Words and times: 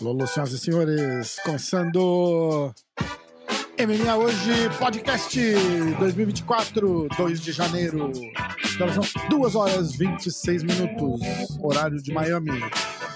Alô, 0.00 0.24
senhoras 0.24 0.52
e 0.52 0.58
senhores, 0.58 1.36
começando 1.44 2.72
MMA 3.76 4.16
Hoje, 4.16 4.70
podcast 4.78 5.36
2024, 5.98 7.08
2 7.16 7.40
de 7.40 7.50
janeiro. 7.50 8.12
Agora 8.76 8.92
são 8.92 9.28
2 9.28 9.54
horas 9.56 9.96
26 9.96 10.62
minutos, 10.62 11.20
horário 11.60 12.00
de 12.00 12.12
Miami. 12.12 12.60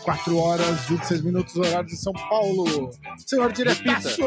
4 0.02 0.36
horas 0.36 0.80
26 0.86 1.22
minutos, 1.22 1.54
horário 1.54 1.86
de 1.86 1.96
São 1.96 2.12
Paulo. 2.12 2.90
Senhor 3.24 3.52
diretaço! 3.52 4.20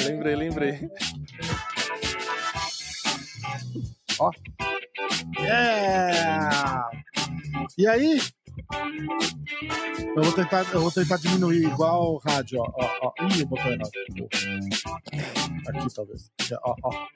Lembrei, 0.00 0.34
lembrei. 0.34 0.90
Ó. 4.18 4.32
Yeah! 5.38 6.90
E 7.76 7.86
aí? 7.86 8.20
Eu 10.16 10.22
vou 10.22 10.32
tentar, 10.32 10.72
eu 10.72 10.80
vou 10.80 10.90
tentar 10.90 11.16
diminuir 11.18 11.64
igual 11.64 12.14
o 12.14 12.18
rádio, 12.18 12.60
ó. 12.60 12.72
ó, 12.74 12.88
ó. 13.02 13.12
Ih, 13.26 13.40
eu 13.40 13.46
botei 13.46 13.72
errado. 13.72 13.90
Aqui, 15.68 15.94
talvez. 15.94 16.30
Ó, 16.62 16.74
ó. 16.82 17.06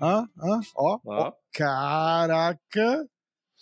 Hã? 0.00 0.28
Hã? 0.38 0.60
Ó, 0.76 0.98
ó. 1.06 1.32
Caraca! 1.52 3.08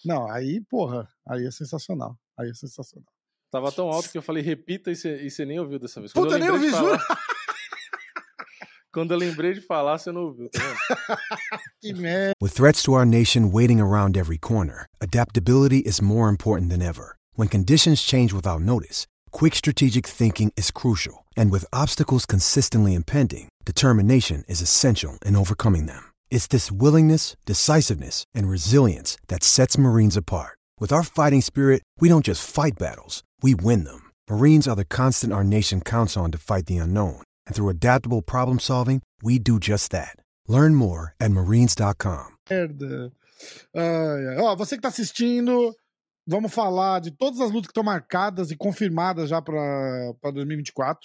Não, 0.05 0.31
aí, 0.31 0.61
porra, 0.63 1.09
aí 1.29 1.47
é 1.47 1.51
sensacional. 1.51 2.17
Aí 2.39 2.51
é 2.51 2.55
sensacional. 2.55 3.09
Tava 3.51 3.71
tão 3.71 3.89
alto 3.91 4.11
que 4.11 4.17
eu 4.17 4.23
falei 4.23 4.43
repita 4.43 4.91
e 4.91 4.97
você 4.97 5.45
nem 5.45 5.61
ouviu 5.61 5.79
dessa 5.79 6.01
vez. 6.01 6.13
Puta, 6.13 6.39
nem 6.39 6.51
ouvi, 6.51 6.71
juro! 6.71 6.99
Quando 8.93 9.13
eu 9.13 9.19
lembrei 9.19 9.55
de 9.55 9.63
falar, 9.63 9.97
você 9.97 10.13
não 10.13 10.25
ouviu, 10.25 10.51
tá 10.51 10.61
que 11.81 11.95
merda. 11.95 12.35
With 12.43 12.53
threats 12.53 12.83
to 12.83 12.93
our 12.93 13.07
nation 13.07 13.51
waiting 13.51 13.81
around 13.81 14.19
every 14.19 14.37
corner, 14.37 14.85
adaptability 15.01 15.81
is 15.87 16.03
more 16.03 16.29
important 16.29 16.69
than 16.69 16.83
ever. 16.83 17.17
When 17.35 17.49
conditions 17.49 18.03
change 18.03 18.35
without 18.35 18.61
notice, 18.61 19.07
quick 19.31 19.55
strategic 19.57 20.07
thinking 20.07 20.53
is 20.59 20.71
crucial. 20.71 21.25
And 21.35 21.51
with 21.51 21.65
obstacles 21.73 22.27
consistently 22.27 22.93
impending, 22.93 23.49
determination 23.65 24.45
is 24.47 24.61
essential 24.61 25.17
in 25.25 25.37
overcoming 25.37 25.87
them. 25.87 26.05
It's 26.31 26.47
this 26.47 26.71
willingness, 26.71 27.35
decisiveness, 27.47 28.25
and 28.35 28.47
resilience 28.51 29.17
that 29.29 29.43
sets 29.43 29.79
Marines 29.79 30.19
apart. 30.19 30.59
With 30.79 30.93
our 30.93 31.03
fighting 31.03 31.41
spirit, 31.41 31.81
we 31.99 32.11
don't 32.11 32.27
just 32.27 32.45
fight 32.45 32.79
battles, 32.79 33.23
we 33.41 33.55
win 33.55 33.85
them. 33.85 34.11
Marines 34.29 34.69
are 34.69 34.77
the 34.77 34.85
constant 34.85 35.33
our 35.33 35.45
nation 35.45 35.81
counts 35.81 36.15
on 36.15 36.31
to 36.33 36.39
fight 36.39 36.67
the 36.67 36.77
unknown. 36.77 37.23
And 37.53 37.55
through 37.55 37.69
adaptable 37.69 38.23
problem 38.23 38.59
solving, 38.59 39.03
we 39.23 39.39
do 39.39 39.59
just 39.61 39.91
that. 39.91 40.17
Learn 40.49 40.75
more 40.75 41.15
at 41.21 41.31
marines.com. 41.31 42.33
Merda. 42.49 43.13
Uh, 43.77 44.41
ó, 44.41 44.57
você 44.57 44.77
que 44.77 44.81
tá 44.81 44.89
assistindo, 44.89 45.75
vamos 46.27 46.55
falar 46.55 47.01
de 47.01 47.11
todas 47.11 47.41
as 47.41 47.51
lutas 47.51 47.67
que 47.67 47.73
estão 47.73 47.83
marcadas 47.85 48.51
e 48.51 48.57
confirmadas 48.57 49.29
já 49.29 49.43
para 49.43 50.15
2024. 50.33 51.01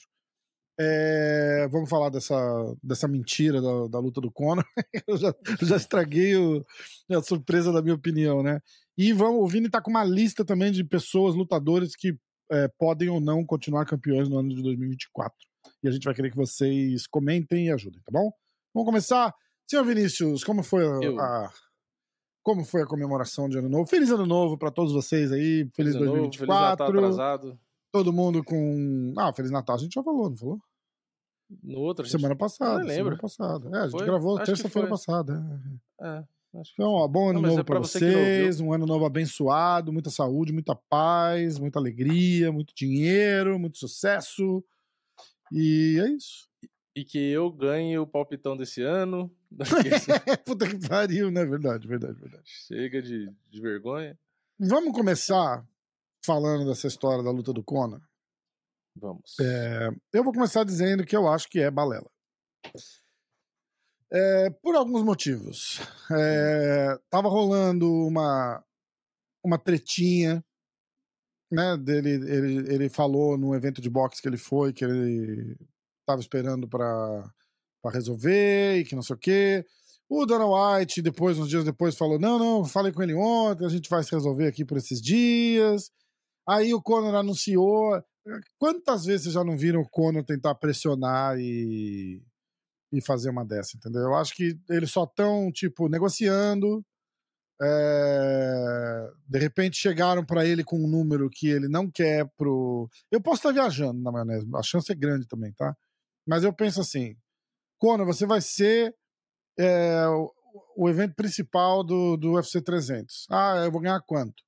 É, 0.80 1.67
vamos 1.70 1.89
falar 1.89 2.09
dessa, 2.09 2.38
dessa 2.82 3.09
mentira 3.09 3.61
da, 3.61 3.88
da 3.88 4.00
luta 4.00 4.22
do 4.22 4.32
Conor. 4.32 4.64
Eu 5.06 5.17
já, 5.17 5.36
já 5.64 5.76
estraguei 5.76 6.38
o, 6.38 6.66
a 7.11 7.22
surpresa 7.22 7.73
da 7.73 7.82
minha 7.82 7.95
opinião, 7.95 8.42
né? 8.42 8.61
E 8.98 9.11
vamos, 9.11 9.42
o 9.42 9.48
Vini 9.48 9.70
tá 9.70 9.82
com 9.82 9.89
uma 9.89 10.06
lista 10.06 10.45
também 10.45 10.72
de 10.72 10.84
pessoas, 10.86 11.36
lutadores 11.36 11.94
que 11.94 12.17
é, 12.50 12.70
podem 12.80 13.09
ou 13.09 13.20
não 13.20 13.45
continuar 13.45 13.86
campeões 13.86 14.30
no 14.30 14.38
ano 14.38 14.56
de 14.56 14.64
2024 14.64 15.47
e 15.83 15.88
a 15.88 15.92
gente 15.92 16.03
vai 16.03 16.14
querer 16.14 16.31
que 16.31 16.38
vocês 16.38 17.08
comentem 17.08 17.67
e 17.67 17.72
ajudem, 17.72 18.02
tá 18.02 18.11
bom? 18.11 18.31
Vamos 18.73 18.86
começar. 18.86 19.33
Senhor 19.70 19.83
Vinícius, 19.83 20.44
como 20.44 20.64
foi 20.64 20.86
a, 20.86 21.22
a 21.22 21.52
como 22.47 22.64
foi 22.64 22.81
a 22.81 22.86
comemoração 22.86 23.50
de 23.50 23.58
Ano 23.58 23.67
Novo? 23.67 23.86
Feliz 23.86 24.09
Ano 24.09 24.25
Novo 24.25 24.58
para 24.58 24.72
todos 24.72 24.94
vocês 24.94 25.33
aí. 25.33 25.70
Feliz, 25.75 25.94
feliz 25.94 25.95
2024. 25.95 26.05
Novo, 26.05 26.38
feliz 26.38 26.48
Natal 26.48 26.88
atrasado. 26.88 27.59
Todo 27.92 28.14
mundo 28.14 28.42
com. 28.42 29.14
Ah, 29.17 29.33
Feliz 29.33 29.52
Natal 29.52 29.76
a 29.76 29.80
gente 29.80 29.93
já 29.93 30.02
falou, 30.02 30.30
não 30.30 30.38
falou? 30.38 30.60
No 31.61 31.80
outro? 31.80 32.05
Semana 32.05 32.33
gente... 32.33 32.39
passada. 32.39 32.83
Não. 32.83 32.89
Semana 32.89 33.17
passada. 33.17 33.70
É, 33.73 33.80
a 33.80 33.83
gente 33.83 33.92
foi? 33.92 34.05
gravou 34.05 34.42
terça-feira 34.42 34.88
passada. 34.88 35.44
É. 36.02 36.23
Então, 36.73 36.92
ó, 36.92 37.08
bom 37.08 37.30
ano 37.30 37.42
não, 37.42 37.49
novo 37.49 37.61
é 37.61 37.64
para 37.64 37.80
vocês, 37.80 38.61
um 38.61 38.71
ano 38.71 38.86
novo 38.86 39.05
abençoado, 39.05 39.92
muita 39.92 40.09
saúde, 40.09 40.54
muita 40.54 40.73
paz, 40.89 41.59
muita 41.59 41.77
alegria, 41.77 42.52
muito 42.52 42.73
dinheiro, 42.73 43.59
muito 43.59 43.77
sucesso. 43.77 44.64
E 45.52 45.99
é 45.99 46.09
isso. 46.09 46.47
E 46.95 47.05
que 47.05 47.19
eu 47.19 47.52
ganhe 47.52 47.97
o 47.97 48.08
palpitão 48.08 48.58
desse 48.58 48.81
ano. 48.81 49.31
Puta 50.45 50.67
que 50.67 50.87
pariu, 50.87 51.30
né? 51.30 51.45
Verdade, 51.45 51.87
verdade, 51.87 52.19
verdade. 52.19 52.43
Chega 52.45 53.02
de, 53.02 53.31
de 53.49 53.61
vergonha. 53.61 54.17
Vamos 54.59 54.93
começar 54.93 55.63
falando 56.25 56.65
dessa 56.65 56.87
história 56.87 57.23
da 57.23 57.31
luta 57.31 57.53
do 57.53 57.63
Conor? 57.63 58.02
Vamos. 58.95 59.39
É, 59.39 59.89
eu 60.11 60.23
vou 60.23 60.33
começar 60.33 60.63
dizendo 60.63 61.05
que 61.05 61.15
eu 61.15 61.27
acho 61.27 61.47
que 61.47 61.59
é 61.59 61.69
balela. 61.69 62.09
É, 64.11 64.49
por 64.61 64.75
alguns 64.75 65.03
motivos. 65.03 65.79
É, 66.11 66.97
tava 67.09 67.29
rolando 67.29 67.87
uma, 68.08 68.64
uma 69.43 69.58
tretinha 69.58 70.43
né, 71.52 71.77
dele, 71.77 72.09
ele, 72.09 72.73
ele 72.73 72.89
falou 72.89 73.37
no 73.37 73.55
evento 73.55 73.81
de 73.81 73.89
boxe 73.89 74.21
que 74.21 74.27
ele 74.27 74.37
foi 74.37 74.73
que 74.73 74.83
ele 74.83 75.58
estava 76.02 76.19
esperando 76.19 76.67
para 76.67 77.23
resolver 77.91 78.77
e 78.77 78.85
que 78.85 78.95
não 78.95 79.02
sei 79.02 79.15
o 79.15 79.19
quê. 79.19 79.65
O 80.09 80.25
Dana 80.25 80.45
White, 80.45 81.02
depois, 81.02 81.37
uns 81.37 81.49
dias 81.49 81.65
depois, 81.65 81.95
falou: 81.95 82.17
Não, 82.19 82.39
não, 82.39 82.65
falei 82.65 82.91
com 82.93 83.03
ele 83.03 83.13
ontem, 83.13 83.65
a 83.65 83.69
gente 83.69 83.89
vai 83.89 84.03
se 84.03 84.11
resolver 84.11 84.47
aqui 84.47 84.63
por 84.63 84.77
esses 84.77 85.02
dias. 85.02 85.91
Aí 86.47 86.73
o 86.73 86.81
Conor 86.81 87.15
anunciou. 87.15 88.02
Quantas 88.58 89.05
vezes 89.05 89.23
vocês 89.23 89.33
já 89.35 89.43
não 89.43 89.58
viram 89.58 89.81
o 89.81 89.89
Conor 89.89 90.23
tentar 90.23 90.55
pressionar 90.55 91.37
e, 91.39 92.21
e 92.91 93.02
fazer 93.02 93.29
uma 93.29 93.45
dessa, 93.45 93.77
entendeu? 93.77 94.02
Eu 94.03 94.15
acho 94.15 94.33
que 94.35 94.58
eles 94.69 94.91
só 94.91 95.03
estão, 95.05 95.52
tipo, 95.52 95.89
negociando 95.89 96.83
é... 97.62 99.12
De 99.28 99.40
repente 99.40 99.78
chegaram 99.78 100.26
para 100.26 100.45
ele 100.45 100.64
com 100.64 100.78
um 100.78 100.88
número 100.88 101.30
que 101.30 101.48
ele 101.48 101.68
não 101.68 101.90
quer 101.90 102.26
pro. 102.38 102.90
Eu 103.12 103.22
posso 103.22 103.38
estar 103.38 103.52
viajando 103.52 104.02
na 104.02 104.12
maionese, 104.12 104.48
a 104.56 104.64
chance 104.64 104.92
é 104.92 104.95
grande 104.95 105.28
também, 105.28 105.52
tá? 105.54 105.76
Mas 106.26 106.44
eu 106.44 106.54
penso 106.54 106.82
assim: 106.82 107.16
Conor, 107.80 108.06
você 108.06 108.26
vai 108.26 108.42
ser 108.42 108.95
é, 109.58 110.06
o 110.76 110.90
evento 110.90 111.16
principal 111.16 111.84
do, 111.84 112.18
do 112.18 112.34
UFC 112.34 112.62
300. 112.62 113.28
Ah, 113.30 113.64
eu 113.66 113.72
vou 113.72 113.82
ganhar 113.82 114.00
quanto? 114.02 114.44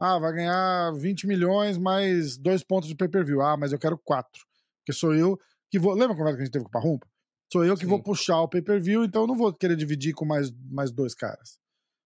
Ah, 0.00 0.18
vai 0.18 0.32
ganhar 0.32 0.92
20 0.92 1.26
milhões 1.26 1.78
mais 1.78 2.36
dois 2.36 2.62
pontos 2.62 2.88
de 2.88 2.94
pay-per-view. 2.94 3.40
Ah, 3.40 3.56
mas 3.56 3.72
eu 3.72 3.78
quero 3.78 3.98
quatro. 3.98 4.42
Porque 4.78 4.92
sou 4.92 5.14
eu 5.14 5.38
que 5.70 5.78
vou. 5.78 5.94
Lembra 5.94 6.14
a 6.14 6.16
conversa 6.16 6.36
que 6.36 6.42
a 6.42 6.44
gente 6.44 6.52
teve 6.52 6.64
com 6.64 6.68
o 6.68 6.72
Parrumpa? 6.72 7.06
Sou 7.52 7.64
eu 7.64 7.76
que 7.76 7.84
Sim. 7.84 7.90
vou 7.90 8.02
puxar 8.02 8.40
o 8.40 8.48
pay-per-view, 8.48 9.04
então 9.04 9.22
eu 9.22 9.26
não 9.28 9.36
vou 9.36 9.52
querer 9.52 9.76
dividir 9.76 10.12
com 10.12 10.24
mais, 10.24 10.50
mais 10.70 10.90
dois 10.90 11.14
caras. 11.14 11.58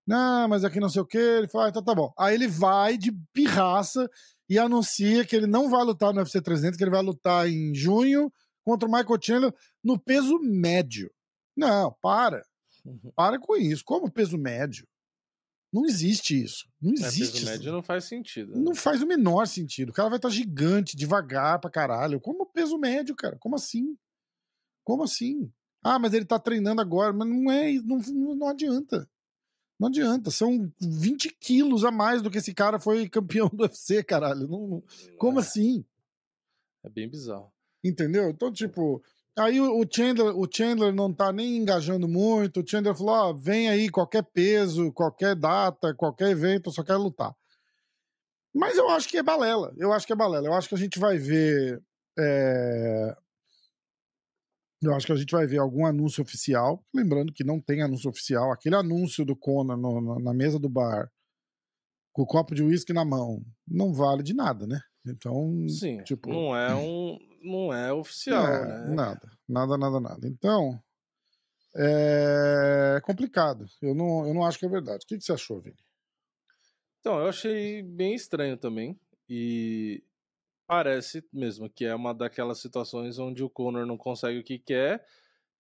Não, 0.09 0.49
mas 0.49 0.65
aqui 0.65 0.81
não 0.81 0.89
sei 0.89 1.03
o 1.03 1.07
que. 1.07 1.19
Ele 1.19 1.49
fala, 1.49 1.67
ah, 1.67 1.69
então 1.69 1.85
tá 1.85 1.95
bom. 1.95 2.11
Aí 2.19 2.35
ele 2.35 2.49
vai 2.49 2.97
de 2.97 3.13
pirraça 3.31 4.09
e 4.49 4.59
anuncia 4.59 5.23
que 5.27 5.37
ele 5.37 5.47
não 5.47 5.69
vai 5.69 5.85
lutar 5.85 6.15
no 6.15 6.21
UFC 6.21 6.41
300, 6.41 6.79
que 6.79 6.83
ele 6.83 6.91
vai 6.91 7.03
lutar 7.03 7.47
em 7.47 7.75
junho 7.75 8.33
contra 8.65 8.89
o 8.89 8.91
Michael 8.91 9.19
Chandler 9.21 9.55
no 9.85 9.99
peso 9.99 10.39
médio. 10.39 11.13
Não, 11.55 11.95
para. 12.01 12.43
Uhum. 12.87 13.13
Para 13.15 13.39
com 13.39 13.55
isso. 13.55 13.83
Como 13.85 14.11
peso 14.11 14.39
médio? 14.39 14.89
Não 15.71 15.85
existe 15.85 16.43
isso. 16.43 16.67
Não 16.81 16.95
existe. 16.95 17.37
É, 17.37 17.41
peso 17.41 17.45
médio 17.53 17.73
não 17.73 17.83
faz 17.83 18.05
sentido. 18.05 18.55
Né? 18.55 18.63
Não 18.63 18.75
faz 18.75 19.03
o 19.03 19.07
menor 19.07 19.47
sentido. 19.47 19.91
O 19.91 19.93
cara 19.93 20.09
vai 20.09 20.17
estar 20.17 20.31
gigante, 20.31 20.97
devagar 20.97 21.61
pra 21.61 21.71
caralho. 21.71 22.19
Como 22.19 22.47
peso 22.47 22.79
médio, 22.79 23.15
cara? 23.15 23.37
Como 23.39 23.57
assim? 23.57 23.95
Como 24.83 25.03
assim? 25.03 25.53
Ah, 25.85 25.99
mas 25.99 26.15
ele 26.15 26.25
tá 26.25 26.39
treinando 26.39 26.81
agora. 26.81 27.13
Mas 27.13 27.29
não 27.29 27.53
é. 27.53 27.75
Não, 27.75 27.99
não 28.37 28.49
adianta. 28.49 29.07
Não 29.79 29.89
adianta, 29.89 30.31
são 30.31 30.71
20 30.81 31.37
quilos 31.41 31.85
a 31.85 31.91
mais 31.91 32.21
do 32.21 32.31
que 32.31 32.39
esse 32.39 32.53
cara 32.53 32.81
foi 32.81 33.09
campeão 33.09 33.49
do 33.53 33.63
UFC, 33.63 34.03
caralho. 34.03 34.49
Não. 34.49 34.83
Como 35.19 35.39
é. 35.39 35.43
assim? 35.43 35.85
É 36.85 36.89
bem 36.89 37.09
bizarro. 37.09 37.53
Entendeu? 37.85 38.31
Então, 38.31 38.53
tipo, 38.53 39.01
aí 39.37 39.61
o 39.61 39.85
Chandler, 39.89 40.37
o 40.37 40.49
Chandler 40.51 40.93
não 40.93 41.13
tá 41.13 41.33
nem 41.33 41.57
engajando 41.57 42.09
muito. 42.09 42.61
O 42.61 42.69
Chandler 42.69 42.95
falou: 42.97 43.15
ó, 43.15 43.33
vem 43.33 43.69
aí 43.69 43.89
qualquer 43.89 44.25
peso, 44.25 44.93
qualquer 44.93 45.37
data, 45.37 45.95
qualquer 45.95 46.31
evento, 46.31 46.69
eu 46.69 46.73
só 46.73 46.83
quero 46.83 47.03
lutar. 47.03 47.35
Mas 48.53 48.77
eu 48.77 48.89
acho 48.89 49.09
que 49.09 49.19
é 49.19 49.23
balela. 49.23 49.73
Eu 49.77 49.93
acho 49.93 50.07
que 50.07 50.13
é 50.13 50.17
balela. 50.17 50.49
Eu 50.49 50.55
acho 50.55 50.69
que 50.69 50.75
a 50.75 50.79
gente 50.79 50.99
vai 50.99 51.19
ver 51.19 51.81
é, 52.19 53.17
eu 54.81 54.95
acho 54.95 55.07
que 55.07 55.13
a 55.13 55.17
gente 55.17 55.31
vai 55.31 55.47
ver 55.47 55.59
algum 55.59 55.85
anúncio 55.87 56.23
oficial. 56.23 56.85
Lembrando 56.95 57.33
que 57.33 57.45
não 57.45 57.61
tem 57.61 57.83
anúncio 57.83 58.09
oficial. 58.09 58.53
Aquele 58.53 58.77
anúncio 58.77 59.25
do 59.25 59.37
Conan 59.37 59.77
no, 59.77 60.19
na 60.21 60.33
mesa 60.33 60.59
do 60.59 60.69
bar, 60.69 61.11
com 62.13 62.23
o 62.23 62.27
copo 62.27 62.55
de 62.55 62.63
uísque 62.63 62.93
na 62.93 63.05
mão, 63.05 63.45
não 63.67 63.93
vale 63.93 64.23
de 64.23 64.35
nada, 64.35 64.67
né? 64.67 64.81
Então, 65.07 65.67
Sim, 65.69 66.03
tipo, 66.03 66.29
não 66.29 66.55
é 66.55 66.75
um, 66.75 67.19
não 67.43 67.73
é 67.73 67.93
oficial, 67.93 68.47
é, 68.47 68.67
né? 68.67 68.95
Nada, 68.95 69.31
nada, 69.49 69.79
nada, 69.79 70.01
nada. 70.01 70.29
Então, 70.29 70.81
é 71.75 73.01
complicado. 73.03 73.67
Eu 73.81 73.95
não, 73.95 74.27
eu 74.27 74.35
não 74.35 74.45
acho 74.45 74.59
que 74.59 74.67
é 74.67 74.69
verdade. 74.69 75.05
O 75.05 75.07
que, 75.07 75.17
que 75.17 75.25
você 75.25 75.33
achou, 75.33 75.61
Vini? 75.61 75.77
Então, 77.01 77.19
eu 77.19 77.29
achei 77.29 77.83
bem 77.83 78.15
estranho 78.15 78.57
também. 78.57 78.99
E 79.29 80.03
parece 80.69 81.27
mesmo 81.33 81.69
que 81.69 81.87
é 81.87 81.95
uma 81.95 82.13
daquelas 82.13 82.61
situações 82.61 83.19
onde 83.19 83.43
o 83.43 83.49
Conor 83.49 83.87
não 83.87 83.97
consegue 83.97 84.39
o 84.39 84.45
que 84.45 84.59
quer 84.59 85.03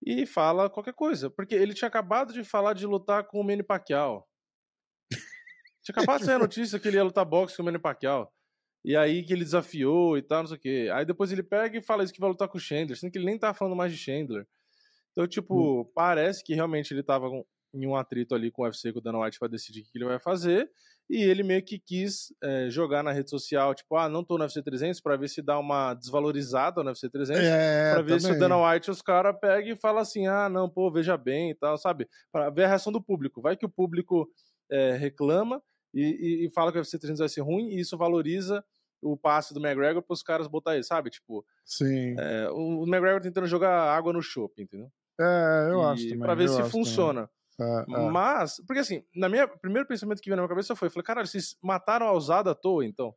e 0.04 0.26
fala 0.26 0.68
qualquer 0.68 0.92
coisa. 0.92 1.30
Porque 1.30 1.54
ele 1.54 1.72
tinha 1.72 1.88
acabado 1.88 2.32
de 2.32 2.44
falar 2.44 2.74
de 2.74 2.86
lutar 2.86 3.24
com 3.24 3.40
o 3.40 3.44
Manny 3.44 3.62
Pacquiao. 3.62 4.28
tinha 5.82 5.94
acabado 5.96 6.20
de 6.20 6.26
sair 6.26 6.34
a 6.34 6.38
notícia 6.46 6.78
que 6.78 6.86
ele 6.86 6.98
ia 6.98 7.02
lutar 7.02 7.24
boxe 7.24 7.56
com 7.56 7.62
o 7.62 7.64
Manny 7.64 7.78
Pacquiao. 7.78 8.30
E 8.84 8.94
aí 8.94 9.24
que 9.24 9.32
ele 9.32 9.44
desafiou 9.44 10.18
e 10.18 10.22
tal, 10.22 10.40
não 10.40 10.48
sei 10.48 10.56
o 10.58 10.60
quê. 10.60 10.90
Aí 10.92 11.06
depois 11.06 11.32
ele 11.32 11.42
pega 11.42 11.78
e 11.78 11.82
fala 11.82 12.04
isso 12.04 12.12
que 12.12 12.20
vai 12.20 12.28
lutar 12.28 12.46
com 12.46 12.58
o 12.58 12.60
Chandler, 12.60 12.96
sendo 12.96 13.10
que 13.10 13.18
ele 13.18 13.26
nem 13.26 13.38
tá 13.38 13.54
falando 13.54 13.74
mais 13.74 13.90
de 13.90 13.98
Chandler. 13.98 14.46
Então, 15.12 15.26
tipo, 15.26 15.80
hum. 15.80 15.90
parece 15.94 16.44
que 16.44 16.54
realmente 16.54 16.92
ele 16.92 17.02
tava 17.02 17.26
em 17.74 17.86
um 17.86 17.96
atrito 17.96 18.34
ali 18.34 18.50
com 18.50 18.62
o 18.62 18.64
UFC, 18.66 18.92
com 18.92 18.98
o 18.98 19.02
Dana 19.02 19.20
White, 19.20 19.38
pra 19.38 19.48
decidir 19.48 19.80
o 19.80 19.84
que 19.84 19.98
ele 19.98 20.04
vai 20.04 20.18
fazer. 20.18 20.70
E 21.10 21.22
ele 21.22 21.42
meio 21.42 21.62
que 21.62 21.78
quis 21.78 22.34
é, 22.42 22.68
jogar 22.68 23.02
na 23.02 23.12
rede 23.12 23.30
social, 23.30 23.74
tipo, 23.74 23.96
ah, 23.96 24.10
não 24.10 24.22
tô 24.22 24.36
no 24.36 24.44
UFC 24.44 24.62
300, 24.62 25.00
pra 25.00 25.16
ver 25.16 25.28
se 25.28 25.40
dá 25.40 25.58
uma 25.58 25.94
desvalorizada 25.94 26.82
no 26.82 26.90
UFC 26.90 27.08
300, 27.08 27.42
é, 27.42 27.92
pra 27.94 28.02
ver 28.02 28.18
também. 28.18 28.32
se 28.32 28.32
o 28.32 28.38
Dana 28.38 28.70
White 28.70 28.90
os 28.90 29.00
caras 29.00 29.34
pegam 29.40 29.72
e 29.72 29.76
falam 29.76 30.02
assim, 30.02 30.26
ah, 30.26 30.50
não, 30.50 30.68
pô, 30.68 30.90
veja 30.90 31.16
bem 31.16 31.50
e 31.50 31.54
tal, 31.54 31.78
sabe? 31.78 32.06
Pra 32.30 32.50
ver 32.50 32.64
a 32.64 32.68
reação 32.68 32.92
do 32.92 33.02
público. 33.02 33.40
Vai 33.40 33.56
que 33.56 33.64
o 33.64 33.70
público 33.70 34.28
é, 34.70 34.96
reclama 34.96 35.62
e, 35.94 36.02
e, 36.02 36.46
e, 36.46 36.50
fala 36.50 36.70
que 36.70 36.76
o 36.76 36.80
UFC 36.80 36.98
300 36.98 37.20
vai 37.20 37.28
ser 37.28 37.40
ruim, 37.40 37.70
e 37.70 37.80
isso 37.80 37.96
valoriza 37.96 38.62
o 39.00 39.16
passe 39.16 39.54
do 39.54 39.64
McGregor 39.64 40.02
para 40.02 40.12
os 40.12 40.22
caras 40.22 40.46
botar 40.46 40.74
ele, 40.74 40.84
sabe? 40.84 41.08
Tipo, 41.08 41.44
Sim. 41.64 42.16
É, 42.18 42.50
o, 42.50 42.82
o 42.82 42.86
McGregor 42.86 43.22
tentando 43.22 43.46
jogar 43.46 43.96
água 43.96 44.12
no 44.12 44.20
chopp, 44.20 44.60
entendeu? 44.60 44.90
É, 45.18 45.68
eu 45.70 45.80
e, 45.80 45.84
acho 45.84 46.02
também. 46.04 46.18
Pra 46.18 46.34
ver 46.34 46.48
se 46.48 46.62
funciona. 46.64 47.22
Também. 47.22 47.37
É, 47.60 47.84
é. 47.88 48.10
Mas, 48.10 48.62
porque 48.66 48.80
assim, 48.80 49.04
na 49.14 49.28
minha 49.28 49.48
primeiro 49.48 49.86
pensamento 49.86 50.20
que 50.20 50.28
veio 50.28 50.36
na 50.36 50.42
minha 50.42 50.48
cabeça 50.48 50.76
foi, 50.76 50.88
falei, 50.88 51.04
caralho, 51.04 51.26
vocês 51.26 51.56
mataram 51.62 52.06
a 52.06 52.12
ousada 52.12 52.52
à 52.52 52.54
toa, 52.54 52.84
então. 52.84 53.14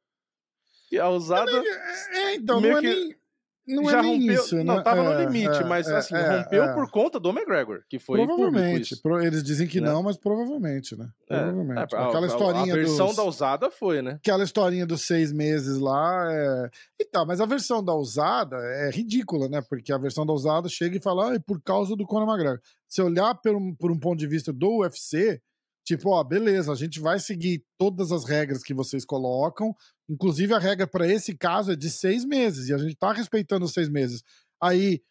E 0.91 0.99
a 0.99 1.07
ousada. 1.07 1.51
É, 1.51 2.17
é 2.17 2.35
então, 2.35 2.59
não 2.59 2.77
é 2.77 2.81
nem. 2.81 3.20
Não 3.67 3.89
já 3.89 3.99
é 3.99 4.01
rompeu, 4.01 4.33
isso, 4.33 4.55
né? 4.55 4.63
não, 4.63 4.81
tava 4.83 5.03
no 5.03 5.11
É, 5.11 5.25
limite, 5.25 5.61
é, 5.61 5.63
mas 5.63 5.87
é, 5.87 5.95
assim, 5.97 6.15
é, 6.15 6.37
rompeu 6.41 6.63
é. 6.63 6.73
por 6.73 6.89
conta 6.89 7.19
do 7.19 7.29
McGregor, 7.29 7.81
que 7.87 7.99
foi 7.99 8.17
Provavelmente. 8.25 8.95
Pro- 9.01 9.21
Eles 9.21 9.43
dizem 9.43 9.67
que 9.67 9.79
né? 9.79 9.87
não, 9.89 10.01
mas 10.01 10.17
provavelmente, 10.17 10.97
né? 10.97 11.07
É, 11.29 11.37
Provavelmente. 11.37 11.77
é, 11.93 11.97
a- 11.97 12.07
Aquela 12.07 12.25
a- 12.25 12.27
historinha 12.27 12.73
A 12.73 12.77
versão 12.77 13.07
dos... 13.07 13.15
da 13.17 13.23
ousada 13.23 13.69
foi, 13.69 14.01
né? 14.01 14.13
Aquela 14.15 14.43
historinha 14.43 14.85
dos 14.85 15.03
seis 15.03 15.31
meses 15.31 15.77
lá 15.77 16.27
é. 16.31 16.69
Então, 16.99 17.25
mas 17.25 17.39
a 17.39 17.45
versão 17.45 17.83
da 17.83 17.93
usada 17.93 18.57
é 18.57 18.89
ridícula, 18.89 19.47
né? 19.47 19.61
Porque 19.69 19.93
a 19.93 19.97
versão 19.97 20.25
da 20.25 20.33
usada 20.33 20.67
chega 20.67 20.97
e 20.97 21.01
fala, 21.01 21.29
ah, 21.31 21.35
é 21.35 21.39
por 21.39 21.61
causa 21.61 21.95
do 21.95 22.05
Conor 22.05 22.27
McGregor. 22.27 22.59
Se 22.87 23.01
olhar 23.01 23.35
por 23.35 23.55
um, 23.55 23.73
por 23.75 23.91
um 23.91 23.97
ponto 23.99 24.17
de 24.19 24.27
vista 24.27 24.51
do 24.51 24.79
UFC, 24.79 25.39
tipo, 25.83 26.09
ó, 26.09 26.23
beleza, 26.23 26.71
a 26.71 26.75
gente 26.75 26.99
vai 26.99 27.19
seguir 27.19 27.63
todas 27.77 28.11
as 28.11 28.25
regras 28.25 28.63
que 28.63 28.73
vocês 28.73 29.05
colocam. 29.05 29.75
Inclusive, 30.09 30.53
a 30.53 30.59
regra 30.59 30.87
para 30.87 31.07
esse 31.07 31.35
caso 31.35 31.71
é 31.71 31.75
de 31.75 31.89
seis 31.89 32.25
meses, 32.25 32.69
e 32.69 32.73
a 32.73 32.77
gente 32.77 32.95
tá 32.95 33.11
respeitando 33.11 33.65
os 33.65 33.73
seis 33.73 33.89
meses. 33.89 34.23
Aí, 34.61 35.01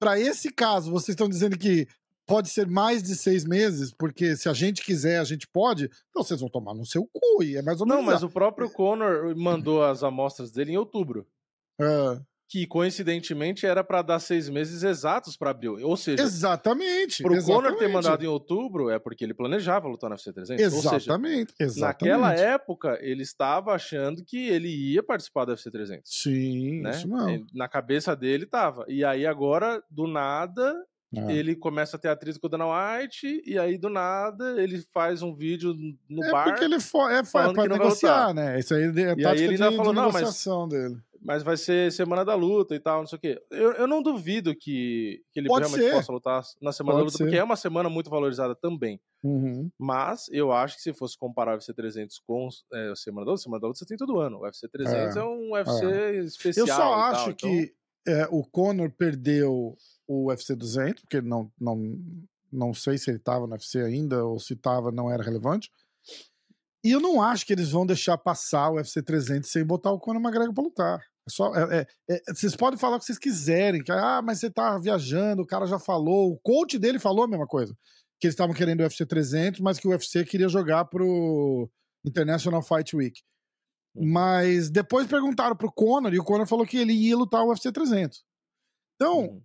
para 0.00 0.18
esse 0.18 0.50
caso, 0.50 0.90
vocês 0.90 1.14
estão 1.14 1.28
dizendo 1.28 1.56
que 1.56 1.86
pode 2.26 2.48
ser 2.48 2.66
mais 2.66 3.02
de 3.02 3.14
seis 3.14 3.44
meses, 3.44 3.92
porque 3.92 4.36
se 4.36 4.48
a 4.48 4.52
gente 4.52 4.82
quiser, 4.82 5.18
a 5.18 5.24
gente 5.24 5.46
pode, 5.46 5.84
então 6.10 6.24
vocês 6.24 6.40
vão 6.40 6.48
tomar 6.48 6.74
no 6.74 6.84
seu 6.84 7.06
cu, 7.06 7.42
e 7.42 7.56
é 7.56 7.62
mais 7.62 7.80
ou 7.80 7.86
Não, 7.86 7.96
menos 7.96 8.12
mas 8.14 8.22
o 8.22 8.28
próprio 8.28 8.68
Conor 8.68 9.34
mandou 9.36 9.84
as 9.84 10.02
amostras 10.02 10.50
dele 10.50 10.72
em 10.72 10.76
outubro. 10.76 11.26
É. 11.80 12.20
Que 12.48 12.64
coincidentemente 12.66 13.66
era 13.66 13.82
pra 13.82 14.02
dar 14.02 14.20
seis 14.20 14.48
meses 14.48 14.84
exatos 14.84 15.36
pra 15.36 15.52
Bill. 15.52 15.78
Ou 15.82 15.96
seja, 15.96 16.22
Exatamente. 16.22 17.22
pro 17.22 17.32
Conor 17.42 17.62
ter 17.62 17.68
exatamente. 17.86 17.92
mandado 17.92 18.24
em 18.24 18.28
outubro 18.28 18.88
é 18.88 18.98
porque 19.00 19.24
ele 19.24 19.34
planejava 19.34 19.88
lutar 19.88 20.08
no 20.08 20.14
UFC 20.14 20.32
300. 20.32 20.64
Ou 20.72 20.80
seja, 20.82 20.96
Exatamente. 20.96 21.54
exatamente. 21.58 21.80
naquela 21.80 22.34
época 22.34 22.98
ele 23.00 23.22
estava 23.22 23.72
achando 23.72 24.24
que 24.24 24.48
ele 24.48 24.68
ia 24.68 25.02
participar 25.02 25.44
do 25.44 25.50
UFC 25.50 25.70
300. 25.72 26.02
Sim, 26.22 26.82
Né? 26.82 26.90
isso. 26.90 27.08
Ele- 27.28 27.44
Na 27.52 27.68
cabeça 27.68 28.14
dele 28.14 28.46
tava. 28.46 28.84
E 28.88 29.04
aí 29.04 29.26
agora, 29.26 29.82
do 29.90 30.06
nada, 30.06 30.72
É. 31.16 31.32
ele 31.32 31.54
começa 31.56 31.96
a 31.96 32.00
ter 32.00 32.08
atrito 32.08 32.38
com 32.40 32.46
o 32.46 32.50
Dana 32.50 32.66
White, 32.66 33.42
e 33.46 33.58
aí 33.58 33.78
do 33.78 33.88
nada 33.88 34.60
ele 34.60 34.84
faz 34.92 35.22
um 35.22 35.34
vídeo 35.34 35.72
no 36.08 36.22
É 36.24 36.30
bar. 36.30 36.44
porque 36.44 36.64
ele 36.64 36.74
é, 36.74 36.78
não 37.46 37.54
vai 37.54 37.68
negociar, 37.68 38.34
né? 38.34 38.58
Isso 38.58 38.74
aí 38.74 38.82
é 38.82 39.10
aí 39.10 39.22
tática 39.22 39.44
ele 39.44 39.52
de, 39.56 39.58
falou, 39.58 39.92
de 39.92 39.94
"Não, 39.94 40.04
mas- 40.06 40.14
negociação 40.14 40.68
dele. 40.68 40.96
Mas 41.22 41.42
vai 41.42 41.56
ser 41.56 41.90
semana 41.92 42.24
da 42.24 42.34
luta 42.34 42.74
e 42.74 42.80
tal, 42.80 43.00
não 43.00 43.06
sei 43.06 43.16
o 43.16 43.20
quê. 43.20 43.42
Eu, 43.50 43.72
eu 43.72 43.86
não 43.86 44.02
duvido 44.02 44.54
que, 44.54 45.22
que 45.32 45.40
ele 45.40 45.48
Pode 45.48 45.66
realmente 45.66 45.88
ser. 45.90 45.94
possa 45.96 46.12
lutar 46.12 46.42
na 46.60 46.72
semana 46.72 46.94
Pode 46.94 47.02
da 47.02 47.04
luta, 47.06 47.16
ser. 47.18 47.24
porque 47.24 47.36
é 47.38 47.44
uma 47.44 47.56
semana 47.56 47.88
muito 47.88 48.08
valorizada 48.10 48.54
também. 48.54 49.00
Uhum. 49.22 49.70
Mas 49.78 50.28
eu 50.30 50.52
acho 50.52 50.76
que 50.76 50.82
se 50.82 50.92
fosse 50.94 51.16
comparar 51.18 51.52
o 51.52 51.54
UFC 51.54 51.72
300 51.74 52.18
com 52.20 52.48
é, 52.72 52.90
a 52.90 52.96
semana 52.96 53.24
da 53.24 53.30
luta, 53.32 53.42
semana 53.42 53.60
da 53.60 53.66
luta 53.68 53.78
você 53.78 53.86
tem 53.86 53.96
todo 53.96 54.18
ano. 54.20 54.38
O 54.38 54.42
UFC 54.42 54.68
300 54.68 55.16
é, 55.16 55.18
É, 55.18 55.24
um 55.24 55.52
UFC 55.52 56.16
especial. 56.24 56.66
Eu 56.66 56.74
só 56.74 56.94
acho 56.94 57.12
tal, 57.24 57.30
então- 57.30 57.50
que 57.50 57.74
é, 58.08 58.28
o 58.30 58.44
Conor 58.44 58.90
perdeu 58.92 59.76
o 60.06 60.28
UFC 60.28 60.54
200, 60.54 61.02
porque 61.02 61.20
não, 61.20 61.50
não, 61.60 61.98
não 62.52 62.72
sei 62.72 62.96
se 62.98 63.10
ele 63.10 63.18
estava 63.18 63.46
no 63.46 63.52
UFC 63.52 63.80
ainda 63.80 64.24
ou 64.24 64.38
se 64.38 64.54
estava, 64.54 64.92
não 64.92 65.10
era 65.10 65.22
relevante. 65.24 65.70
E 66.86 66.92
eu 66.92 67.00
não 67.00 67.20
acho 67.20 67.44
que 67.44 67.52
eles 67.52 67.70
vão 67.70 67.84
deixar 67.84 68.16
passar 68.16 68.70
o 68.70 68.74
UFC 68.76 69.02
300 69.02 69.50
sem 69.50 69.64
botar 69.64 69.90
o 69.90 69.98
Conor 69.98 70.20
McGregor 70.22 70.54
pra 70.54 70.62
lutar. 70.64 70.98
É 71.28 71.30
só, 71.30 71.52
é- 71.54 71.80
é- 72.08 72.14
é- 72.14 72.34
vocês 72.34 72.54
podem 72.54 72.78
falar 72.78 72.96
o 72.96 72.98
que 73.00 73.06
vocês 73.06 73.18
quiserem, 73.18 73.82
que 73.82 73.90
ah, 73.90 74.22
mas 74.22 74.38
você 74.38 74.48
tá 74.50 74.78
viajando, 74.78 75.42
o 75.42 75.46
cara 75.46 75.66
já 75.66 75.78
falou, 75.78 76.30
o 76.32 76.38
coach 76.38 76.78
dele 76.78 76.98
falou 77.00 77.24
a 77.24 77.28
mesma 77.28 77.46
coisa, 77.46 77.74
que 78.20 78.26
eles 78.28 78.34
estavam 78.34 78.54
querendo 78.54 78.80
o 78.80 78.82
UFC 78.84 79.04
300, 79.04 79.60
mas 79.60 79.78
que 79.80 79.88
o 79.88 79.90
UFC 79.90 80.24
queria 80.24 80.48
jogar 80.48 80.84
pro 80.84 81.68
International 82.04 82.62
Fight 82.62 82.94
Week. 82.94 83.20
Mas 83.94 84.70
depois 84.70 85.06
perguntaram 85.06 85.56
pro 85.56 85.72
Conor 85.72 86.12
e 86.14 86.18
o 86.20 86.24
Conor 86.24 86.46
falou 86.46 86.66
que 86.66 86.76
ele 86.76 86.92
ia 86.92 87.16
lutar 87.16 87.42
o 87.42 87.48
UFC 87.48 87.72
300. 87.72 88.22
Então, 88.94 89.20
Uhum. 89.22 89.42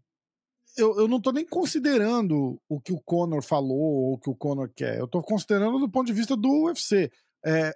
eu, 0.77 0.99
eu 0.99 1.07
não 1.07 1.21
tô 1.21 1.31
nem 1.31 1.45
considerando 1.47 2.61
o 2.69 2.79
que 2.79 2.93
o 2.93 3.01
Conor 3.01 3.41
falou 3.43 3.79
ou 3.79 4.13
o 4.13 4.17
que 4.19 4.29
o 4.29 4.35
Conor 4.35 4.69
quer. 4.75 4.99
Eu 4.99 5.07
tô 5.07 5.21
considerando 5.21 5.79
do 5.79 5.89
ponto 5.89 6.07
de 6.07 6.13
vista 6.13 6.35
do 6.35 6.65
UFC. 6.65 7.09
É, 7.45 7.73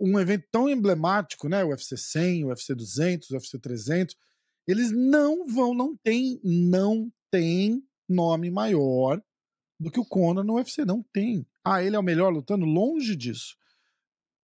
um 0.00 0.18
evento 0.18 0.46
tão 0.50 0.68
emblemático, 0.68 1.48
né? 1.48 1.62
O 1.64 1.68
UFC 1.68 1.96
100, 1.96 2.44
o 2.44 2.48
UFC 2.48 2.74
200, 2.74 3.30
o 3.30 3.34
UFC 3.34 3.58
300, 3.58 4.16
eles 4.66 4.90
não 4.90 5.46
vão, 5.46 5.74
não 5.74 5.96
tem, 5.96 6.40
não 6.42 7.10
tem 7.30 7.82
nome 8.08 8.50
maior 8.50 9.20
do 9.78 9.90
que 9.90 10.00
o 10.00 10.04
Conor 10.04 10.44
no 10.44 10.54
UFC. 10.54 10.84
Não 10.84 11.04
tem. 11.12 11.46
Ah, 11.64 11.82
ele 11.82 11.96
é 11.96 11.98
o 11.98 12.02
melhor 12.02 12.32
lutando? 12.32 12.64
Longe 12.64 13.14
disso. 13.14 13.56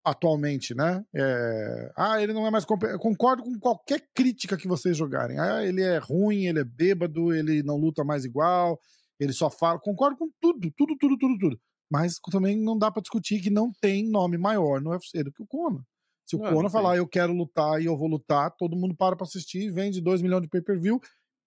Atualmente, 0.05 0.75
né? 0.75 1.05
É, 1.15 1.93
Ah, 1.97 2.21
ele 2.21 2.33
não 2.33 2.47
é 2.47 2.51
mais. 2.51 2.65
concordo 2.65 3.43
com 3.45 3.59
qualquer 3.59 4.05
crítica 4.15 4.57
que 4.57 4.67
vocês 4.69 4.97
jogarem. 4.97 5.39
Ah, 5.39 5.65
ele 5.65 5.81
é 5.83 5.99
ruim, 5.99 6.47
ele 6.47 6.59
é 6.61 6.65
bêbado, 6.65 7.33
ele 7.33 7.63
não 7.63 7.77
luta 7.77 8.03
mais 8.05 8.25
igual, 8.25 8.81
ele 9.19 9.33
só 9.33 9.49
fala. 9.49 9.79
Concordo 9.79 10.17
com 10.17 10.29
tudo, 10.41 10.73
tudo, 10.77 10.97
tudo, 10.99 11.17
tudo, 11.17 11.39
tudo. 11.39 11.61
Mas 11.93 12.19
também 12.31 12.57
não 12.57 12.79
dá 12.79 12.91
pra 12.91 13.03
discutir 13.03 13.39
que 13.43 13.51
não 13.51 13.71
tem 13.71 14.09
nome 14.09 14.39
maior 14.39 14.81
no 14.81 14.93
UFC 14.93 15.23
do 15.23 15.31
que 15.31 15.43
o 15.43 15.47
Conor. 15.47 15.85
Se 16.25 16.35
o 16.35 16.39
Não, 16.39 16.51
Conor 16.51 16.71
falar, 16.71 16.97
eu 16.97 17.07
quero 17.07 17.35
lutar 17.35 17.83
e 17.83 17.85
eu 17.85 17.95
vou 17.95 18.09
lutar, 18.09 18.51
todo 18.57 18.75
mundo 18.75 18.97
para 18.97 19.15
pra 19.15 19.27
assistir, 19.27 19.71
vende 19.71 20.01
2 20.01 20.23
milhões 20.23 20.41
de 20.41 20.49
pay-per-view 20.49 20.99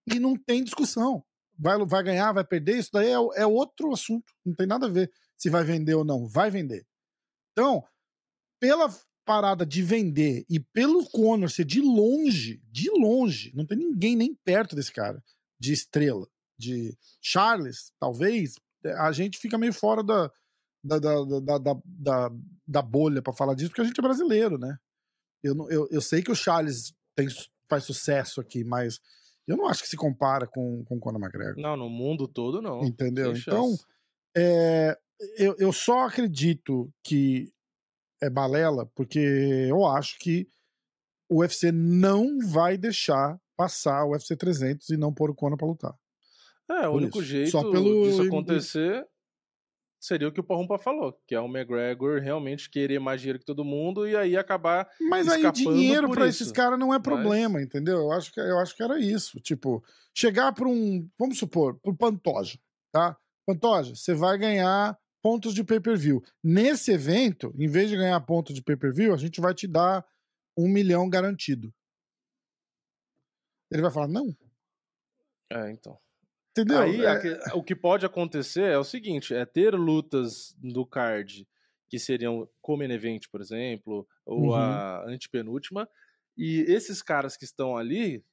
e 0.06 0.20
não 0.20 0.36
tem 0.36 0.62
discussão. 0.62 1.24
Vai, 1.58 1.84
vai 1.84 2.00
ganhar, 2.04 2.30
vai 2.30 2.44
perder, 2.44 2.78
isso 2.78 2.90
daí 2.92 3.08
é, 3.08 3.40
é 3.42 3.44
outro 3.44 3.92
assunto. 3.92 4.32
Não 4.44 4.54
tem 4.54 4.68
nada 4.68 4.86
a 4.86 4.88
ver 4.88 5.10
se 5.36 5.50
vai 5.50 5.64
vender 5.64 5.94
ou 5.94 6.04
não. 6.04 6.28
Vai 6.28 6.48
vender. 6.48 6.86
Então, 7.50 7.82
pela 8.60 8.88
parada 9.24 9.66
de 9.66 9.82
vender 9.82 10.44
e 10.48 10.60
pelo 10.60 11.04
Conor 11.10 11.50
ser 11.50 11.64
de 11.64 11.80
longe, 11.80 12.62
de 12.70 12.88
longe, 12.90 13.50
não 13.52 13.66
tem 13.66 13.78
ninguém 13.78 14.14
nem 14.14 14.32
perto 14.44 14.76
desse 14.76 14.92
cara, 14.92 15.20
de 15.58 15.72
estrela, 15.72 16.28
de 16.56 16.96
Charles, 17.20 17.90
talvez, 17.98 18.54
a 18.98 19.12
gente 19.12 19.38
fica 19.38 19.58
meio 19.58 19.72
fora 19.72 20.02
da, 20.02 20.30
da, 20.82 20.98
da, 20.98 21.58
da, 21.58 21.80
da, 21.84 22.30
da, 22.66 22.82
bolha 22.82 23.22
pra 23.22 23.32
falar 23.32 23.54
disso, 23.54 23.70
porque 23.70 23.82
a 23.82 23.84
gente 23.84 23.98
é 23.98 24.02
brasileiro, 24.02 24.58
né? 24.58 24.76
Eu, 25.42 25.54
eu, 25.70 25.88
eu 25.90 26.00
sei 26.00 26.22
que 26.22 26.30
o 26.30 26.36
Charles 26.36 26.94
tem, 27.14 27.28
faz 27.68 27.84
sucesso 27.84 28.40
aqui, 28.40 28.64
mas 28.64 29.00
eu 29.46 29.56
não 29.56 29.66
acho 29.68 29.82
que 29.82 29.88
se 29.88 29.96
compara 29.96 30.46
com, 30.46 30.84
com 30.84 30.96
o 30.96 31.00
Conor 31.00 31.20
McGregor. 31.20 31.56
Não, 31.56 31.76
no 31.76 31.88
mundo 31.88 32.26
todo 32.26 32.60
não. 32.60 32.82
Entendeu? 32.82 33.32
Sem 33.34 33.42
Então, 33.42 33.76
é, 34.36 34.98
eu, 35.38 35.54
eu 35.58 35.72
só 35.72 36.06
acredito 36.06 36.92
que 37.02 37.52
é 38.20 38.30
balela 38.30 38.86
porque 38.94 39.18
eu 39.18 39.84
acho 39.86 40.18
que 40.18 40.48
o 41.28 41.40
UFC 41.40 41.72
não 41.72 42.38
vai 42.38 42.76
deixar 42.76 43.40
passar 43.56 44.04
o 44.04 44.10
UFC 44.10 44.36
300 44.36 44.88
e 44.90 44.96
não 44.96 45.12
pôr 45.12 45.30
o 45.30 45.34
Conor 45.34 45.56
pra 45.56 45.66
lutar. 45.66 45.94
É, 46.68 46.88
o 46.88 46.92
por 46.92 46.96
único 47.02 47.18
isso. 47.20 47.28
jeito 47.28 47.50
Só 47.50 47.70
pelo- 47.70 48.04
disso 48.04 48.22
acontecer 48.22 49.06
seria 49.98 50.28
o 50.28 50.32
que 50.32 50.40
o 50.40 50.44
Porrumpa 50.44 50.78
falou, 50.78 51.18
que 51.26 51.34
é 51.34 51.40
o 51.40 51.46
McGregor 51.46 52.20
realmente 52.20 52.70
querer 52.70 52.98
mais 53.00 53.20
dinheiro 53.20 53.38
que 53.38 53.44
todo 53.44 53.64
mundo 53.64 54.06
e 54.06 54.14
aí 54.16 54.36
acabar 54.36 54.88
Mas 55.00 55.26
aí 55.28 55.50
dinheiro 55.50 56.08
isso. 56.12 56.42
esses 56.42 56.52
caras 56.52 56.78
não 56.78 56.94
é 56.94 56.98
problema, 57.00 57.60
entendeu? 57.60 57.98
Eu 57.98 58.12
acho, 58.12 58.32
que, 58.32 58.38
eu 58.38 58.58
acho 58.58 58.76
que 58.76 58.82
era 58.82 58.98
isso. 59.00 59.40
Tipo, 59.40 59.82
chegar 60.14 60.52
pra 60.52 60.68
um. 60.68 61.08
Vamos 61.18 61.38
supor, 61.38 61.78
pro 61.80 61.96
Pantoja, 61.96 62.58
tá? 62.92 63.16
Pantoja, 63.46 63.94
você 63.94 64.14
vai 64.14 64.36
ganhar 64.38 64.96
pontos 65.22 65.54
de 65.54 65.64
pay-per-view. 65.64 66.22
Nesse 66.42 66.92
evento, 66.92 67.52
em 67.58 67.66
vez 67.66 67.88
de 67.90 67.96
ganhar 67.96 68.20
pontos 68.20 68.54
de 68.54 68.62
pay-per-view, 68.62 69.12
a 69.12 69.16
gente 69.16 69.40
vai 69.40 69.54
te 69.54 69.66
dar 69.66 70.04
um 70.56 70.68
milhão 70.68 71.08
garantido. 71.08 71.72
Ele 73.72 73.82
vai 73.82 73.90
falar, 73.90 74.08
não. 74.08 74.36
É, 75.50 75.70
então. 75.70 75.98
Entendeu? 76.56 76.78
Aí 76.80 77.04
É- 77.04 77.50
a 77.50 77.56
o 77.56 77.62
que 77.62 77.74
pode 77.76 78.06
acontecer 78.06 78.62
é 78.64 78.78
o 78.78 78.84
seguinte: 78.84 79.34
é 79.34 79.44
ter 79.44 79.74
lutas 79.74 80.54
do 80.58 80.86
card 80.86 81.46
que 81.88 81.98
seriam 81.98 82.48
como 82.60 82.82
event, 82.82 83.24
por 83.30 83.40
exemplo, 83.40 84.06
ou 84.24 84.46
Uhum. 84.48 84.54
a 84.54 85.04
antepenúltima, 85.06 85.88
e 86.36 86.60
esses 86.68 87.02
caras 87.02 87.36
que 87.36 87.44
estão 87.44 87.76
ali. 87.76 88.24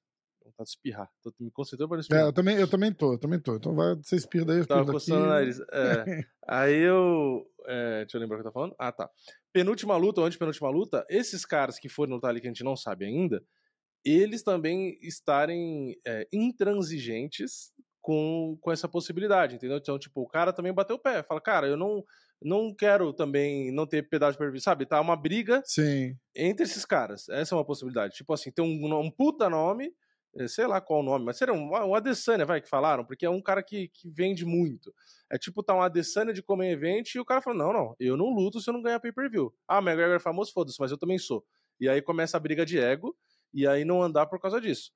Vontade 0.44 0.65
de 0.68 0.70
espirrar. 0.72 1.10
Tô 1.22 1.34
me 1.39 1.50
concentrando 1.51 1.88
para 1.88 1.96
não 1.96 2.00
É, 2.01 2.03
espirrar. 2.03 2.25
eu 2.25 2.34
também, 2.34 2.58
eu 2.58 2.68
também 2.70 2.92
tô, 2.92 3.13
eu 3.13 3.18
também 3.18 3.39
tô. 3.39 3.56
Então 3.56 3.74
vai, 3.74 3.96
você 3.96 4.18
espirra 4.18 4.44
daí, 4.46 4.58
eu 4.58 4.62
espirro 4.62 4.80
Tava 4.82 4.92
coçando 4.92 5.24
o 5.24 5.27
nariz. 5.30 5.60
É. 5.60 5.65
Aí 6.46 6.75
eu. 6.80 7.50
é, 7.65 8.00
deixa 8.01 8.18
eu 8.18 8.22
lembrar 8.22 8.36
o 8.38 8.42
que 8.42 8.48
eu 8.48 8.51
tô 8.51 8.53
falando. 8.53 8.75
Ah, 8.77 8.92
tá. 8.92 9.10
Penúltima 9.53 9.96
luta 9.96 10.20
ou 10.20 10.27
antepenúltima 10.27 10.70
luta, 10.70 11.06
esses 11.10 11.46
caras 11.46 11.80
que 11.80 11.88
foram 11.88 12.15
lutar 12.15 12.32
ali 12.32 12.42
que 12.42 12.48
a 12.48 12.50
gente 12.50 12.63
não 12.63 12.75
sabe 12.75 13.06
ainda, 13.06 13.42
eles 14.03 14.44
também 14.44 14.98
estarem 15.01 15.98
é, 16.06 16.27
intransigentes 16.34 17.72
com, 18.03 18.57
com 18.60 18.69
essa 18.69 18.88
possibilidade, 18.88 19.55
entendeu? 19.55 19.77
Então, 19.77 19.98
tipo, 19.98 20.22
o 20.22 20.27
cara 20.27 20.51
também 20.51 20.74
bateu 20.74 20.98
o 20.98 21.00
pé. 21.00 21.24
Fala, 21.24 21.39
cara, 21.39 21.67
eu 21.67 21.77
não, 21.77 22.03
não 22.41 22.75
quero 22.75 23.13
também 23.13 23.72
não 23.72 23.88
ter 23.88 24.03
de 24.03 24.10
perfil, 24.10 24.60
sabe? 24.60 24.86
Tá 24.86 25.00
uma 25.00 25.15
briga 25.15 25.63
Sim. 25.65 26.13
entre 26.36 26.65
esses 26.65 26.83
caras. 26.83 27.29
Essa 27.29 27.55
é 27.55 27.57
uma 27.57 27.65
possibilidade. 27.65 28.13
Tipo 28.13 28.33
assim, 28.33 28.51
tem 28.51 28.63
um, 28.63 28.93
um 29.00 29.10
puta 29.10 29.50
nome, 29.50 29.93
eh, 30.36 30.50
sei 30.50 30.67
lá 30.67 30.81
qual 30.81 31.00
o 31.00 31.03
nome, 31.03 31.24
mas 31.24 31.38
seria 31.38 31.53
um, 31.53 31.69
um 31.72 31.95
Adesanya, 31.95 32.45
vai, 32.45 32.60
que 32.60 32.67
falaram, 32.67 33.05
porque 33.05 33.25
é 33.25 33.29
um 33.29 33.41
cara 33.41 33.63
que, 33.63 33.88
que 33.88 34.10
vende 34.10 34.45
muito. 34.45 34.93
É 35.31 35.38
tipo, 35.38 35.63
tá 35.63 35.74
um 35.74 35.81
Adesanya 35.81 36.33
de 36.33 36.43
comer 36.43 36.74
event 36.74 37.15
e 37.15 37.22
o 37.22 37.25
cara 37.25 37.41
fala, 37.41 37.57
não, 37.57 37.72
não, 37.72 37.95
eu 37.98 38.17
não 38.17 38.31
luto 38.31 38.60
se 38.60 38.69
eu 38.69 38.74
não 38.74 38.81
ganhar 38.81 39.00
pay-per-view. 39.00 39.53
Ah, 39.65 39.79
McGregor 39.79 40.17
é 40.17 40.19
famoso, 40.19 40.51
foda-se, 40.51 40.77
mas 40.77 40.91
eu 40.91 40.98
também 40.98 41.17
sou. 41.17 41.41
E 41.79 41.88
aí 41.88 42.01
começa 42.01 42.36
a 42.36 42.39
briga 42.39 42.65
de 42.65 42.77
ego, 42.77 43.15
e 43.53 43.65
aí 43.65 43.86
não 43.86 44.03
andar 44.03 44.25
por 44.25 44.41
causa 44.41 44.60
disso. 44.60 44.91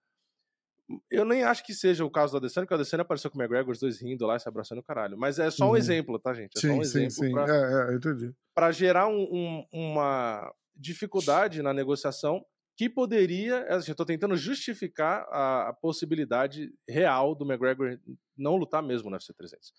Eu 1.11 1.25
nem 1.25 1.43
acho 1.43 1.65
que 1.65 1.73
seja 1.73 2.05
o 2.05 2.09
caso 2.11 2.31
do 2.33 2.37
Adesanya, 2.37 2.65
porque 2.65 2.73
o 2.73 2.77
Adesanya 2.77 3.01
apareceu 3.01 3.29
com 3.29 3.37
o 3.37 3.41
McGregor, 3.41 3.71
os 3.73 3.79
dois 3.79 4.01
rindo 4.01 4.25
lá, 4.25 4.39
se 4.39 4.47
abraçando 4.47 4.79
o 4.79 4.83
caralho. 4.83 5.17
Mas 5.17 5.37
é 5.39 5.49
só 5.51 5.65
um 5.65 5.69
Uhum. 5.69 5.75
exemplo, 5.77 6.17
tá, 6.19 6.33
gente? 6.33 6.57
É 6.57 6.61
só 6.61 6.67
Sim, 6.67 6.79
um 6.79 6.83
sim, 6.83 7.05
exemplo 7.05 7.11
sim. 7.11 7.31
pra 7.31 7.45
É, 7.45 7.91
é, 7.91 7.95
entendi. 7.95 8.33
para 8.55 8.71
gerar 8.71 9.07
um- 9.07 9.27
um- 9.31 9.65
uma 9.73 10.49
dificuldade 10.75 11.61
na 11.61 11.73
negociação 11.73 12.41
que 12.77 12.89
poderia. 12.89 13.65
assim, 13.69 13.89
Eu 13.89 13.93
estou 13.93 14.05
tentando 14.05 14.37
justificar 14.37 15.25
a, 15.29 15.69
a 15.69 15.73
possibilidade 15.73 16.71
real 16.87 17.35
do 17.35 17.43
McGregor 17.43 17.99
não 18.37 18.55
lutar 18.55 18.81
mesmo 18.83 19.09
no 19.09 19.15
UFC 19.15 19.33
300. 19.33 19.73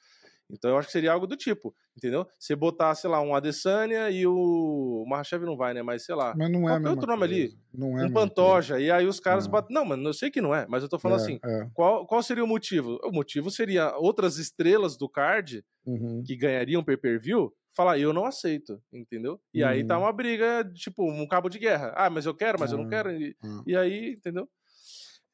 Então 0.51 0.71
eu 0.71 0.79
acho 0.79 0.87
que 0.89 0.93
seria 0.93 1.13
algo 1.13 1.27
do 1.27 1.37
tipo, 1.37 1.75
entendeu? 1.97 2.27
Você 2.39 2.57
botar, 2.57 2.95
sei 2.95 3.11
lá, 3.11 3.21
um 3.21 3.35
Adesanya 3.35 4.11
e 4.11 4.27
o. 4.27 5.03
O 5.05 5.09
Mahashev 5.09 5.45
não 5.45 5.57
vai, 5.57 5.75
né? 5.75 5.83
Mas 5.83 6.05
sei 6.05 6.15
lá. 6.15 6.35
Mas 6.37 6.51
não 6.51 6.69
é 6.69 6.73
mesma 6.75 6.91
outro 6.91 7.07
nome 7.07 7.25
ali, 7.25 7.41
coisa. 7.49 7.59
Não 7.75 7.99
é 7.99 8.05
um 8.07 8.13
Pantoja, 8.13 8.81
e 8.81 8.91
aí 8.91 9.07
os 9.07 9.21
caras 9.21 9.45
Não. 9.45 9.53
batem. 9.53 9.75
Não, 9.75 9.85
mano, 9.85 10.09
eu 10.09 10.15
sei 10.15 10.31
que 10.31 10.41
não 10.41 10.55
é, 10.55 10.67
mas 10.69 10.83
eu 10.83 10.89
tô 10.89 10.99
falando 10.99 11.19
coisa. 11.21 11.33
assim. 11.33 11.41
É, 11.45 11.63
é. 11.65 11.71
Qual, 11.75 12.07
qual 12.07 12.23
seria 12.23 12.43
o 12.43 12.47
motivo? 12.49 12.99
O 13.05 13.13
motivo 13.13 13.51
seria 13.51 13.95
outras 13.99 14.39
estrelas 14.39 14.97
do 14.97 15.09
card 15.09 15.65
Uhum. 15.87 16.23
que 16.27 16.37
ganhariam 16.37 16.85
pay-per-view, 16.85 17.51
falar, 17.75 17.99
eu 17.99 18.13
não 18.13 18.27
aceito, 18.27 18.79
entendeu? 18.93 19.41
E 19.55 19.63
aí 19.65 19.85
tá 19.87 19.97
Uhum. 19.97 20.05
uma 20.05 20.13
briga, 20.13 20.65
tipo, 20.75 21.03
um 21.11 21.27
cabo 21.27 21.49
de 21.49 21.59
guerra. 21.59 21.93
Ah, 21.97 22.11
mas 22.11 22.27
eu 22.27 22.35
quero, 22.35 22.59
mas 22.61 22.73
eu 22.73 22.79
não 22.79 22.85
Ah, 22.87 22.89
quero. 22.91 23.11
E, 23.13 23.35
ah. 23.43 23.63
e 23.67 23.77
aí, 23.77 24.13
entendeu? 24.13 24.49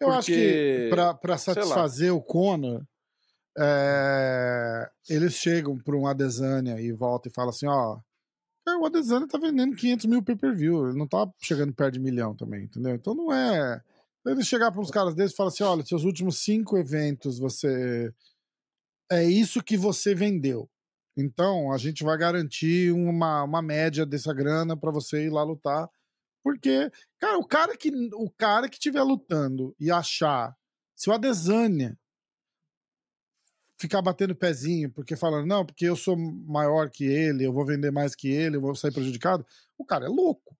Eu 0.00 0.10
acho 0.10 0.26
que 0.26 0.34
Porque, 0.34 0.86
pra, 0.90 1.14
pra 1.14 1.38
sei 1.38 1.54
lá. 1.54 1.60
satisfazer 1.62 2.12
o 2.14 2.20
Conor, 2.22 2.82
é, 3.58 4.90
eles 5.08 5.34
chegam 5.34 5.78
pra 5.78 5.96
um 5.96 6.06
Adesanya 6.06 6.80
e 6.80 6.92
voltam 6.92 7.30
e 7.30 7.34
falam 7.34 7.50
assim, 7.50 7.66
ó, 7.66 7.98
o 8.80 8.86
Adesanya 8.86 9.28
tá 9.28 9.38
vendendo 9.38 9.76
500 9.76 10.06
mil 10.06 10.22
pay-per-view, 10.22 10.88
ele 10.88 10.98
não 10.98 11.06
tá 11.06 11.30
chegando 11.40 11.72
perto 11.74 11.94
de 11.94 12.00
milhão 12.00 12.34
também, 12.34 12.64
entendeu? 12.64 12.94
Então 12.94 13.14
não 13.14 13.32
é... 13.32 13.82
Eles 14.26 14.46
chegar 14.46 14.72
para 14.72 14.80
uns 14.80 14.90
caras 14.90 15.14
desses 15.14 15.34
e 15.34 15.36
falar 15.36 15.50
assim, 15.50 15.64
olha, 15.64 15.84
seus 15.84 16.04
últimos 16.04 16.38
cinco 16.38 16.78
eventos, 16.78 17.38
você... 17.38 18.12
É 19.12 19.22
isso 19.22 19.62
que 19.62 19.76
você 19.76 20.14
vendeu. 20.14 20.68
Então, 21.16 21.70
a 21.72 21.78
gente 21.78 22.02
vai 22.02 22.16
garantir 22.16 22.90
uma, 22.90 23.44
uma 23.44 23.62
média 23.62 24.04
dessa 24.04 24.32
grana 24.32 24.76
pra 24.76 24.90
você 24.90 25.26
ir 25.26 25.30
lá 25.30 25.42
lutar. 25.44 25.88
Porque, 26.42 26.90
cara, 27.18 27.38
o 27.38 27.46
cara 27.46 27.76
que 27.76 27.90
o 28.14 28.30
cara 28.30 28.68
que 28.68 28.76
estiver 28.76 29.02
lutando 29.02 29.74
e 29.78 29.90
achar 29.90 30.54
se 30.96 31.08
o 31.08 31.12
Adesanya 31.12 31.98
ficar 33.78 34.02
batendo 34.02 34.34
pezinho 34.34 34.90
porque 34.90 35.16
falando, 35.16 35.46
não, 35.46 35.64
porque 35.64 35.84
eu 35.84 35.96
sou 35.96 36.16
maior 36.16 36.90
que 36.90 37.04
ele, 37.04 37.44
eu 37.44 37.52
vou 37.52 37.64
vender 37.66 37.90
mais 37.90 38.14
que 38.14 38.28
ele, 38.28 38.56
eu 38.56 38.60
vou 38.60 38.74
sair 38.74 38.92
prejudicado, 38.92 39.44
o 39.76 39.84
cara 39.84 40.06
é 40.06 40.08
louco. 40.08 40.56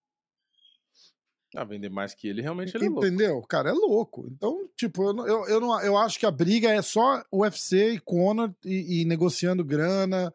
Ah, 1.57 1.65
vender 1.65 1.89
mais 1.89 2.15
que 2.15 2.27
ele, 2.27 2.43
realmente 2.43 2.77
ele 2.77 2.87
é 2.87 2.89
louco. 2.89 3.07
Entendeu? 3.07 3.39
O 3.39 3.47
cara 3.47 3.71
é 3.71 3.73
louco. 3.73 4.27
Então, 4.29 4.69
tipo, 4.77 5.05
eu, 5.05 5.27
eu, 5.27 5.47
eu, 5.47 5.61
não, 5.61 5.81
eu 5.83 5.97
acho 5.97 6.19
que 6.19 6.27
a 6.27 6.31
briga 6.31 6.69
é 6.69 6.83
só 6.83 7.23
UFC 7.33 7.93
e 7.93 8.01
Conor 8.01 8.53
e, 8.65 9.03
e 9.03 9.05
negociando 9.05 9.65
grana. 9.65 10.35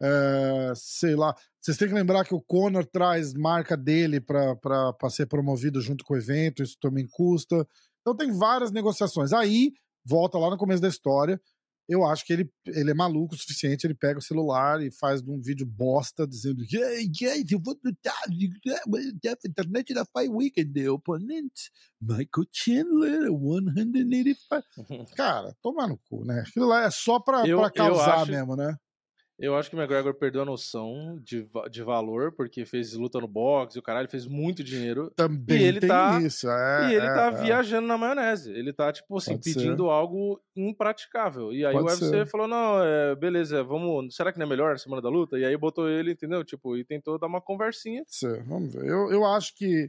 é, 0.00 0.72
sei 0.76 1.16
lá. 1.16 1.34
Vocês 1.60 1.76
têm 1.76 1.88
que 1.88 1.94
lembrar 1.94 2.24
que 2.24 2.34
o 2.34 2.40
Conor 2.40 2.84
traz 2.84 3.32
marca 3.32 3.76
dele 3.76 4.20
para 4.20 5.10
ser 5.10 5.26
promovido 5.26 5.80
junto 5.80 6.04
com 6.04 6.14
o 6.14 6.18
evento, 6.18 6.62
isso 6.62 6.76
também 6.78 7.06
custa. 7.10 7.66
Então 8.02 8.14
tem 8.14 8.30
várias 8.30 8.70
negociações. 8.70 9.32
Aí, 9.32 9.72
volta 10.04 10.38
lá 10.38 10.50
no 10.50 10.58
começo 10.58 10.82
da 10.82 10.88
história. 10.88 11.40
Eu 11.88 12.04
acho 12.04 12.24
que 12.26 12.32
ele, 12.34 12.50
ele 12.66 12.90
é 12.90 12.94
maluco 12.94 13.34
o 13.34 13.38
suficiente, 13.38 13.86
ele 13.86 13.94
pega 13.94 14.18
o 14.18 14.22
celular 14.22 14.82
e 14.82 14.90
faz 14.90 15.22
um 15.22 15.40
vídeo 15.40 15.64
bosta 15.66 16.26
dizendo 16.26 16.62
"Hey, 16.70 17.08
guys, 17.08 17.50
eu 17.50 17.58
vou 17.58 17.78
lutar 17.82 18.14
na 18.86 19.00
International 19.48 20.06
Fight 20.14 20.28
Weekend, 20.28 20.72
the 20.74 20.90
opponent, 20.90 21.52
Michael 22.00 22.46
Chandler, 22.52 23.30
185. 23.30 24.64
Cara, 25.16 25.56
toma 25.62 25.86
no 25.86 25.96
cu, 26.08 26.24
né? 26.24 26.44
Aquilo 26.46 26.66
lá 26.66 26.84
é 26.84 26.90
só 26.90 27.18
pra, 27.18 27.46
Eu- 27.46 27.58
pra 27.58 27.70
causar 27.70 28.16
acho- 28.22 28.30
mesmo, 28.32 28.54
né? 28.54 28.76
Eu 29.40 29.54
acho 29.54 29.70
que 29.70 29.76
o 29.76 29.78
McGregor 29.78 30.12
perdeu 30.14 30.42
a 30.42 30.44
noção 30.44 31.16
de, 31.22 31.48
de 31.70 31.82
valor, 31.84 32.32
porque 32.32 32.66
fez 32.66 32.92
luta 32.94 33.20
no 33.20 33.28
boxe, 33.28 33.76
e 33.76 33.78
o 33.78 33.82
caralho 33.82 34.08
fez 34.08 34.26
muito 34.26 34.64
dinheiro. 34.64 35.12
Também 35.14 35.62
ele 35.62 35.78
tem 35.78 35.88
tá- 35.88 36.20
isso. 36.20 36.50
É, 36.50 36.90
e 36.90 36.94
ele 36.96 37.06
é, 37.06 37.14
tá 37.14 37.26
é. 37.26 37.42
viajando 37.42 37.86
na 37.86 37.96
maionese. 37.96 38.50
Ele 38.50 38.72
tá, 38.72 38.92
tipo 38.92 39.16
assim, 39.16 39.34
Pode 39.34 39.50
ser. 39.52 39.54
pedindo 39.60 39.88
algo 39.90 40.42
impraticável. 40.56 41.52
E 41.52 41.64
aí 41.64 41.72
Pode 41.72 41.84
o 41.84 41.88
UFC 41.88 42.08
ser. 42.08 42.26
falou: 42.26 42.48
não, 42.48 42.82
é, 42.82 43.14
beleza, 43.14 43.62
vamos. 43.62 44.12
Será 44.16 44.32
que 44.32 44.40
não 44.40 44.46
é 44.46 44.48
melhor 44.48 44.74
a 44.74 44.78
semana 44.78 45.00
da 45.00 45.08
luta? 45.08 45.38
E 45.38 45.44
aí 45.44 45.56
botou 45.56 45.88
ele, 45.88 46.10
entendeu? 46.10 46.42
Tipo, 46.44 46.76
e 46.76 46.84
tentou 46.84 47.16
dar 47.16 47.28
uma 47.28 47.40
conversinha. 47.40 48.02
Ser, 48.08 48.42
Vamos 48.42 48.72
ver. 48.74 48.86
Eu, 48.86 49.12
eu 49.12 49.24
acho 49.24 49.54
que 49.54 49.88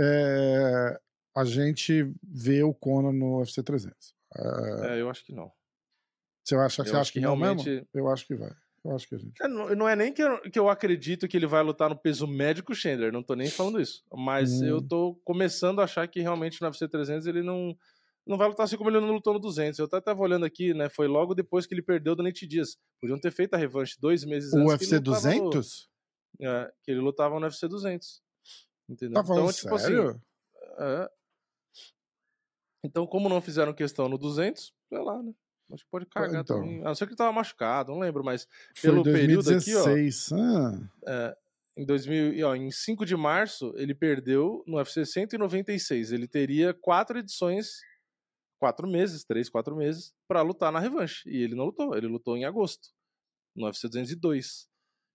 é, 0.00 0.98
a 1.36 1.44
gente 1.44 2.10
vê 2.22 2.62
o 2.62 2.72
Conor 2.72 3.12
no 3.12 3.38
UFC 3.40 3.62
300. 3.62 4.14
É, 4.34 4.94
É, 4.96 5.00
eu 5.02 5.10
acho 5.10 5.24
que 5.26 5.34
não. 5.34 5.52
você 6.42 6.54
acha, 6.56 6.84
você 6.84 6.96
acha 6.96 7.12
que 7.12 7.18
que 7.18 7.20
realmente- 7.20 7.68
mesmo? 7.68 7.86
Eu 7.92 8.08
acho 8.08 8.26
que 8.26 8.34
vai. 8.34 8.50
Eu 8.84 8.94
acho 8.94 9.08
que 9.08 9.14
a 9.14 9.18
gente. 9.18 9.42
É, 9.42 9.48
Não 9.48 9.74
não 9.74 9.88
é 9.88 9.94
nem 9.96 10.12
que 10.12 10.22
eu, 10.22 10.40
que 10.50 10.58
eu 10.58 10.68
acredito 10.68 11.26
que 11.28 11.36
ele 11.36 11.46
vai 11.46 11.62
lutar 11.62 11.88
no 11.90 11.96
peso 11.98 12.26
médio 12.26 12.62
com 12.64 12.72
o 12.72 12.76
Chandler, 12.76 13.12
não 13.12 13.22
tô 13.22 13.34
nem 13.34 13.50
falando 13.50 13.80
isso. 13.80 14.04
Mas 14.14 14.60
Hum. 14.62 14.66
eu 14.66 14.80
tô 14.80 15.14
começando 15.24 15.80
a 15.80 15.84
achar 15.84 16.06
que 16.08 16.20
realmente 16.20 16.60
no 16.60 16.66
UFC 16.68 16.88
300 16.88 17.26
ele 17.26 17.42
não, 17.42 17.76
não 18.26 18.38
vai 18.38 18.48
lutar 18.48 18.64
assim 18.64 18.76
como 18.76 18.88
ele 18.90 19.00
não 19.00 19.12
lutou 19.12 19.32
no 19.34 19.40
200. 19.40 19.78
Eu 19.78 19.86
até 19.86 20.00
tava 20.00 20.20
olhando 20.22 20.44
aqui, 20.46 20.72
né? 20.72 20.88
Foi 20.88 21.06
logo 21.08 21.34
depois 21.34 21.66
que 21.66 21.74
ele 21.74 21.82
perdeu 21.82 22.14
do 22.14 22.22
Nate 22.22 22.46
Dias. 22.46 22.78
Podiam 23.00 23.18
ter 23.18 23.32
feito 23.32 23.54
a 23.54 23.58
revanche 23.58 23.96
dois 24.00 24.24
meses 24.24 24.52
O 24.52 24.58
antes. 24.58 24.70
UFC 24.72 24.86
que 24.88 24.94
ele 24.94 25.00
lutava 25.10 25.34
no- 25.34 25.50
200? 25.50 25.88
é, 26.40 26.72
que 26.84 26.90
ele 26.90 27.00
lutava 27.00 27.34
no 27.40 27.46
UFC 27.46 27.68
200. 27.68 28.22
Entendeu? 28.88 29.14
Tá 29.22 29.32
então, 29.32 29.52
tipo 29.52 29.78
sério? 29.78 30.08
assim. 30.10 30.20
é. 30.78 31.10
Então, 32.84 33.06
como 33.06 33.28
não 33.28 33.40
fizeram 33.42 33.74
questão 33.74 34.08
no 34.08 34.16
200, 34.16 34.72
sei 34.88 34.98
lá, 34.98 35.20
né? 35.22 35.32
Acho 35.72 35.84
que 35.84 35.90
pode 35.90 36.06
cagar 36.06 36.40
Então. 36.42 36.60
também. 36.60 36.80
A 36.80 36.84
não 36.84 36.94
ser 36.94 37.06
que 37.06 37.10
ele 37.12 37.16
tava 37.18 37.32
machucado, 37.32 37.92
não 37.92 37.98
lembro, 38.00 38.24
mas 38.24 38.46
pelo 38.80 39.02
período 39.02 39.50
aqui, 39.54 39.74
ó. 39.74 39.84
2016. 39.84 40.32
Ah, 40.32 40.88
É, 41.06 41.36
em 41.76 41.84
2000, 41.86 42.32
e, 42.34 42.42
ó, 42.42 42.54
em 42.54 42.70
5 42.70 43.04
de 43.06 43.16
março, 43.16 43.72
ele 43.76 43.94
perdeu 43.94 44.64
no 44.66 44.76
UFC 44.78 45.04
196. 45.04 46.10
Ele 46.12 46.26
teria 46.26 46.72
quatro 46.74 47.18
edições, 47.18 47.80
quatro 48.58 48.88
meses, 48.88 49.24
três, 49.24 49.48
quatro 49.48 49.76
meses, 49.76 50.12
pra 50.26 50.42
lutar 50.42 50.72
na 50.72 50.80
revanche. 50.80 51.28
E 51.28 51.42
ele 51.42 51.54
não 51.54 51.66
lutou, 51.66 51.94
ele 51.96 52.06
lutou 52.06 52.36
em 52.36 52.44
agosto, 52.44 52.88
no 53.54 53.66
UFC 53.66 53.88
202. 53.88 54.66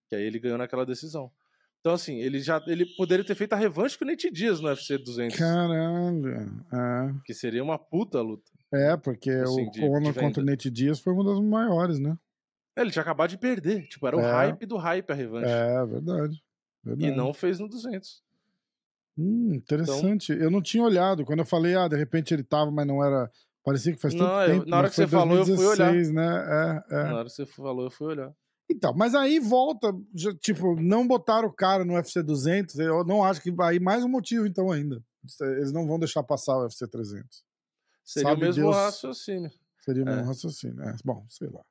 Que 0.10 0.16
aí 0.16 0.24
ele 0.24 0.40
ganhou 0.40 0.58
naquela 0.58 0.86
decisão. 0.86 1.32
Então, 1.80 1.94
assim, 1.96 2.20
ele 2.22 2.40
já 2.40 2.64
ele 2.68 2.86
poderia 2.96 3.26
ter 3.26 3.36
feito 3.36 3.52
a 3.52 3.58
revanche 3.58 3.98
com 3.98 4.06
o 4.06 4.08
Nate 4.08 4.32
Diaz 4.32 4.62
no 4.62 4.68
UFC 4.70 4.98
200, 4.98 5.38
caralho. 5.38 6.64
É. 6.72 7.14
que 7.26 7.34
seria 7.34 7.62
uma 7.64 7.78
puta 7.78 8.22
luta. 8.22 8.50
É, 8.74 8.98
porque 8.98 9.30
Assim, 9.30 9.68
o 9.68 9.72
de- 9.72 9.82
Conor 9.82 10.02
de 10.14 10.20
contra 10.20 10.42
o. 10.42 10.46
Nate 10.46 10.70
Diaz 10.72 11.00
foi 11.00 11.14
uma 11.14 11.24
das 11.24 11.40
maiores, 11.40 12.00
né? 12.00 12.18
Ele 12.76 12.90
tinha 12.90 13.04
acabado 13.04 13.30
de 13.30 13.38
perder, 13.38 13.88
tipo, 13.88 14.08
era 14.08 14.18
o 14.18 14.20
É. 14.20 14.32
hype 14.32 14.66
do 14.66 14.78
hype 14.78 15.12
a 15.12 15.14
revanche. 15.14 15.46
É, 15.52 15.86
verdade. 15.86 16.44
e 16.84 16.90
verdade. 16.90 17.16
não 17.16 17.34
fez 17.34 17.60
no 17.60 17.68
200. 17.70 18.24
Hum, 19.18 19.54
interessante. 19.54 20.32
Eu 20.34 20.50
não 20.50 20.62
tinha 20.62 20.84
olhado. 20.84 21.24
Quando 21.24 21.40
eu 21.40 21.46
falei, 21.46 21.76
ah, 21.76 21.88
de 21.88 21.96
repente 21.96 22.34
ele 22.34 22.44
tava, 22.44 22.72
mas 22.72 22.88
não 22.88 23.04
era. 23.04 23.30
Parecia 23.64 23.94
que 23.94 24.02
faz 24.02 24.14
tanto 24.14 24.26
Não, 24.26 24.42
eu- 24.42 24.48
tempo. 24.60 24.70
na 24.70 24.78
hora 24.80 24.90
que 24.90 24.96
você 24.96 25.08
foi 25.08 25.20
falou, 25.20 25.38
eu 25.38 25.46
fui 25.46 25.54
olhar. 25.66 25.92
2016, 25.92 26.12
né? 26.12 26.84
É, 26.90 26.96
é. 26.96 27.04
Na 27.04 27.16
hora 27.16 27.24
que 27.26 27.30
você 27.32 27.46
falou, 27.46 27.86
eu 27.86 27.92
fui 27.92 28.08
olhar. 28.08 28.34
Então, 28.70 28.94
mas 28.96 29.14
aí 29.14 29.40
volta, 29.40 29.94
já, 30.16 30.34
tipo, 30.34 30.76
não 30.82 31.08
botaram 31.08 31.48
o 31.48 31.54
cara 31.54 31.86
no 31.86 31.94
UFC 31.94 32.24
200, 32.24 32.80
eu 32.80 33.04
não 33.06 33.24
acho 33.24 33.42
que 33.42 33.54
aí 33.62 33.80
mais 33.80 34.04
um 34.04 34.10
motivo 34.10 34.48
então 34.48 34.72
ainda. 34.72 35.02
Eles 35.42 35.72
não 35.72 35.86
vão 35.88 36.00
deixar 36.00 36.24
passar 36.24 36.58
o 36.58 36.64
UFC 36.64 36.88
300. 36.88 37.44
Seria 38.04 38.30
Sabe 38.30 38.42
o 38.42 38.46
mesmo 38.46 38.64
Deus. 38.64 38.76
raciocínio. 38.76 39.52
Seria 39.84 40.04
o 40.04 40.06
mesmo 40.06 40.22
É. 40.22 40.24
raciocínio. 40.26 40.84
É, 40.84 40.96
bom, 41.04 41.26
sei 41.30 41.50
lá. 41.50 41.62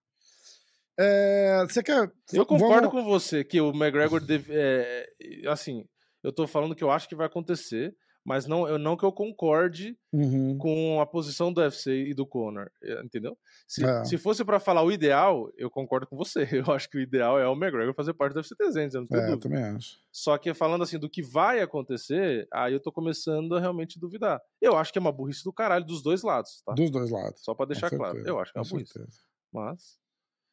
É, 0.99 1.65
você 1.69 1.83
quer. 1.83 2.11
Eu 2.33 2.45
concordo 2.47 2.89
vamos- 2.89 3.05
com 3.05 3.05
você 3.05 3.43
que 3.45 3.61
o 3.61 3.71
McGregor 3.71 4.21
deve. 4.25 4.53
é, 4.55 5.07
assim, 5.49 5.87
eu 6.23 6.33
tô 6.33 6.47
falando 6.47 6.75
que 6.75 6.85
eu 6.85 6.91
acho 6.91 7.09
que 7.09 7.15
vai 7.15 7.27
acontecer, 7.27 7.95
mas 8.25 8.47
não, 8.47 8.69
eu, 8.69 8.79
não 8.79 8.97
que 8.97 9.05
eu 9.05 9.13
concorde 9.13 9.97
Uhum. 10.13 10.59
com 10.59 11.01
a 11.01 11.07
posição 11.07 11.51
do 11.53 11.61
UFC 11.63 11.91
e 12.09 12.15
do 12.15 12.27
Conor, 12.27 12.71
é, 12.83 13.03
entendeu? 13.03 13.37
Se, 13.67 13.83
É. 13.85 14.05
se 14.05 14.19
fosse 14.19 14.45
pra 14.45 14.61
falar 14.61 14.83
o 14.83 14.93
ideal, 14.93 15.51
eu 15.57 15.71
concordo 15.71 16.07
com 16.07 16.17
você. 16.17 16.43
Eu 16.71 16.71
acho 16.73 16.89
que 16.91 16.99
o 16.99 17.01
ideal 17.01 17.39
é 17.39 17.49
o 17.49 17.55
McGregor 17.55 17.95
fazer 17.95 18.13
parte 18.13 18.35
do 18.35 18.37
UFC 18.37 18.55
300, 18.55 18.95
eu 18.95 19.01
não 19.01 19.09
tenho 19.09 19.21
É, 19.23 19.25
eu 19.25 19.37
dúvida. 19.37 19.49
também 19.57 19.65
acho. 19.77 19.97
Só 20.13 20.37
que 20.37 20.53
falando 20.53 20.83
assim 20.85 20.99
do 20.99 21.09
que 21.09 21.23
vai 21.23 21.61
acontecer, 21.61 22.47
aí 22.53 22.73
eu 22.75 22.81
tô 22.81 22.93
começando 22.93 23.57
a 23.57 23.61
realmente 23.61 23.99
duvidar. 23.99 24.41
Eu 24.61 24.77
acho 24.77 24.93
que 24.93 24.99
é 24.99 25.01
uma 25.01 25.11
burrice 25.13 25.43
do 25.43 25.53
caralho 25.53 25.85
dos 25.87 26.03
dois 26.03 26.23
lados, 26.23 26.63
tá? 26.67 26.75
Dos 26.75 26.91
dois 26.91 27.11
lados. 27.11 27.43
Só 27.43 27.55
com 27.55 27.65
deixar 27.67 27.89
claro. 27.91 28.19
Eu 28.27 28.39
acho 28.39 28.53
que 28.53 28.59
é 28.59 28.63
com 28.63 28.67
uma 28.69 28.71
burrice. 28.71 28.93
certeza. 28.93 29.19
Mas. 29.53 29.99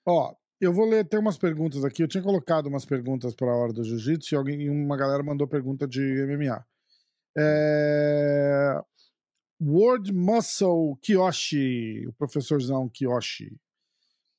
Ó, 0.08 0.34
eu 0.62 0.72
vou 0.74 0.86
ler, 0.90 1.06
tem 1.08 1.20
umas 1.20 1.38
perguntas 1.38 1.84
aqui. 1.84 2.02
Eu 2.02 2.08
tinha 2.08 2.24
colocado 2.24 2.68
umas 2.68 2.86
perguntas 2.86 3.36
para 3.36 3.52
a 3.52 3.56
hora 3.56 3.74
do 3.74 3.84
jiu-jitsu 3.84 4.34
e 4.34 4.38
alguém, 4.38 4.62
e 4.62 4.70
uma 4.70 4.96
galera 4.98 5.22
mandou 5.24 5.48
pergunta 5.48 5.86
de 5.88 6.02
MMA. 6.26 6.66
É... 7.40 8.82
World 9.62 10.14
Muscle 10.14 10.98
Kiyoshi, 11.02 12.08
o 12.08 12.14
professorzão 12.14 12.90
Kiyoshi. 12.90 13.56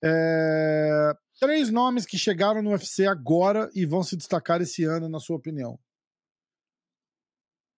É... 0.02 1.12
Três 1.38 1.71
nomes 1.71 2.04
que 2.04 2.19
chegaram 2.19 2.62
no 2.62 2.71
UFC 2.71 3.07
agora 3.07 3.71
e 3.75 3.87
vão 3.87 4.02
se 4.02 4.16
destacar 4.16 4.61
esse 4.61 4.85
ano, 4.85 5.09
na 5.09 5.19
sua 5.19 5.37
opinião. 5.37 5.78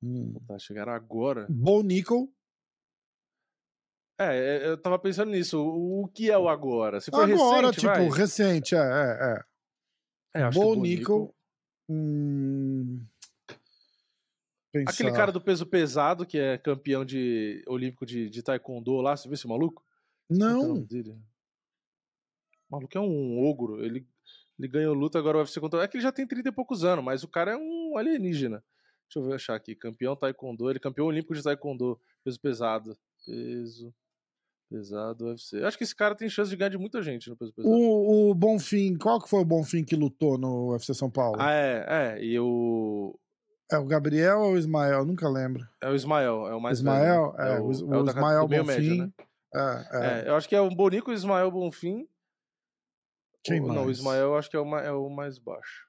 Hum. 0.02 0.34
Tá, 0.46 0.58
chegaram 0.58 0.92
agora. 0.92 1.46
Bo 1.48 1.82
Nickel. 1.82 2.28
É, 4.18 4.36
é, 4.36 4.68
eu 4.68 4.80
tava 4.80 4.98
pensando 4.98 5.30
nisso. 5.30 5.60
O, 5.60 6.08
que 6.08 6.30
é 6.30 6.36
o 6.36 6.48
agora? 6.48 7.00
Se 7.00 7.10
for 7.10 7.22
Agora, 7.28 7.68
recente, 7.68 7.80
tipo, 7.80 7.92
vai. 7.92 8.08
recente, 8.10 8.74
é, 8.74 8.78
é, 8.78 9.44
é. 10.34 10.42
É, 10.42 10.50
Bo 10.50 10.74
Nickel. 10.74 11.34
Hum... 11.88 13.04
Aquele 14.74 15.10
Pensar. 15.10 15.12
cara 15.12 15.32
do 15.32 15.40
peso 15.40 15.66
pesado, 15.66 16.24
que 16.24 16.38
é 16.38 16.56
campeão 16.56 17.04
de 17.04 17.62
olímpico 17.68 18.06
de, 18.06 18.30
de 18.30 18.42
taekwondo 18.42 19.02
lá, 19.02 19.14
você 19.14 19.28
viu 19.28 19.34
esse 19.34 19.46
maluco? 19.46 19.84
Não? 20.30 20.74
O 20.74 20.86
maluco 22.70 22.96
é 22.96 23.00
um 23.00 23.38
ogro. 23.44 23.84
Ele, 23.84 24.06
ele 24.58 24.68
ganhou 24.68 24.94
luta 24.94 25.18
agora 25.18 25.36
o 25.36 25.40
UFC 25.40 25.60
contra. 25.60 25.82
É 25.82 25.88
que 25.88 25.98
ele 25.98 26.02
já 26.02 26.10
tem 26.10 26.26
30 26.26 26.48
e 26.48 26.52
poucos 26.52 26.84
anos, 26.84 27.04
mas 27.04 27.22
o 27.22 27.28
cara 27.28 27.52
é 27.52 27.56
um 27.56 27.98
alienígena. 27.98 28.64
Deixa 29.06 29.18
eu 29.18 29.24
ver 29.24 29.34
achar 29.34 29.54
aqui. 29.54 29.74
Campeão 29.74 30.16
taekwondo. 30.16 30.70
Ele 30.70 30.78
é 30.78 30.80
campeão 30.80 31.06
olímpico 31.06 31.34
de 31.34 31.42
taekwondo. 31.42 32.00
Peso 32.24 32.40
pesado. 32.40 32.96
Peso 33.26 33.94
pesado 34.70 35.26
UFC. 35.26 35.58
Eu 35.58 35.66
acho 35.66 35.76
que 35.76 35.84
esse 35.84 35.94
cara 35.94 36.14
tem 36.14 36.30
chance 36.30 36.48
de 36.48 36.56
ganhar 36.56 36.70
de 36.70 36.78
muita 36.78 37.02
gente 37.02 37.28
no 37.28 37.36
peso 37.36 37.52
pesado. 37.52 37.74
O, 37.74 38.30
o 38.30 38.34
Bonfim, 38.34 38.96
qual 38.96 39.20
que 39.20 39.28
foi 39.28 39.40
o 39.40 39.44
Bonfim 39.44 39.84
que 39.84 39.94
lutou 39.94 40.38
no 40.38 40.72
UFC 40.72 40.94
São 40.94 41.10
Paulo? 41.10 41.36
Ah, 41.38 41.52
é, 41.52 41.84
é. 41.88 42.24
E 42.24 42.38
o. 42.40 43.18
É 43.70 43.78
o 43.78 43.86
Gabriel 43.86 44.40
ou 44.40 44.52
o 44.52 44.58
Ismael? 44.58 45.04
Nunca 45.04 45.28
lembro. 45.28 45.66
É 45.80 45.88
o 45.88 45.94
Ismael, 45.94 46.46
é 46.48 46.54
o 46.54 46.60
mais 46.60 46.78
Ismael? 46.78 47.32
velho. 47.32 47.38
né? 47.44 47.56
É, 47.56 47.60
o, 47.60 47.64
o, 47.64 47.66
o 47.66 47.94
é 47.94 47.98
o 48.02 48.06
Ismael 48.06 48.48
Bonfim. 48.48 48.66
médio, 48.66 48.96
né? 48.96 49.12
é, 49.54 49.88
é. 49.92 50.20
É, 50.24 50.28
eu 50.28 50.36
acho 50.36 50.48
que 50.48 50.54
é 50.56 50.60
o 50.60 50.68
Bonico, 50.70 51.10
o 51.10 51.14
Ismael 51.14 51.50
Bonfim. 51.50 52.06
Quem 53.44 53.60
O- 53.60 53.66
Não, 53.68 53.82
o 53.82 53.84
mais? 53.86 53.98
Ismael 53.98 54.20
eu 54.28 54.36
acho 54.36 54.50
que 54.50 54.56
é 54.56 54.60
o, 54.60 54.76
é 54.78 54.92
o 54.92 55.08
mais 55.08 55.38
baixo. 55.38 55.86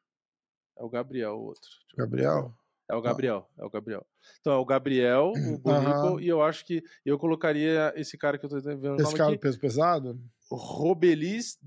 É 0.77 0.83
o 0.83 0.89
Gabriel, 0.89 1.33
o 1.33 1.43
outro. 1.45 1.69
Gabriel? 1.97 2.53
É 2.89 2.95
o 2.95 3.01
Gabriel, 3.01 3.49
é 3.57 3.63
o 3.65 3.69
Gabriel. 3.69 4.05
Então 4.41 4.53
é 4.53 4.57
o 4.57 4.65
Gabriel, 4.65 5.31
o 5.35 5.57
Bonico, 5.57 6.07
Aham. 6.07 6.21
e 6.21 6.27
eu 6.27 6.41
acho 6.41 6.65
que 6.65 6.83
eu 7.05 7.17
colocaria 7.17 7.93
esse 7.95 8.17
cara 8.17 8.37
que 8.37 8.45
eu 8.45 8.49
tô 8.49 8.59
vendo 8.61 8.99
Esse 9.01 9.15
cara 9.15 9.31
aqui, 9.31 9.39
peso 9.39 9.59
pesado? 9.59 10.19
Robelis 10.51 11.57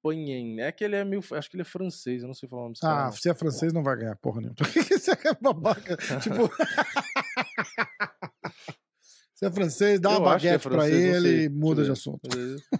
Despanhen. 0.00 0.60
É 0.60 0.72
que 0.72 0.84
ele 0.84 0.96
é 0.96 1.04
meio, 1.04 1.22
acho 1.32 1.50
que 1.50 1.56
ele 1.56 1.62
é 1.62 1.64
francês, 1.64 2.22
eu 2.22 2.26
não 2.26 2.34
sei 2.34 2.48
falar 2.48 2.62
o 2.62 2.64
nome. 2.64 2.76
Ah, 2.82 3.04
não. 3.04 3.12
se 3.12 3.28
é 3.28 3.34
francês, 3.34 3.72
não 3.72 3.82
vai 3.82 3.96
ganhar 3.96 4.16
porra 4.16 4.40
nenhuma. 4.40 4.56
Você 4.98 5.12
é 5.12 5.34
babaca. 5.40 5.96
tipo. 5.96 6.50
se 9.34 9.46
é 9.46 9.50
francês, 9.50 10.00
dá 10.00 10.12
Eu 10.12 10.18
uma 10.18 10.30
é 10.30 10.32
baguete 10.32 10.62
pra 10.62 10.72
francês, 10.72 11.22
não 11.22 11.26
ele 11.28 11.44
e 11.44 11.48
muda 11.48 11.84
de 11.84 11.90
assunto. 11.90 12.20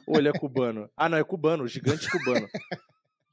Ou 0.06 0.18
ele 0.18 0.28
é 0.28 0.32
cubano. 0.32 0.90
Ah, 0.96 1.08
não, 1.08 1.18
é 1.18 1.24
cubano, 1.24 1.66
gigante 1.68 2.10
cubano. 2.10 2.48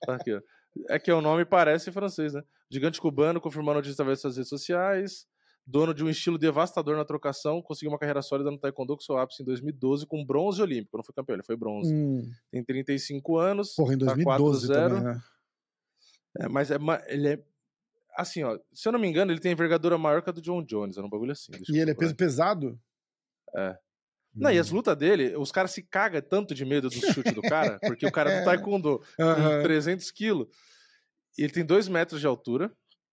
Tá 0.05 0.15
aqui, 0.15 0.33
ó. 0.33 0.41
É 0.89 0.99
que 0.99 1.11
o 1.11 1.21
nome 1.21 1.43
parece 1.43 1.91
francês, 1.91 2.33
né? 2.33 2.43
Gigante 2.69 3.01
cubano, 3.01 3.41
confirmando 3.41 3.71
a 3.71 3.75
notícia 3.75 3.93
através 3.93 4.21
das 4.21 4.35
redes 4.35 4.49
sociais. 4.49 5.25
Dono 5.69 5.93
de 5.93 6.01
um 6.01 6.09
estilo 6.09 6.37
devastador 6.37 6.95
na 6.95 7.03
trocação, 7.03 7.61
conseguiu 7.61 7.91
uma 7.91 7.99
carreira 7.99 8.21
sólida 8.21 8.49
no 8.49 8.57
Taekwondo 8.57 8.95
com 8.95 9.01
seu 9.01 9.17
ápice 9.17 9.43
em 9.43 9.45
2012 9.45 10.05
com 10.05 10.23
bronze 10.25 10.61
olímpico. 10.61 10.95
Não 10.95 11.03
foi 11.03 11.13
campeão, 11.13 11.35
ele 11.35 11.43
foi 11.43 11.57
bronze. 11.57 11.93
Hum, 11.93 12.31
Tem 12.49 12.63
35 12.63 13.37
anos. 13.37 13.75
porra, 13.75 13.93
em 13.93 13.97
tá 13.97 14.05
2012 14.05 14.67
4-0. 14.69 14.73
também, 14.73 15.03
né? 15.03 15.21
É, 16.39 16.47
mas 16.47 16.71
é, 16.71 16.77
ele 17.07 17.27
é. 17.33 17.43
Assim, 18.15 18.43
ó. 18.43 18.57
Se 18.73 18.87
eu 18.87 18.93
não 18.93 18.99
me 18.99 19.07
engano, 19.09 19.31
ele 19.31 19.41
tem 19.41 19.51
envergadura 19.51 19.97
maior 19.97 20.21
que 20.21 20.29
a 20.29 20.33
do 20.33 20.41
John 20.41 20.63
Jones. 20.63 20.97
É 20.97 21.01
um 21.01 21.09
bagulho 21.09 21.33
assim. 21.33 21.51
E 21.69 21.77
ele 21.77 21.91
é 21.91 21.93
peso 21.93 22.15
pesado? 22.15 22.79
É. 23.55 23.77
Não, 24.33 24.49
e 24.51 24.57
as 24.59 24.71
Hum. 24.71 24.75
lutas 24.75 24.95
dele, 24.95 25.35
os 25.35 25.51
caras 25.51 25.71
se 25.71 25.81
cagam 25.83 26.21
tanto 26.21 26.53
de 26.55 26.63
medo 26.63 26.89
do 26.89 26.95
chute 27.13 27.31
do 27.33 27.41
cara, 27.41 27.77
porque 27.81 28.05
o 28.05 28.11
cara 28.11 28.31
é 28.31 28.39
do 28.39 28.45
taekwondo 28.69 28.99
com 29.17 29.23
Aham. 29.23 29.63
300 29.63 30.09
quilos. 30.11 30.47
E 31.37 31.43
ele 31.43 31.51
tem 31.51 31.65
2 31.65 31.87
metros 31.89 32.21
de 32.21 32.27
altura. 32.27 32.71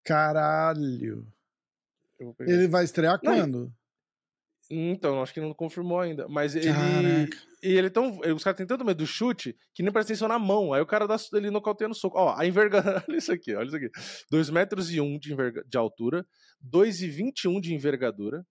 Caralho. 0.05 1.27
Ele 2.41 2.69
vai 2.69 2.85
estrear 2.85 3.19
Não, 3.23 3.35
quando? 3.35 3.73
Então, 4.71 5.21
acho 5.21 5.35
que 5.35 5.41
não 5.41 5.53
confirmou 5.53 5.99
ainda. 5.99 6.29
Mas 6.29 6.55
ele. 6.55 6.73
Caraca. 6.73 7.51
E 7.63 7.69
ele 7.69 7.91
tão. 7.91 8.21
Os 8.35 8.45
caras 8.45 8.57
têm 8.57 8.67
tanto 8.67 8.85
medo 8.85 8.99
do 8.99 9.07
chute 9.07 9.57
que 9.75 9.83
nem 9.83 9.93
presta 9.93 10.13
atenção 10.13 10.29
na 10.29 10.39
mão. 10.39 10.73
Aí 10.73 10.81
o 10.81 10.87
cara 10.87 11.09
dá, 11.09 11.17
ele 11.35 11.51
nocauteia 11.51 11.89
no 11.89 11.95
soco. 11.95 12.17
Ó, 12.17 12.35
a 12.39 12.47
envergadura. 12.47 13.05
Olha 13.09 13.19
isso 13.19 13.33
aqui, 13.33 13.55
olha 13.55 13.67
isso 13.67 13.77
aqui. 13.77 13.91
2 14.31 14.51
metros 14.51 14.91
e 14.93 15.01
1 15.01 15.19
de, 15.19 15.33
enverga... 15.33 15.65
de 15.67 15.77
altura, 15.77 16.25
2,21 16.65 17.61
de 17.61 17.75
envergadura. 17.75 18.47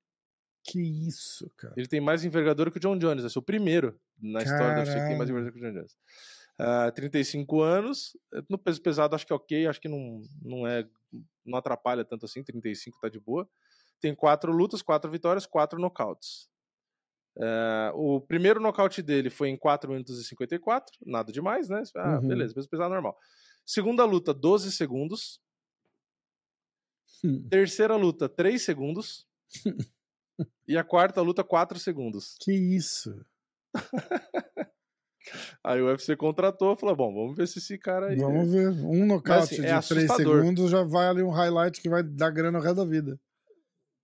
Que 0.66 0.80
isso, 1.08 1.50
cara. 1.58 1.74
Ele 1.78 1.88
tem 1.88 2.02
mais 2.02 2.26
envergadura 2.26 2.70
que 2.70 2.78
o 2.78 2.82
John 2.82 2.98
Jones. 2.98 3.32
Ser 3.32 3.40
o 3.40 3.42
primeiro 3.42 3.98
na 4.22 4.40
história 4.40 4.76
do 4.76 4.80
UFC 4.80 5.00
que 5.00 5.08
tem 5.08 5.18
mais 5.18 5.30
envergadura 5.30 5.54
que 5.54 5.66
o 5.66 5.72
John 5.72 5.80
Jones. 5.80 5.96
Ah, 6.60 6.92
35 6.92 7.62
anos. 7.62 8.18
No 8.50 8.58
peso 8.58 8.82
pesado, 8.82 9.16
acho 9.16 9.26
que 9.26 9.32
é 9.32 9.36
ok. 9.36 9.66
Acho 9.68 9.80
que 9.80 9.88
não, 9.88 10.22
não 10.42 10.68
é. 10.68 10.86
Não 11.50 11.58
atrapalha 11.58 12.06
tanto 12.06 12.26
assim. 12.26 12.44
35 12.44 13.00
tá 13.00 13.10
de 13.10 13.20
boa. 13.20 13.50
Tem 14.00 14.16
quatro 14.16 14.52
lutas, 14.52 14.82
quatro 14.82 15.10
vitórias, 15.12 15.46
quatro 15.46 15.80
nocautes. 15.80 16.50
Ah, 17.42 17.92
o 17.96 18.20
primeiro 18.22 18.60
nocaute 18.60 19.02
dele 19.02 19.30
foi 19.30 19.50
em 19.50 19.58
4 19.58 19.90
minutos 19.92 20.20
e 20.20 20.24
54. 20.26 20.98
Nada 21.06 21.32
demais, 21.32 21.70
né? 21.70 21.84
Ah, 21.96 22.20
Uhum. 22.20 22.28
beleza, 22.28 22.54
peso 22.54 22.70
pesado 22.70 22.94
normal. 22.94 23.18
Segunda 23.66 24.04
luta, 24.06 24.34
12 24.34 24.72
segundos. 24.72 25.40
Hum. 27.24 27.48
Terceira 27.50 27.96
luta, 27.96 28.28
3 28.30 28.62
segundos. 28.62 29.28
e 30.68 30.78
a 30.78 30.84
quarta 30.84 31.22
luta, 31.22 31.44
4 31.44 31.78
segundos. 31.80 32.36
Que 32.42 32.52
isso. 32.54 33.24
Aí 35.64 35.82
o 35.82 35.88
UFC 35.88 36.16
contratou, 36.16 36.76
falou: 36.76 36.96
bom, 36.96 37.14
vamos 37.14 37.36
ver 37.38 37.48
se 37.48 37.60
esse 37.60 37.78
cara 37.78 38.08
aí. 38.08 38.18
Vamos 38.18 38.52
ver. 38.52 38.70
Um 38.86 39.06
nocaute 39.06 39.54
assim, 39.56 39.66
é 39.66 39.80
de 39.80 39.88
3 39.88 40.06
assustador. 40.06 40.38
segundos 40.42 40.70
já 40.72 40.84
vai 40.84 41.08
ali 41.08 41.22
um 41.24 41.30
highlight 41.32 41.82
que 41.82 41.90
vai 41.90 42.02
dar 42.04 42.30
grana 42.32 42.60
o 42.60 42.62
resto 42.62 42.78
da 42.78 42.86
vida. 42.86 43.20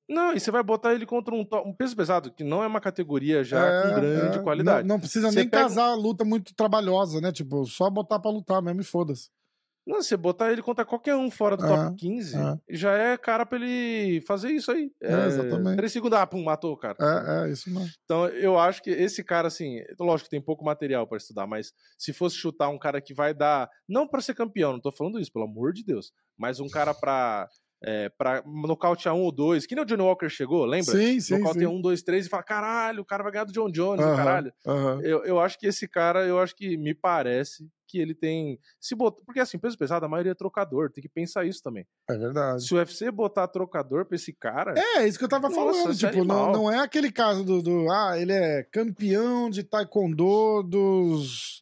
Não, 0.07 0.33
e 0.33 0.39
você 0.39 0.51
vai 0.51 0.61
botar 0.61 0.93
ele 0.93 1.05
contra 1.05 1.33
um, 1.33 1.43
um 1.65 1.73
peso 1.73 1.95
pesado, 1.95 2.31
que 2.31 2.43
não 2.43 2.61
é 2.63 2.67
uma 2.67 2.79
categoria 2.79 3.43
já 3.43 3.65
É, 3.65 3.81
com 3.81 3.95
grande 4.01 4.37
é. 4.37 4.41
qualidade. 4.41 4.87
Não, 4.87 4.95
não 4.95 4.99
precisa 4.99 5.31
Você 5.31 5.39
nem 5.39 5.49
pega- 5.49 5.63
casar 5.63 5.89
a 5.89 5.95
luta 5.95 6.23
muito 6.23 6.53
trabalhosa, 6.53 7.19
né? 7.19 7.31
Tipo, 7.31 7.65
só 7.65 7.89
botar 7.89 8.19
pra 8.19 8.29
lutar 8.29 8.61
mesmo 8.61 8.81
e 8.81 8.83
foda-se. 8.83 9.29
Não, 9.85 10.01
você 10.01 10.17
botar 10.17 10.51
ele 10.51 10.61
contra 10.63 10.83
qualquer 10.83 11.15
um 11.15 11.29
fora 11.29 11.55
do 11.55 11.63
É, 11.63 11.67
top 11.67 11.95
15, 11.95 12.35
é. 12.35 12.57
já 12.69 12.93
é 12.93 13.17
cara 13.17 13.45
pra 13.45 13.57
ele 13.59 14.19
fazer 14.21 14.49
isso 14.49 14.71
aí. 14.71 14.91
É, 15.01 15.27
exatamente. 15.27 15.77
3 15.77 15.91
segundos, 15.91 16.17
ah, 16.17 16.25
pum, 16.25 16.43
matou 16.43 16.73
o 16.73 16.77
cara. 16.77 16.97
É, 16.99 17.47
é, 17.47 17.51
isso 17.51 17.69
mesmo. 17.71 17.89
Então, 18.03 18.27
eu 18.29 18.57
acho 18.57 18.81
que 18.81 18.89
esse 18.89 19.23
cara, 19.23 19.47
assim, 19.47 19.77
lógico 19.99 20.25
que 20.25 20.31
tem 20.31 20.41
pouco 20.41 20.65
material 20.65 21.05
pra 21.07 21.17
estudar, 21.17 21.45
mas 21.45 21.71
se 21.99 22.11
fosse 22.13 22.35
chutar 22.35 22.69
um 22.69 22.79
cara 22.79 22.99
que 22.99 23.13
vai 23.13 23.33
dar, 23.33 23.69
não 23.87 24.07
pra 24.07 24.21
ser 24.21 24.33
campeão, 24.33 24.73
não 24.73 24.81
tô 24.81 24.91
falando 24.91 25.19
isso, 25.19 25.31
pelo 25.31 25.45
amor 25.45 25.71
de 25.71 25.83
Deus, 25.83 26.11
mas 26.37 26.59
um 26.59 26.67
cara 26.67 26.93
pra, 26.93 27.47
é, 27.83 28.09
pra 28.09 28.41
nocautear 28.45 29.13
um 29.15 29.21
ou 29.21 29.31
dois, 29.31 29.65
que 29.65 29.75
nem 29.75 29.83
o 29.83 29.87
Johnny 29.87 30.01
Walker 30.01 30.29
chegou, 30.29 30.65
lembra? 30.65 30.95
Sim, 30.95 31.19
sim, 31.19 31.37
Nocauteia 31.37 31.67
sim. 31.69 31.75
um, 31.75 31.81
dois, 31.81 32.01
três 32.01 32.25
e 32.25 32.29
fala, 32.29 32.43
caralho, 32.43 33.01
o 33.01 33.05
cara 33.05 33.23
vai 33.23 33.31
ganhar 33.31 33.43
do 33.45 33.53
John 33.53 33.69
Jones, 33.69 34.01
o 34.01 34.07
Aham, 34.07 34.15
caralho. 34.15 34.53
aham. 34.65 35.01
Eu, 35.03 35.23
eu 35.25 35.39
acho 35.39 35.59
que 35.59 35.67
esse 35.67 35.87
cara, 35.87 36.25
eu 36.25 36.39
acho 36.39 36.55
que 36.55 36.77
me 36.77 36.93
parece 36.93 37.67
que 37.87 37.99
ele 37.99 38.15
tem. 38.15 38.59
Se 38.79 38.95
botar, 38.95 39.21
porque 39.25 39.39
assim, 39.39 39.59
peso 39.59 39.77
pesado, 39.77 40.05
a 40.05 40.09
maioria 40.09 40.31
é 40.31 40.35
trocador, 40.35 40.91
tem 40.91 41.01
que 41.01 41.09
pensar 41.09 41.45
isso 41.45 41.61
também. 41.61 41.85
É 42.09 42.17
verdade. 42.17 42.63
Se 42.65 42.73
o 42.73 42.77
UFC 42.77 43.11
botar 43.11 43.47
trocador 43.47 44.05
pra 44.05 44.15
esse 44.15 44.33
cara. 44.33 44.73
É, 44.75 45.07
isso 45.07 45.19
que 45.19 45.23
eu 45.25 45.29
tava 45.29 45.49
Nossa, 45.49 45.55
falando. 45.83 45.91
é 45.91 45.95
Tipo, 45.95 46.23
não, 46.23 46.51
não 46.51 46.71
é 46.71 46.79
aquele 46.79 47.11
caso 47.11 47.43
do, 47.43 47.61
do. 47.61 47.91
Ah, 47.91 48.17
ele 48.19 48.31
é 48.33 48.63
campeão 48.63 49.49
de 49.49 49.63
taekwondo 49.63 50.63
dos, 50.63 51.61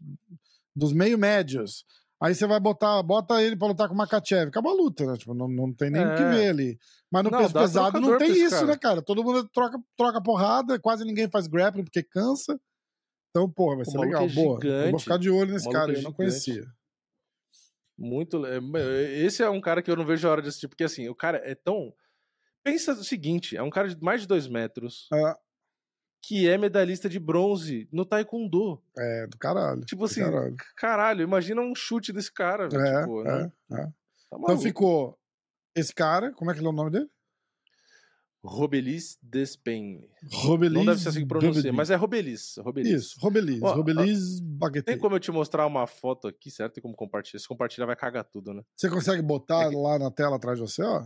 dos 0.75 0.93
meio 0.93 1.17
médios. 1.17 1.85
Aí 2.23 2.33
você 2.33 2.47
vai 2.47 2.59
botar, 2.59 3.03
bota 3.03 3.41
ele 3.43 3.57
pra 3.57 3.67
lutar 3.67 3.87
com 3.89 3.93
o 3.93 3.97
Makachev. 3.97 4.47
Acabou 4.47 4.71
a 4.71 4.75
luta, 4.75 5.05
né? 5.05 5.17
Tipo, 5.17 5.33
não, 5.33 5.47
não 5.47 5.73
tem 5.73 5.89
nem 5.91 6.01
o 6.01 6.15
que 6.15 6.21
É. 6.23 6.29
ver 6.29 6.49
ali. 6.49 6.79
Mas 7.11 7.23
no 7.23 7.29
Não, 7.29 7.39
peso 7.39 7.53
pesado 7.53 7.99
não 7.99 8.17
tem 8.17 8.31
isso, 8.31 8.51
cara. 8.55 8.67
né, 8.67 8.77
cara? 8.77 9.01
Todo 9.01 9.23
mundo 9.23 9.47
troca, 9.49 9.77
troca 9.97 10.23
porrada, 10.23 10.79
quase 10.79 11.03
ninguém 11.03 11.29
faz 11.29 11.47
grappling 11.47 11.83
porque 11.83 12.01
cansa. 12.01 12.57
Então, 13.29 13.51
porra, 13.51 13.77
vai 13.77 13.85
ser 13.85 13.97
legal. 13.97 14.23
é 14.23 14.27
Boa. 14.29 14.59
Eu 14.63 14.91
vou 14.91 14.99
ficar 14.99 15.17
de 15.17 15.29
olho 15.29 15.51
nesse 15.51 15.69
cara, 15.69 15.91
é 15.91 15.97
eu 15.97 16.01
não 16.01 16.13
conhecia. 16.13 16.63
Muito. 17.97 18.45
é, 18.45 18.57
Esse 19.19 19.43
é 19.43 19.49
um 19.49 19.61
cara 19.61 19.81
que 19.81 19.91
eu 19.91 19.95
não 19.95 20.05
vejo 20.05 20.27
a 20.27 20.31
hora 20.31 20.41
de 20.41 20.47
assistir, 20.47 20.67
porque 20.67 20.83
assim, 20.83 21.09
o 21.09 21.15
cara 21.15 21.41
é 21.43 21.53
tão. 21.55 21.93
Pensa 22.63 22.93
o 22.93 23.03
seguinte: 23.03 23.57
é 23.57 23.61
um 23.61 23.69
cara 23.69 23.89
de 23.89 24.01
mais 24.01 24.21
de 24.21 24.27
dois 24.27 24.47
metros 24.47 25.07
Ah, 25.11 25.37
que 26.25 26.47
é 26.47 26.57
medalhista 26.57 27.09
de 27.09 27.19
bronze 27.19 27.85
no 27.91 28.05
Taekwondo. 28.05 28.81
é, 28.97 29.27
do 29.27 29.37
caralho. 29.37 29.81
Tipo 29.81 30.05
assim, 30.05 30.21
caralho. 30.21 30.55
caralho, 30.77 31.21
imagina 31.21 31.59
um 31.61 31.75
chute 31.75 32.13
desse 32.13 32.31
cara, 32.31 32.69
velho. 32.69 32.81
É, 32.81 32.99
tipo, 33.01 33.21
é, 33.27 33.51
não- 33.69 33.77
é. 33.77 33.85
tá 33.85 34.37
Então 34.39 34.57
ficou 34.57 35.19
esse 35.75 35.93
cara, 35.93 36.31
como 36.31 36.49
é 36.49 36.53
que 36.53 36.63
é 36.63 36.63
o 36.67 36.71
nome 36.71 36.89
dele? 36.91 37.09
Robelis 38.45 39.17
Despain. 39.21 40.01
Robelis. 40.29 40.73
Não 40.77 40.85
deve 40.85 40.99
ser 40.99 41.09
assim 41.09 41.19
que 41.21 41.25
pronuncia, 41.27 41.71
mas 41.71 41.89
é 41.89 41.95
Robelis. 41.95 42.55
Robelis. 42.57 42.91
Isso, 42.91 43.19
Robelis. 43.21 43.61
Ó, 43.61 43.73
Robelis 43.73 44.41
Baguete. 44.41 44.85
Tem 44.85 44.97
como 44.97 45.15
eu 45.15 45.19
te 45.19 45.31
mostrar 45.31 45.65
uma 45.65 45.87
foto 45.87 46.27
aqui, 46.27 46.51
certo? 46.51 46.73
Tem 46.73 46.81
como 46.81 46.93
compartilhar. 46.93 47.39
Se 47.39 47.47
compartilhar, 47.47 47.85
vai 47.85 47.95
cagar 47.95 48.25
tudo, 48.25 48.53
né? 48.53 48.61
Você 48.75 48.89
consegue 48.89 49.21
botar 49.21 49.67
É 49.67 49.69
que- 49.69 49.75
lá 49.77 49.97
na 49.97 50.11
tela 50.11 50.35
atrás 50.35 50.59
de 50.59 50.65
você, 50.67 50.83
ó? 50.83 51.05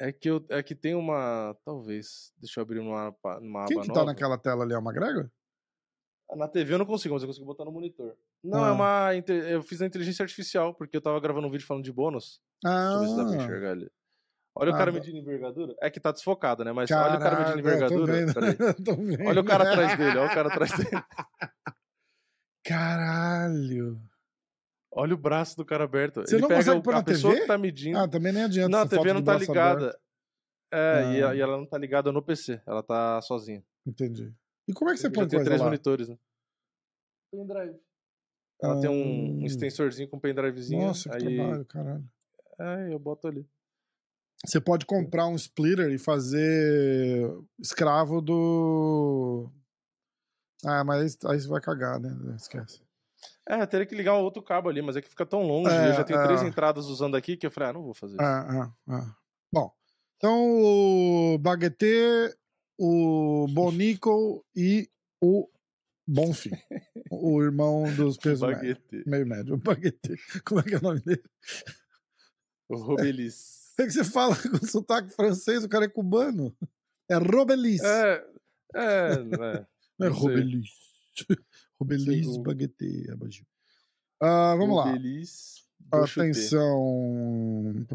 É 0.00 0.10
que, 0.12 0.30
eu, 0.30 0.42
é 0.48 0.62
que 0.62 0.74
tem 0.74 0.94
uma. 0.94 1.54
Talvez. 1.64 2.32
Deixa 2.38 2.58
eu 2.58 2.62
abrir 2.62 2.78
uma, 2.78 3.14
numa 3.40 3.66
Quem 3.66 3.76
aba 3.76 3.82
que 3.82 3.88
tá 3.88 3.94
nova. 4.00 4.06
naquela 4.06 4.38
tela 4.38 4.64
ali? 4.64 4.72
É 4.72 4.78
o 4.78 4.80
McGregor? 4.80 5.30
Na 6.36 6.48
TV 6.48 6.72
eu 6.74 6.78
não 6.78 6.86
consigo, 6.86 7.12
mas 7.14 7.22
eu 7.22 7.28
consigo 7.28 7.44
botar 7.44 7.64
no 7.64 7.72
monitor. 7.72 8.16
Não, 8.42 8.64
Ah. 8.64 8.68
é 8.68 8.72
uma. 8.72 9.10
Eu 9.50 9.62
fiz 9.62 9.80
na 9.80 9.86
inteligência 9.86 10.22
artificial, 10.22 10.72
porque 10.74 10.96
eu 10.96 11.02
tava 11.02 11.20
gravando 11.20 11.46
um 11.46 11.50
vídeo 11.50 11.66
falando 11.66 11.84
de 11.84 11.92
bônus. 11.92 12.40
Deixa 12.64 12.78
eu 12.94 13.00
ver 13.00 13.08
se 13.08 13.16
dá 13.16 13.24
pra 13.24 13.32
Ah, 13.32 13.36
enxergar 13.36 13.70
ali. 13.72 13.90
Olha 14.56 14.70
Ah, 14.70 14.74
o 14.74 14.78
cara 14.78 14.90
dá. 14.90 14.98
medindo 14.98 15.18
envergadura. 15.18 15.74
É 15.82 15.90
que 15.90 16.00
tá 16.00 16.12
desfocado, 16.12 16.64
né? 16.64 16.72
Mas 16.72 16.90
olha 16.90 17.16
o 17.16 17.18
cara 17.20 17.38
medindo 17.38 17.44
caralho, 17.44 17.60
envergadura. 17.60 18.12
vendo, 18.12 18.34
Peraí. 18.34 18.56
tô 18.84 18.94
vendo. 18.96 19.28
Olha 19.28 19.40
o 19.40 19.44
cara 19.44 19.70
atrás 19.70 19.98
dele, 19.98 20.18
olha 20.18 20.30
o 20.30 20.34
cara 20.34 20.48
atrás 20.48 20.70
dele. 20.72 20.90
Caralho. 22.64 24.00
Olha 24.92 25.14
o 25.14 25.18
braço 25.18 25.56
do 25.56 25.64
cara 25.64 25.84
aberto. 25.84 26.20
Você 26.22 26.34
Ele 26.34 26.42
não 26.42 26.48
pega 26.48 26.60
consegue 26.60 26.78
o, 26.78 26.82
pôr 26.82 26.94
a 26.94 27.02
pessoa 27.02 27.32
TV? 27.32 27.42
que 27.42 27.48
tá 27.48 27.56
medindo. 27.58 27.98
Ah, 27.98 28.08
também 28.08 28.32
nem 28.32 28.42
adianta. 28.44 28.68
não, 28.68 28.78
a 28.80 28.88
TV 28.88 29.12
não 29.12 29.22
tá 29.22 29.36
ligada. 29.38 29.84
aberto. 29.86 30.00
É, 30.72 31.12
e, 31.18 31.22
a- 31.22 31.30
Ah. 31.30 31.34
e 31.36 31.40
ela 31.40 31.56
não 31.56 31.66
tá 31.66 31.78
ligada 31.78 32.10
no 32.12 32.22
PC. 32.22 32.60
Ela 32.66 32.82
tá 32.82 33.20
sozinha. 33.22 33.64
Entendi. 33.86 34.32
E 34.68 34.72
como 34.72 34.90
é 34.90 34.94
que 34.94 35.00
você 35.00 35.08
põe 35.10 35.26
tem 35.26 35.38
coisa 35.38 35.44
três 35.44 35.60
lá? 35.60 35.66
monitores, 35.66 36.08
né? 36.08 36.18
Pendrive. 37.32 37.78
Ela 38.62 38.80
tem 38.80 38.90
um, 38.90 39.38
um 39.38 39.42
Ah. 39.42 39.46
extensorzinho 39.46 40.08
com 40.08 40.18
pendrivezinho. 40.18 40.82
Nossa, 40.86 41.08
que 41.10 41.16
aí, 41.26 41.36
trabalho, 41.36 41.64
caralho. 41.64 42.04
É, 42.58 42.92
eu 42.92 42.98
boto 42.98 43.26
ali. 43.28 43.48
Você 44.44 44.60
pode 44.60 44.86
comprar 44.86 45.26
um 45.26 45.34
splitter 45.36 45.90
e 45.90 45.98
fazer 45.98 47.30
escravo 47.58 48.20
do. 48.20 49.50
Ah, 50.64 50.82
mas 50.84 51.16
aí 51.26 51.40
você 51.40 51.48
vai 51.48 51.60
cagar, 51.60 51.98
né? 52.00 52.10
Esquece. 52.36 52.82
É, 53.48 53.66
teria 53.66 53.86
que 53.86 53.94
ligar 53.94 54.14
um 54.14 54.22
outro 54.22 54.42
cabo 54.42 54.68
ali, 54.68 54.80
mas 54.82 54.96
é 54.96 55.02
que 55.02 55.08
fica 55.08 55.26
tão 55.26 55.42
longe. 55.42 55.74
É, 55.74 55.90
eu 55.90 55.94
já 55.94 56.04
tenho 56.04 56.20
é. 56.20 56.24
três 56.24 56.42
entradas 56.42 56.86
usando 56.86 57.16
aqui 57.16 57.36
que 57.36 57.46
eu 57.46 57.50
falei, 57.50 57.70
ah, 57.70 57.72
não 57.72 57.82
vou 57.82 57.94
fazer 57.94 58.14
isso. 58.14 58.22
Ah, 58.22 58.72
ah, 58.88 58.94
ah. 58.94 59.16
Bom, 59.52 59.72
então 60.16 60.62
o 60.62 61.38
Baguete, 61.38 62.36
o 62.78 63.46
Bonico 63.48 64.44
e 64.54 64.88
o 65.20 65.48
Bonfim. 66.06 66.50
o 67.10 67.42
irmão 67.42 67.84
dos 67.94 68.16
pesos. 68.18 68.40
Baguete. 68.40 69.02
Meio 69.06 69.26
médio. 69.26 69.54
O 69.54 69.58
Baguete. 69.58 70.16
Como 70.44 70.60
é 70.60 70.62
que 70.62 70.74
é 70.74 70.78
o 70.78 70.82
nome 70.82 71.00
dele? 71.00 71.22
O 72.68 72.76
Robelis. 72.76 73.58
É 73.80 73.86
que 73.86 73.92
você 73.92 74.04
fala 74.04 74.36
com 74.36 74.66
sotaque 74.66 75.08
francês, 75.08 75.64
o 75.64 75.68
cara 75.68 75.86
é 75.86 75.88
cubano. 75.88 76.54
É 77.08 77.16
Robelis. 77.16 77.82
é, 77.82 78.22
é, 78.74 79.12
é. 79.12 79.16
Não 79.98 80.06
é 80.06 80.10
sei. 80.10 80.20
Robelis. 80.20 80.89
Robelis 81.80 82.26
o- 82.26 82.42
Baguete. 82.42 83.10
abaixo. 83.10 83.44
Ah, 84.20 84.54
vamos 84.56 84.76
lá. 84.76 84.84
Robelis 84.84 85.60
Chupê. 86.06 86.20
Atenção. 86.22 87.86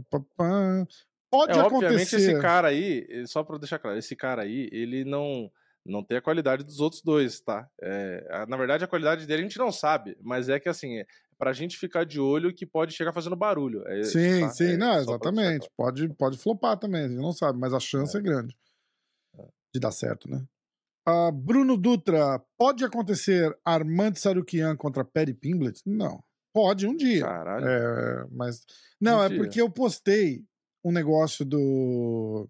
Pode 1.31 1.51
É, 1.57 1.61
obviamente 1.61 1.93
acontecer. 1.93 2.15
esse 2.31 2.41
cara 2.41 2.69
aí, 2.69 3.05
eh, 3.09 3.25
só 3.25 3.43
pra 3.43 3.57
deixar 3.57 3.79
claro, 3.79 3.97
esse 3.97 4.15
cara 4.15 4.43
aí, 4.43 4.69
ele 4.71 5.03
não 5.03 5.51
não 5.87 6.03
tem 6.03 6.17
a 6.17 6.21
qualidade 6.21 6.63
dos 6.63 6.79
outros 6.79 7.03
dois, 7.03 7.39
tá? 7.41 7.69
É, 7.79 8.45
na 8.47 8.57
verdade, 8.57 8.83
a 8.83 8.87
qualidade 8.87 9.27
dele 9.27 9.41
a 9.41 9.45
gente 9.45 9.59
não 9.59 9.71
sabe, 9.71 10.17
mas 10.19 10.49
é 10.49 10.59
que 10.59 10.67
assim, 10.67 10.97
é 10.97 11.05
pra 11.37 11.53
gente 11.53 11.77
ficar 11.77 12.03
de 12.05 12.19
olho 12.19 12.51
que 12.51 12.65
pode 12.65 12.91
chegar 12.95 13.13
fazendo 13.13 13.35
barulho. 13.35 13.87
É, 13.87 14.01
Sim, 14.03 14.39
tá? 14.41 14.49
sim, 14.49 14.63
É, 14.73 14.77
não, 14.77 14.97
exatamente. 14.97 15.69
Pode, 15.77 16.09
pode 16.15 16.37
flopar 16.39 16.75
também, 16.79 17.03
a 17.03 17.07
gente 17.07 17.17
não 17.21 17.31
sabe, 17.31 17.59
mas 17.59 17.71
a 17.71 17.79
chance 17.79 18.17
é, 18.17 18.21
grande 18.21 18.57
de 19.71 19.79
dar 19.79 19.91
certo, 19.91 20.27
né? 20.27 20.43
Ah, 21.05 21.31
Bruno 21.31 21.77
Dutra, 21.77 22.41
pode 22.57 22.83
acontecer 22.83 23.55
Armand 23.63 24.15
Sarukian 24.15 24.75
contra 24.75 25.05
Perry 25.05 25.33
Pimblett? 25.33 25.81
Não. 25.85 26.23
Pode 26.53 26.87
um 26.87 26.95
dia. 26.95 27.21
Caralho. 27.25 27.67
É, 27.67 28.27
mas. 28.31 28.65
Não, 28.99 29.19
Um 29.19 29.23
é 29.23 29.29
dia. 29.29 29.37
porque 29.37 29.61
eu 29.61 29.69
postei 29.69 30.43
um 30.83 30.91
negócio 30.91 31.45
do. 31.45 32.49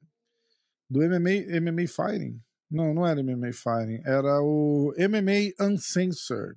Do 0.89 0.99
MMA, 1.01 1.59
MMA 1.59 1.87
Fighting. 1.87 2.39
Não, 2.69 2.93
não 2.93 3.05
era 3.05 3.21
MMA 3.23 3.51
Fighting. 3.51 4.01
Era 4.05 4.39
o 4.41 4.93
MMA 4.97 5.53
Uncensored. 5.59 6.55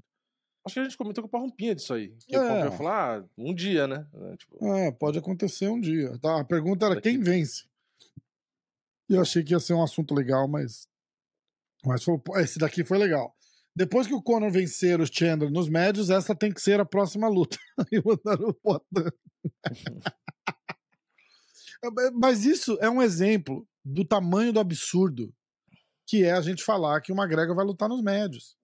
Acho 0.67 0.75
que 0.75 0.81
a 0.81 0.85
gente 0.85 0.99
comentou 0.99 1.23
com 1.25 1.29
o 1.29 1.31
Parrompinha 1.31 1.75
disso 1.75 1.95
aí. 1.95 2.15
Que 2.27 2.37
É. 2.37 2.69
o 2.69 2.73
falou, 2.73 2.93
ah, 2.93 3.25
um 3.39 3.55
dia, 3.55 3.87
né? 3.87 4.07
É, 4.15 4.37
Tipo, 4.37 4.67
É, 4.67 4.93
pode 4.93 5.19
acontecer 5.19 5.69
um 5.69 5.81
dia. 5.81 6.19
Tá, 6.19 6.41
a 6.41 6.45
pergunta 6.45 6.85
era 6.85 6.95
Daqui- 6.97 7.11
quem 7.11 7.21
vence. 7.21 7.65
E 9.09 9.15
eu 9.15 9.23
achei 9.23 9.43
que 9.43 9.55
ia 9.55 9.61
ser 9.61 9.73
um 9.73 9.83
assunto 9.83 10.15
legal, 10.15 10.47
mas. 10.47 10.87
Mas 11.85 12.05
foi- 12.05 12.21
esse 12.37 12.59
daqui 12.59 12.85
foi 12.85 12.99
legal. 12.99 13.35
Depois 13.75 14.07
que 14.07 14.15
o 14.15 14.23
Conor 14.23 14.51
vencer 14.51 15.01
o 15.01 15.07
Chandler 15.07 15.53
nos 15.53 15.69
médios, 15.69 16.11
essa 16.11 16.35
tem 16.35 16.53
que 16.53 16.61
ser 16.61 16.81
a 16.81 16.85
próxima 16.85 17.29
luta. 17.29 17.57
E 17.93 18.03
mandaram 18.05 18.49
o 18.49 18.55
Potan. 18.55 19.11
Mas 22.15 22.45
isso 22.45 22.77
é 22.81 22.91
um 22.91 23.01
exemplo 23.01 23.67
do 23.85 24.05
tamanho 24.05 24.53
do 24.53 24.59
absurdo 24.59 25.33
que 26.09 26.25
é 26.25 26.33
a 26.33 26.41
gente 26.41 26.65
falar 26.65 27.01
que 27.03 27.13
o 27.13 27.15
McGregor 27.15 27.55
vai 27.55 27.65
lutar 27.65 27.89
nos 27.89 28.03
médios. 28.03 28.57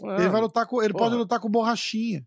ele 0.00 0.24
ah, 0.24 0.28
vai 0.28 0.40
lutar 0.40 0.66
com. 0.66 0.82
Ele 0.82 0.94
pode 0.94 1.14
lutar 1.14 1.38
com 1.38 1.50
borrachinha. 1.50 2.26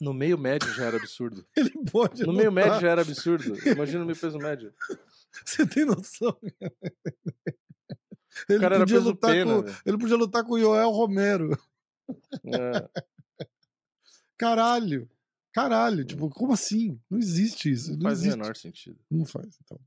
no 0.00 0.14
meio 0.14 0.38
médio 0.38 0.72
já 0.72 0.84
era 0.84 0.96
absurdo. 0.96 1.44
Ele 1.56 1.70
pode. 1.90 2.22
No 2.22 2.32
meio 2.32 2.50
lutar- 2.50 2.66
médio 2.66 2.80
já 2.80 2.90
era 2.90 3.02
absurdo. 3.02 3.68
Imagina 3.68 3.98
no 4.00 4.06
meio 4.06 4.18
peso 4.18 4.38
médio. 4.38 4.72
Você 5.44 5.66
tem 5.66 5.84
noção? 5.84 6.38
Ele 8.48 8.68
podia, 8.78 9.00
lutar 9.00 9.30
pena, 9.32 9.54
com, 9.54 9.62
velho. 9.62 9.76
ele 9.86 9.98
podia 9.98 10.16
lutar 10.16 10.44
com 10.44 10.52
o 10.54 10.58
Joel 10.60 10.90
Romero. 10.90 11.50
É, 12.46 12.88
Caralho. 14.36 15.08
Caralho. 15.52 16.04
Tipo, 16.04 16.28
como 16.30 16.52
assim? 16.52 17.00
Não 17.08 17.18
existe 17.18 17.70
isso. 17.70 17.90
Não, 17.92 17.98
não 17.98 18.02
faz 18.02 18.18
o 18.18 18.22
existe. 18.22 18.38
menor 18.38 18.56
sentido. 18.56 18.98
Não 19.10 19.24
faz, 19.24 19.56
então. 19.62 19.80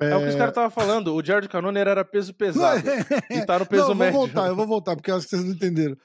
É, 0.00 0.14
o 0.14 0.20
que 0.20 0.28
os 0.28 0.34
caras 0.34 0.50
estavam 0.50 0.70
falando. 0.70 1.14
O 1.14 1.24
Jared 1.24 1.48
Cannonier 1.48 1.86
era 1.86 2.04
peso 2.04 2.32
pesado. 2.34 2.82
E 3.30 3.44
tá 3.44 3.58
no 3.58 3.66
peso 3.68 3.82
não, 3.84 3.90
eu 3.90 3.94
médio. 3.96 4.12
vou 4.18 4.26
voltar, 4.26 4.46
eu 4.48 4.56
vou 4.56 4.66
voltar, 4.66 4.96
porque 4.96 5.10
eu 5.10 5.16
acho 5.16 5.24
que 5.26 5.30
vocês 5.30 5.44
não 5.44 5.52
entenderam. 5.52 5.96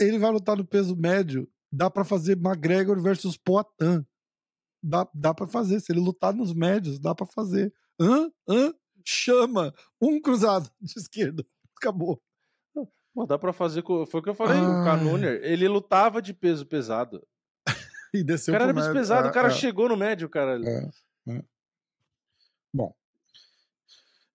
Ele 0.00 0.18
vai 0.18 0.30
lutar 0.30 0.56
no 0.56 0.64
peso 0.64 0.96
médio. 0.96 1.48
Dá 1.70 1.90
pra 1.90 2.04
fazer 2.04 2.32
McGregor 2.32 3.00
versus 3.02 3.36
Poitin. 3.36 4.04
Dá, 4.82 5.08
dá 5.12 5.34
pra 5.34 5.46
fazer. 5.46 5.80
Se 5.80 5.92
ele 5.92 6.00
lutar 6.00 6.32
nos 6.32 6.54
médios, 6.54 6.98
dá 7.00 7.14
pra 7.14 7.26
fazer. 7.26 7.72
Hã? 8.00 8.30
Hã? 8.48 8.72
Chama. 9.04 9.72
Um 10.00 10.20
cruzado 10.20 10.70
de 10.80 10.98
esquerda. 10.98 11.44
Acabou. 11.76 12.20
Pô, 13.14 13.26
dá 13.26 13.38
pra 13.38 13.52
fazer. 13.52 13.82
com- 13.82 14.06
Foi 14.06 14.20
o 14.20 14.22
que 14.22 14.28
eu 14.30 14.34
falei. 14.34 14.58
O 14.60 14.64
Ai. 14.64 14.84
Cannonier, 14.84 15.40
ele 15.42 15.66
lutava 15.68 16.20
de 16.22 16.32
peso 16.34 16.64
pesado. 16.66 17.26
E 18.14 18.20
O 18.20 18.24
desceu 18.24 18.52
cara 18.52 18.64
era 18.64 18.72
peso 18.74 18.86
médio. 18.86 19.00
pesado, 19.00 19.26
É, 19.26 19.30
o 19.30 19.34
cara 19.34 19.48
é. 19.48 19.50
chegou 19.50 19.86
no 19.88 19.96
médio, 19.96 20.28
cara. 20.30 20.58
É, 20.64 20.88
é. 21.32 21.44
Bom. 22.72 22.94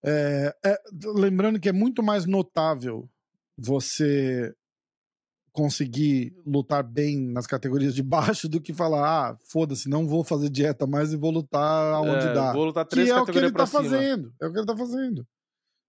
É, 0.06 0.56
é, 0.66 0.78
lembrando 1.16 1.60
que 1.60 1.70
é 1.70 1.72
muito 1.72 2.04
mais 2.04 2.26
notável 2.26 3.10
você 3.58 4.54
conseguir 5.54 6.36
lutar 6.46 6.84
bem 6.84 7.16
nas 7.32 7.46
categorias 7.48 7.94
de 7.96 8.02
baixo 8.04 8.50
do 8.50 8.60
que 8.60 8.74
falar, 8.74 9.30
ah, 9.30 9.38
foda-se, 9.50 9.88
não 9.88 10.08
vou 10.08 10.24
fazer 10.24 10.50
dieta 10.50 10.86
mais 10.88 11.14
e 11.14 11.16
vou 11.18 11.32
lutar 11.32 11.94
aonde 11.94 12.26
É, 12.28 12.34
dá. 12.34 12.52
Vou 12.52 12.66
lutar 12.66 12.84
Que 12.86 12.90
três 12.90 13.10
é 13.10 13.16
o 13.22 13.26
que 13.26 13.38
ele 13.38 13.52
tá 13.52 13.66
cima. 13.68 13.84
fazendo. 13.84 14.34
É 14.42 14.48
o 14.48 14.52
que 14.52 14.58
ele 14.58 14.66
tá 14.66 14.76
fazendo. 14.76 15.26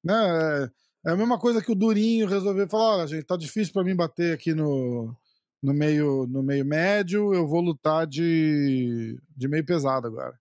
Né? 0.05 0.14
É, 0.14 1.09
é 1.11 1.12
a 1.12 1.16
mesma 1.16 1.38
coisa 1.38 1.62
que 1.62 1.72
o 1.72 1.74
Durinho 1.74 2.29
resolveu 2.29 2.68
falar, 2.68 2.98
olha, 2.98 3.07
gente, 3.09 3.24
tá 3.24 3.37
difícil 3.38 3.72
pra 3.72 3.83
mim 3.83 3.96
bater 3.96 4.35
aqui 4.35 4.53
no, 4.55 5.16
no, 5.62 5.72
meio, 5.72 6.27
no 6.27 6.42
meio 6.42 6.64
médio, 6.64 7.33
eu 7.35 7.48
vou 7.48 7.62
lutar 7.62 8.07
de, 8.07 9.18
de 9.35 9.48
meio 9.48 9.64
pesado 9.64 10.07
agora. 10.07 10.38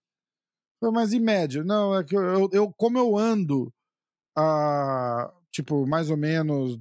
Mas 0.92 1.14
e 1.14 1.20
médio? 1.22 1.64
Não, 1.64 1.96
é 1.98 2.04
que 2.04 2.14
eu, 2.14 2.22
eu, 2.22 2.50
eu- 2.52 2.74
como 2.76 2.98
eu 2.98 3.18
ando 3.18 3.74
a, 4.38 5.32
tipo, 5.50 5.88
mais 5.88 6.10
ou 6.10 6.18
menos 6.18 6.78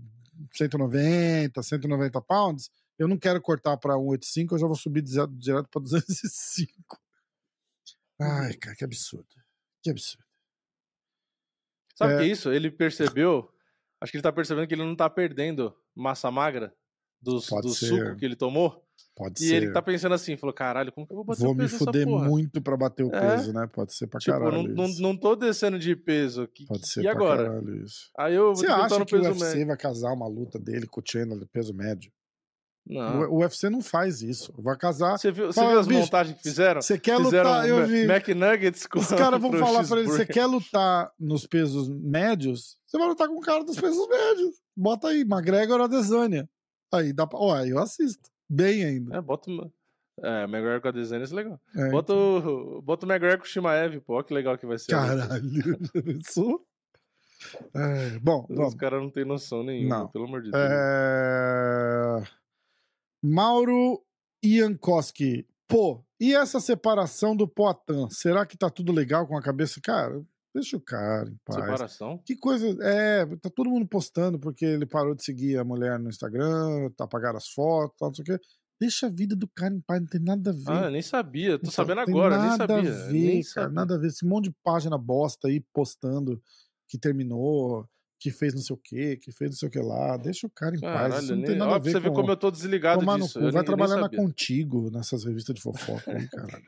190, 0.52 1.62
190 1.62 2.20
pounds, 2.22 2.70
Eu 2.98 3.08
não 3.08 3.18
quero 3.18 3.40
cortar 3.40 3.76
pra 3.78 3.94
185, 3.94 4.54
eu 4.54 4.58
já 4.58 4.66
vou 4.66 4.76
subir 4.76 5.02
direto 5.02 5.68
pra 5.70 5.80
205. 5.82 6.98
Ai, 8.20 8.54
cara, 8.54 8.76
que 8.76 8.84
absurdo. 8.84 9.26
Que 9.82 9.90
absurdo. 9.90 10.24
Sabe 11.96 12.14
o 12.14 12.16
É. 12.16 12.18
que 12.20 12.24
é 12.24 12.28
isso? 12.32 12.52
Ele 12.52 12.70
percebeu. 12.70 13.50
Acho 14.00 14.10
que 14.12 14.16
ele 14.18 14.22
tá 14.22 14.32
percebendo 14.32 14.66
que 14.66 14.74
ele 14.74 14.84
não 14.84 14.96
tá 14.96 15.08
perdendo 15.08 15.76
massa 15.94 16.30
magra 16.30 16.74
do 17.22 17.40
ser. 17.40 17.86
suco 17.86 18.16
que 18.16 18.24
ele 18.24 18.36
tomou. 18.36 18.82
Pode 19.14 19.44
E 19.44 19.48
ser. 19.48 19.54
ele 19.56 19.72
tá 19.72 19.82
pensando 19.82 20.14
assim, 20.14 20.36
falou, 20.38 20.54
caralho, 20.54 20.90
como 20.90 21.06
que 21.06 21.12
eu 21.12 21.16
vou 21.16 21.24
bater 21.24 21.42
Vou 21.42 21.52
o 21.52 21.54
me 21.54 21.60
peso 21.64 21.72
dessa 21.74 21.84
fuder 21.84 22.06
porra? 22.06 22.28
muito 22.28 22.62
pra 22.62 22.76
bater 22.78 23.04
o 23.04 23.14
É. 23.14 23.20
peso, 23.36 23.52
né? 23.52 23.68
Pode 23.70 23.94
ser 23.94 24.06
pra 24.06 24.18
Tipo, 24.18 24.38
caralho. 24.38 24.62
não, 24.68 24.88
não, 24.88 24.94
não 25.00 25.16
tô 25.16 25.36
descendo 25.36 25.78
de 25.78 25.94
peso. 25.94 26.48
Que, 26.48 26.64
Pode 26.66 26.88
ser 26.88 27.02
e 27.02 27.08
agora? 27.08 27.44
caralho 27.44 27.84
isso. 27.84 28.10
Aí 28.18 28.34
eu 28.34 28.46
vou 28.46 28.56
Você 28.56 28.66
acha 28.66 29.04
que 29.04 29.14
o 29.16 29.20
UFC 29.20 29.44
médio. 29.44 29.66
vai 29.66 29.76
casar 29.76 30.12
uma 30.14 30.26
luta 30.26 30.58
dele 30.58 30.86
com 30.86 31.00
o 31.00 31.04
Chandler 31.06 31.38
do 31.38 31.46
peso 31.46 31.74
médio? 31.74 32.10
Não. 32.84 33.30
O, 33.30 33.36
UFC 33.42 33.68
não 33.70 33.80
faz 33.80 34.22
isso. 34.22 34.52
Vai 34.58 34.76
casar. 34.76 35.16
Você 35.16 35.30
viu, 35.30 35.52
Fala, 35.52 35.68
viu 35.70 35.78
as 35.80 35.86
montagens 35.86 36.36
que 36.36 36.42
fizeram? 36.42 36.80
Você 36.82 36.98
quer 36.98 37.16
Fizeram 37.18 37.50
lutar? 37.50 37.68
Eu 37.68 37.86
vi. 37.86 38.04
McNuggets 38.06 38.86
com 38.86 38.98
Os 38.98 39.08
caras 39.08 39.38
vão 39.40 39.52
falar 39.52 39.86
pra 39.86 40.00
ele: 40.00 40.08
você 40.08 40.26
quer 40.26 40.46
lutar 40.46 41.12
nos 41.20 41.46
pesos 41.46 41.88
médios? 41.88 42.76
Você 42.86 42.98
vai 42.98 43.06
lutar 43.06 43.28
com 43.28 43.36
o 43.36 43.40
cara 43.40 43.62
dos 43.62 43.78
pesos 43.78 44.08
médios. 44.08 44.56
Bota 44.76 45.08
aí, 45.08 45.20
McGregor 45.20 45.78
ou 45.78 45.84
Adesanya. 45.84 46.48
Aí 46.92 47.12
dá 47.12 47.26
pra. 47.26 47.38
Ó, 47.38 47.54
aí 47.54 47.70
eu 47.70 47.78
assisto. 47.78 48.30
Bem 48.48 48.84
ainda. 48.84 49.16
É, 49.16 49.20
bota 49.20 49.50
o. 49.50 49.72
É, 50.22 50.44
McGregor 50.44 50.80
com 50.82 50.88
a 50.88 50.90
desenho, 50.92 51.22
isso 51.24 51.32
é 51.32 51.36
legal. 51.36 51.60
É, 51.74 51.88
Bota 51.90 52.12
o, 52.12 52.82
bota 52.82 53.06
o 53.06 53.08
McGregor 53.10 53.38
com 53.38 53.44
o 53.44 53.48
Shimaev, 53.48 53.98
pô, 54.02 54.22
que 54.22 54.34
legal 54.34 54.58
que 54.58 54.66
vai 54.66 54.78
ser. 54.78 54.90
Caralho. 54.92 55.42
Pensou? 56.04 56.66
É, 57.74 58.18
bom, 58.20 58.46
Os 58.48 58.56
vamos. 58.56 58.74
caras 58.74 59.00
não 59.02 59.10
tem 59.10 59.24
noção 59.24 59.64
nenhuma, 59.64 60.00
Não. 60.00 60.08
pelo 60.08 60.26
amor 60.26 60.42
de 60.42 60.50
Deus. 60.50 60.62
É... 60.64 62.22
Mauro 63.22 64.02
Iankowski. 64.44 65.46
Pô, 65.66 66.04
e 66.20 66.34
essa 66.34 66.60
separação 66.60 67.34
do 67.34 67.48
Poitin? 67.48 68.08
Será 68.10 68.44
que 68.44 68.56
tá 68.58 68.68
tudo 68.68 68.92
legal 68.92 69.26
com 69.26 69.36
a 69.36 69.42
cabeça? 69.42 69.80
Cara, 69.82 70.22
deixa 70.54 70.76
o 70.76 70.80
cara 70.80 71.28
em 71.28 71.36
paz. 71.44 71.60
Separação? 71.64 72.18
Que 72.24 72.36
coisa. 72.36 72.66
É, 72.82 73.24
tá 73.36 73.50
todo 73.54 73.70
mundo 73.70 73.86
postando 73.86 74.38
porque 74.38 74.64
ele 74.64 74.86
parou 74.86 75.14
de 75.14 75.24
seguir 75.24 75.58
a 75.58 75.64
mulher 75.64 75.98
no 75.98 76.08
Instagram, 76.08 76.90
tá 76.96 77.04
apagaram 77.04 77.36
as 77.38 77.48
fotos, 77.48 77.96
tal, 77.98 78.08
não 78.08 78.14
sei 78.14 78.22
o 78.22 78.26
quê. 78.26 78.44
Deixa 78.80 79.06
a 79.06 79.10
vida 79.10 79.36
do 79.36 79.46
cara 79.54 79.72
em 79.72 79.80
paz, 79.80 80.00
não 80.00 80.08
tem 80.08 80.20
nada 80.20 80.50
a 80.50 80.52
ver. 80.52 80.86
Ah, 80.86 80.90
nem 80.90 81.02
sabia. 81.02 81.50
Tô 81.52 81.62
Então, 81.62 81.70
sabendo 81.70 82.00
agora, 82.00 82.36
nem 82.36 82.48
nada 82.48 82.66
sabia. 82.74 82.90
A 82.90 83.06
ver, 83.06 83.12
nem 83.12 83.42
cara, 83.42 83.44
sabia. 83.44 83.68
nada 83.70 83.94
a 83.94 83.98
ver. 83.98 84.08
Esse 84.08 84.26
monte 84.26 84.44
de 84.46 84.56
página 84.64 84.98
bosta 84.98 85.46
aí 85.48 85.60
postando 85.72 86.42
que 86.88 86.98
terminou, 86.98 87.88
que 88.18 88.30
fez 88.32 88.52
não 88.54 88.60
sei 88.60 88.74
o 88.74 88.80
quê, 88.82 89.16
que 89.16 89.30
fez 89.30 89.50
não 89.52 89.56
sei 89.56 89.68
o 89.68 89.70
que 89.70 89.78
lá. 89.78 90.16
Deixa 90.16 90.46
o 90.48 90.50
cara 90.50 90.74
em 90.74 90.80
paz. 90.80 90.92
Caralho, 90.94 91.22
Isso 91.22 91.30
não 91.30 91.36
nem... 91.36 91.46
tem 91.46 91.56
nada 91.56 91.70
Ó, 91.70 91.74
a 91.74 91.78
ver 91.78 91.92
você 91.92 92.00
ver 92.00 92.08
com... 92.08 92.14
como 92.16 92.30
eu 92.32 92.36
tô 92.36 92.50
desligado 92.50 93.00
Tomar 93.00 93.18
disso. 93.20 93.34
cu, 93.34 93.40
vai 93.40 93.50
nem- 93.52 93.54
nem 93.58 93.64
trabalhar 93.64 93.96
na. 94.00 94.08
Contigo, 94.08 94.90
nessas 94.90 95.24
revistas 95.24 95.54
de 95.54 95.62
fofoca 95.62 96.10
aí, 96.12 96.26
caralho. 96.28 96.64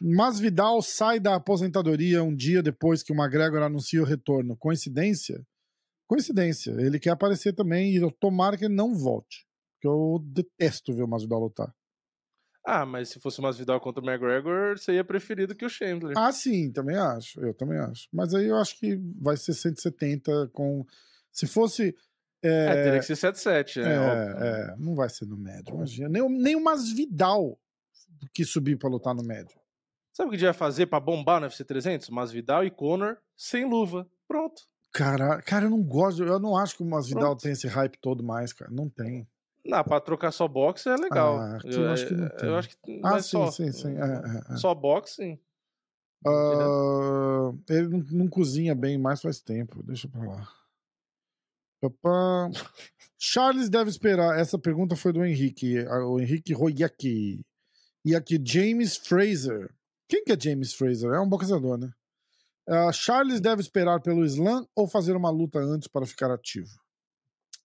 Mas 0.00 0.38
Vidal 0.38 0.80
sai 0.82 1.18
da 1.20 1.34
aposentadoria 1.36 2.22
um 2.22 2.34
dia 2.34 2.62
depois 2.62 3.02
que 3.02 3.12
o 3.12 3.16
McGregor 3.16 3.62
anuncia 3.62 4.00
o 4.02 4.04
retorno. 4.06 4.56
Coincidência? 4.56 5.44
Coincidência. 6.08 6.72
Ele 6.72 6.98
quer 6.98 7.10
aparecer 7.10 7.52
também 7.52 7.92
e 7.92 7.96
eu 7.96 8.10
tomara 8.10 8.56
que 8.56 8.64
ele 8.64 8.74
não 8.74 8.94
volte. 8.94 9.46
Porque 9.74 9.88
eu 9.88 10.18
detesto 10.24 10.92
ver 10.92 11.02
o 11.04 11.08
Masvidal 11.08 11.40
lutar. 11.40 11.74
Ah, 12.66 12.84
mas 12.84 13.08
se 13.08 13.18
fosse 13.18 13.38
o 13.38 13.42
Masvidal 13.42 13.80
contra 13.80 14.02
o 14.02 14.06
McGregor, 14.06 14.78
seria 14.78 15.02
preferido 15.02 15.54
que 15.54 15.64
o 15.64 15.68
Chandler. 15.70 16.12
Ah, 16.18 16.30
sim, 16.30 16.70
também 16.70 16.96
acho. 16.96 17.40
Eu 17.40 17.54
também 17.54 17.78
acho. 17.78 18.06
Mas 18.12 18.34
aí 18.34 18.46
eu 18.46 18.56
acho 18.56 18.78
que 18.78 18.96
vai 19.18 19.36
ser 19.36 19.54
170 19.54 20.48
com. 20.52 20.84
Se 21.32 21.46
fosse. 21.46 21.96
É, 22.42 22.48
É, 22.66 22.84
teria 22.84 22.98
que 23.00 23.06
ser 23.06 23.16
7-7, 23.16 23.82
né? 23.82 23.94
é, 23.94 24.72
é, 24.72 24.76
não 24.78 24.94
vai 24.94 25.08
ser 25.10 25.26
no 25.26 25.36
médio, 25.36 25.74
imagina. 25.74 26.08
Nem, 26.08 26.22
o- 26.22 26.28
nem 26.30 26.56
o 26.56 26.62
Masvidal 26.64 27.58
que 28.34 28.44
subir 28.44 28.78
pra 28.78 28.88
lutar 28.88 29.14
no 29.14 29.22
médio. 29.22 29.58
Sabe 30.20 30.28
o 30.28 30.32
que 30.32 30.36
devia 30.36 30.52
fazer 30.52 30.84
pra 30.84 31.00
bombar 31.00 31.40
no 31.40 31.46
UFC 31.46 31.64
300? 31.64 32.10
Masvidal 32.10 32.62
e 32.62 32.70
Conor 32.70 33.16
sem 33.34 33.64
luva. 33.64 34.06
Pronto. 34.28 34.60
Cara, 34.92 35.40
cara, 35.40 35.64
eu 35.64 35.70
não 35.70 35.82
gosto, 35.82 36.22
eu 36.22 36.38
não 36.38 36.58
acho 36.58 36.76
que 36.76 36.82
o 36.82 36.86
Masvidal 36.86 37.30
Pronto. 37.30 37.40
tem 37.40 37.52
esse 37.52 37.66
hype 37.66 37.96
todo 38.02 38.22
mais, 38.22 38.52
cara. 38.52 38.70
Não 38.70 38.86
tem. 38.86 39.26
Não, 39.64 39.82
pra 39.82 39.98
trocar 39.98 40.30
só 40.30 40.46
boxe 40.46 40.90
é 40.90 40.96
legal. 40.96 41.38
Ah, 41.38 41.56
aqui 41.56 41.74
eu 41.74 41.88
acho 41.90 42.06
que 42.06 42.12
não 42.14 42.28
tem. 42.28 42.48
Eu 42.50 42.56
acho 42.56 42.68
que 42.68 42.76
Ah, 42.98 43.12
mas 43.12 43.24
sim, 43.24 43.30
só, 43.30 43.50
sim, 43.50 43.72
sim. 43.72 43.96
É, 43.96 44.02
é, 44.50 44.52
é. 44.52 44.56
Só 44.58 44.74
boxe, 44.74 45.14
sim. 45.14 45.38
Ah, 46.26 47.50
ele 47.70 47.88
não, 47.88 48.04
não 48.10 48.28
cozinha 48.28 48.74
bem 48.74 48.98
mais 48.98 49.22
faz 49.22 49.40
tempo. 49.40 49.82
Deixa 49.82 50.06
pra 50.06 50.20
lá. 50.22 50.48
Papá. 51.80 52.50
Charles 53.18 53.70
deve 53.70 53.88
esperar. 53.88 54.38
Essa 54.38 54.58
pergunta 54.58 54.94
foi 54.96 55.14
do 55.14 55.24
Henrique. 55.24 55.78
ah, 55.88 56.04
O 56.04 56.20
Henrique 56.20 56.52
Royaki. 56.52 57.40
E 58.04 58.14
aqui, 58.14 58.38
James 58.44 58.98
Fraser. 58.98 59.72
Quem 60.10 60.24
que 60.24 60.32
é 60.32 60.40
James 60.40 60.74
Fraser? 60.74 61.12
É 61.12 61.20
um 61.20 61.28
boxeador, 61.28 61.78
né? 61.78 61.88
Ah, 62.68 62.90
Charles 62.92 63.40
deve 63.40 63.62
esperar 63.62 64.00
pelo 64.00 64.24
slam 64.24 64.66
ou 64.74 64.88
fazer 64.88 65.14
uma 65.14 65.30
luta 65.30 65.60
antes 65.60 65.86
para 65.86 66.04
ficar 66.04 66.32
ativo? 66.32 66.70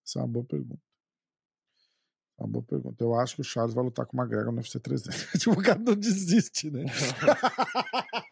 Essa 0.06 0.20
é 0.20 0.22
uma 0.22 0.28
boa 0.28 0.46
pergunta. 0.46 0.82
É 2.40 2.44
uma 2.44 2.50
boa 2.50 2.64
pergunta. 2.64 3.04
Eu 3.04 3.16
acho 3.16 3.36
que 3.36 3.42
o 3.42 3.44
Charles 3.44 3.74
vai 3.74 3.84
lutar 3.84 4.06
com 4.06 4.16
o 4.16 4.22
McGregor 4.22 4.52
no 4.52 4.60
UFC 4.60 4.80
300. 4.80 5.32
tipo, 5.42 5.60
o 5.60 5.64
cara 5.64 5.80
não 5.80 5.96
desiste, 5.96 6.70
né? 6.70 6.86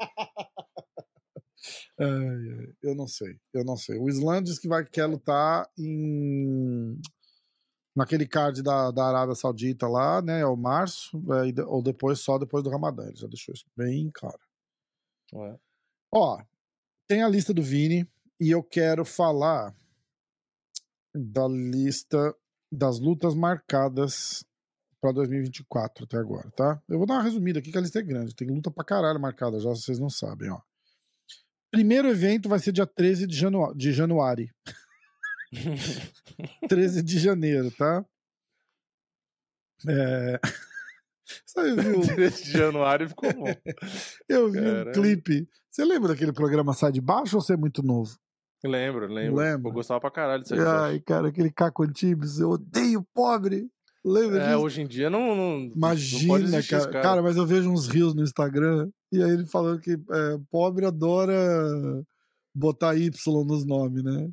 Eu 2.82 2.96
não 2.96 3.08
sei, 3.08 3.40
eu 3.54 3.64
não 3.64 3.78
sei. 3.78 3.98
O 3.98 4.10
Islam 4.10 4.42
diz 4.42 4.60
que 4.60 4.68
vai, 4.68 4.84
quer 4.84 5.06
lutar 5.06 5.70
em 5.78 7.00
naquele 7.96 8.28
card 8.28 8.62
da, 8.62 8.92
da 8.92 9.06
Arábia 9.06 9.36
Saudita 9.36 9.88
lá, 9.88 10.22
né? 10.22 10.42
É 10.42 10.46
o 10.46 10.56
março, 10.56 11.22
é, 11.34 11.64
ou 11.64 11.82
depois, 11.82 12.20
só 12.20 12.38
depois 12.38 12.64
do 12.64 12.70
Ramadã. 12.70 13.04
Ele 13.06 13.16
já 13.16 13.28
deixou 13.28 13.54
isso 13.54 13.66
bem 13.76 14.10
claro. 14.14 14.40
Ué. 15.34 15.58
Ó, 16.12 16.42
tem 17.08 17.24
a 17.24 17.30
lista 17.30 17.54
do 17.54 17.62
Vini 17.62 18.08
e 18.40 18.52
eu 18.52 18.64
quero 18.64 19.04
falar 19.06 19.76
da 21.14 21.48
lista 21.48 22.36
das 22.72 23.00
lutas 23.00 23.36
marcadas 23.36 24.44
pra 25.00 25.12
2024 25.12 26.06
até 26.06 26.18
agora, 26.18 26.50
tá? 26.52 26.82
Eu 26.88 26.98
vou 26.98 27.06
dar 27.06 27.16
uma 27.16 27.24
resumida 27.24 27.60
aqui 27.60 27.72
que 27.72 27.78
a 27.78 27.82
lista 27.82 28.00
é 28.00 28.04
grande. 28.04 28.36
Tem 28.36 28.48
luta 28.48 28.72
pra 28.72 28.86
caralho 28.86 29.20
marcada 29.20 29.60
já, 29.60 29.70
vocês 29.70 30.00
não 30.00 30.10
sabem, 30.10 30.50
ó. 30.50 30.62
Primeiro 31.70 32.08
evento 32.08 32.48
vai 32.48 32.60
ser 32.60 32.72
dia 32.72 32.86
13 32.86 33.28
de, 33.28 33.36
janu 33.36 33.74
de 33.76 33.92
januário. 33.92 34.50
13 36.68 37.04
de 37.04 37.20
janeiro, 37.20 37.72
tá? 37.72 38.04
É... 39.88 40.40
Sabe, 41.46 41.82
viu? 41.82 42.02
13 42.02 42.44
de 42.46 42.52
januário 42.52 43.10
ficou 43.10 43.34
bom. 43.34 43.46
Eu 44.28 44.52
vi 44.52 44.60
um 44.60 44.64
Caralho. 44.64 44.92
clipe. 44.92 45.48
Você 45.70 45.84
lembra 45.86 46.10
daquele 46.10 46.34
programa 46.34 46.74
Sai 46.74 46.92
de 46.92 47.02
Baixo 47.02 47.38
ou 47.38 47.42
você 47.42 47.54
é 47.54 47.58
muito 47.58 47.82
novo? 47.82 48.16
Lembro, 48.64 49.08
lembro. 49.08 49.36
Lembra? 49.36 49.70
Eu 49.70 49.74
gostava 49.74 50.00
pra 50.00 50.12
caralho 50.12 50.42
disso 50.42 50.54
aí. 50.54 50.60
Ai, 50.62 51.00
cara, 51.00 51.28
aquele 51.30 51.52
Caco 51.52 51.84
Antibes, 51.84 52.40
eu 52.40 52.52
odeio 52.52 53.06
pobre. 53.14 53.68
Lembra 54.06 54.42
É, 54.42 54.48
disso? 54.50 54.60
hoje 54.60 54.82
em 54.82 54.88
dia 54.88 55.10
não. 55.10 55.36
não 55.36 55.60
não 55.60 55.72
Imagina, 55.76 56.40
existir 56.58 56.70
cara. 56.72 56.92
cara. 56.92 57.02
cara. 57.04 57.22
mas 57.22 57.36
eu 57.38 57.46
vejo 57.46 57.70
uns 57.72 57.88
rios 57.88 58.14
no 58.14 58.22
Instagram 58.22 58.90
e 59.12 59.22
aí 59.24 59.32
ele 59.32 59.46
falando 59.46 59.80
que 59.80 59.92
é, 59.94 60.38
pobre 60.52 60.86
adora 60.86 61.34
botar 62.54 62.96
Y 62.96 63.10
nos 63.46 63.66
nomes, 63.66 64.04
né? 64.04 64.30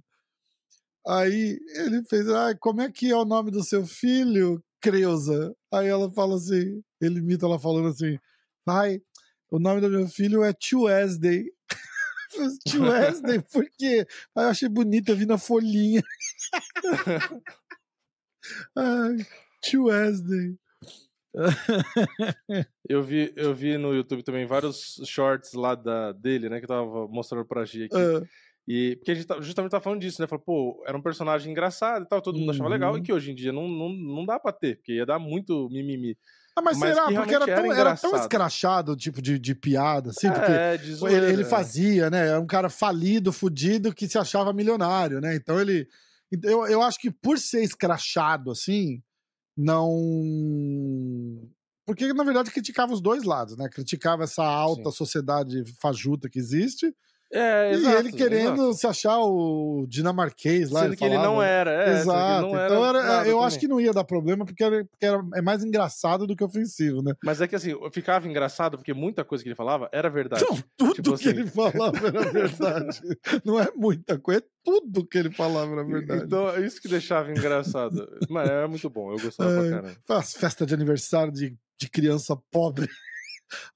Aí 1.07 1.59
ele 1.77 2.03
fez, 2.05 2.29
ah, 2.29 2.55
como 2.59 2.83
é 2.83 2.91
que 2.91 3.11
é 3.11 3.17
o 3.17 3.25
nome 3.25 3.51
do 3.51 3.65
seu 3.65 3.87
filho, 3.87 4.63
Creuza? 4.81 5.55
Aí 5.73 5.89
ela 5.89 6.11
fala 6.13 6.37
assim, 6.37 6.83
ele 7.01 7.19
imita 7.19 7.47
ela 7.47 7.59
falando 7.59 7.89
assim, 7.89 8.19
pai, 8.65 9.01
o 9.51 9.59
nome 9.59 9.81
do 9.81 9.89
meu 9.91 10.07
filho 10.09 10.45
é 10.45 10.53
Tio 10.53 10.83
Wesley. 10.83 11.53
Tio 12.67 12.83
Wesley, 12.83 13.43
por 13.51 13.69
quê? 13.79 14.07
Aí 14.37 14.45
eu 14.45 14.51
achei 14.51 14.69
bonito, 14.69 15.09
eu 15.09 15.17
vi 15.17 15.27
na 15.27 15.39
folhinha. 15.39 16.03
Ai, 18.77 19.17
Tio 19.63 19.85
Wesley. 19.85 20.59
Eu 22.89 23.05
vi, 23.05 23.33
eu 23.37 23.55
vi 23.55 23.79
no 23.79 23.95
YouTube 23.95 24.25
também 24.25 24.47
vários 24.47 25.01
shorts 25.07 25.53
lá 25.53 25.77
da, 25.77 26.11
dele, 26.11 26.49
né? 26.49 26.59
Que 26.59 26.65
eu 26.65 26.69
tava 26.69 27.07
mostrando 27.07 27.45
pra 27.45 27.65
Gia 27.65 27.87
aqui. 27.87 27.95
Ah, 27.95 28.21
E 28.68 28.96
porque 28.96 29.11
a 29.11 29.14
gente 29.14 29.27
tá- 29.27 29.40
justamente 29.40 29.70
tá 29.73 29.81
falando 29.81 30.01
disso, 30.01 30.20
né? 30.20 30.27
Falou, 30.29 30.44
pô, 30.44 30.85
era 30.87 30.96
um 30.96 31.03
personagem 31.03 31.51
engraçado 31.51 32.05
e 32.05 32.09
tal, 32.09 32.20
todo 32.23 32.38
mundo 32.38 32.51
achava 32.51 32.68
legal, 32.68 32.92
Uhum. 32.92 32.99
e 32.99 33.03
que 33.03 33.12
hoje 33.12 33.31
em 33.33 33.35
dia 33.35 33.53
não, 33.53 33.66
não, 33.68 33.88
não 33.88 34.25
dá 34.27 34.38
pra 34.38 34.53
ter, 34.53 34.77
porque 34.77 34.92
ia 34.94 35.07
dar 35.07 35.18
muito 35.18 35.68
mimimi. 35.70 36.16
Ah, 36.57 36.62
mas, 36.62 36.79
Mas 36.79 36.94
será? 36.94 37.07
que 37.07 37.14
Porque 37.14 37.35
era 37.35 37.46
tão, 37.46 37.64
era 37.73 37.81
era 37.81 37.96
tão 37.96 38.16
escrachado, 38.16 38.96
tipo, 38.96 39.23
de, 39.23 39.38
de 39.38 39.55
piada, 39.55 40.11
assim, 40.11 40.31
porque 40.31 40.51
é, 40.51 40.77
de 40.77 40.85
ele, 40.87 40.94
zoeira, 40.94 41.31
ele 41.33 41.42
é. 41.42 41.44
fazia, 41.44 42.11
né? 42.11 42.29
Era 42.29 42.40
um 42.40 42.46
cara 42.46 42.68
falido, 42.68 43.33
fudido, 43.33 43.94
que 43.94 44.09
se 44.09 44.18
achava 44.18 44.53
milionário, 44.53 45.20
né? 45.20 45.35
Então 45.37 45.61
ele. 45.61 45.87
Eu, 46.42 46.66
eu 46.66 46.83
acho 46.83 46.99
que 47.01 47.11
por 47.11 47.38
ser 47.38 47.62
escrachado, 47.62 48.51
assim, 48.51 49.01
não. 49.57 51.49
Porque, 51.87 52.12
na 52.12 52.25
verdade, 52.25 52.51
criticava 52.51 52.92
os 52.92 53.01
dois 53.01 53.25
lados, 53.25 53.57
né? 53.57 53.68
Criticava 53.68 54.25
essa 54.25 54.44
alta 54.44 54.90
Sim. 54.90 54.96
sociedade 54.96 55.64
fajuta 55.81 56.29
que 56.29 56.38
existe 56.38 56.94
É, 57.33 57.71
e 57.71 57.75
exato, 57.77 57.99
ele 57.99 58.12
querendo 58.12 58.55
exato. 58.55 58.75
se 58.75 58.87
achar 58.88 59.19
o 59.21 59.87
dinamarquês 59.88 60.71
lá. 60.71 60.83
Sendo 60.83 60.97
que 60.97 61.05
ele 61.05 61.14
falava. 61.14 61.33
não 61.35 61.43
era, 61.43 61.71
é, 61.71 61.85
que 61.85 61.90
ele 61.90 61.99
Exato. 62.01 62.43
não 62.49 62.57
era 62.59 62.66
então 62.75 62.87
era- 62.87 63.03
nada 63.03 63.29
eu 63.29 63.35
também. 63.35 63.47
acho 63.47 63.59
que 63.61 63.69
não 63.69 63.81
ia 63.81 63.93
dar 63.93 64.03
problema, 64.05 64.45
porque, 64.45 64.64
era, 64.64 64.85
porque 64.85 65.07
era- 65.07 65.23
é 65.35 65.40
mais 65.43 65.62
engraçado 65.62 66.27
do 66.27 66.35
que 66.35 66.43
ofensivo, 66.43 67.03
né? 67.03 67.12
Mas 67.25 67.40
é 67.40 67.47
que 67.47 67.55
assim, 67.55 67.73
ficava 67.93 68.27
engraçado 68.29 68.77
porque 68.77 68.93
muita 68.93 69.25
coisa 69.25 69.45
que 69.45 69.49
ele 69.49 69.55
falava 69.57 69.88
era 69.93 70.11
verdade. 70.11 70.45
Não, 70.49 70.59
tudo 70.77 70.95
Tipo 70.95 71.16
que 71.16 71.29
assim. 71.29 71.38
ele 71.38 71.47
falava 71.47 71.97
era 72.05 72.23
verdade. 72.33 73.01
não 73.45 73.61
é 73.61 73.69
muita 73.77 74.19
coisa, 74.19 74.40
é 74.40 74.45
tudo 74.64 75.07
que 75.07 75.16
ele 75.19 75.31
falava 75.31 75.71
era 75.73 75.85
verdade. 75.85 76.25
Então, 76.25 76.49
é 76.51 76.66
isso 76.66 76.81
que 76.83 76.88
deixava 76.88 77.31
engraçado. 77.31 78.09
Mas 78.29 78.49
era 78.51 78.66
muito 78.66 78.90
bom, 78.90 79.12
eu 79.12 79.19
gostava 79.21 79.51
pra 79.53 79.62
Ai. 79.62 79.71
caramba. 79.71 79.97
As 80.09 80.33
festas 80.35 80.66
de 80.66 80.75
aniversário 80.75 81.33
de, 81.33 81.57
de 81.79 81.88
criança 81.88 82.37
pobre. 82.51 82.88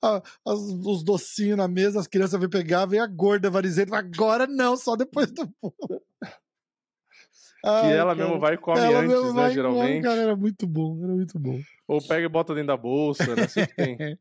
As- 0.03 0.61
os 0.85 1.03
docinhos 1.03 1.57
na 1.57 1.67
mesa, 1.69 2.01
as 2.01 2.07
crianças 2.07 2.39
vêm 2.39 2.49
pegar, 2.49 2.87
vem 2.87 3.01
a 3.01 3.07
gorda 3.07 3.51
varizenta. 3.51 3.97
Agora 3.97 4.47
não, 4.47 4.77
só 4.77 4.97
depois 4.97 5.31
do 5.31 5.47
bolo. 5.63 6.03
Que 6.21 7.69
Ai, 7.71 7.97
ela 7.97 8.15
cara. 8.15 8.29
mesmo 8.29 8.41
vai 8.41 8.55
e 8.55 8.59
come 8.59 8.79
Ela 8.79 8.99
antes, 9.01 9.09
né, 9.09 9.17
vai 9.17 9.31
e 9.31 9.35
come, 9.35 9.55
geralmente. 9.55 10.03
cara, 10.03 10.21
era 10.21 10.37
muito 10.37 10.67
bom, 10.67 10.99
era 11.03 11.13
muito 11.15 11.39
bom. 11.39 11.59
Ou 11.89 12.01
pega 12.07 12.27
e 12.27 12.29
bota 12.29 12.53
dentro 12.55 12.69
da 12.69 12.77
bolsa, 12.77 13.35
né? 13.35 13.49
Sempre 13.49 13.75
tem. 13.75 14.19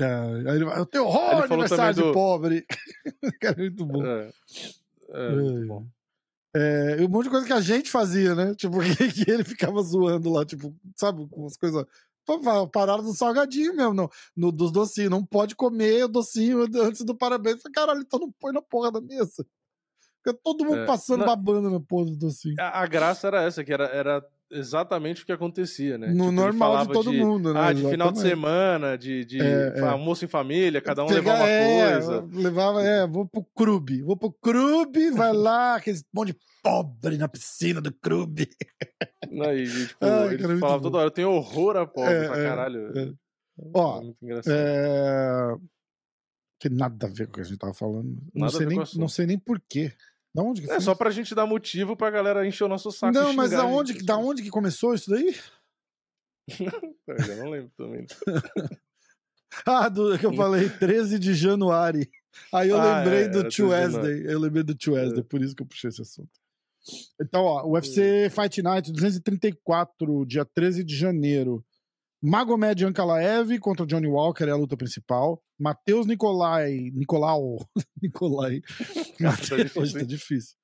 Ah, 0.00 0.24
aí 0.50 0.56
ele 0.56 0.64
vai, 0.64 0.78
eu 0.78 0.86
tenho 0.86 1.04
horror 1.04 1.20
Ele 1.38 1.48
falou 1.48 1.62
aniversário 1.64 1.94
também 1.94 1.94
de 1.94 2.02
do- 2.10 2.12
pobre. 2.14 2.66
Cara, 3.40 3.56
muito 3.58 3.84
bom. 3.84 4.04
É, 4.04 4.32
é 5.10 5.28
muito 5.30 5.58
Ai. 5.60 5.64
bom. 5.66 5.86
É, 6.56 6.96
um 7.04 7.08
monte 7.08 7.24
de 7.24 7.30
coisa 7.30 7.46
que 7.46 7.52
a 7.52 7.60
gente 7.60 7.90
fazia, 7.90 8.34
né? 8.34 8.54
Tipo, 8.54 8.78
que, 8.80 9.12
que 9.12 9.30
ele 9.30 9.44
ficava 9.44 9.82
zoando 9.82 10.30
lá, 10.30 10.44
tipo, 10.46 10.74
sabe, 10.96 11.26
com 11.28 11.42
umas 11.42 11.56
coisas. 11.56 11.84
Pararam 12.72 13.02
do 13.02 13.12
salgadinho 13.14 13.74
mesmo, 13.76 13.94
não, 13.94 14.10
no, 14.36 14.50
dos 14.52 14.72
docinhos. 14.72 15.10
Não 15.10 15.24
pode 15.24 15.54
comer 15.54 16.04
o 16.04 16.08
docinho 16.08 16.64
antes 16.82 17.02
do 17.04 17.14
parabéns. 17.14 17.62
Caralho, 17.74 18.00
então 18.00 18.18
não 18.20 18.32
põe 18.32 18.52
na 18.52 18.62
porra 18.62 18.90
da 18.90 19.00
mesa. 19.00 19.46
Fica 20.18 20.38
todo 20.42 20.64
mundo 20.64 20.78
É, 20.78 20.86
passando 20.86 21.20
não- 21.20 21.26
babando 21.26 21.68
na 21.70 21.80
porra 21.80 22.06
do 22.06 22.16
docinho. 22.16 22.54
A, 22.58 22.82
a 22.82 22.86
graça 22.86 23.26
era 23.26 23.42
essa, 23.42 23.62
que 23.62 23.72
era, 23.72 23.84
era 23.86 24.26
exatamente 24.58 25.22
o 25.22 25.26
que 25.26 25.32
acontecia, 25.32 25.98
né? 25.98 26.08
no 26.08 26.24
Tipo, 26.24 26.32
normal 26.32 26.86
de 26.86 26.92
todo 26.92 27.12
mundo, 27.12 27.52
né? 27.52 27.60
Ah, 27.60 27.72
de 27.72 27.80
final 27.82 28.12
de 28.12 28.18
Exatamente. 28.18 28.28
semana, 28.28 28.96
de, 28.98 29.24
de 29.24 29.40
É, 29.40 29.74
é. 29.76 29.80
almoço 29.80 30.24
em 30.24 30.28
família, 30.28 30.80
cada 30.80 31.04
um 31.04 31.06
Pegar- 31.06 31.32
levar 31.32 31.38
uma 31.44 31.48
é, 31.48 31.92
coisa. 31.92 32.28
Levava, 32.32 32.82
é, 32.82 33.06
vou 33.06 33.26
pro 33.26 33.44
clube. 33.54 34.02
Vou 34.02 34.16
pro 34.16 34.32
clube, 34.32 35.10
vai 35.10 35.32
lá, 35.32 35.74
aquele 35.76 35.98
monte 36.14 36.32
de 36.32 36.38
pobre 36.62 37.16
na 37.18 37.28
piscina 37.28 37.80
do 37.80 37.92
clube. 37.92 38.48
E, 39.30 39.86
tipo, 39.86 40.04
Ai, 40.04 40.26
ele 40.28 40.36
cara, 40.36 40.48
muito 40.48 40.60
falava 40.60 40.82
toda 40.82 40.98
hora, 40.98 41.06
eu 41.06 41.10
tenho 41.10 41.30
horror 41.30 41.76
a 41.76 41.86
pobre 41.86 42.12
É, 42.14 42.26
pra 42.28 42.38
é, 42.38 42.44
caralho. 42.48 42.98
é. 42.98 43.12
Ó, 43.74 43.98
É 43.98 44.04
muito 44.04 44.18
engraçado. 44.24 44.54
É... 44.56 45.54
Tem 46.58 46.72
nada 46.72 47.06
a 47.06 47.10
ver 47.10 47.26
com 47.26 47.32
o 47.32 47.34
que 47.34 47.40
a 47.40 47.44
gente 47.44 47.58
tava 47.58 47.74
falando. 47.74 48.16
não 48.34 48.46
Nada 48.46 48.52
a 48.54 48.56
sei, 48.56 48.66
nem, 48.66 48.78
não 48.96 49.08
sei 49.08 49.26
nem 49.26 49.38
porquê. 49.38 49.92
Da 50.34 50.42
onde 50.42 50.62
que 50.62 50.70
É 50.70 50.80
só 50.80 50.94
pra 50.94 51.10
gente 51.10 51.34
dar 51.34 51.46
motivo 51.46 51.96
pra 51.96 52.10
galera 52.10 52.46
encher 52.46 52.64
o 52.64 52.68
nosso 52.68 52.90
saco. 52.90 53.14
Não, 53.14 53.32
mas 53.32 53.52
da 53.52 53.64
onde, 53.64 54.02
da 54.02 54.16
onde 54.16 54.42
que 54.42 54.50
começou 54.50 54.94
isso 54.94 55.10
daí? 55.10 55.34
Eu 57.06 57.36
não 57.36 57.50
lembro 57.50 57.70
também. 57.76 58.06
Ah, 59.64 59.88
do, 59.88 60.18
que 60.18 60.26
eu 60.26 60.34
falei 60.34 60.68
13 60.68 61.16
de 61.16 61.32
januário. 61.32 62.04
Aí 62.52 62.70
eu 62.70 62.76
Ah, 62.80 62.98
lembrei 62.98 63.22
é, 63.22 63.28
do 63.28 63.38
era 63.38 63.48
13 63.48 63.48
de 63.48 63.56
Tuesday. 63.56 64.32
Eu 64.32 64.40
lembrei 64.40 64.62
do 64.64 64.74
Tuesday, 64.74 65.20
É. 65.20 65.22
por 65.22 65.40
isso 65.40 65.54
que 65.54 65.62
eu 65.62 65.66
puxei 65.66 65.90
esse 65.90 66.02
assunto. 66.02 66.28
Então, 67.20 67.44
ó, 67.44 67.64
UFC 67.64 68.28
Fight 68.30 68.60
Night 68.60 68.90
234, 68.90 70.26
dia 70.26 70.44
13 70.44 70.82
de 70.82 70.96
janeiro. 70.96 71.64
Magomed 72.26 72.82
Ankalaev 72.86 73.58
contra 73.60 73.84
Johnny 73.84 74.06
Walker 74.08 74.48
é 74.48 74.50
a 74.50 74.56
luta 74.56 74.76
principal. 74.78 75.42
Matheus 75.60 76.06
Nicolai. 76.06 76.90
Nicolau. 76.94 77.58
Nicolai. 78.02 78.62
Cara, 79.18 79.36
tá 79.36 79.56
Mateus- 79.56 79.62
difícil, 79.62 79.82
hoje 79.82 79.92
tá 79.98 80.04
difícil. 80.04 80.56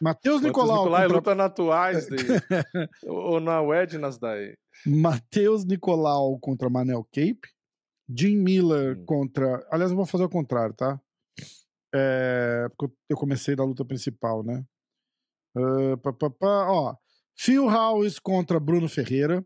Matheus 0.00 0.40
Nicolau. 0.40 0.84
Nicolai 0.84 1.02
contra- 1.02 1.16
luta 1.16 1.34
na 1.34 1.50
Tuesday. 1.50 2.18
ou 3.06 3.16
ou 3.34 3.40
na 3.40 3.60
Wednesday. 3.60 4.54
Matheus 4.86 5.64
Nicolau 5.66 6.38
contra 6.38 6.70
Manel 6.70 7.04
Cape. 7.12 7.40
Jim 8.08 8.36
Miller 8.36 8.96
Hum. 8.98 9.04
contra. 9.04 9.66
Aliás, 9.70 9.90
eu 9.90 9.96
vou 9.96 10.06
fazer 10.06 10.24
o 10.24 10.28
contrário, 10.30 10.74
tá? 10.74 10.98
É, 11.94 12.68
Porque 12.76 12.94
eu- 13.10 13.16
comecei 13.18 13.54
da 13.54 13.64
luta 13.64 13.84
principal, 13.84 14.42
né? 14.42 14.64
Ah, 15.54 15.96
pá, 16.02 16.12
pá, 16.12 16.30
pá, 16.30 16.66
Ó, 16.70 16.94
Phil 17.38 17.68
House 17.68 18.18
contra 18.18 18.58
Bruno 18.58 18.88
Ferreira. 18.88 19.44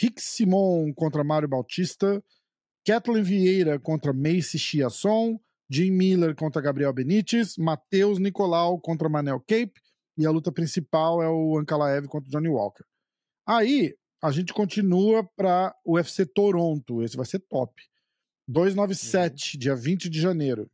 Rick 0.00 0.20
Simon 0.20 0.92
contra 0.94 1.24
Mário 1.24 1.48
Bautista. 1.48 2.22
Kathleen 2.86 3.22
Vieira 3.22 3.78
contra 3.78 4.12
Macy 4.12 4.58
Chiasson. 4.58 5.38
Jim 5.70 5.90
Miller 5.92 6.34
contra 6.34 6.60
Gabriel 6.60 6.92
Benítez. 6.92 7.56
Matheus 7.56 8.18
Nicolau 8.18 8.78
contra 8.80 9.08
Manel 9.08 9.40
Cape. 9.40 9.74
E 10.16 10.26
a 10.26 10.30
luta 10.30 10.52
principal 10.52 11.22
é 11.22 11.28
o 11.28 11.58
Ankalaev 11.58 12.06
contra 12.06 12.30
Johnny 12.30 12.48
Walker. 12.48 12.84
Aí, 13.46 13.96
a 14.22 14.30
gente 14.30 14.54
continua 14.54 15.24
para 15.36 15.74
o 15.84 15.94
UFC 15.96 16.24
Toronto. 16.24 17.02
Esse 17.02 17.16
vai 17.16 17.26
ser 17.26 17.40
top. 17.40 17.74
297, 18.48 19.58
dia 19.58 19.74
20 19.74 20.08
de 20.08 20.20
janeiro. 20.20 20.70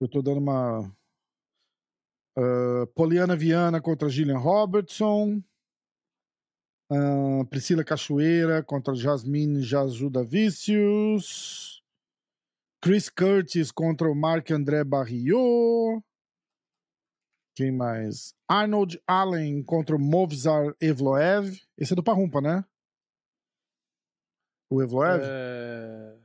Eu 0.00 0.08
tô 0.08 0.22
dando 0.22 0.38
uma. 0.38 0.94
ah, 2.36 2.86
Poliana 2.94 3.36
Viana 3.36 3.80
contra 3.80 4.08
Gillian 4.08 4.38
Robertson. 4.38 5.42
Ah, 6.90 7.44
Priscila 7.48 7.84
Cachoeira 7.84 8.62
contra 8.62 8.94
Jasmine 8.94 9.62
Jazuda 9.62 10.24
Vicius. 10.24 11.82
Chris 12.82 13.08
Curtis 13.08 13.70
contra 13.70 14.10
o 14.10 14.14
Marc 14.14 14.50
André 14.50 14.82
Barriot. 14.82 16.02
Quem 17.54 17.70
mais? 17.70 18.34
Arnold 18.48 19.00
Allen 19.06 19.62
contra 19.62 19.94
o 19.94 19.98
Movzar 19.98 20.74
Evloev. 20.80 21.60
Esse 21.76 21.92
é 21.92 21.96
do 21.96 22.02
Parrumpa, 22.02 22.40
né? 22.40 22.64
O 24.70 24.82
Evloev? 24.82 25.20
É, 25.22 26.16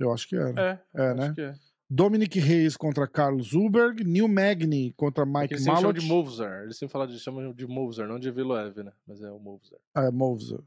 Eu 0.00 0.12
acho 0.12 0.26
que 0.28 0.34
era. 0.34 0.60
é, 0.60 0.84
É, 1.10 1.14
né? 1.14 1.32
que 1.34 1.40
é. 1.40 1.54
Dominic 1.94 2.40
Reis 2.40 2.76
contra 2.76 3.06
Carlos 3.06 3.50
Zuberg. 3.50 4.02
Neil 4.02 4.26
Magny 4.26 4.92
contra 4.96 5.24
Porque 5.24 5.38
Mike 5.38 5.54
eles 5.54 5.66
Malott. 5.66 6.00
de 6.00 6.06
Movzar. 6.06 6.64
Eles 6.64 6.76
sempre 6.76 6.92
falam 6.92 7.06
de, 7.06 7.20
chamam 7.20 7.52
de 7.52 7.66
Movzar, 7.68 8.08
não 8.08 8.18
de 8.18 8.26
Eviloev, 8.28 8.82
né? 8.82 8.92
Mas 9.06 9.22
é 9.22 9.30
o 9.30 9.38
Movzar. 9.38 9.78
É, 9.96 10.10
Movzar. 10.10 10.60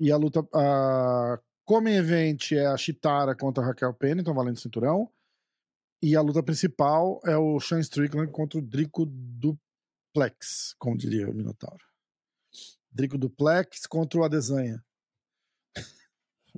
E 0.00 0.10
a 0.10 0.16
luta. 0.16 0.40
A 0.54 1.38
Come 1.66 1.92
Event 1.92 2.52
é 2.52 2.66
a 2.66 2.78
Chitara 2.78 3.36
contra 3.36 3.62
Raquel 3.62 3.92
Penny, 3.92 4.22
então 4.22 4.32
valendo 4.32 4.58
cinturão. 4.58 5.12
E 6.02 6.16
a 6.16 6.22
luta 6.22 6.42
principal 6.42 7.20
é 7.26 7.36
o 7.36 7.60
Sean 7.60 7.80
Strickland 7.80 8.32
contra 8.32 8.58
o 8.58 8.62
Drico 8.62 9.04
Duplex, 9.04 10.74
como 10.78 10.96
diria 10.96 11.28
o 11.28 11.34
Minotauro. 11.34 11.84
Drico 12.90 13.18
Duplex 13.18 13.86
contra 13.86 14.18
o 14.18 14.24
Adesanya. 14.24 14.82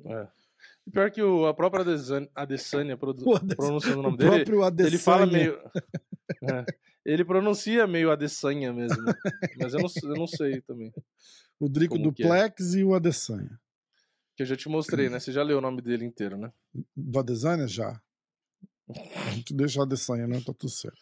É. 0.05 0.29
Pior 0.93 1.11
que 1.11 1.23
o, 1.23 1.47
a 1.47 1.55
própria 1.55 1.83
Adesan- 1.83 2.29
Adesanya 2.35 2.97
pronunciando 2.97 4.01
o 4.01 4.03
nome 4.03 4.17
dele, 4.17 4.31
próprio 4.31 4.63
Adesanya. 4.65 4.89
ele 4.95 4.99
fala 4.99 5.27
meio. 5.27 5.59
É. 6.43 6.65
Ele 7.05 7.25
pronuncia 7.25 7.87
meio 7.87 8.11
Adesanya 8.11 8.73
mesmo. 8.73 9.03
Mas 9.59 9.73
eu 9.75 9.81
não, 9.81 9.89
eu 10.11 10.15
não 10.17 10.27
sei 10.27 10.61
também. 10.63 10.93
O 11.63 11.69
Drico 11.69 11.97
é. 11.97 11.99
Duplex 11.99 12.73
e 12.75 12.83
o 12.83 12.95
Adesanya. 12.95 13.61
Que 14.35 14.43
eu 14.45 14.47
já 14.47 14.57
te 14.57 14.67
mostrei, 14.67 15.11
né? 15.11 15.21
Você 15.21 15.31
já 15.31 15.43
leu 15.43 15.59
o 15.59 15.61
nome 15.61 15.83
dele 15.83 16.07
inteiro, 16.07 16.39
né? 16.39 16.51
Do 16.97 17.19
Adesanya 17.19 17.69
já. 17.69 18.01
A 18.89 19.31
gente 19.33 19.53
deixa 19.53 19.79
o 19.79 19.83
Adesanya, 19.83 20.27
né? 20.27 20.39
Tá 20.39 20.55
tudo 20.55 20.71
certo. 20.71 20.97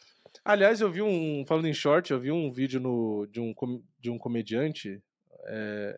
Aliás, 0.45 0.81
eu 0.81 0.91
vi 0.91 1.01
um. 1.01 1.45
Falando 1.47 1.69
em 1.69 1.73
short, 1.73 2.11
eu 2.13 2.19
vi 2.19 2.33
um 2.33 2.51
vídeo 2.51 2.81
no, 2.81 3.25
de, 3.31 3.39
um, 3.39 3.55
de 4.01 4.11
um 4.11 4.19
comediante. 4.19 5.01
é, 5.47 5.97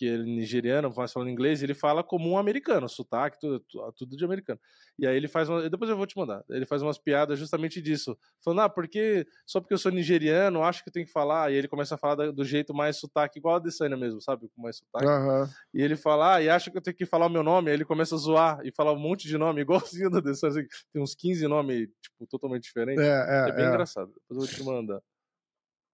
que 0.00 0.06
ele 0.06 0.22
é 0.22 0.26
nigeriano, 0.36 0.92
mas 0.96 1.12
falando 1.12 1.30
inglês, 1.30 1.62
ele 1.62 1.74
fala 1.74 2.02
como 2.02 2.30
um 2.30 2.38
americano, 2.38 2.88
sotaque, 2.88 3.38
tudo, 3.40 3.60
tu- 3.60 3.92
tudo 3.96 4.16
de 4.16 4.24
americano. 4.24 4.58
E 4.98 5.06
aí 5.06 5.16
ele 5.16 5.28
faz 5.28 5.48
uma, 5.48 5.68
depois 5.68 5.90
eu 5.90 5.96
vou 5.96 6.06
te 6.06 6.16
mandar. 6.16 6.42
Ele 6.50 6.66
faz 6.66 6.82
umas 6.82 6.98
piadas 6.98 7.38
justamente 7.38 7.80
disso, 7.82 8.16
falando: 8.44 8.60
"Ah, 8.62 8.68
porque 8.68 9.26
só 9.46 9.60
porque 9.60 9.74
eu 9.74 9.78
sou 9.78 9.92
nigeriano, 9.92 10.62
acho 10.62 10.82
que 10.82 10.88
eu 10.88 10.92
tenho 10.92 11.06
que 11.06 11.12
falar". 11.12 11.52
E 11.52 11.54
ele 11.56 11.68
começa 11.68 11.94
a 11.94 11.98
falar 11.98 12.30
do 12.32 12.44
jeito 12.44 12.74
mais 12.74 12.96
sotaque 12.98 13.38
igual 13.38 13.54
a 13.54 13.58
Adesanya 13.58 13.96
mesmo, 13.96 14.20
sabe? 14.20 14.48
Com 14.54 14.62
mais 14.62 14.76
sotaque. 14.78 15.12
Aham. 15.12 15.54
E 15.74 15.82
ele 15.82 15.96
fala: 15.96 16.36
"Ah, 16.36 16.42
e 16.42 16.48
acha 16.48 16.70
que 16.70 16.78
eu 16.78 16.82
tenho 16.82 16.96
que 16.96 17.06
falar 17.06 17.26
o 17.26 17.30
meu 17.30 17.42
nome". 17.42 17.70
Aí 17.70 17.76
ele 17.76 17.84
começa 17.84 18.14
a 18.14 18.18
zoar 18.18 18.60
e 18.64 18.72
falar 18.72 18.92
um 18.92 18.98
monte 19.00 19.28
de 19.28 19.38
nome 19.38 19.60
igualzinho 20.06 20.10
da 20.10 20.18
Adesanya, 20.18 20.60
assim, 20.60 20.68
tem 20.92 21.02
uns 21.02 21.14
15 21.14 21.46
nomes 21.48 21.88
tipo 22.02 22.26
totalmente 22.28 22.64
diferentes. 22.64 23.12
É, 23.46 23.48
É, 23.48 23.50
é, 23.50 23.52
bem 23.52 23.66
é. 23.66 23.68
engraçado. 23.68 24.08
Depois 24.14 24.30
eu 24.32 24.36
vou 24.38 24.48
te 24.48 24.62
mandar. 24.62 25.00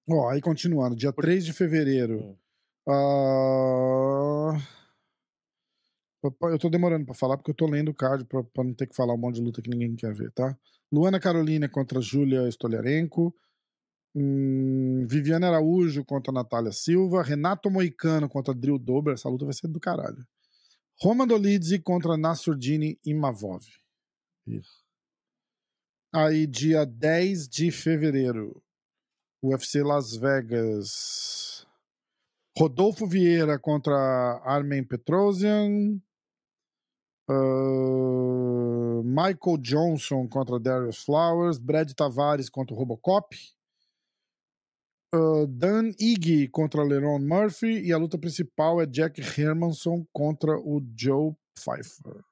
Ó, 0.08 0.28
aí 0.28 0.40
continuando, 0.40 0.96
dia 0.96 1.12
3 1.12 1.44
de 1.44 1.52
fevereiro. 1.52 2.18
Hum. 2.18 2.38
Papai, 6.22 6.52
Eu 6.52 6.58
tô 6.58 6.68
demorando 6.70 7.04
pra 7.04 7.14
falar 7.14 7.36
porque 7.36 7.50
eu 7.50 7.54
tô 7.54 7.66
lendo 7.66 7.90
o 7.90 7.94
card 7.94 8.24
pra 8.24 8.42
não 8.64 8.74
ter 8.74 8.86
que 8.86 8.94
falar 8.94 9.14
um 9.14 9.18
monte 9.18 9.36
de 9.36 9.42
luta 9.42 9.60
que 9.60 9.70
ninguém 9.70 9.96
quer 9.96 10.14
ver, 10.14 10.30
tá? 10.32 10.56
Luana 10.92 11.18
Carolina 11.18 11.68
contra 11.68 12.00
Júlia 12.00 12.48
Stoliarenko. 12.48 13.34
Hum, 14.14 15.04
Viviane 15.06 15.44
Araújo 15.44 16.04
contra 16.04 16.32
Natália 16.32 16.72
Silva. 16.72 17.22
Renato 17.22 17.70
Moicano 17.70 18.28
contra 18.28 18.54
Drill 18.54 18.78
Dober. 18.78 19.14
Essa 19.14 19.28
luta 19.28 19.44
vai 19.44 19.54
ser 19.54 19.68
do 19.68 19.80
caralho. 19.80 20.24
Roman 21.02 21.26
Dolidze 21.26 21.78
contra 21.80 22.16
Nassurdini 22.16 22.98
Imavov. 23.04 23.62
Aí, 26.14 26.46
dia 26.46 26.86
10 26.86 27.48
de 27.48 27.70
fevereiro, 27.70 28.62
UFC 29.42 29.82
Las 29.82 30.16
Vegas. 30.16 31.55
Rodolfo 32.58 33.06
Vieira 33.06 33.58
contra 33.58 33.94
Armen 34.44 34.82
Petrosian. 34.82 36.00
Uh, 37.28 39.02
Michael 39.04 39.58
Johnson 39.60 40.26
contra 40.26 40.58
Darius 40.58 41.04
Flowers. 41.04 41.58
Brad 41.58 41.92
Tavares 41.92 42.48
contra 42.48 42.74
o 42.74 42.78
Robocop. 42.78 43.36
Uh, 45.14 45.46
Dan 45.46 45.92
Iggy 45.98 46.48
contra 46.48 46.82
Leron 46.82 47.18
Murphy. 47.18 47.82
E 47.82 47.92
a 47.92 47.98
luta 47.98 48.16
principal 48.16 48.80
é 48.80 48.86
Jack 48.86 49.20
Hermanson 49.20 50.06
contra 50.10 50.58
o 50.58 50.80
Joe 50.96 51.34
Pfeiffer. 51.54 52.24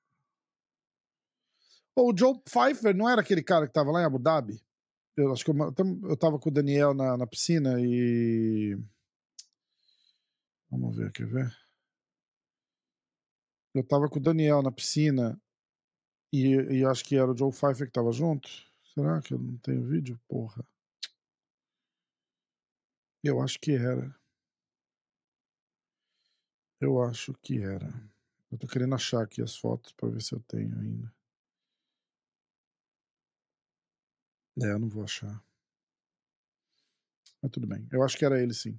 O 1.97 2.13
Joe 2.17 2.41
Pfeiffer 2.45 2.95
não 2.95 3.09
era 3.09 3.21
aquele 3.21 3.43
cara 3.43 3.67
que 3.67 3.73
tava 3.73 3.93
lá 3.93 4.01
em 4.01 4.05
Abu 4.05 4.19
Dhabi? 4.19 4.61
Eu 5.17 5.33
acho 5.33 5.45
que 5.45 5.51
eu, 5.51 5.57
eu 6.09 6.17
tava 6.17 6.39
com 6.39 6.49
o 6.49 6.53
Daniel 6.53 6.95
na, 6.95 7.17
na 7.17 7.27
piscina 7.27 7.77
e. 7.79 8.77
Vamos 10.75 10.97
ver, 10.97 11.13
quer 11.13 11.27
ver? 11.29 11.57
Eu 13.73 13.87
tava 13.87 14.09
com 14.09 14.19
o 14.19 14.23
Daniel 14.23 14.61
na 14.61 14.73
piscina 14.73 15.41
e, 16.33 16.57
e 16.81 16.85
acho 16.85 17.05
que 17.05 17.15
era 17.17 17.31
o 17.31 17.37
Joe 17.37 17.53
Pfeiffer 17.53 17.87
que 17.87 17.93
tava 17.93 18.11
junto. 18.11 18.49
Será 18.93 19.23
que 19.23 19.35
eu 19.35 19.39
não 19.39 19.57
tenho 19.59 19.87
vídeo? 19.87 20.21
Porra. 20.27 20.67
Eu 23.23 23.41
acho 23.41 23.61
que 23.61 23.71
era. 23.71 24.13
Eu 26.81 27.01
acho 27.01 27.33
que 27.35 27.63
era. 27.63 27.95
Eu 28.51 28.59
tô 28.59 28.67
querendo 28.67 28.97
achar 28.97 29.23
aqui 29.23 29.41
as 29.43 29.57
fotos 29.57 29.93
para 29.93 30.09
ver 30.09 30.23
se 30.23 30.35
eu 30.35 30.41
tenho 30.41 30.77
ainda. 30.77 31.15
É, 34.61 34.67
eu 34.73 34.79
não 34.81 34.89
vou 34.89 35.05
achar. 35.05 35.41
Mas 37.41 37.53
tudo 37.53 37.67
bem. 37.69 37.87
Eu 37.93 38.03
acho 38.03 38.17
que 38.19 38.25
era 38.25 38.43
ele 38.43 38.53
sim. 38.53 38.77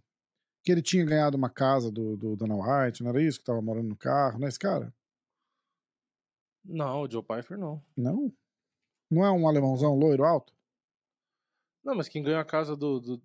Que 0.66 0.72
ele 0.72 0.82
tinha 0.82 1.05
ganhado 1.05 1.38
uma 1.38 1.49
casa 1.49 1.91
do, 1.91 2.18
do 2.18 2.36
Dana 2.36 2.55
White, 2.55 3.03
não 3.03 3.11
era 3.11 3.22
isso? 3.22 3.38
Que 3.38 3.45
tava 3.45 3.61
morando 3.61 3.88
no 3.88 3.95
carro, 3.95 4.39
não 4.39 4.47
é 4.47 4.49
esse 4.49 4.57
cara? 4.57 4.91
Não, 6.66 7.03
o 7.03 7.09
Joe 7.09 7.22
Pfeiffer 7.22 7.55
não. 7.55 7.80
Não? 7.95 8.34
Não 9.11 9.24
é 9.24 9.32
um 9.32 9.47
alemãozão 9.47 9.93
loiro 9.93 10.26
alto? 10.26 10.51
Não, 11.84 11.93
mas 11.93 12.09
quem 12.09 12.24
ganhou 12.24 12.39
a 12.39 12.43
casa 12.43 12.76
do, 12.76 12.99
do... 12.99 13.22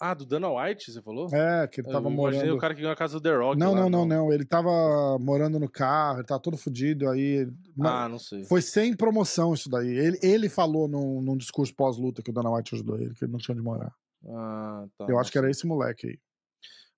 Ah, 0.00 0.14
do 0.14 0.26
Dana 0.26 0.50
White, 0.50 0.90
você 0.90 1.00
falou? 1.00 1.28
É, 1.32 1.68
que 1.68 1.80
ele 1.80 1.92
tava 1.92 2.08
eu 2.08 2.10
morando. 2.10 2.34
Imaginei 2.34 2.56
o 2.56 2.58
cara 2.58 2.74
que 2.74 2.80
ganhou 2.80 2.92
a 2.92 2.96
casa 2.96 3.20
do 3.20 3.22
The 3.22 3.36
Rock. 3.36 3.60
Não, 3.60 3.72
lá, 3.72 3.80
não, 3.82 3.90
não, 3.90 4.04
não. 4.04 4.32
Ele 4.32 4.44
tava 4.44 5.16
morando 5.20 5.60
no 5.60 5.70
carro, 5.70 6.18
ele 6.18 6.26
tava 6.26 6.40
todo 6.40 6.56
fodido 6.56 7.08
aí. 7.08 7.48
Ah, 7.80 8.08
não 8.08 8.18
sei. 8.18 8.42
Foi 8.44 8.62
sem 8.62 8.96
promoção 8.96 9.54
isso 9.54 9.70
daí. 9.70 9.86
Ele, 9.86 10.18
ele 10.22 10.48
falou 10.48 10.88
num, 10.88 11.22
num 11.22 11.36
discurso 11.36 11.72
pós-luta 11.72 12.20
que 12.20 12.30
o 12.30 12.32
Dana 12.32 12.50
White 12.50 12.74
ajudou 12.74 12.98
ele, 12.98 13.14
que 13.14 13.24
ele 13.24 13.30
não 13.30 13.38
tinha 13.38 13.54
onde 13.54 13.62
morar. 13.62 13.94
Ah, 14.26 14.86
tá. 14.98 15.06
Eu 15.08 15.20
acho 15.20 15.30
que 15.30 15.38
era 15.38 15.48
esse 15.48 15.64
moleque 15.66 16.08
aí. 16.08 16.18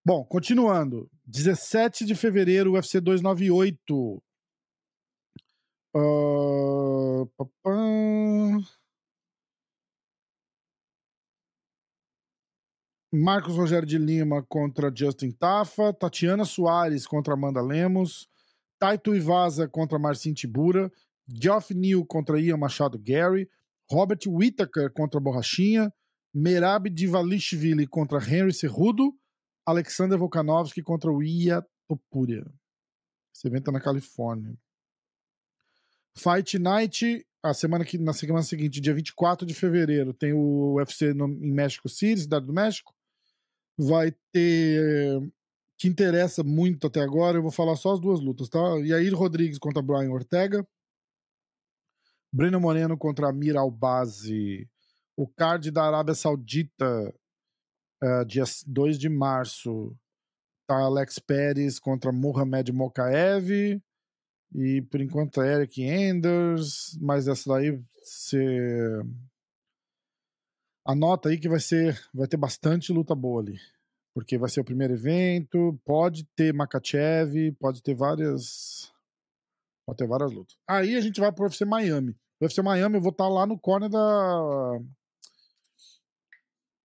Bom, 0.05 0.24
continuando. 0.24 1.09
17 1.24 2.05
de 2.05 2.14
fevereiro, 2.16 2.72
UFC 2.72 3.00
298. 3.00 4.22
Uh... 5.94 7.28
Marcos 13.14 13.55
Rogério 13.55 13.86
de 13.86 13.98
Lima 13.98 14.42
contra 14.42 14.90
Justin 14.92 15.30
Tafa, 15.30 15.92
Tatiana 15.92 16.46
Soares 16.46 17.07
contra 17.07 17.34
Amanda 17.34 17.61
Lemos, 17.61 18.26
Taito 18.78 19.14
Ivaza 19.14 19.68
contra 19.68 19.98
Marcin 19.98 20.32
Tibura, 20.32 20.90
Geoff 21.28 21.72
Neal 21.74 22.05
contra 22.07 22.40
Ian 22.40 22.59
Machado 22.59 22.98
Gary, 22.98 23.48
Robert 23.90 24.26
Whittaker 24.26 24.90
contra 24.90 25.20
Borrachinha, 25.20 25.92
Merab 26.34 26.88
Divalishvili 26.88 27.86
contra 27.86 28.18
Henry 28.18 28.55
Cerrudo, 28.55 29.12
Alexander 29.67 30.19
Volkanovski 30.19 30.83
contra 30.83 31.11
o 31.11 31.23
Ia 31.23 31.65
Topuria. 31.89 32.45
Esse 33.35 33.47
evento 33.47 33.71
é 33.71 33.73
na 33.73 33.81
Califórnia. 33.81 34.57
Fight 36.17 36.59
Night, 36.59 37.27
a 37.43 37.55
semana 37.55 37.85
que, 37.85 37.99
na 37.99 38.13
semana 38.13 38.43
seguinte, 38.43 38.81
dia 38.81 38.95
24 38.95 39.47
de 39.47 39.55
fevereiro, 39.55 40.13
tem 40.13 40.33
o 40.33 40.75
UFC 40.75 41.15
no, 41.15 41.27
em 41.27 41.53
México 41.53 41.89
City, 41.89 42.23
cidade 42.23 42.47
do 42.47 42.53
México. 42.53 42.95
Vai 43.79 44.15
ter. 44.33 45.21
Que 45.79 45.89
interessa 45.89 46.45
muito 46.45 46.87
até 46.87 47.01
agora, 47.01 47.39
eu 47.39 47.43
vou 47.43 47.51
falar 47.51 47.75
só 47.75 47.95
as 47.95 48.01
duas 48.01 48.21
lutas, 48.21 48.49
tá? 48.49 48.61
Yair 48.85 49.15
Rodrigues 49.15 49.59
contra 49.59 49.83
Brian 49.83 50.11
Ortega. 50.11 50.65
Breno 52.33 52.61
Moreno 52.61 52.97
contra 52.97 53.29
Amir 53.29 53.57
Albazi. 53.57 54.69
O 55.17 55.27
card 55.27 55.71
da 55.71 55.85
Arábia 55.85 56.15
Saudita, 56.15 57.13
uh, 58.03 58.24
dia 58.24 58.44
2 58.66 58.98
de 58.98 59.09
março, 59.09 59.96
tá 60.66 60.76
Alex 60.76 61.18
Pérez 61.18 61.78
contra 61.78 62.12
Mohamed 62.12 62.72
Mokaev. 62.72 63.80
E 64.55 64.82
por 64.82 65.00
enquanto 65.00 65.40
é 65.40 65.55
Eric 65.55 65.82
Enders, 65.82 66.98
mas 67.00 67.26
essa 67.26 67.55
daí 67.55 67.82
você 68.03 69.00
anota 70.86 71.28
aí 71.28 71.38
que 71.38 71.48
vai 71.48 71.61
ser 71.61 71.98
vai 72.12 72.26
ter 72.26 72.36
bastante 72.36 72.92
luta 72.92 73.14
boa 73.14 73.40
ali. 73.40 73.59
Porque 74.14 74.36
vai 74.36 74.50
ser 74.50 74.61
o 74.61 74.64
primeiro 74.64 74.92
evento, 74.92 75.80
pode 75.86 76.24
ter 76.36 76.53
Makachev, 76.53 77.53
pode 77.59 77.82
ter 77.82 77.94
várias 77.94 78.92
pode 79.86 79.96
ter 79.96 80.07
várias 80.07 80.30
lutas. 80.32 80.55
Aí 80.68 80.96
a 80.96 81.00
gente 81.00 81.18
vai 81.18 81.32
pro 81.32 81.44
UFC 81.44 81.64
Miami. 81.64 82.14
UFC 82.40 82.61
Miami 82.61 82.96
eu 82.96 83.00
vou 83.00 83.12
estar 83.12 83.24
tá 83.24 83.30
lá 83.30 83.46
no 83.46 83.59
corner 83.59 83.88
da 83.88 84.78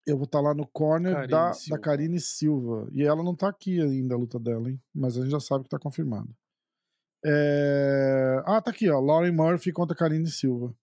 eu 0.07 0.15
vou 0.15 0.23
estar 0.23 0.39
tá 0.39 0.43
lá 0.43 0.53
no 0.53 0.65
corner 0.65 1.27
da, 1.27 1.51
da 1.69 1.77
Karine 1.77 2.19
Silva. 2.19 2.87
E 2.93 3.03
ela 3.03 3.21
não 3.21 3.35
tá 3.35 3.49
aqui 3.49 3.81
ainda 3.81 4.15
a 4.15 4.17
luta 4.17 4.39
dela, 4.39 4.71
hein? 4.71 4.81
Mas 4.95 5.17
a 5.17 5.21
gente 5.21 5.31
já 5.31 5.39
sabe 5.39 5.65
que 5.65 5.69
tá 5.69 5.77
confirmado. 5.77 6.33
É... 7.25 8.41
Ah, 8.45 8.61
tá 8.61 8.71
aqui, 8.71 8.89
ó. 8.89 9.01
Lauren 9.01 9.33
Murphy 9.33 9.73
contra 9.73 9.95
Karine 9.95 10.27
Silva. 10.27 10.73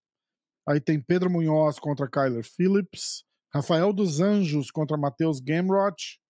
Aí 0.68 0.78
tem 0.78 1.00
Pedro 1.00 1.30
Munhoz 1.30 1.78
contra 1.78 2.08
Kyler 2.08 2.44
Phillips. 2.44 3.24
Rafael 3.52 3.92
dos 3.94 4.20
Anjos 4.20 4.70
contra 4.70 4.96
Matheus 4.98 5.40
Gamrot. 5.40 6.20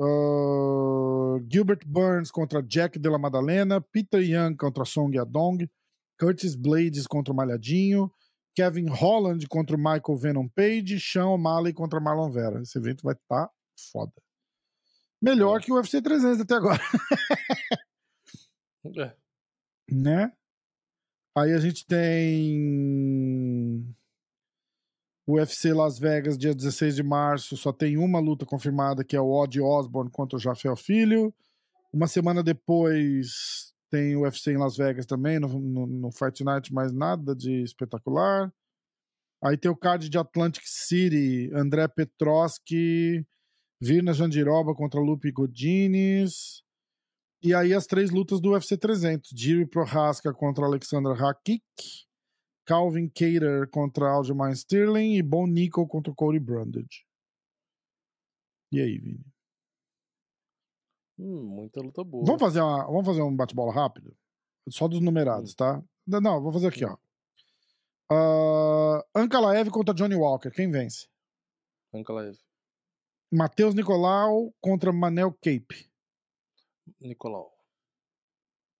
Uh... 0.00 1.38
Gilbert 1.50 1.84
Burns 1.86 2.30
contra 2.30 2.62
Jack 2.62 2.98
de 2.98 3.10
la 3.10 3.18
Madalena. 3.18 3.78
Peter 3.78 4.22
Young 4.22 4.56
contra 4.56 4.86
Song 4.86 5.14
Yadong. 5.14 5.68
Curtis 6.18 6.54
Blades 6.54 7.06
contra 7.06 7.32
o 7.32 7.36
Malhadinho. 7.36 8.10
Kevin 8.54 8.88
Holland 8.88 9.46
contra 9.48 9.76
o 9.76 9.78
Michael 9.78 10.16
Venom 10.16 10.48
Page. 10.48 11.00
Sean 11.00 11.28
O'Malley 11.28 11.72
contra 11.72 12.00
Marlon 12.00 12.30
Vera. 12.30 12.62
Esse 12.62 12.78
evento 12.78 13.02
vai 13.02 13.14
estar 13.14 13.46
tá 13.46 13.52
foda. 13.92 14.12
Melhor 15.20 15.60
que 15.60 15.72
o 15.72 15.76
UFC 15.76 16.02
300 16.02 16.40
até 16.40 16.54
agora. 16.54 16.80
é 18.96 19.22
né? 19.90 20.32
Aí 21.36 21.52
a 21.52 21.58
gente 21.58 21.86
tem 21.86 22.66
o 25.26 25.34
UFC 25.34 25.72
Las 25.72 25.98
Vegas, 25.98 26.36
dia 26.36 26.54
16 26.54 26.96
de 26.96 27.02
março, 27.02 27.56
só 27.56 27.72
tem 27.72 27.96
uma 27.96 28.18
luta 28.18 28.44
confirmada, 28.44 29.04
que 29.04 29.16
é 29.16 29.20
o 29.20 29.30
Odd 29.30 29.60
Osborne 29.60 30.10
contra 30.10 30.36
o 30.36 30.40
Jafel 30.40 30.76
Filho. 30.76 31.32
Uma 31.92 32.06
semana 32.06 32.42
depois 32.42 33.72
tem 33.92 34.16
o 34.16 34.22
UFC 34.22 34.52
em 34.52 34.56
Las 34.56 34.74
Vegas 34.74 35.04
também, 35.04 35.38
no, 35.38 35.48
no, 35.48 35.86
no 35.86 36.10
Fight 36.10 36.42
Night, 36.42 36.72
mas 36.72 36.94
nada 36.94 37.36
de 37.36 37.62
espetacular. 37.62 38.50
Aí 39.44 39.58
tem 39.58 39.70
o 39.70 39.76
card 39.76 40.08
de 40.08 40.16
Atlantic 40.16 40.62
City, 40.64 41.50
André 41.52 41.86
Petroski, 41.88 43.26
Virna 43.78 44.14
Jandiroba 44.14 44.74
contra 44.74 44.98
Lupe 44.98 45.30
Godines. 45.30 46.62
E 47.42 47.52
aí 47.54 47.74
as 47.74 47.86
três 47.86 48.10
lutas 48.10 48.40
do 48.40 48.52
UFC 48.52 48.78
300. 48.78 49.28
Jiri 49.36 49.66
Prohaska 49.66 50.32
contra 50.32 50.64
Alexandra 50.64 51.12
Hakik. 51.12 51.62
Calvin 52.64 53.08
Cater 53.08 53.68
contra 53.70 54.10
Aljamain 54.10 54.54
Sterling. 54.54 55.16
E 55.16 55.22
Bon 55.22 55.46
Nickel 55.46 55.86
contra 55.86 56.14
Cody 56.14 56.38
Brundage. 56.38 57.04
E 58.72 58.80
aí, 58.80 58.96
Vini? 58.98 59.32
Hum, 61.18 61.42
muita 61.44 61.80
luta 61.80 62.02
boa. 62.02 62.24
Vamos 62.24 62.40
fazer, 62.40 62.60
uma, 62.60 62.84
vamos 62.86 63.06
fazer 63.06 63.22
um 63.22 63.34
bate-bola 63.34 63.72
rápido? 63.72 64.16
Só 64.68 64.88
dos 64.88 65.00
numerados, 65.00 65.52
hum. 65.52 65.56
tá? 65.56 65.82
Não, 66.06 66.42
vou 66.42 66.52
fazer 66.52 66.68
aqui, 66.68 66.84
ó. 66.84 66.96
Uh, 68.10 69.02
Ankalaev 69.14 69.70
contra 69.70 69.94
Johnny 69.94 70.14
Walker. 70.14 70.50
Quem 70.50 70.70
vence? 70.70 71.08
Ankalaev. 71.94 72.38
Matheus 73.30 73.74
Nicolau 73.74 74.52
contra 74.60 74.92
Manel 74.92 75.32
Cape. 75.32 75.90
Nicolau. 77.00 77.50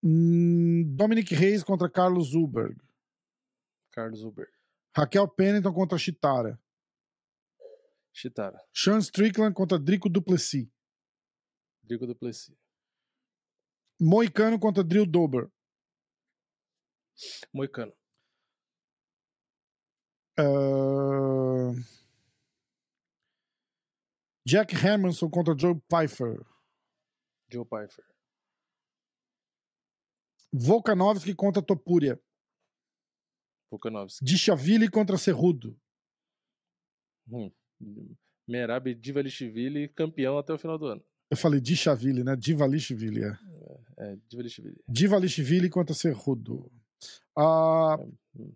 Hum, 0.04 0.84
Dominic 0.94 1.34
Reis 1.34 1.62
contra 1.62 1.88
Carlos 1.88 2.30
Zuberg. 2.30 2.76
Carlos 3.92 4.20
Zuberg. 4.20 4.50
Raquel 4.94 5.28
Pennington 5.28 5.72
contra 5.72 5.96
Chitara. 5.96 6.60
Chitara. 8.12 8.60
Sean 8.72 9.00
Strickland 9.00 9.54
contra 9.54 9.78
Drico 9.78 10.08
Duplessis. 10.10 10.68
Drico 11.82 12.06
Duplessis. 12.06 12.54
Moicano 14.00 14.58
contra 14.58 14.82
Drill 14.82 15.06
Dober. 15.06 15.50
Moicano. 17.52 17.92
Uh, 20.38 21.74
Jack 24.46 24.74
Hermanson 24.74 25.30
contra 25.30 25.56
Joe 25.56 25.80
Pfeiffer. 25.88 26.44
Joe 27.50 27.64
Pfeiffer. 27.64 28.04
Volkanovski 30.52 31.34
contra 31.34 31.62
Topuria. 31.62 32.20
Volkanovski. 33.70 34.24
Dishavili 34.24 34.90
contra 34.90 35.16
Cerrudo. 35.16 35.78
Hum. 37.30 37.50
Merab 38.46 38.94
Divalishvili, 38.94 39.88
campeão 39.88 40.38
até 40.38 40.52
o 40.52 40.58
final 40.58 40.78
do 40.78 40.86
ano. 40.86 41.04
Eu 41.32 41.36
falei 41.38 41.62
Dishavili, 41.62 42.22
né? 42.22 42.36
Divalishvili, 42.36 43.24
é. 43.24 43.38
É, 43.96 44.18
Divalishvili. 44.28 44.76
Divalishvili 44.86 45.70
contra 45.70 45.94
Cerrudo. 45.94 46.70
Uh, 47.34 48.12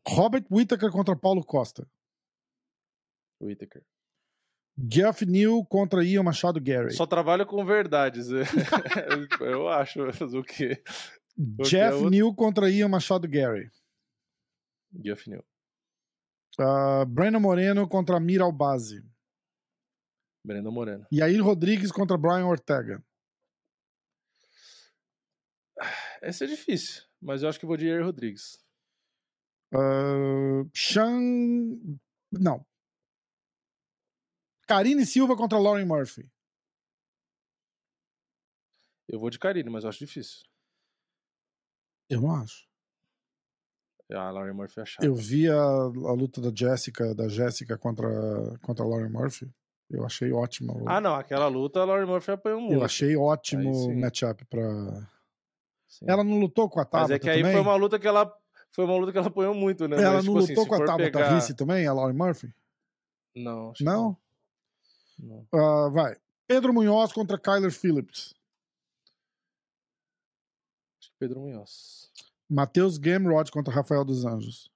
Robert 0.07 0.45
Whittaker 0.51 0.91
contra 0.91 1.17
Paulo 1.17 1.43
Costa. 1.43 1.89
Whittaker. 3.41 3.83
Jeff 4.77 5.25
New 5.25 5.65
contra 5.65 6.05
Ian 6.05 6.25
Machado 6.25 6.61
Gary. 6.61 6.93
Só 6.93 7.07
trabalha 7.07 7.47
com 7.47 7.65
verdades. 7.65 8.29
eu 9.41 9.69
acho. 9.71 10.13
Fazer 10.13 10.37
o 10.37 10.45
quê? 10.45 10.83
Jeff 11.63 12.05
é 12.05 12.11
New 12.11 12.35
contra 12.35 12.71
Ian 12.71 12.89
Machado 12.89 13.27
Gary. 13.27 13.71
Jeff 14.93 15.31
New. 15.31 15.43
Uh, 16.61 17.07
Breno 17.07 17.41
Moreno 17.41 17.89
contra 17.89 18.21
Mira 18.21 18.45
Albazi. 18.45 19.03
Breno 20.47 20.71
Moreno. 20.71 21.07
E 21.11 21.21
aí 21.21 21.39
Rodrigues 21.39 21.91
contra 21.91 22.17
Brian 22.17 22.47
Ortega. 22.47 23.05
Esse 26.23 26.45
é 26.45 26.47
difícil, 26.47 27.03
mas 27.21 27.43
eu 27.43 27.49
acho 27.49 27.59
que 27.59 27.67
vou 27.67 27.77
de 27.77 27.87
Yair 27.87 28.05
Rodrigues. 28.05 28.59
Uh, 29.75 30.71
Sean. 30.73 31.99
Não. 32.31 32.65
Karine 34.67 35.05
Silva 35.05 35.37
contra 35.37 35.59
Lauren 35.59 35.85
Murphy. 35.85 36.31
Eu 39.09 39.19
vou 39.19 39.31
de 39.31 39.39
Karine, 39.39 39.69
mas 39.69 39.85
eu 39.85 39.91
acho 39.91 39.99
difícil. 39.99 40.45
Eu 42.09 42.21
não 42.21 42.35
acho. 42.37 42.67
A 44.11 44.31
Lauren 44.31 44.55
Murphy 44.55 44.81
é 44.81 44.85
chata. 44.85 45.05
Eu 45.07 45.15
vi 45.15 45.49
a, 45.49 45.55
a 45.57 46.13
luta 46.13 46.41
da 46.41 46.53
Jessica, 46.55 47.13
da 47.15 47.29
Jéssica 47.29 47.77
contra, 47.77 48.09
contra 48.61 48.85
a 48.85 48.89
Lauren 48.89 49.11
Murphy. 49.11 49.53
Eu 49.89 50.05
achei 50.05 50.33
ótimo. 50.33 50.85
Ah, 50.89 51.01
não, 51.01 51.15
aquela 51.15 51.47
luta 51.47 51.81
a 51.81 51.85
Lauren 51.85 52.07
Murphy 52.07 52.33
apanhou 52.33 52.61
muito. 52.61 52.75
Eu 52.75 52.85
achei 52.85 53.17
ótimo 53.17 53.71
o 53.71 53.97
matchup 53.97 54.45
pra. 54.47 54.63
Sim. 55.87 56.07
Ela 56.09 56.25
não 56.25 56.41
lutou 56.41 56.69
com 56.69 56.81
a 56.81 56.85
Tabata 56.85 57.09
Mas 57.09 57.11
é 57.13 57.19
que 57.19 57.31
aí 57.31 57.39
também? 57.39 57.53
foi 57.53 57.61
uma 57.63 57.77
luta 57.77 57.99
que 57.99 58.07
ela 58.09 58.37
foi 58.73 58.85
uma 58.85 58.97
luta 58.97 59.13
que 59.13 59.19
ela 59.19 59.29
apanhou 59.29 59.55
muito, 59.55 59.87
né? 59.87 59.97
Ela 59.97 60.17
Mas, 60.17 60.25
não 60.25 60.35
tipo 60.35 60.47
lutou 60.47 60.63
assim, 60.63 60.69
com 60.69 60.75
a 60.75 60.87
Tabata 60.87 61.05
pegar... 61.05 61.35
Risse 61.35 61.55
também, 61.55 61.87
a 61.87 61.93
Lauren 61.93 62.15
Murphy? 62.17 62.53
Não, 63.35 63.73
Não? 63.81 64.17
não. 65.19 65.47
Uh, 65.55 65.91
vai. 65.93 66.17
Pedro 66.49 66.73
Munhoz 66.75 67.13
contra 67.13 67.39
Kyler 67.39 67.71
Phillips. 67.71 68.35
Pedro 71.19 71.41
Munhoz. 71.41 72.11
Matheus 72.49 72.99
Gamrod 72.99 73.51
contra 73.51 73.73
Rafael 73.73 74.05
dos 74.05 74.25
Anjos. 74.25 74.71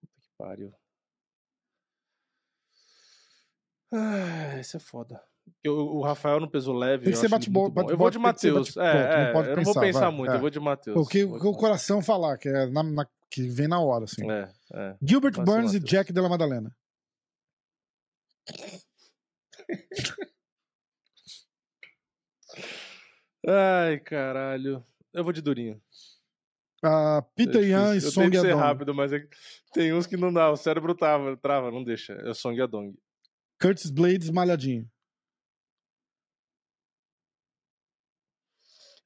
Puta 0.00 0.20
que 0.20 0.28
pariu. 0.38 0.72
Ah, 3.94 4.58
esse 4.58 4.76
é 4.76 4.80
foda. 4.80 5.22
Eu, 5.62 5.76
o 5.76 6.02
Rafael 6.02 6.40
no 6.40 6.50
peso 6.50 6.72
leve. 6.72 7.04
Tem 7.04 7.12
que 7.12 7.18
ser 7.18 7.28
bate-bola. 7.28 7.70
Bate 7.70 7.92
eu 7.92 7.96
vou 7.96 8.10
de 8.10 8.18
Matheus. 8.18 8.76
É, 8.76 9.30
é, 9.30 9.32
não, 9.32 9.44
eu 9.44 9.56
não 9.56 9.62
vou 9.62 9.74
pensar 9.74 10.00
vai, 10.00 10.10
muito, 10.10 10.32
é. 10.32 10.36
eu 10.36 10.40
vou 10.40 10.50
de 10.50 10.58
Matheus. 10.58 10.96
O 10.96 11.08
que 11.08 11.22
o, 11.24 11.34
o 11.36 11.56
coração 11.56 12.02
falar, 12.02 12.36
que, 12.36 12.48
é 12.48 12.66
na, 12.66 12.82
na, 12.82 13.06
que 13.30 13.48
vem 13.48 13.68
na 13.68 13.80
hora, 13.80 14.04
assim. 14.04 14.28
É, 14.30 14.50
é. 14.72 14.96
Gilbert 15.00 15.42
Burns 15.44 15.74
e 15.74 15.80
Jack 15.80 16.12
Della 16.12 16.28
Madalena. 16.28 16.74
Ai, 23.46 24.00
caralho. 24.00 24.84
Eu 25.12 25.22
vou 25.22 25.32
de 25.32 25.40
Durinho. 25.40 25.80
Uh, 26.84 27.22
Peter 27.34 27.62
é 27.62 27.68
Yan 27.68 27.96
e 27.96 28.00
Song 28.00 28.34
Yadong. 28.34 28.50
Eu 28.50 28.56
ser 28.56 28.60
rápido, 28.60 28.94
mas 28.94 29.12
é... 29.12 29.26
tem 29.72 29.94
uns 29.94 30.06
que 30.06 30.16
não 30.16 30.32
dá. 30.32 30.50
O 30.50 30.56
cérebro 30.56 30.94
trava, 30.94 31.36
trava 31.36 31.70
não 31.70 31.82
deixa. 31.82 32.12
É 32.12 32.30
o 32.30 32.34
Song 32.34 32.58
Yadong. 32.58 32.94
Curtis 33.64 33.90
Blades 33.90 34.28
malhadinho. 34.28 34.86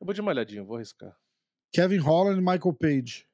Eu 0.00 0.04
vou 0.04 0.12
de 0.12 0.20
malhadinho, 0.20 0.66
vou 0.66 0.74
arriscar. 0.74 1.16
Kevin 1.72 1.98
Holland 1.98 2.40
e 2.40 2.44
Michael 2.44 2.74
Page. 2.74 3.30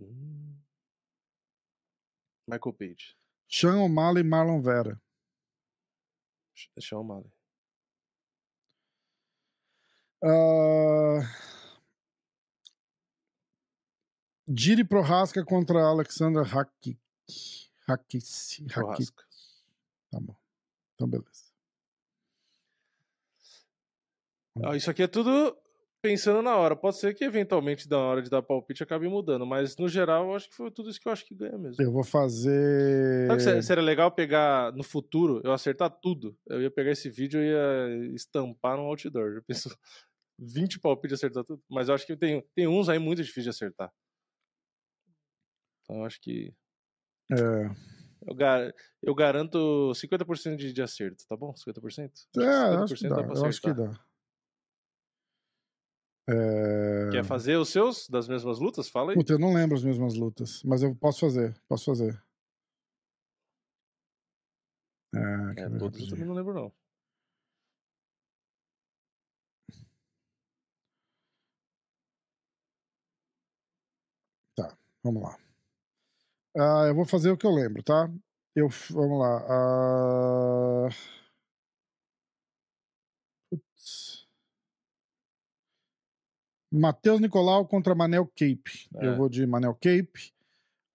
Hum. 0.00 0.60
Michael 2.48 2.74
Page. 2.74 3.16
Sean 3.48 3.78
O'Malley 3.84 4.22
e 4.22 4.24
Marlon 4.24 4.60
Vera. 4.60 5.00
Sean 6.80 6.98
O'Malley. 6.98 7.30
Uh... 10.24 11.22
Prohaska 14.88 15.44
contra 15.44 15.88
Alexandra 15.88 16.42
Hakik. 16.42 16.98
Hakis. 17.88 18.60
Hakik. 18.70 19.12
Tá 20.10 20.20
bom. 20.20 20.36
Então, 20.94 21.08
beleza. 21.08 21.48
Ah, 24.62 24.76
isso 24.76 24.90
aqui 24.90 25.02
é 25.02 25.06
tudo 25.06 25.56
pensando 26.02 26.42
na 26.42 26.56
hora. 26.56 26.76
Pode 26.76 26.96
ser 26.96 27.14
que 27.14 27.24
eventualmente, 27.24 27.88
na 27.88 27.98
hora 27.98 28.22
de 28.22 28.30
dar 28.30 28.42
palpite, 28.42 28.82
acabe 28.82 29.08
mudando. 29.08 29.46
Mas 29.46 29.76
no 29.76 29.88
geral, 29.88 30.24
eu 30.28 30.34
acho 30.34 30.48
que 30.48 30.56
foi 30.56 30.70
tudo 30.70 30.90
isso 30.90 31.00
que 31.00 31.08
eu 31.08 31.12
acho 31.12 31.24
que 31.24 31.34
ganha 31.34 31.56
mesmo. 31.58 31.82
Eu 31.82 31.92
vou 31.92 32.04
fazer. 32.04 33.26
Sabe 33.28 33.56
que 33.56 33.62
seria 33.62 33.82
legal 33.82 34.10
pegar 34.10 34.72
no 34.72 34.82
futuro, 34.82 35.40
eu 35.44 35.52
acertar 35.52 35.90
tudo. 35.90 36.36
Eu 36.46 36.62
ia 36.62 36.70
pegar 36.70 36.90
esse 36.90 37.08
vídeo 37.08 37.40
e 37.40 37.46
ia 37.46 38.14
estampar 38.14 38.76
no 38.76 38.84
outdoor. 38.84 39.36
Eu 39.36 39.42
penso 39.42 39.68
20 40.38 40.80
palpites 40.80 41.18
acertar 41.18 41.44
tudo. 41.44 41.62
Mas 41.68 41.88
eu 41.88 41.94
acho 41.94 42.06
que 42.06 42.16
tem, 42.16 42.44
tem 42.54 42.66
uns 42.66 42.88
aí 42.88 42.98
muito 42.98 43.22
difíceis 43.22 43.44
de 43.44 43.50
acertar. 43.50 43.92
Então 45.82 45.98
eu 45.98 46.04
acho 46.04 46.20
que. 46.20 46.52
É. 47.30 47.88
Eu, 48.26 48.34
gar... 48.34 48.74
eu 49.02 49.14
garanto 49.14 49.92
50% 49.94 50.56
de, 50.56 50.72
de 50.72 50.82
acerto, 50.82 51.24
tá 51.28 51.36
bom? 51.36 51.52
50%? 51.52 52.10
É, 52.36 52.40
50% 52.40 52.82
acho 52.82 52.94
que 52.94 53.08
dá. 53.08 53.22
Eu 53.22 53.44
acho 53.44 53.62
que 53.62 53.72
dá. 53.72 54.08
É... 56.30 57.08
Quer 57.10 57.24
fazer 57.24 57.56
os 57.56 57.70
seus 57.70 58.06
das 58.06 58.28
mesmas 58.28 58.58
lutas? 58.58 58.88
Fala 58.88 59.12
aí. 59.12 59.16
Puta, 59.16 59.32
eu 59.32 59.38
não 59.38 59.54
lembro 59.54 59.76
as 59.76 59.82
mesmas 59.82 60.14
lutas, 60.14 60.62
mas 60.62 60.82
eu 60.82 60.94
posso 60.94 61.20
fazer, 61.20 61.58
posso 61.66 61.86
fazer. 61.86 62.22
É, 65.14 65.62
é 65.62 65.70
todos 65.78 66.00
eu 66.00 66.08
também 66.10 66.26
não 66.26 66.34
lembro, 66.34 66.52
não. 66.52 66.72
Tá, 74.54 74.76
vamos 75.02 75.22
lá. 75.22 75.47
Uh, 76.58 76.88
eu 76.88 76.94
vou 76.94 77.04
fazer 77.04 77.30
o 77.30 77.36
que 77.36 77.46
eu 77.46 77.52
lembro, 77.52 77.84
tá? 77.84 78.10
Eu, 78.52 78.68
vamos 78.90 79.20
lá. 79.20 80.88
Uh... 80.88 80.88
Putz. 83.48 84.26
Matheus 86.72 87.20
Nicolau 87.20 87.64
contra 87.64 87.94
Manel 87.94 88.26
Cape. 88.26 88.88
É. 88.96 89.06
Eu 89.06 89.16
vou 89.16 89.28
de 89.28 89.46
Manel 89.46 89.74
Cape. 89.74 90.34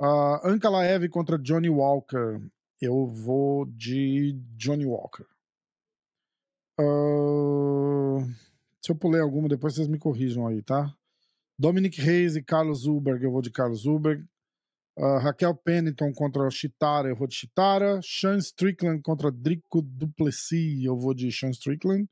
Uh, 0.01 0.45
Anka 0.45 0.69
Laev 0.69 1.07
contra 1.07 1.39
Johnny 1.39 1.69
Walker. 1.69 2.41
Eu 2.81 3.07
vou 3.07 3.65
de 3.65 4.33
Johnny 4.57 4.85
Walker. 4.85 5.25
Uh, 6.77 8.19
se 8.81 8.91
eu 8.91 8.95
pulei 8.97 9.21
alguma, 9.21 9.47
depois 9.47 9.75
vocês 9.75 9.87
me 9.87 9.97
corrijam 9.97 10.45
aí, 10.45 10.61
tá? 10.61 10.93
Dominic 11.57 12.01
Reis 12.01 12.35
e 12.35 12.43
Carlos 12.43 12.81
Zuberg, 12.81 13.23
eu 13.23 13.31
vou 13.31 13.41
de 13.41 13.49
Carlos 13.49 13.83
Zuberg. 13.83 14.27
Uh, 14.95 15.17
Raquel 15.17 15.55
Pennington 15.55 16.13
contra 16.13 16.49
Chitara, 16.51 17.09
eu 17.09 17.15
vou 17.15 17.27
de 17.27 17.35
Chitara. 17.35 17.99
Sean 18.03 18.37
Strickland 18.37 19.01
contra 19.01 19.31
Drico 19.31 19.81
Duplessis, 19.81 20.83
eu 20.83 20.95
vou 20.95 21.13
de 21.13 21.31
Sean 21.31 21.49
Strickland. 21.49 22.07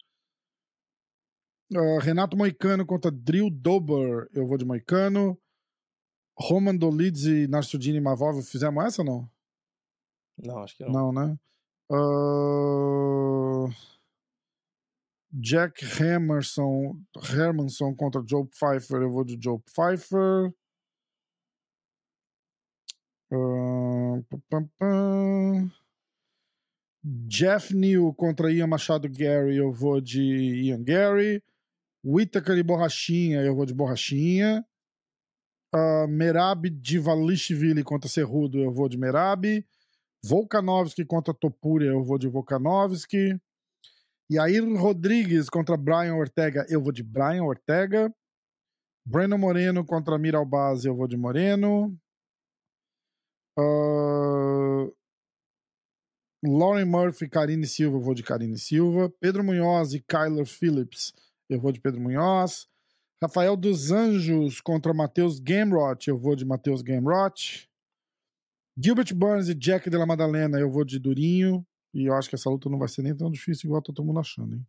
Uh, 1.72 2.00
Renato 2.00 2.36
Moicano 2.36 2.86
contra 2.86 3.12
Drill 3.12 3.50
Dober, 3.50 4.28
eu 4.34 4.48
vou 4.48 4.58
de 4.58 4.66
Moicano. 4.66 5.40
Roman 6.38 6.76
Dolides 6.76 7.26
e 7.26 7.48
Narsudini 7.48 8.02
Mavov, 8.02 8.42
fizemos 8.42 8.84
essa 8.84 9.02
ou 9.04 9.06
não? 9.06 9.30
Não, 10.38 10.58
acho 10.64 10.76
que 10.76 10.84
não. 10.84 10.92
Não, 10.92 11.14
né? 11.14 11.38
Uh... 11.92 13.70
Jack 15.34 15.86
Hermanson, 15.86 17.00
Hermanson 17.32 17.96
contra 17.96 18.22
Joe 18.28 18.46
Pfeiffer, 18.48 19.02
eu 19.02 19.12
vou 19.12 19.24
de 19.24 19.38
Joe 19.42 19.60
Pfeiffer. 19.60 20.52
Jeff 27.28 27.74
New 27.74 28.14
contra 28.14 28.52
Ian 28.52 28.68
Machado 28.68 29.10
Gary, 29.10 29.58
eu 29.58 29.72
vou 29.72 30.02
de 30.02 30.22
Ian 30.66 30.84
Gary. 30.84 31.42
Whittaker 32.04 32.58
e 32.58 32.64
Borrachinha, 32.64 33.42
eu 33.42 33.56
vou 33.56 33.66
de 33.66 33.74
Borrachinha. 33.74 34.66
Uh, 35.74 36.08
Merab 36.08 36.70
Divalishvili 36.70 37.84
contra 37.84 38.10
Cerrudo, 38.10 38.60
eu 38.60 38.72
vou 38.72 38.90
de 38.90 38.98
Merab. 38.98 39.66
Volkanovski 40.24 41.06
contra 41.06 41.34
Topuria, 41.34 41.90
eu 41.90 42.04
vou 42.04 42.18
de 42.18 42.28
Volkanovski. 42.28 43.40
Yair 44.32 44.64
Rodrigues 44.78 45.50
contra 45.50 45.76
Brian 45.78 46.16
Ortega, 46.16 46.66
eu 46.70 46.82
vou 46.82 46.92
de 46.92 47.04
Brian 47.04 47.44
Ortega. 47.44 48.14
Breno 49.06 49.38
Moreno 49.38 49.84
contra 49.84 50.18
Miralbaz, 50.18 50.86
eu 50.86 50.96
vou 50.96 51.08
de 51.08 51.18
Moreno. 51.18 51.98
Lauren 56.44 56.86
Murphy, 56.86 57.30
Karine 57.30 57.68
Silva, 57.68 57.98
eu 57.98 58.02
vou 58.02 58.14
de 58.14 58.24
Karine 58.24 58.58
Silva. 58.58 59.10
Pedro 59.20 59.44
Munhoz 59.44 59.94
e 59.94 60.00
Kyler 60.00 60.46
Phillips, 60.46 61.14
eu 61.50 61.60
vou 61.60 61.72
de 61.72 61.80
Pedro 61.80 62.02
Munhoz. 62.02 62.68
Rafael 63.22 63.56
dos 63.56 63.92
Anjos 63.92 64.60
contra 64.60 64.94
Matheus 64.94 65.40
Gamrot, 65.40 66.10
eu 66.10 66.18
vou 66.18 66.36
de 66.36 66.44
Matheus 66.44 66.82
Gamrot. 66.82 67.70
Gilbert 68.76 69.14
Burns 69.14 69.50
e 69.50 69.54
Jack 69.54 69.90
de 69.90 69.98
la 69.98 70.06
Madalena, 70.06 70.60
eu 70.60 70.72
vou 70.72 70.84
de 70.84 70.98
Durinho. 70.98 71.66
E 71.94 72.06
eu 72.06 72.16
acho 72.16 72.30
que 72.30 72.36
essa 72.36 72.50
luta 72.50 72.70
não 72.70 72.80
vai 72.80 72.88
ser 72.88 73.04
nem 73.04 73.16
tão 73.16 73.30
difícil 73.30 73.68
igual 73.68 73.82
tá 73.82 73.94
todo 73.94 74.06
mundo 74.06 74.20
achando, 74.20 74.56
hein? 74.56 74.66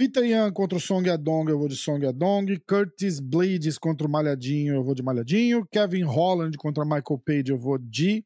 Peter 0.00 0.24
Yan 0.24 0.50
contra 0.50 0.78
o 0.78 0.80
Song 0.80 1.06
Yadong, 1.06 1.50
eu 1.50 1.58
vou 1.58 1.68
de 1.68 1.76
Song 1.76 2.02
Yadong. 2.02 2.58
Curtis 2.66 3.20
Blades 3.20 3.76
contra 3.76 4.06
o 4.06 4.10
Malhadinho, 4.10 4.76
eu 4.76 4.82
vou 4.82 4.94
de 4.94 5.02
Malhadinho. 5.02 5.66
Kevin 5.66 6.04
Holland 6.04 6.56
contra 6.56 6.86
Michael 6.86 7.18
Page, 7.22 7.50
eu 7.50 7.58
vou 7.58 7.76
de. 7.76 8.24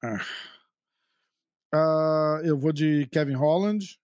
Ah. 0.00 0.24
Uh, 1.74 2.46
eu 2.46 2.56
vou 2.56 2.72
de 2.72 3.08
Kevin 3.08 3.34
Holland. 3.34 3.98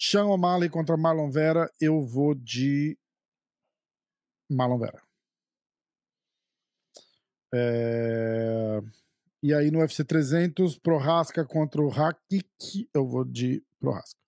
Sean 0.00 0.24
O'Malley 0.24 0.70
contra 0.70 0.96
Marlon 0.96 1.30
Vera, 1.30 1.70
eu 1.78 2.00
vou 2.00 2.34
de 2.34 2.96
Marlon 4.50 4.78
Vera. 4.78 5.02
É... 7.54 8.80
E 9.42 9.52
aí 9.52 9.70
no 9.70 9.80
UFC 9.80 10.02
300, 10.02 10.78
Prohaska 10.78 11.44
contra 11.44 11.82
o 11.82 11.90
Hakik, 11.90 12.88
eu 12.94 13.06
vou 13.06 13.22
de 13.22 13.62
Prohaska. 13.78 14.23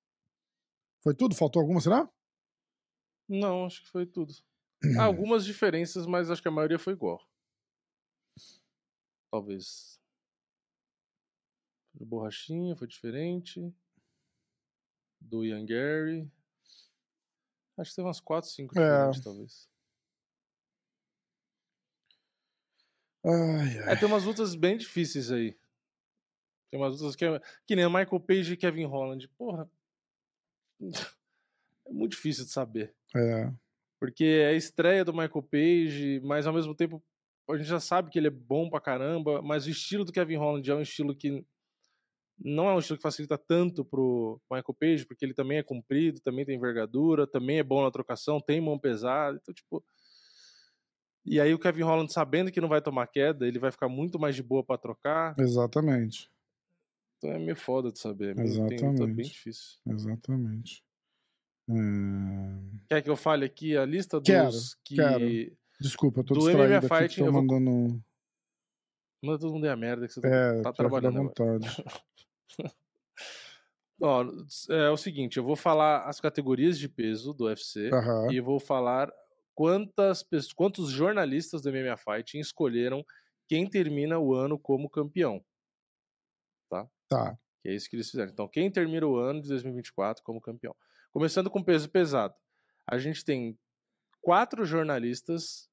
Foi 1.07 1.15
tudo? 1.15 1.37
Faltou 1.37 1.63
alguma, 1.63 1.81
será? 1.81 2.11
Não, 3.29 3.65
acho 3.65 3.81
que 3.81 3.89
foi 3.91 4.05
tudo. 4.05 4.35
Há 4.99 5.05
algumas 5.05 5.45
diferenças, 5.45 6.05
mas 6.05 6.29
acho 6.29 6.43
que 6.43 6.49
a 6.49 6.51
maioria 6.51 6.81
foi 6.81 6.95
igual. 6.95 7.25
Talvez. 9.31 10.01
O 11.95 12.05
Borrachinha 12.05 12.75
foi 12.75 12.89
diferente. 12.89 13.73
Do 15.21 15.45
Ian 15.45 15.65
Gary. 15.65 16.29
Acho 17.79 17.91
que 17.91 17.97
teve 17.97 18.09
umas 18.09 18.19
4, 18.19 18.51
5 18.51 18.75
diferentes, 18.75 19.21
é. 19.21 19.23
talvez. 19.23 19.71
Ai, 23.25 23.79
ai. 23.79 23.93
É, 23.93 23.97
tem 23.97 24.09
umas 24.09 24.25
lutas 24.25 24.57
bem 24.57 24.77
difíceis 24.77 25.31
aí. 25.31 25.57
Tem 26.69 26.81
umas 26.81 27.01
lutas 27.01 27.15
que 27.15 27.25
é. 27.25 27.41
Que 27.65 27.77
nem 27.77 27.87
Michael 27.87 28.19
Page 28.19 28.55
e 28.55 28.57
Kevin 28.57 28.87
Holland. 28.87 29.29
Porra. 29.39 29.71
É 31.89 31.93
muito 31.93 32.17
difícil 32.17 32.45
de 32.45 32.51
saber. 32.51 32.93
É. 33.15 33.49
Porque 34.01 34.25
é 34.25 34.49
a 34.49 34.55
estreia 34.55 35.05
do 35.05 35.13
Michael 35.13 35.43
Page, 35.45 36.21
mas 36.25 36.45
ao 36.45 36.53
mesmo 36.53 36.75
tempo 36.75 37.01
a 37.49 37.57
gente 37.57 37.69
já 37.69 37.79
sabe 37.79 38.11
que 38.11 38.19
ele 38.19 38.27
é 38.27 38.31
bom 38.31 38.69
pra 38.69 38.81
caramba, 38.81 39.41
mas 39.41 39.67
o 39.67 39.71
estilo 39.71 40.05
do 40.05 40.11
Kevin 40.11 40.35
Holland 40.35 40.69
é 40.69 40.75
um 40.75 40.83
estilo 40.83 41.15
que 41.15 41.47
não 42.39 42.69
é 42.69 42.75
um 42.75 42.81
estilo 42.81 42.99
que 42.99 43.03
facilita 43.03 43.39
tanto 43.39 43.85
pro 43.85 44.41
Michael 44.51 44.75
Page, 44.79 45.07
porque 45.07 45.25
ele 45.25 45.33
também 45.33 45.59
é 45.59 45.63
comprido, 45.63 46.21
também 46.21 46.45
tem 46.45 46.57
envergadura, 46.57 47.25
também 47.25 47.61
é 47.61 47.63
bom 47.63 47.83
na 47.83 47.91
trocação, 47.91 48.41
tem 48.41 48.61
mão 48.61 48.79
pesada, 48.79 49.39
então 49.41 49.55
tipo, 49.55 49.83
e 51.25 51.41
aí 51.41 51.53
o 51.53 51.59
Kevin 51.59 51.83
Holland, 51.83 52.13
sabendo 52.13 52.53
que 52.53 52.61
não 52.61 52.69
vai 52.69 52.81
tomar 52.81 53.07
queda, 53.09 53.49
ele 53.49 53.59
vai 53.59 53.73
ficar 53.73 53.89
muito 53.89 54.19
mais 54.19 54.37
de 54.37 54.43
boa 54.45 54.63
para 54.63 54.79
trocar. 54.79 55.35
Exatamente. 55.39 56.31
Então 57.17 57.31
é 57.31 57.39
meio 57.39 57.57
foda 57.57 57.91
de 57.91 57.99
saber. 57.99 58.39
Exatamente. 58.39 58.97
Tem, 58.97 59.15
bem 59.15 59.25
difícil. 59.25 59.79
Exatamente. 59.87 60.85
É... 61.69 61.75
Quer 62.89 63.03
que 63.03 63.11
eu 63.11 63.17
fale 63.17 63.45
aqui 63.45 63.77
a 63.77 63.85
lista 63.85 64.21
dos 64.21 64.29
quero, 64.29 64.51
que... 64.85 64.97
Quero. 64.97 65.57
Desculpa, 65.81 66.21
eu 66.21 66.25
tô 66.25 66.35
do 66.35 66.41
distraído 66.41 66.69
MMA 66.69 66.79
aqui, 66.79 66.89
Fighting, 66.89 67.25
tô 67.25 67.33
mandando... 67.33 67.71
Vou... 67.71 68.01
Manda 69.23 69.39
todo 69.39 69.53
mundo 69.53 69.67
é 69.67 69.71
a 69.71 69.77
merda 69.77 70.07
que 70.07 70.13
você 70.13 70.21
tá, 70.21 70.29
é, 70.29 70.63
tá 70.63 70.73
trabalhando 70.73 71.23
vontade. 71.23 71.67
Ó, 74.01 74.25
é 74.71 74.91
o 74.91 74.97
seguinte, 74.97 75.39
eu 75.39 75.45
vou 75.45 75.57
falar 75.57 76.05
as 76.05 76.21
categorias 76.21 76.79
de 76.79 76.89
peso 76.89 77.33
do 77.33 77.47
UFC 77.47 77.91
uhum. 77.91 78.31
e 78.31 78.41
vou 78.41 78.61
falar 78.61 79.11
quantas 79.55 80.23
quantos 80.55 80.91
jornalistas 80.91 81.63
do 81.63 81.73
MMA 81.73 81.97
Fighting 81.97 82.39
escolheram 82.39 83.03
quem 83.49 83.69
termina 83.69 84.19
o 84.19 84.35
ano 84.35 84.59
como 84.59 84.91
campeão. 84.91 85.43
Tá? 86.69 86.87
Tá. 87.09 87.39
Que 87.63 87.69
é 87.69 87.75
isso 87.75 87.89
que 87.89 87.97
eles 87.97 88.11
fizeram. 88.11 88.31
Então, 88.31 88.49
quem 88.49 88.71
termina 88.71 89.07
o 89.07 89.17
ano 89.17 89.41
de 89.43 89.49
2024 89.49 90.23
como 90.23 90.41
campeão? 90.41 90.75
Começando 91.13 91.51
com 91.51 91.63
peso 91.63 91.89
pesado. 91.89 92.35
A 92.87 92.99
gente 92.99 93.25
tem 93.25 93.59
quatro 94.21 94.65
jornalistas 94.65 95.69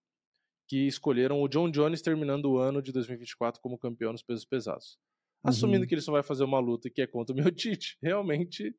que 0.67 0.87
escolheram 0.87 1.41
o 1.41 1.47
John 1.47 1.69
Jones 1.69 2.01
terminando 2.01 2.45
o 2.45 2.57
ano 2.57 2.81
de 2.81 2.91
2024 2.91 3.61
como 3.61 3.77
campeão 3.77 4.11
nos 4.11 4.23
pesos 4.23 4.45
pesados. 4.45 4.97
Assumindo 5.43 5.81
uhum. 5.81 5.87
que 5.87 5.95
ele 5.95 6.01
só 6.01 6.11
vai 6.11 6.23
fazer 6.23 6.43
uma 6.43 6.59
luta 6.59 6.89
que 6.89 7.01
é 7.01 7.07
contra 7.07 7.33
o 7.33 7.37
meu 7.37 7.51
Tite, 7.51 7.97
realmente 8.01 8.75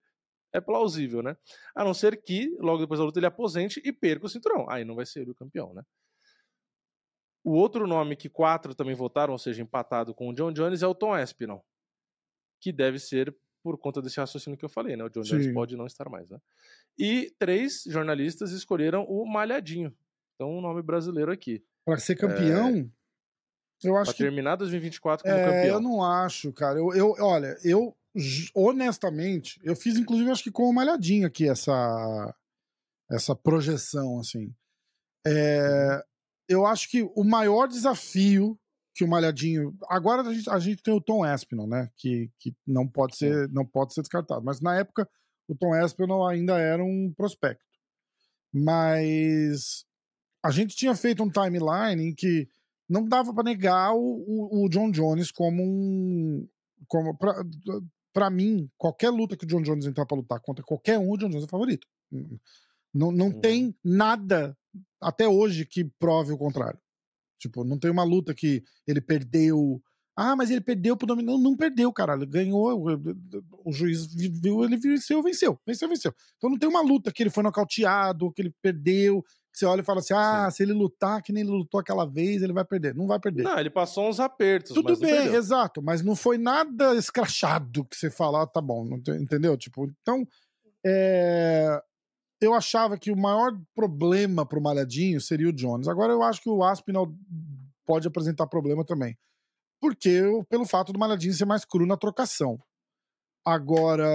é 0.53 0.61
plausível, 0.61 1.23
né? 1.23 1.37
A 1.75 1.85
não 1.85 1.93
ser 1.93 2.23
que, 2.23 2.57
logo 2.61 2.79
depois 2.79 2.99
da 2.99 3.05
luta, 3.05 3.19
ele 3.19 3.27
aposente 3.27 3.83
e 3.85 3.93
perca 3.93 4.27
o 4.27 4.29
cinturão. 4.29 4.71
Aí 4.71 4.85
não 4.85 4.95
vai 4.95 5.05
ser 5.05 5.23
ele 5.23 5.33
o 5.33 5.35
campeão, 5.35 5.75
né? 5.75 5.83
O 7.43 7.53
outro 7.53 7.87
nome 7.87 8.17
que 8.17 8.31
quatro 8.31 8.75
também 8.75 8.95
votaram, 8.95 9.33
ou 9.33 9.39
seja, 9.39 9.61
empatado 9.61 10.15
com 10.15 10.29
o 10.29 10.33
John 10.33 10.53
Jones, 10.53 10.83
é 10.83 10.87
o 10.87 10.95
Tom 10.95 11.17
Espinal. 11.19 11.67
Que 12.61 12.73
deve 12.73 12.99
ser 12.99 13.35
por 13.63 13.79
conta 13.79 14.03
desse 14.03 14.21
raciocínio 14.21 14.59
que 14.59 14.65
eu 14.65 14.69
falei, 14.69 14.97
né? 14.97 15.05
O 15.05 15.09
John 15.09 15.25
Sim. 15.25 15.39
Jones 15.39 15.53
pode 15.53 15.77
não 15.77 15.87
estar 15.87 16.09
mais, 16.09 16.29
né? 16.29 16.39
E 16.99 17.35
três 17.39 17.83
jornalistas 17.87 18.53
escolheram 18.53 19.05
o 19.05 19.25
Malhadinho. 19.25 19.95
Então, 20.35 20.51
um 20.51 20.61
nome 20.61 20.83
brasileiro 20.83 21.33
aqui. 21.33 21.65
Para 21.85 21.99
ser 21.99 22.17
campeão, 22.17 22.69
é... 22.69 23.89
eu 23.89 23.97
acho 23.97 24.11
pra 24.11 24.17
que. 24.17 24.23
terminar 24.23 24.57
2024 24.57 25.25
como 25.25 25.35
é, 25.35 25.45
campeão. 25.45 25.75
Eu 25.77 25.81
não 25.81 26.05
acho, 26.05 26.53
cara. 26.53 26.79
Eu, 26.79 26.93
eu, 26.95 27.15
olha, 27.21 27.57
eu 27.65 27.97
honestamente, 28.55 29.61
eu 29.65 29.75
fiz 29.75 29.97
inclusive 29.97 30.31
acho 30.31 30.45
que 30.45 30.51
com 30.51 30.69
o 30.69 30.73
Malhadinho 30.73 31.27
aqui 31.27 31.49
essa 31.49 32.35
essa 33.11 33.35
projeção 33.35 34.21
assim. 34.21 34.55
É, 35.27 36.05
eu 36.49 36.67
acho 36.67 36.89
que 36.91 37.03
o 37.03 37.25
maior 37.25 37.67
desafio 37.67 38.59
que 38.95 39.05
o 39.05 39.09
Malhadinho 39.09 39.77
agora 39.89 40.23
a 40.23 40.33
gente, 40.33 40.49
a 40.49 40.59
gente 40.59 40.83
tem 40.83 40.95
o 40.95 41.01
Tom 41.01 41.27
Espinal, 41.27 41.67
né, 41.67 41.91
que, 41.97 42.31
que 42.39 42.55
não 42.67 42.87
pode 42.87 43.17
ser 43.17 43.49
não 43.51 43.67
pode 43.67 43.93
ser 43.93 44.03
descartado, 44.03 44.45
mas 44.45 44.61
na 44.61 44.77
época 44.77 45.09
o 45.49 45.55
Tom 45.55 45.75
Espinal 45.75 46.27
ainda 46.27 46.59
era 46.59 46.83
um 46.83 47.13
prospecto. 47.15 47.65
Mas 48.53 49.85
a 50.43 50.51
gente 50.51 50.77
tinha 50.77 50.95
feito 50.95 51.23
um 51.23 51.31
timeline 51.31 52.03
em 52.03 52.15
que 52.15 52.49
não 52.89 53.05
dava 53.05 53.35
para 53.35 53.45
negar 53.45 53.95
o, 53.95 54.65
o, 54.65 54.69
John 54.69 54.91
Jones 54.91 55.31
como 55.33 55.63
um 55.63 56.49
como 56.87 57.17
pra, 57.17 57.35
para 58.13 58.31
mim, 58.31 58.71
qualquer 58.79 59.11
luta 59.11 59.37
que 59.37 59.45
o 59.45 59.49
John 59.49 59.63
Jones 59.63 59.87
entrar 59.87 60.07
para 60.07 60.17
lutar 60.17 60.41
contra 60.41 60.65
qualquer 60.65 60.99
um, 60.99 61.11
o 61.11 61.17
John 61.17 61.29
Jones 61.29 61.45
é 61.45 61.49
favorito. 61.49 61.87
Não, 62.93 63.11
não 63.11 63.27
uhum. 63.27 63.41
tem 63.41 63.77
nada 63.83 64.57
até 65.01 65.27
hoje 65.27 65.67
que 65.67 65.85
prove 65.99 66.33
o 66.33 66.39
contrário. 66.39 66.79
Tipo, 67.49 67.65
não 67.65 67.79
tem 67.79 67.91
uma 67.91 68.05
luta 68.05 68.35
que 68.35 68.63
ele 68.87 69.01
perdeu. 69.01 69.83
Ah, 70.17 70.37
mas 70.37 70.51
ele 70.51 70.61
perdeu 70.61 70.97
pro 70.97 71.07
dominante. 71.07 71.37
Não, 71.37 71.51
não 71.51 71.57
perdeu, 71.57 71.93
caralho. 71.93 72.27
Ganhou. 72.27 72.87
O 73.65 73.73
juiz 73.73 74.07
viu, 74.15 74.65
ele 74.65 74.77
venceu, 74.77 75.23
venceu. 75.23 75.59
Venceu, 75.67 75.89
venceu. 75.89 76.15
Então 76.37 76.51
não 76.51 76.59
tem 76.59 76.69
uma 76.69 76.83
luta 76.83 77.13
que 77.13 77.23
ele 77.23 77.31
foi 77.31 77.43
nocauteado, 77.43 78.33
que 78.33 78.43
ele 78.43 78.55
perdeu, 78.63 79.25
você 79.55 79.67
olha 79.67 79.83
e 79.83 79.85
fala 79.85 80.01
assim: 80.01 80.15
ah, 80.15 80.49
Sim. 80.51 80.57
se 80.57 80.63
ele 80.65 80.73
lutar 80.73 81.23
que 81.23 81.33
nem 81.33 81.43
ele 81.43 81.53
lutou 81.53 81.79
aquela 81.79 82.05
vez, 82.05 82.43
ele 82.43 82.53
vai 82.53 82.65
perder. 82.65 82.95
Não 82.95 83.07
vai 83.07 83.21
perder. 83.21 83.45
Não, 83.45 83.59
ele 83.59 83.71
passou 83.71 84.09
uns 84.09 84.19
apertos. 84.19 84.73
Tudo 84.73 84.97
bem, 84.97 85.33
exato, 85.35 85.81
mas 85.81 86.03
não 86.03 86.17
foi 86.17 86.37
nada 86.37 86.95
escrachado 86.97 87.85
que 87.85 87.97
você 87.97 88.11
fala, 88.11 88.43
ah, 88.43 88.47
tá 88.47 88.61
bom, 88.61 88.85
entendeu? 89.21 89.57
Tipo, 89.57 89.91
então. 90.03 90.27
É... 90.85 91.81
Eu 92.45 92.55
achava 92.55 92.99
que 92.99 93.11
o 93.11 93.17
maior 93.17 93.59
problema 93.75 94.45
pro 94.45 94.61
Malhadinho 94.61 95.21
seria 95.21 95.49
o 95.49 95.53
Jones. 95.53 95.89
Agora 95.89 96.13
eu 96.13 96.23
acho 96.23 96.43
que 96.43 96.49
o 96.49 96.63
Aspinall 96.63 97.13
pode 97.87 98.07
apresentar 98.07 98.47
problema 98.47 98.85
também. 98.85 99.17
Porque 99.81 100.21
pelo 100.49 100.67
fato 100.67 100.93
do 100.93 100.99
Malhadinho 100.99 101.33
ser 101.33 101.45
mais 101.45 101.65
cru 101.65 101.87
na 101.87 101.97
trocação. 101.97 102.59
Agora, 103.47 104.07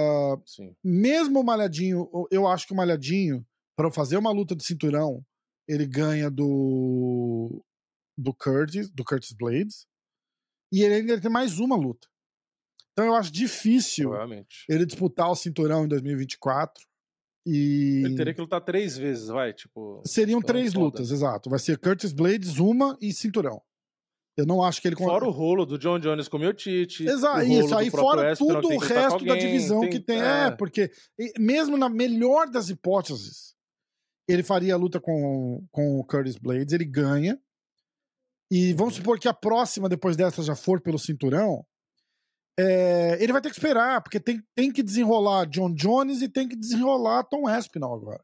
Sim. 0.44 0.74
mesmo 0.82 1.40
o 1.40 1.44
Malhadinho, 1.44 2.08
eu 2.30 2.46
acho 2.46 2.66
que 2.66 2.72
o 2.72 2.76
Malhadinho, 2.76 3.46
para 3.76 3.90
fazer 3.90 4.16
uma 4.16 4.32
luta 4.32 4.56
de 4.56 4.64
cinturão, 4.64 5.24
ele 5.68 5.86
ganha 5.86 6.30
do 6.30 7.64
do 8.18 8.34
Curtis, 8.34 8.90
do 8.90 9.02
Curtis 9.02 9.32
Blades, 9.32 9.86
e 10.70 10.82
ele 10.82 10.94
ainda 10.96 11.20
tem 11.20 11.30
mais 11.30 11.58
uma 11.58 11.74
luta. 11.74 12.06
Então 12.92 13.06
eu 13.06 13.14
acho 13.14 13.32
difícil 13.32 14.10
ele 14.68 14.84
disputar 14.84 15.30
o 15.30 15.36
cinturão 15.36 15.84
em 15.84 15.88
2024. 15.88 16.89
E... 17.46 18.02
Ele 18.04 18.16
teria 18.16 18.34
que 18.34 18.40
lutar 18.40 18.60
três 18.60 18.96
vezes, 18.96 19.28
vai, 19.28 19.52
tipo... 19.52 20.02
Seriam 20.04 20.38
então, 20.38 20.54
três 20.54 20.72
foda. 20.72 20.84
lutas, 20.84 21.10
exato. 21.10 21.48
Vai 21.48 21.58
ser 21.58 21.78
Curtis 21.78 22.12
Blades, 22.12 22.58
uma 22.58 22.96
e 23.00 23.12
cinturão. 23.12 23.62
Eu 24.36 24.46
não 24.46 24.62
acho 24.62 24.80
que 24.80 24.88
ele... 24.88 24.96
Fora 24.96 25.26
o 25.26 25.30
rolo 25.30 25.66
do 25.66 25.78
John 25.78 25.98
Jones 25.98 26.28
com 26.28 26.36
o 26.36 26.40
Miotite. 26.40 27.04
Exato, 27.04 27.42
isso. 27.42 27.76
Aí 27.76 27.90
fora 27.90 28.34
tudo 28.36 28.68
tem 28.68 28.76
o 28.76 28.80
resto 28.80 29.24
da 29.24 29.32
alguém, 29.32 29.38
divisão 29.38 29.88
que 29.88 30.00
tem. 30.00 30.20
É, 30.20 30.46
é. 30.46 30.50
porque 30.50 30.90
mesmo 31.38 31.76
na 31.76 31.88
melhor 31.88 32.48
das 32.48 32.70
hipóteses, 32.70 33.54
ele 34.28 34.42
faria 34.42 34.74
a 34.74 34.78
luta 34.78 35.00
com, 35.00 35.66
com 35.70 35.98
o 35.98 36.04
Curtis 36.04 36.36
Blades, 36.36 36.72
ele 36.72 36.84
ganha. 36.84 37.38
E 38.50 38.72
vamos 38.72 38.94
supor 38.94 39.18
que 39.18 39.28
a 39.28 39.34
próxima, 39.34 39.88
depois 39.88 40.16
dessa, 40.16 40.42
já 40.42 40.54
for 40.54 40.80
pelo 40.80 40.98
cinturão. 40.98 41.64
É, 42.60 43.22
ele 43.22 43.32
vai 43.32 43.40
ter 43.40 43.50
que 43.50 43.56
esperar, 43.56 44.02
porque 44.02 44.20
tem, 44.20 44.42
tem 44.54 44.72
que 44.72 44.82
desenrolar 44.82 45.46
John 45.46 45.72
Jones 45.72 46.20
e 46.20 46.28
tem 46.28 46.48
que 46.48 46.56
desenrolar 46.56 47.24
Tom 47.24 47.46
Aspinall 47.46 47.94
agora. 47.94 48.22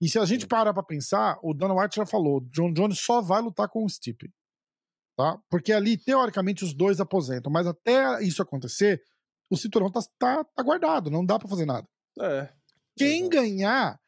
E 0.00 0.08
se 0.08 0.18
a 0.18 0.24
gente 0.24 0.46
parar 0.46 0.72
pra 0.72 0.82
pensar, 0.82 1.38
o 1.42 1.52
Dana 1.52 1.74
White 1.74 1.96
já 1.96 2.06
falou, 2.06 2.40
John 2.50 2.72
Jones 2.72 3.00
só 3.00 3.20
vai 3.20 3.40
lutar 3.42 3.68
com 3.68 3.84
o 3.84 3.88
Stipe. 3.88 4.32
Tá? 5.16 5.36
Porque 5.50 5.72
ali, 5.72 5.96
teoricamente, 5.96 6.64
os 6.64 6.72
dois 6.72 7.00
aposentam, 7.00 7.50
mas 7.50 7.66
até 7.66 8.22
isso 8.22 8.40
acontecer, 8.40 9.02
o 9.50 9.56
cinturão 9.56 9.90
tá, 9.90 10.00
tá, 10.18 10.44
tá 10.44 10.62
guardado, 10.62 11.10
não 11.10 11.24
dá 11.24 11.38
pra 11.38 11.48
fazer 11.48 11.66
nada. 11.66 11.86
É. 12.20 12.48
Quem 12.96 13.28
ganhar 13.28 14.00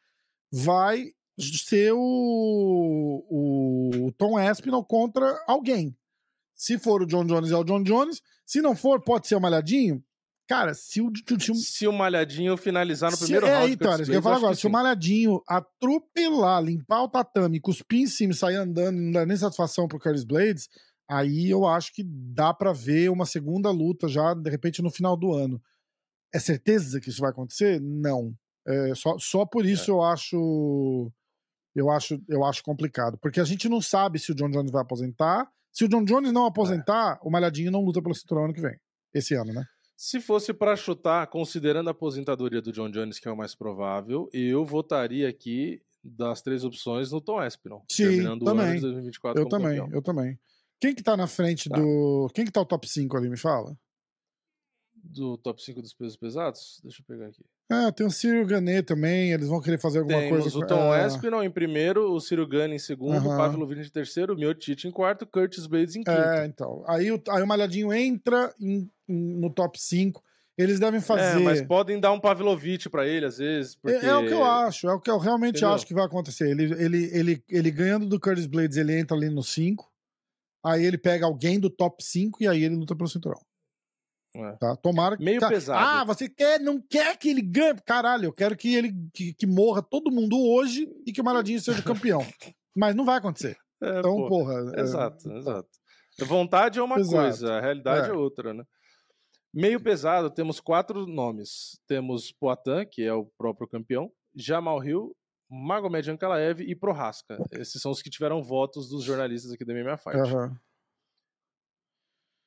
vai 0.52 1.12
ser 1.38 1.92
o, 1.92 3.24
o 3.28 4.12
Tom 4.12 4.36
Aspinall 4.36 4.84
contra 4.84 5.42
alguém. 5.46 5.96
Se 6.60 6.78
for 6.78 7.00
o 7.02 7.06
John 7.06 7.24
Jones, 7.24 7.50
é 7.50 7.56
o 7.56 7.64
John 7.64 7.82
Jones. 7.82 8.20
Se 8.44 8.60
não 8.60 8.76
for, 8.76 9.02
pode 9.02 9.26
ser 9.26 9.34
o 9.34 9.40
Malhadinho. 9.40 10.04
Cara, 10.46 10.74
se 10.74 11.00
o, 11.00 11.10
se 11.38 11.50
o, 11.50 11.54
Se 11.54 11.86
o 11.88 11.92
Malhadinho 11.92 12.54
finalizar 12.58 13.10
no 13.10 13.16
se- 13.16 13.22
primeiro 13.22 13.46
é, 13.46 13.60
round... 13.60 13.72
então, 13.72 13.94
isso 13.94 14.10
que 14.10 14.16
eu 14.18 14.20
falar 14.22 14.34
acho 14.34 14.44
agora. 14.44 14.56
Se 14.56 14.66
o 14.66 14.68
sim. 14.68 14.72
Malhadinho 14.72 15.42
atropelar, 15.48 16.62
limpar 16.62 17.02
o 17.04 17.08
tatame, 17.08 17.60
cuspir 17.60 18.00
em 18.00 18.06
cima 18.06 18.34
e 18.34 18.36
sair 18.36 18.56
andando, 18.56 18.94
não 18.98 19.10
dá 19.12 19.24
nem 19.24 19.38
satisfação 19.38 19.88
pro 19.88 19.98
Curtis 19.98 20.24
Blades, 20.24 20.68
aí 21.08 21.48
eu 21.48 21.66
acho 21.66 21.94
que 21.94 22.02
dá 22.04 22.52
pra 22.52 22.74
ver 22.74 23.10
uma 23.10 23.24
segunda 23.24 23.70
luta 23.70 24.06
já, 24.06 24.34
de 24.34 24.50
repente, 24.50 24.82
no 24.82 24.90
final 24.90 25.16
do 25.16 25.32
ano. 25.32 25.62
É 26.34 26.38
certeza 26.38 27.00
que 27.00 27.08
isso 27.08 27.22
vai 27.22 27.30
acontecer? 27.30 27.80
Não. 27.80 28.34
É, 28.68 28.94
só, 28.94 29.16
só 29.18 29.46
por 29.46 29.64
isso 29.64 29.90
eu 29.90 30.02
acho. 30.02 31.10
Eu 31.74 31.88
acho, 31.90 32.20
eu 32.28 32.44
acho 32.44 32.62
complicado. 32.62 33.16
Porque 33.16 33.40
a 33.40 33.44
gente 33.44 33.66
não 33.66 33.80
sabe 33.80 34.18
se 34.18 34.30
o 34.30 34.34
John 34.34 34.50
Jones 34.50 34.70
vai 34.70 34.82
aposentar. 34.82 35.48
Se 35.72 35.84
o 35.84 35.88
John 35.88 36.04
Jones 36.04 36.32
não 36.32 36.46
aposentar, 36.46 37.18
o 37.22 37.30
Malhadinho 37.30 37.70
não 37.70 37.84
luta 37.84 38.02
pelo 38.02 38.14
cinturão 38.14 38.44
ano 38.44 38.54
que 38.54 38.60
vem. 38.60 38.76
Esse 39.14 39.34
ano, 39.34 39.52
né? 39.52 39.64
Se 39.96 40.20
fosse 40.20 40.52
pra 40.54 40.74
chutar, 40.76 41.26
considerando 41.26 41.88
a 41.88 41.90
aposentadoria 41.90 42.62
do 42.62 42.72
John 42.72 42.90
Jones, 42.90 43.18
que 43.18 43.28
é 43.28 43.30
o 43.30 43.36
mais 43.36 43.54
provável, 43.54 44.28
eu 44.32 44.64
votaria 44.64 45.28
aqui 45.28 45.82
das 46.02 46.40
três 46.40 46.64
opções 46.64 47.12
no 47.12 47.20
Tom 47.20 47.38
Aspinall. 47.38 47.84
Sim, 47.90 48.04
terminando 48.04 48.42
o 48.42 48.48
ano 48.48 48.60
também. 48.60 48.74
de 48.76 48.80
2024 48.80 49.42
Eu 49.42 49.48
também, 49.48 49.78
campeão. 49.78 49.94
eu 49.94 50.02
também. 50.02 50.38
Quem 50.80 50.94
que 50.94 51.02
tá 51.02 51.16
na 51.16 51.26
frente 51.26 51.68
Tá. 51.68 51.76
do. 51.78 52.30
Quem 52.34 52.44
que 52.46 52.50
tá 52.50 52.60
o 52.62 52.64
top 52.66 52.88
5 52.88 53.14
ali, 53.16 53.28
me 53.28 53.36
fala? 53.36 53.76
Do 54.94 55.36
top 55.38 55.62
5 55.62 55.82
dos 55.82 55.92
pesos 55.92 56.16
pesados? 56.16 56.80
Deixa 56.82 57.02
eu 57.02 57.06
pegar 57.06 57.26
aqui. 57.26 57.44
Ah, 57.72 57.92
tem 57.92 58.04
o 58.04 58.10
Cyril 58.10 58.44
Ganet 58.46 58.82
também, 58.82 59.30
eles 59.32 59.46
vão 59.46 59.60
querer 59.60 59.78
fazer 59.78 60.00
alguma 60.00 60.18
Temos 60.18 60.40
coisa. 60.42 60.58
o 60.58 60.66
Tom 60.66 60.92
é, 60.92 61.04
Aspinall 61.04 61.44
em 61.44 61.50
primeiro, 61.50 62.12
o 62.12 62.20
Ciro 62.20 62.44
Gane 62.46 62.74
em 62.74 62.78
segundo, 62.80 63.14
Aham. 63.16 63.34
o 63.34 63.36
Pavlovich 63.36 63.86
em 63.86 63.90
terceiro, 63.92 64.34
o 64.34 64.36
Miotite 64.36 64.88
em 64.88 64.90
quarto, 64.90 65.24
Curtis 65.24 65.66
Blades 65.68 65.94
em 65.94 66.00
quinto. 66.02 66.10
É, 66.10 66.46
então. 66.46 66.82
Aí 66.88 67.12
o, 67.12 67.22
aí 67.28 67.42
o 67.42 67.46
Malhadinho 67.46 67.92
entra 67.92 68.52
em- 68.60 68.90
em- 69.08 69.36
no 69.40 69.48
top 69.50 69.80
5. 69.80 70.20
Eles 70.58 70.80
devem 70.80 71.00
fazer. 71.00 71.38
É, 71.40 71.42
mas 71.44 71.62
podem 71.62 71.98
dar 72.00 72.12
um 72.12 72.20
Pavlovich 72.20 72.90
pra 72.90 73.06
ele, 73.06 73.24
às 73.24 73.38
vezes, 73.38 73.74
É- 73.74 73.78
porque... 73.80 74.04
É, 74.06 74.16
o 74.16 74.26
que 74.26 74.32
eu 74.34 74.44
acho, 74.44 74.88
é 74.88 74.92
o 74.92 75.00
que 75.00 75.10
eu 75.10 75.16
realmente 75.18 75.58
Entendeu? 75.58 75.70
acho 75.74 75.86
que 75.86 75.94
vai 75.94 76.04
acontecer. 76.04 76.50
Ele, 76.50 76.64
ele, 76.82 77.10
ele, 77.16 77.44
ele 77.48 77.70
ganhando 77.70 78.04
do 78.06 78.18
Curtis 78.20 78.46
Blades, 78.46 78.76
ele 78.76 78.98
entra 78.98 79.16
ali 79.16 79.30
no 79.30 79.42
5. 79.44 79.88
Aí 80.64 80.84
ele 80.84 80.98
pega 80.98 81.24
alguém 81.24 81.58
do 81.60 81.70
top 81.70 82.04
5 82.04 82.42
e 82.42 82.48
aí 82.48 82.62
ele 82.64 82.74
luta 82.74 82.94
pelo 82.96 83.08
cinturão. 83.08 83.40
É. 84.34 84.52
Tá? 84.56 84.76
Tomara 84.76 85.16
que. 85.16 85.24
Meio 85.24 85.40
pesado. 85.40 85.78
Ah, 85.84 86.04
você 86.04 86.28
quer, 86.28 86.60
não 86.60 86.80
quer 86.80 87.16
que 87.18 87.28
ele 87.30 87.42
ganhe? 87.42 87.74
Caralho, 87.84 88.26
eu 88.26 88.32
quero 88.32 88.56
que 88.56 88.74
ele 88.74 88.92
que, 89.12 89.34
que 89.34 89.46
morra 89.46 89.82
todo 89.82 90.10
mundo 90.12 90.38
hoje 90.38 90.88
e 91.06 91.12
que 91.12 91.20
o 91.20 91.24
Malhadinho 91.24 91.60
seja 91.60 91.82
campeão. 91.82 92.20
Mas 92.76 92.94
não 92.94 93.04
vai 93.04 93.18
acontecer. 93.18 93.56
É, 93.82 93.98
Então, 93.98 94.14
pô, 94.16 94.28
porra. 94.28 94.54
é- 94.76 94.80
Exato, 94.82 95.32
exato. 95.32 95.68
Vontade 96.20 96.78
é 96.78 96.82
uma 96.82 96.96
coisa, 96.96 97.54
a 97.54 97.60
realidade 97.60 98.08
é. 98.08 98.12
É. 98.12 98.14
outra, 98.16 98.52
né? 98.54 98.62
Meio 99.52 99.80
pesado, 99.82 100.30
temos 100.30 100.60
quatro 100.60 101.06
nomes. 101.06 101.80
Temos 101.88 102.30
Poatan, 102.30 102.84
que 102.84 103.02
é 103.02 103.12
o 103.12 103.24
próprio 103.38 103.66
campeão, 103.66 104.12
Jamal 104.36 104.84
Hill, 104.84 105.16
Magomed 105.50 106.08
Ankalaev 106.10 106.60
e 106.60 106.76
Prohaska. 106.76 107.36
Esses 107.52 107.80
são 107.82 107.90
os 107.90 108.00
que 108.00 108.10
tiveram 108.10 108.42
votos 108.44 108.88
dos 108.88 109.02
jornalistas 109.02 109.50
aqui 109.50 109.64
da 109.64 109.72
MMA 109.74 109.96
Fight. 109.96 110.18
Aham. 110.18 110.56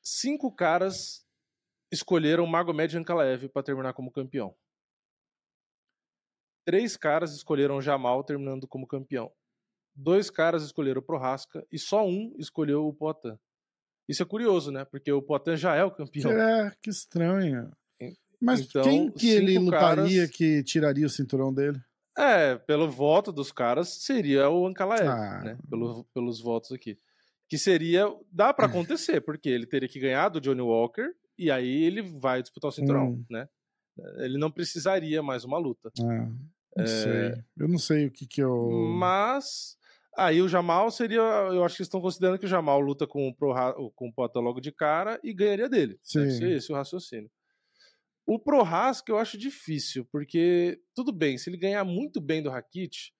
Cinco 0.01 0.53
caras 0.53 1.22
escolheram 1.93 2.45
Magomed 2.47 2.97
Ankalaev 2.97 3.47
para 3.49 3.63
terminar 3.63 3.93
como 3.93 4.11
campeão. 4.11 4.55
Três 6.65 6.95
caras 6.95 7.33
escolheram 7.33 7.81
Jamal 7.81 8.23
terminando 8.23 8.67
como 8.67 8.87
campeão. 8.87 9.31
Dois 9.95 10.29
caras 10.29 10.63
escolheram 10.63 10.99
o 10.99 11.03
Prohaska 11.05 11.65
e 11.71 11.77
só 11.77 12.05
um 12.05 12.33
escolheu 12.39 12.87
o 12.87 12.93
Poatan. 12.93 13.37
Isso 14.07 14.23
é 14.23 14.25
curioso, 14.25 14.71
né? 14.71 14.85
Porque 14.85 15.11
o 15.11 15.21
Poatan 15.21 15.55
já 15.55 15.75
é 15.75 15.83
o 15.83 15.91
campeão. 15.91 16.31
É, 16.31 16.71
que 16.81 16.89
estranho. 16.89 17.71
Mas 18.41 18.61
então, 18.61 18.83
quem 18.83 19.09
que 19.11 19.29
ele 19.29 19.57
lutaria 19.57 20.17
caras- 20.23 20.31
que 20.31 20.63
tiraria 20.63 21.05
o 21.05 21.09
cinturão 21.09 21.53
dele? 21.53 21.79
É, 22.17 22.55
pelo 22.57 22.89
voto 22.89 23.31
dos 23.31 23.51
caras, 23.51 23.89
seria 24.03 24.49
o 24.49 24.67
Ankalaev, 24.67 25.07
Ah. 25.07 25.41
né? 25.43 25.57
Pelo- 25.69 26.03
pelos 26.13 26.41
votos 26.41 26.71
aqui. 26.71 26.97
Que 27.47 27.57
seria. 27.57 28.05
Dá 28.31 28.53
pra 28.53 28.65
acontecer, 28.87 29.21
porque 29.21 29.47
ele 29.49 29.65
teria 29.65 29.87
que 29.87 29.99
ganhar 29.99 30.29
do 30.29 30.41
Johnny 30.41 30.61
Walker 30.61 31.13
e 31.37 31.49
aí 31.51 31.83
ele 31.83 32.01
vai 32.01 32.41
disputar 32.41 32.69
o 32.69 32.71
cinturão, 32.71 33.11
Hum. 33.11 33.25
né? 33.29 33.47
Ele 34.17 34.37
não 34.37 34.49
precisaria 34.51 35.21
mais 35.21 35.43
uma 35.43 35.57
luta. 35.57 35.91
Ah, 35.99 36.03
não 36.03 36.85
É. 36.85 37.43
Eu 37.57 37.67
não 37.67 37.77
sei 37.77 38.07
o 38.07 38.11
que 38.11 38.25
que 38.25 38.41
eu. 38.41 38.69
Mas. 38.97 39.77
Aí 40.17 40.41
o 40.41 40.47
Jamal 40.47 40.89
seria. 40.91 41.19
Eu 41.21 41.63
acho 41.63 41.75
que 41.77 41.81
estão 41.83 42.01
considerando 42.01 42.39
que 42.39 42.45
o 42.45 42.49
Jamal 42.49 42.79
luta 42.79 43.05
com 43.07 43.27
o, 43.27 43.33
Proha, 43.35 43.73
com 43.95 44.07
o 44.07 44.13
Poatan 44.13 44.39
logo 44.41 44.59
de 44.59 44.71
cara 44.71 45.19
e 45.23 45.33
ganharia 45.33 45.69
dele. 45.69 45.99
Deve 46.13 46.31
Sim. 46.31 46.37
ser 46.37 46.51
esse 46.51 46.71
o 46.71 46.75
raciocínio. 46.75 47.29
O 48.25 48.39
Prohaska 48.39 49.11
eu 49.11 49.17
acho 49.17 49.37
difícil, 49.37 50.05
porque 50.11 50.79
tudo 50.95 51.11
bem, 51.11 51.37
se 51.37 51.49
ele 51.49 51.57
ganhar 51.57 51.83
muito 51.83 52.21
bem 52.21 52.41
do 52.41 52.49
Rakit, 52.49 53.13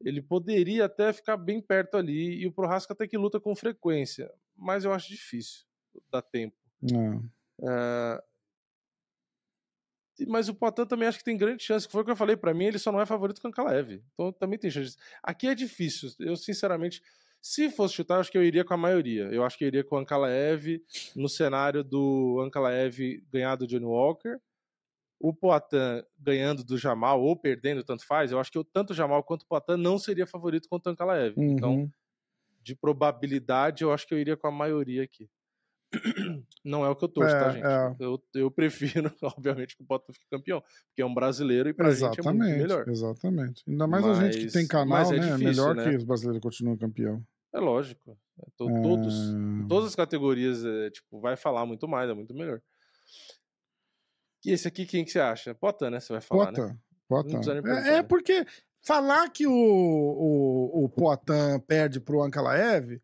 ele 0.00 0.22
poderia 0.22 0.84
até 0.84 1.12
ficar 1.12 1.36
bem 1.36 1.60
perto 1.60 1.96
ali, 1.96 2.40
e 2.40 2.46
o 2.46 2.52
Prohaska 2.52 2.92
até 2.92 3.08
que 3.08 3.18
luta 3.18 3.40
com 3.40 3.56
frequência, 3.56 4.30
mas 4.54 4.84
eu 4.84 4.92
acho 4.92 5.08
difícil 5.08 5.64
dar 6.12 6.22
tempo. 6.22 6.54
Não. 6.80 7.24
Ah, 7.62 8.22
Mas 10.26 10.48
o 10.48 10.54
Poitin 10.54 10.86
também 10.86 11.06
acho 11.08 11.18
que 11.18 11.24
tem 11.24 11.36
grande 11.36 11.62
chance, 11.62 11.86
que 11.86 11.92
foi 11.92 12.00
o 12.02 12.04
que 12.04 12.10
eu 12.10 12.16
falei, 12.16 12.36
pra 12.36 12.54
mim 12.54 12.64
ele 12.64 12.78
só 12.78 12.90
não 12.90 13.00
é 13.00 13.06
favorito 13.06 13.40
com 13.40 13.48
o 13.48 13.50
Ankalaev. 13.50 14.02
Então 14.14 14.32
também 14.32 14.58
tem 14.58 14.70
chance. 14.70 14.96
Aqui 15.22 15.46
é 15.46 15.54
difícil. 15.54 16.08
Eu 16.20 16.36
sinceramente, 16.36 17.02
se 17.42 17.70
fosse 17.70 17.94
chutar, 17.94 18.18
acho 18.20 18.30
que 18.32 18.38
eu 18.38 18.42
iria 18.42 18.64
com 18.64 18.72
a 18.72 18.78
maioria. 18.78 19.24
Eu 19.24 19.44
acho 19.44 19.58
que 19.58 19.64
eu 19.64 19.68
iria 19.68 19.84
com 19.84 19.96
o 19.96 19.98
Ankalaev 19.98 20.80
no 21.14 21.28
cenário 21.28 21.84
do 21.84 22.40
Ankalaev 22.42 22.98
ganhar 23.30 23.56
do 23.56 23.66
Johnny 23.66 23.84
Walker, 23.84 24.38
o 25.20 25.34
Poitin 25.34 26.02
ganhando 26.18 26.64
do 26.64 26.78
Jamal 26.78 27.22
ou 27.22 27.36
perdendo, 27.36 27.84
tanto 27.84 28.06
faz. 28.06 28.32
Eu 28.32 28.40
acho 28.40 28.50
que 28.50 28.64
tanto 28.72 28.90
o 28.92 28.94
Jamal 28.94 29.22
quanto 29.22 29.42
o 29.42 29.46
Poitin 29.46 29.76
não 29.76 29.98
seria 29.98 30.26
favorito 30.26 30.66
contra 30.66 30.90
o 30.90 30.92
Ankalaev. 30.94 31.34
Então, 31.36 31.74
Uhum. 31.74 31.90
de 32.62 32.74
probabilidade, 32.74 33.84
eu 33.84 33.92
acho 33.92 34.06
que 34.08 34.14
eu 34.14 34.18
iria 34.18 34.36
com 34.36 34.46
a 34.46 34.50
maioria 34.50 35.02
aqui. 35.04 35.28
Não 36.64 36.84
é 36.84 36.88
o 36.88 36.96
que 36.96 37.04
eu 37.04 37.08
torço, 37.08 37.34
tá, 37.34 37.46
É, 37.48 37.52
gente? 37.52 37.64
é. 37.66 37.96
Eu, 38.00 38.22
eu 38.34 38.50
prefiro, 38.50 39.12
obviamente, 39.22 39.76
que 39.76 39.82
o 39.82 39.86
Poitin 39.86 40.12
fique 40.12 40.26
campeão, 40.30 40.60
porque 40.60 41.02
é 41.02 41.06
um 41.06 41.14
brasileiro 41.14 41.68
e 41.68 41.74
pra 41.74 41.90
gente 41.90 42.02
é 42.02 42.06
muito 42.06 42.20
Exatamente, 42.20 42.58
melhor. 42.58 42.88
exatamente. 42.88 43.62
Ainda 43.68 43.86
mais 43.86 44.04
a 44.06 44.14
gente 44.14 44.36
que 44.38 44.44
Mas- 44.44 44.52
tem 44.52 44.66
canal, 44.66 44.86
mas 44.88 45.10
é 45.10 45.14
né? 45.16 45.20
difícil, 45.20 45.44
melhor 45.44 45.74
né? 45.74 45.90
que 45.90 45.96
os 45.96 46.04
brasileiros 46.04 46.42
continuem 46.42 46.76
campeão. 46.76 47.22
É 47.54 47.58
lógico. 47.60 48.18
É 48.40 48.44
to- 48.56 48.66
Todos, 48.82 49.14
Ah, 49.34 49.66
todas 49.68 49.88
as 49.88 49.94
categorias, 49.94 50.64
é, 50.64 50.90
tipo, 50.90 51.20
vai 51.20 51.36
falar 51.36 51.64
muito 51.64 51.86
mais, 51.88 52.10
é 52.10 52.14
muito 52.14 52.34
melhor. 52.34 52.60
E 54.44 54.52
esse 54.52 54.68
aqui, 54.68 54.86
quem 54.86 55.04
que 55.04 55.10
você 55.10 55.20
acha? 55.20 55.54
Poitin, 55.54 55.90
né? 55.90 56.00
Você 56.00 56.12
vai 56.12 56.20
falar, 56.22 56.52
né? 56.52 56.76
Não 57.10 57.22
precisa 57.22 57.60
nem 57.60 57.72
É, 57.72 57.78
é 57.78 57.92
né? 57.92 58.02
porque 58.02 58.44
falar 58.82 59.28
que 59.30 59.46
o, 59.46 59.52
o, 59.52 60.84
o 60.84 60.88
Poitin 60.88 61.58
perde 61.66 62.00
pro 62.00 62.22
Ankalaev 62.22 63.00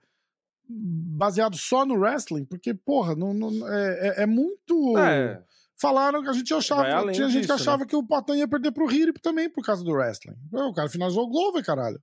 baseado 0.74 1.56
só 1.56 1.84
no 1.86 1.94
wrestling, 1.94 2.44
porque, 2.44 2.72
porra, 2.74 3.14
não, 3.14 3.32
não- 3.34 3.68
é, 3.72 4.08
é- 4.08 4.22
é 4.22 4.26
muito. 4.26 4.96
É, 4.98 5.42
Falaram 5.80 6.22
que 6.22 6.28
a 6.28 6.32
gente 6.32 6.54
achava. 6.54 7.10
Tinha 7.12 7.28
gente 7.28 7.42
que 7.42 7.48
né? 7.48 7.54
achava 7.54 7.84
que 7.84 7.96
o 7.96 8.06
Poitin 8.06 8.34
ia 8.34 8.46
perder 8.46 8.70
pro 8.70 8.88
Hirip 8.88 9.20
também 9.20 9.50
por 9.50 9.64
causa 9.64 9.82
do 9.82 9.90
wrestling. 9.92 10.36
O 10.52 10.72
cara 10.72 10.88
finalizou 10.88 11.24
o 11.24 11.28
Glover, 11.28 11.64
caralho. 11.64 12.00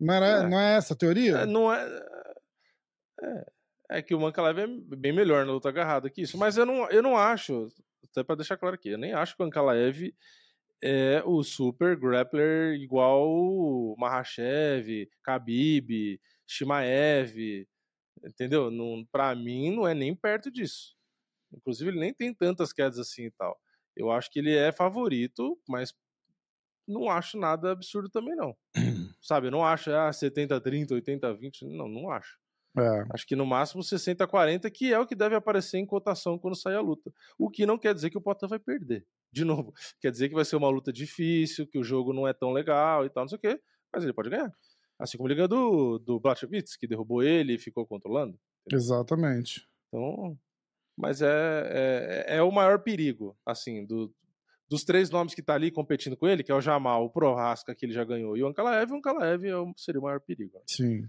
Não, 0.00 0.14
era, 0.14 0.26
É. 0.26 0.48
não 0.48 0.58
é 0.58 0.76
essa 0.76 0.94
a 0.94 0.96
teoria? 0.96 1.36
é, 1.38 1.46
não 1.46 1.72
é... 1.72 1.86
É, 3.22 3.46
é 3.98 4.02
que 4.02 4.14
o 4.14 4.26
Ankalaev 4.26 4.58
é 4.58 4.96
bem 4.96 5.12
melhor 5.12 5.44
na 5.46 5.52
luta 5.52 5.68
agarrada 5.68 6.08
que 6.10 6.22
isso, 6.22 6.38
mas 6.38 6.56
eu 6.56 6.64
não, 6.64 6.88
eu 6.90 7.02
não 7.02 7.16
acho, 7.16 7.68
até 8.10 8.24
pra 8.24 8.34
deixar 8.34 8.56
claro 8.56 8.74
aqui, 8.74 8.88
eu 8.88 8.98
nem 8.98 9.12
acho 9.12 9.36
que 9.36 9.42
o 9.42 9.46
Ankalaev 9.46 10.12
é 10.82 11.22
o 11.26 11.42
super 11.42 11.96
grappler 11.96 12.74
igual 12.80 13.28
o 13.28 13.94
Mahashev, 13.98 15.06
Khabib, 15.24 16.18
Shimaev, 16.50 17.66
entendeu? 18.24 18.70
Não, 18.70 19.06
pra 19.10 19.34
mim 19.34 19.74
não 19.74 19.86
é 19.86 19.94
nem 19.94 20.14
perto 20.14 20.50
disso. 20.50 20.96
Inclusive 21.52 21.90
ele 21.90 22.00
nem 22.00 22.12
tem 22.12 22.34
tantas 22.34 22.72
quedas 22.72 22.98
assim 22.98 23.26
e 23.26 23.30
tal. 23.30 23.58
Eu 23.96 24.10
acho 24.10 24.30
que 24.30 24.38
ele 24.38 24.54
é 24.54 24.72
favorito, 24.72 25.58
mas 25.68 25.94
não 26.86 27.08
acho 27.08 27.38
nada 27.38 27.70
absurdo 27.70 28.08
também 28.08 28.34
não. 28.34 28.56
Sabe, 29.22 29.46
eu 29.46 29.50
não 29.50 29.64
acho 29.64 29.90
ah, 29.92 30.10
70-30, 30.10 30.88
80-20, 30.88 31.62
não, 31.62 31.88
não 31.88 32.10
acho. 32.10 32.38
É. 32.76 33.04
Acho 33.12 33.26
que 33.26 33.36
no 33.36 33.44
máximo 33.44 33.82
60-40, 33.82 34.70
que 34.70 34.92
é 34.92 34.98
o 34.98 35.06
que 35.06 35.14
deve 35.14 35.34
aparecer 35.34 35.78
em 35.78 35.86
cotação 35.86 36.38
quando 36.38 36.56
sair 36.56 36.76
a 36.76 36.80
luta. 36.80 37.12
O 37.38 37.50
que 37.50 37.66
não 37.66 37.78
quer 37.78 37.94
dizer 37.94 38.10
que 38.10 38.18
o 38.18 38.20
Potan 38.20 38.46
vai 38.46 38.58
perder. 38.58 39.06
De 39.32 39.44
novo, 39.44 39.72
quer 40.00 40.10
dizer 40.10 40.28
que 40.28 40.34
vai 40.34 40.44
ser 40.44 40.56
uma 40.56 40.68
luta 40.68 40.92
difícil, 40.92 41.66
que 41.66 41.78
o 41.78 41.84
jogo 41.84 42.12
não 42.12 42.26
é 42.26 42.32
tão 42.32 42.52
legal 42.52 43.04
e 43.04 43.10
tal, 43.10 43.24
não 43.24 43.28
sei 43.28 43.38
o 43.38 43.40
quê, 43.40 43.60
mas 43.92 44.02
ele 44.02 44.12
pode 44.12 44.30
ganhar. 44.30 44.52
Assim 45.00 45.16
como 45.16 45.28
ele 45.28 45.34
ganhou 45.34 45.48
do, 45.48 45.98
do 45.98 46.20
Blachowicz, 46.20 46.76
que 46.76 46.86
derrubou 46.86 47.22
ele 47.22 47.54
e 47.54 47.58
ficou 47.58 47.86
controlando. 47.86 48.38
Exatamente. 48.70 49.66
Então, 49.88 50.38
mas 50.96 51.22
é, 51.22 52.26
é, 52.28 52.36
é 52.36 52.42
o 52.42 52.52
maior 52.52 52.78
perigo, 52.80 53.36
assim, 53.44 53.84
do, 53.86 54.12
dos 54.68 54.84
três 54.84 55.08
nomes 55.10 55.34
que 55.34 55.42
tá 55.42 55.54
ali 55.54 55.70
competindo 55.70 56.16
com 56.16 56.28
ele, 56.28 56.44
que 56.44 56.52
é 56.52 56.54
o 56.54 56.60
Jamal, 56.60 57.04
o 57.04 57.10
Prohaska, 57.10 57.74
que 57.74 57.86
ele 57.86 57.94
já 57.94 58.04
ganhou, 58.04 58.36
e 58.36 58.42
o 58.42 58.46
Ankalaev, 58.46 58.92
o 58.92 58.96
Ankalaev 58.96 59.44
é 59.46 59.52
seria 59.76 60.00
o 60.00 60.04
maior 60.04 60.20
perigo. 60.20 60.58
né? 60.58 60.64
Sim. 60.66 61.08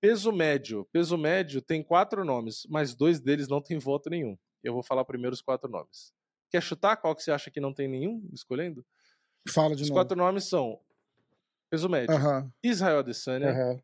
Peso 0.00 0.32
médio. 0.32 0.86
Peso 0.90 1.16
médio 1.18 1.60
tem 1.60 1.82
quatro 1.82 2.24
nomes, 2.24 2.66
mas 2.70 2.94
dois 2.94 3.20
deles 3.20 3.48
não 3.48 3.60
tem 3.60 3.78
voto 3.78 4.08
nenhum. 4.08 4.36
Eu 4.62 4.72
vou 4.72 4.82
falar 4.82 5.04
primeiro 5.04 5.34
os 5.34 5.42
quatro 5.42 5.70
nomes. 5.70 6.12
Quer 6.50 6.62
chutar 6.62 6.96
qual 6.96 7.14
que 7.14 7.22
você 7.22 7.30
acha 7.30 7.50
que 7.50 7.60
não 7.60 7.72
tem 7.72 7.88
nenhum 7.88 8.28
escolhendo? 8.32 8.84
Fala 9.48 9.76
de 9.76 9.82
Os 9.82 9.88
novo. 9.88 9.98
quatro 10.00 10.16
nomes 10.16 10.48
são 10.48 10.80
peso 11.70 11.88
médio, 11.88 12.14
Israel 12.62 12.98
Adesanya, 13.00 13.50
aham. 13.50 13.82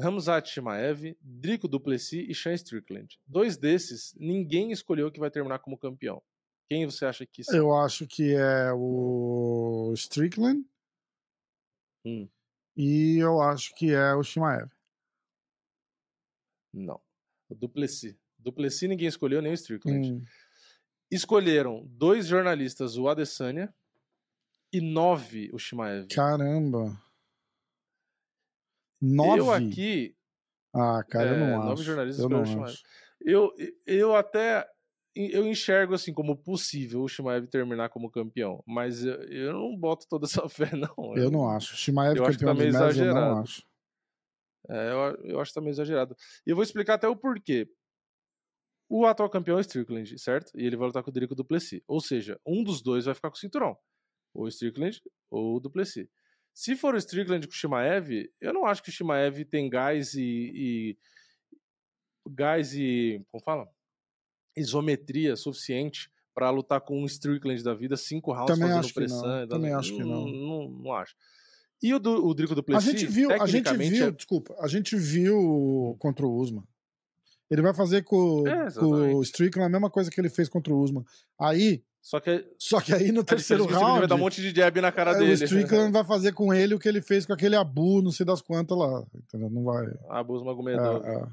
Ramzat 0.00 0.48
Chimaev, 0.48 1.16
Drico 1.20 1.66
Duplessis 1.66 2.28
e 2.28 2.34
Sean 2.34 2.54
Strickland. 2.54 3.18
Dois 3.26 3.56
desses, 3.56 4.14
ninguém 4.16 4.70
escolheu 4.70 5.10
que 5.10 5.18
vai 5.18 5.30
terminar 5.30 5.58
como 5.58 5.76
campeão. 5.76 6.22
Quem 6.70 6.86
você 6.86 7.04
acha 7.06 7.26
que 7.26 7.42
são? 7.42 7.56
Eu 7.56 7.74
acho 7.74 8.06
que 8.06 8.34
é 8.34 8.72
o 8.72 9.92
Strickland 9.96 10.64
Hum, 12.06 12.28
e 12.76 13.18
eu 13.18 13.40
acho 13.42 13.74
que 13.74 13.92
é 13.92 14.14
o 14.14 14.22
Shimaev. 14.22 14.70
não. 16.72 17.00
O 17.50 17.54
Duplessis. 17.54 18.14
Duplessis 18.38 18.88
ninguém 18.88 19.08
escolheu, 19.08 19.40
nem 19.42 19.50
o 19.50 19.54
Strickland. 19.54 20.12
Hum. 20.12 20.24
Escolheram 21.10 21.86
dois 21.86 22.26
jornalistas, 22.26 22.96
o 22.98 23.08
Adesanya 23.08 23.74
e 24.72 24.80
nove 24.80 25.50
o 25.52 25.58
Shimaev. 25.58 26.08
Caramba. 26.08 27.00
Nove? 29.00 29.38
Eu 29.38 29.52
aqui, 29.52 30.14
Ah, 30.74 31.02
cara, 31.08 31.28
eu 31.30 31.34
É, 31.34 31.38
não 31.38 31.58
nove 31.64 31.72
acho. 31.74 31.82
jornalistas 31.84 32.22
eu 32.22 32.28
não 32.28 32.42
o 32.60 32.64
acho. 32.64 32.82
eu, 33.20 33.54
eu 33.86 34.14
até 34.16 34.66
eu 35.16 35.46
enxergo 35.46 35.94
assim 35.94 36.12
como 36.12 36.36
possível 36.36 37.02
o 37.02 37.08
Shimaev 37.08 37.46
terminar 37.48 37.88
como 37.88 38.10
campeão, 38.10 38.62
mas 38.66 39.04
eu, 39.04 39.14
eu 39.24 39.52
não 39.52 39.76
boto 39.76 40.06
toda 40.08 40.26
essa 40.26 40.42
fé 40.48 40.70
não. 40.76 41.16
Eu 41.16 41.30
não 41.30 41.48
acho. 41.48 41.76
Shimaev 41.76 42.16
eu 42.16 42.24
acho 42.26 42.38
que 42.38 42.44
campeão 42.44 42.54
tá 42.54 42.58
meio 42.58 42.70
dos 42.72 42.80
médios, 42.80 42.98
eu 42.98 43.04
não 43.06 43.12
exagerado. 43.14 43.40
acho. 43.42 43.62
É, 44.68 44.92
eu, 44.92 45.30
eu 45.32 45.40
acho 45.40 45.54
também 45.54 45.70
exagerado. 45.70 46.14
E 46.46 46.50
eu 46.50 46.56
vou 46.56 46.62
explicar 46.62 46.94
até 46.94 47.08
o 47.08 47.16
porquê. 47.16 47.68
O 48.90 49.04
atual 49.06 49.28
campeão 49.30 49.58
é 49.58 49.60
Strickland, 49.60 50.18
certo? 50.18 50.50
E 50.54 50.64
ele 50.64 50.76
vai 50.76 50.86
lutar 50.86 51.02
com 51.02 51.10
o 51.10 51.12
Drico 51.12 51.34
Duplessis. 51.34 51.80
Ou 51.86 52.00
seja, 52.00 52.38
um 52.46 52.62
dos 52.62 52.82
dois 52.82 53.04
vai 53.06 53.14
ficar 53.14 53.30
com 53.30 53.36
o 53.36 53.38
cinturão. 53.38 53.76
Ou 54.34 54.44
o 54.44 54.48
Strickland 54.48 55.00
ou 55.30 55.56
o 55.56 55.60
Duplessis. 55.60 56.06
Se 56.54 56.74
for 56.76 56.94
o 56.94 56.98
Strickland 56.98 57.46
com 57.46 57.52
o 57.52 57.56
Shimaev, 57.56 58.30
eu 58.40 58.52
não 58.52 58.66
acho 58.66 58.82
que 58.82 58.88
o 58.88 58.92
Shimaev 58.92 59.44
tem 59.44 59.68
gás 59.70 60.14
e, 60.14 60.22
e- 60.54 60.98
gás 62.28 62.74
e 62.74 63.22
como 63.30 63.42
fala? 63.42 63.68
Isometria 64.56 65.36
suficiente 65.36 66.10
para 66.34 66.50
lutar 66.50 66.80
com 66.80 67.00
um 67.00 67.06
Strickland 67.06 67.62
da 67.62 67.74
vida, 67.74 67.96
cinco 67.96 68.32
rounds 68.32 68.54
Também 68.54 68.68
fazendo 68.68 68.84
acho 68.84 68.94
que 68.94 69.00
não, 69.00 69.20
pressão. 69.22 69.48
também 69.48 69.72
acho 69.72 69.96
que 69.96 70.02
não. 70.04 70.26
Não, 70.26 70.68
não 70.68 70.92
acho. 70.92 71.14
E 71.82 71.94
o, 71.94 71.98
do, 72.00 72.26
o 72.26 72.34
Drico 72.34 72.52
A 72.52 72.56
Duplessis, 72.56 72.90
gente 72.90 73.06
viu, 73.06 73.30
a 73.30 73.46
gente 73.46 73.72
viu, 73.76 74.06
é- 74.06 74.10
desculpa, 74.10 74.54
a 74.58 74.66
gente 74.66 74.96
viu 74.96 75.96
contra 76.00 76.26
o 76.26 76.34
Usman. 76.36 76.64
Ele 77.50 77.62
vai 77.62 77.72
fazer 77.72 78.02
com, 78.02 78.46
É, 78.46 78.70
com 78.72 79.14
o. 79.16 79.22
Strickland 79.22 79.66
a 79.66 79.70
mesma 79.70 79.88
coisa 79.90 80.10
que 80.10 80.20
ele 80.20 80.28
fez 80.28 80.48
contra 80.48 80.72
o 80.74 80.78
Usman. 80.80 81.04
Aí, 81.40 81.82
Só 82.08 82.20
que 82.20 82.42
só 82.58 82.80
que 82.80 82.94
aí 82.94 83.12
no 83.12 83.22
terceiro 83.22 83.64
é 83.64 83.66
que 83.66 83.72
o 83.72 83.76
Strickland 83.76 83.84
round, 83.86 83.98
vai 84.00 84.08
dar 84.08 84.14
um 84.14 84.18
monte 84.24 84.40
de 84.40 84.50
jab 84.58 84.80
na 84.80 84.90
cara 84.90 85.10
é, 85.10 85.18
dele. 85.18 85.30
o 85.32 85.34
Strickland 85.44 85.92
vai 85.92 86.02
fazer 86.06 86.32
com 86.32 86.54
ele 86.54 86.74
o 86.74 86.78
que 86.78 86.88
ele 86.88 87.02
fez 87.02 87.26
com 87.26 87.34
aquele 87.34 87.54
Abu, 87.54 88.00
não 88.00 88.10
sei 88.10 88.24
das 88.24 88.40
quantas 88.40 88.78
lá. 88.78 89.04
Entendeu? 89.14 89.50
Não 89.50 89.62
vai. 89.62 89.86
Abus 90.08 90.40
é, 90.40 90.44
Magomedov. 90.46 91.04
é. 91.06 91.26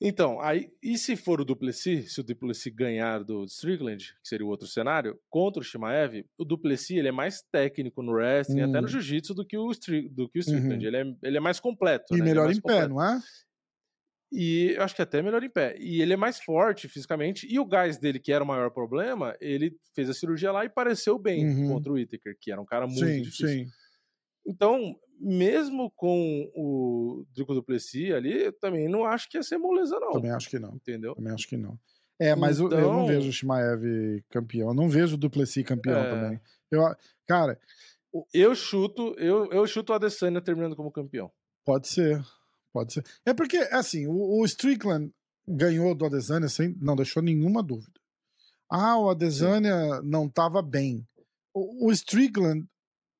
Então, 0.00 0.40
aí, 0.40 0.70
e 0.80 0.96
se 0.96 1.16
for 1.16 1.40
o 1.40 1.44
Duplessis, 1.44 2.14
se 2.14 2.20
o 2.20 2.22
Duplessis 2.22 2.72
ganhar 2.72 3.24
do 3.24 3.44
Strickland, 3.46 4.14
que 4.22 4.28
seria 4.28 4.46
o 4.46 4.48
outro 4.48 4.68
cenário, 4.68 5.18
contra 5.28 5.60
o 5.60 5.64
Shimaev, 5.64 6.24
o 6.38 6.44
Duplessis 6.44 6.96
ele 6.96 7.08
é 7.08 7.12
mais 7.12 7.42
técnico 7.50 8.00
no 8.00 8.12
wrestling, 8.12 8.60
até 8.60 8.80
no 8.80 8.86
Hum. 8.86 8.90
jiu-jitsu 8.90 9.34
do 9.34 9.44
que 9.44 9.58
o, 9.58 9.68
Stri- 9.72 10.08
do 10.08 10.28
que 10.28 10.38
o 10.38 10.40
Strickland. 10.40 10.86
Uhum. 10.86 10.94
Ele, 10.94 10.96
é, 10.96 11.14
ele 11.24 11.36
é 11.38 11.40
mais 11.40 11.58
completo. 11.58 12.14
E 12.14 12.18
né? 12.18 12.22
É 12.22 12.28
melhor 12.28 12.44
mais 12.44 12.56
em 12.56 12.60
pé, 12.60 12.82
completo. 12.82 12.94
não 12.94 13.02
é? 13.02 13.20
E 14.30 14.72
eu 14.76 14.82
acho 14.82 14.94
que 14.94 15.00
até 15.02 15.22
melhor 15.22 15.42
em 15.42 15.48
pé. 15.48 15.74
E 15.78 16.02
ele 16.02 16.12
é 16.12 16.16
mais 16.16 16.38
forte 16.38 16.86
fisicamente. 16.88 17.46
E 17.50 17.58
o 17.58 17.64
gás 17.64 17.96
dele, 17.98 18.18
que 18.20 18.30
era 18.32 18.44
o 18.44 18.46
maior 18.46 18.70
problema, 18.70 19.34
ele 19.40 19.74
fez 19.94 20.10
a 20.10 20.14
cirurgia 20.14 20.52
lá 20.52 20.64
e 20.64 20.68
pareceu 20.68 21.18
bem 21.18 21.46
Uhum. 21.46 21.68
contra 21.68 21.90
o 21.92 21.94
Whittaker, 21.94 22.36
que 22.38 22.52
era 22.52 22.60
um 22.60 22.66
cara 22.66 22.86
muito 22.86 23.00
Sim, 23.06 23.22
difícil. 23.22 23.48
sim. 23.48 23.66
Então, 24.46 24.94
mesmo 25.20 25.90
com 25.96 26.50
o 26.54 27.24
Drico 27.34 27.54
Duplessis 27.54 28.12
ali, 28.12 28.44
eu 28.44 28.52
também 28.52 28.88
não 28.88 29.04
acho 29.04 29.28
que 29.30 29.36
ia 29.38 29.42
ser 29.42 29.58
moleza, 29.58 29.98
não. 29.98 30.12
Também 30.12 30.30
acho 30.30 30.48
que 30.50 30.58
não. 30.58 30.74
Entendeu? 30.74 31.14
Também 31.14 31.32
acho 31.32 31.48
que 31.48 31.56
não. 31.56 31.78
É, 32.20 32.34
mas 32.34 32.58
eu- 32.58 32.68
eu, 32.70 32.80
não 32.92 33.04
Então- 33.04 33.06
vejo 33.06 33.28
o 33.28 33.32
Shimaev 33.32 33.82
campeão. 34.30 34.68
Eu 34.68 34.74
não 34.74 34.88
vejo 34.88 35.14
o 35.14 35.18
Duplessis 35.18 35.64
campeão 35.64 35.98
É. 36.00 36.10
também. 36.10 36.40
Eu, 36.70 36.82
cara, 37.26 37.58
Eu 38.32 38.54
chuto, 38.54 39.14
eu, 39.18 39.50
eu 39.52 39.66
chuto 39.66 39.92
o 39.92 39.94
Adesanya 39.94 40.40
terminando 40.40 40.74
como 40.74 40.90
campeão. 40.90 41.30
pode 41.64 41.88
ser. 41.88 42.20
Pode 42.78 42.92
ser. 42.92 43.04
É 43.26 43.34
porque, 43.34 43.56
assim, 43.72 44.06
o, 44.06 44.40
o 44.40 44.44
Strickland 44.44 45.12
ganhou 45.48 45.94
do 45.96 46.04
Adesanya 46.06 46.48
sem. 46.48 46.76
Não 46.80 46.94
deixou 46.94 47.20
nenhuma 47.20 47.60
dúvida. 47.62 47.98
Ah, 48.70 48.96
o 48.98 49.10
Adesanya 49.10 50.00
não 50.02 50.26
estava 50.26 50.62
bem. 50.62 51.04
O, 51.52 51.88
o 51.88 51.92
Strickland 51.92 52.64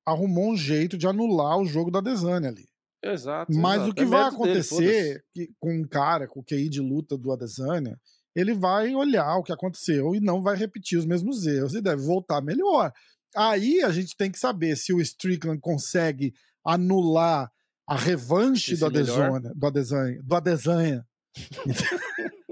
arrumou 0.07 0.51
um 0.51 0.55
jeito 0.57 0.97
de 0.97 1.07
anular 1.07 1.57
o 1.59 1.65
jogo 1.65 1.91
do 1.91 1.97
Adesanya 1.97 2.47
ali. 2.47 2.67
Exato. 3.03 3.51
Mas 3.53 3.75
exato. 3.81 3.91
o 3.91 3.93
que 3.95 4.01
É 4.03 4.05
vai 4.05 4.23
mérito 4.23 4.43
dele, 4.43 4.51
acontecer 4.59 5.23
que- 5.33 5.49
com 5.59 5.73
um 5.73 5.87
cara 5.87 6.25
com 6.27 6.39
o 6.39 6.43
QI 6.43 6.69
de 6.69 6.79
luta 6.79 7.17
do 7.17 7.31
Adesanya, 7.31 7.99
ele 8.35 8.53
vai 8.53 8.93
olhar 8.95 9.35
o 9.37 9.43
que 9.43 9.51
aconteceu 9.51 10.15
e 10.15 10.19
não 10.21 10.41
vai 10.41 10.55
repetir 10.55 10.97
os 10.97 11.05
mesmos 11.05 11.45
erros 11.45 11.73
e 11.73 11.81
deve 11.81 12.01
voltar 12.03 12.41
melhor. 12.41 12.93
Aí 13.35 13.81
a 13.83 13.91
gente 13.91 14.15
tem 14.15 14.31
que 14.31 14.39
saber 14.39 14.75
se 14.77 14.93
o 14.93 15.01
Strickland 15.01 15.59
consegue 15.59 16.33
anular 16.65 17.51
a 17.89 17.97
revanche 17.97 18.73
Esse 18.73 18.85
do 18.85 18.91
melhor? 18.91 19.35
Adesanya, 19.35 19.53
do 19.55 19.65
Adesanya, 19.67 20.21
do 20.23 20.35
Adesanya. 20.35 21.07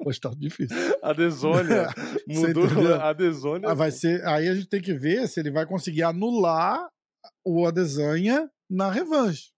Hoje 0.06 0.20
tá 0.22 0.32
difícil. 0.36 0.76
A 1.04 1.14
Desônia 1.14 1.88
Você 2.28 2.54
mudou 2.54 2.96
a 2.96 3.14
Desônia. 3.14 3.70
Ah, 3.70 3.74
vai 3.74 3.92
ser, 3.92 4.26
aí 4.26 4.48
a 4.48 4.56
gente 4.56 4.68
tem 4.68 4.82
que 4.82 4.94
ver 4.94 5.28
se 5.28 5.40
ele 5.40 5.52
vai 5.52 5.66
conseguir 5.66 6.04
anular 6.04 6.90
o 7.46 7.66
Adesanya 7.68 8.50
na 8.70 8.90
revanche. 8.92 9.52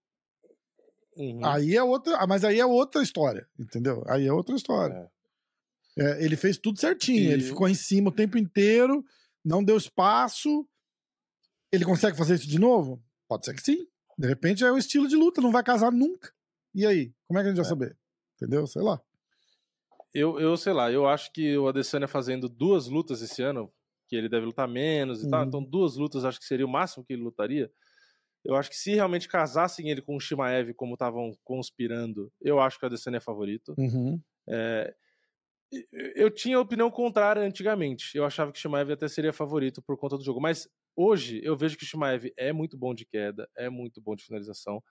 Uhum. 1.16 1.44
Aí 1.44 1.74
é 1.76 1.82
outra, 1.82 2.16
ah, 2.18 2.26
mas 2.26 2.44
aí 2.44 2.60
é 2.60 2.66
outra 2.66 3.02
história, 3.02 3.46
entendeu? 3.58 4.02
Aí 4.06 4.26
é 4.26 4.32
outra 4.32 4.54
história. 4.54 5.10
É, 5.98 6.24
ele 6.24 6.36
fez 6.36 6.56
tudo 6.56 6.78
certinho, 6.78 7.30
E- 7.30 7.32
ele 7.32 7.42
ficou 7.42 7.68
em 7.68 7.74
cima 7.74 8.10
o 8.10 8.14
tempo 8.14 8.38
inteiro, 8.38 9.04
não 9.44 9.64
deu 9.64 9.76
espaço. 9.76 10.66
Ele 11.72 11.84
consegue 11.84 12.16
fazer 12.16 12.34
isso 12.34 12.48
de 12.48 12.58
novo? 12.58 13.02
Pode 13.28 13.44
ser 13.44 13.54
que 13.54 13.62
sim. 13.62 13.86
De 14.20 14.26
repente 14.28 14.62
é 14.62 14.70
o 14.70 14.76
estilo 14.76 15.08
de 15.08 15.16
luta, 15.16 15.40
não 15.40 15.50
vai 15.50 15.62
casar 15.62 15.90
nunca. 15.90 16.30
E 16.74 16.86
aí? 16.86 17.12
Como 17.26 17.38
é 17.38 17.42
que 17.42 17.46
a 17.46 17.50
gente 17.50 17.56
vai 17.56 17.64
saber? 17.64 17.96
Entendeu? 18.36 18.66
Sei 18.66 18.82
lá. 18.82 19.00
Eu, 20.12 20.38
eu 20.38 20.56
sei 20.58 20.72
lá, 20.74 20.90
eu 20.92 21.06
acho 21.08 21.32
que 21.32 21.56
o 21.56 21.68
Adesanya 21.68 22.06
fazendo 22.06 22.48
duas 22.48 22.86
lutas 22.86 23.22
esse 23.22 23.42
ano, 23.42 23.72
que 24.08 24.16
ele 24.16 24.28
deve 24.28 24.44
lutar 24.44 24.68
menos 24.68 25.22
e 25.24 25.30
tal, 25.30 25.40
Uhum. 25.40 25.46
então 25.48 25.64
duas 25.64 25.96
lutas 25.96 26.24
acho 26.24 26.38
que 26.38 26.44
seria 26.44 26.66
o 26.66 26.68
máximo 26.68 27.04
que 27.04 27.12
ele 27.14 27.22
lutaria. 27.22 27.70
Eu 28.44 28.56
acho 28.56 28.68
que 28.68 28.76
se 28.76 28.92
realmente 28.94 29.28
casassem 29.28 29.88
ele 29.88 30.02
com 30.02 30.16
o 30.16 30.20
Shimaev 30.20 30.74
como 30.74 30.94
estavam 30.94 31.32
conspirando, 31.44 32.30
eu 32.42 32.60
acho 32.60 32.78
que 32.78 32.84
o 32.84 32.88
Adesanya 32.88 33.18
é 33.18 33.20
favorito. 33.20 33.74
Uhum. 33.78 34.20
É, 34.48 34.94
eu 36.14 36.30
tinha 36.30 36.58
opinião 36.60 36.90
contrária 36.90 37.42
antigamente. 37.42 38.16
Eu 38.16 38.24
achava 38.24 38.50
que 38.52 38.58
o 38.58 38.60
Shimaev 38.60 38.90
até 38.92 39.08
seria 39.08 39.32
favorito 39.32 39.80
por 39.80 39.96
conta 39.96 40.18
do 40.18 40.24
jogo. 40.24 40.40
Mas 40.40 40.68
hoje 41.00 41.40
eu 41.42 41.56
vejo 41.56 41.76
que 41.76 41.84
o 41.84 41.86
Shimaev 41.86 42.32
é 42.36 42.52
muito 42.52 42.76
bom 42.76 42.94
de 42.94 43.04
queda, 43.04 43.48
é 43.56 43.68
muito 43.70 44.00
bom 44.00 44.14
de 44.14 44.24
finalização. 44.24 44.82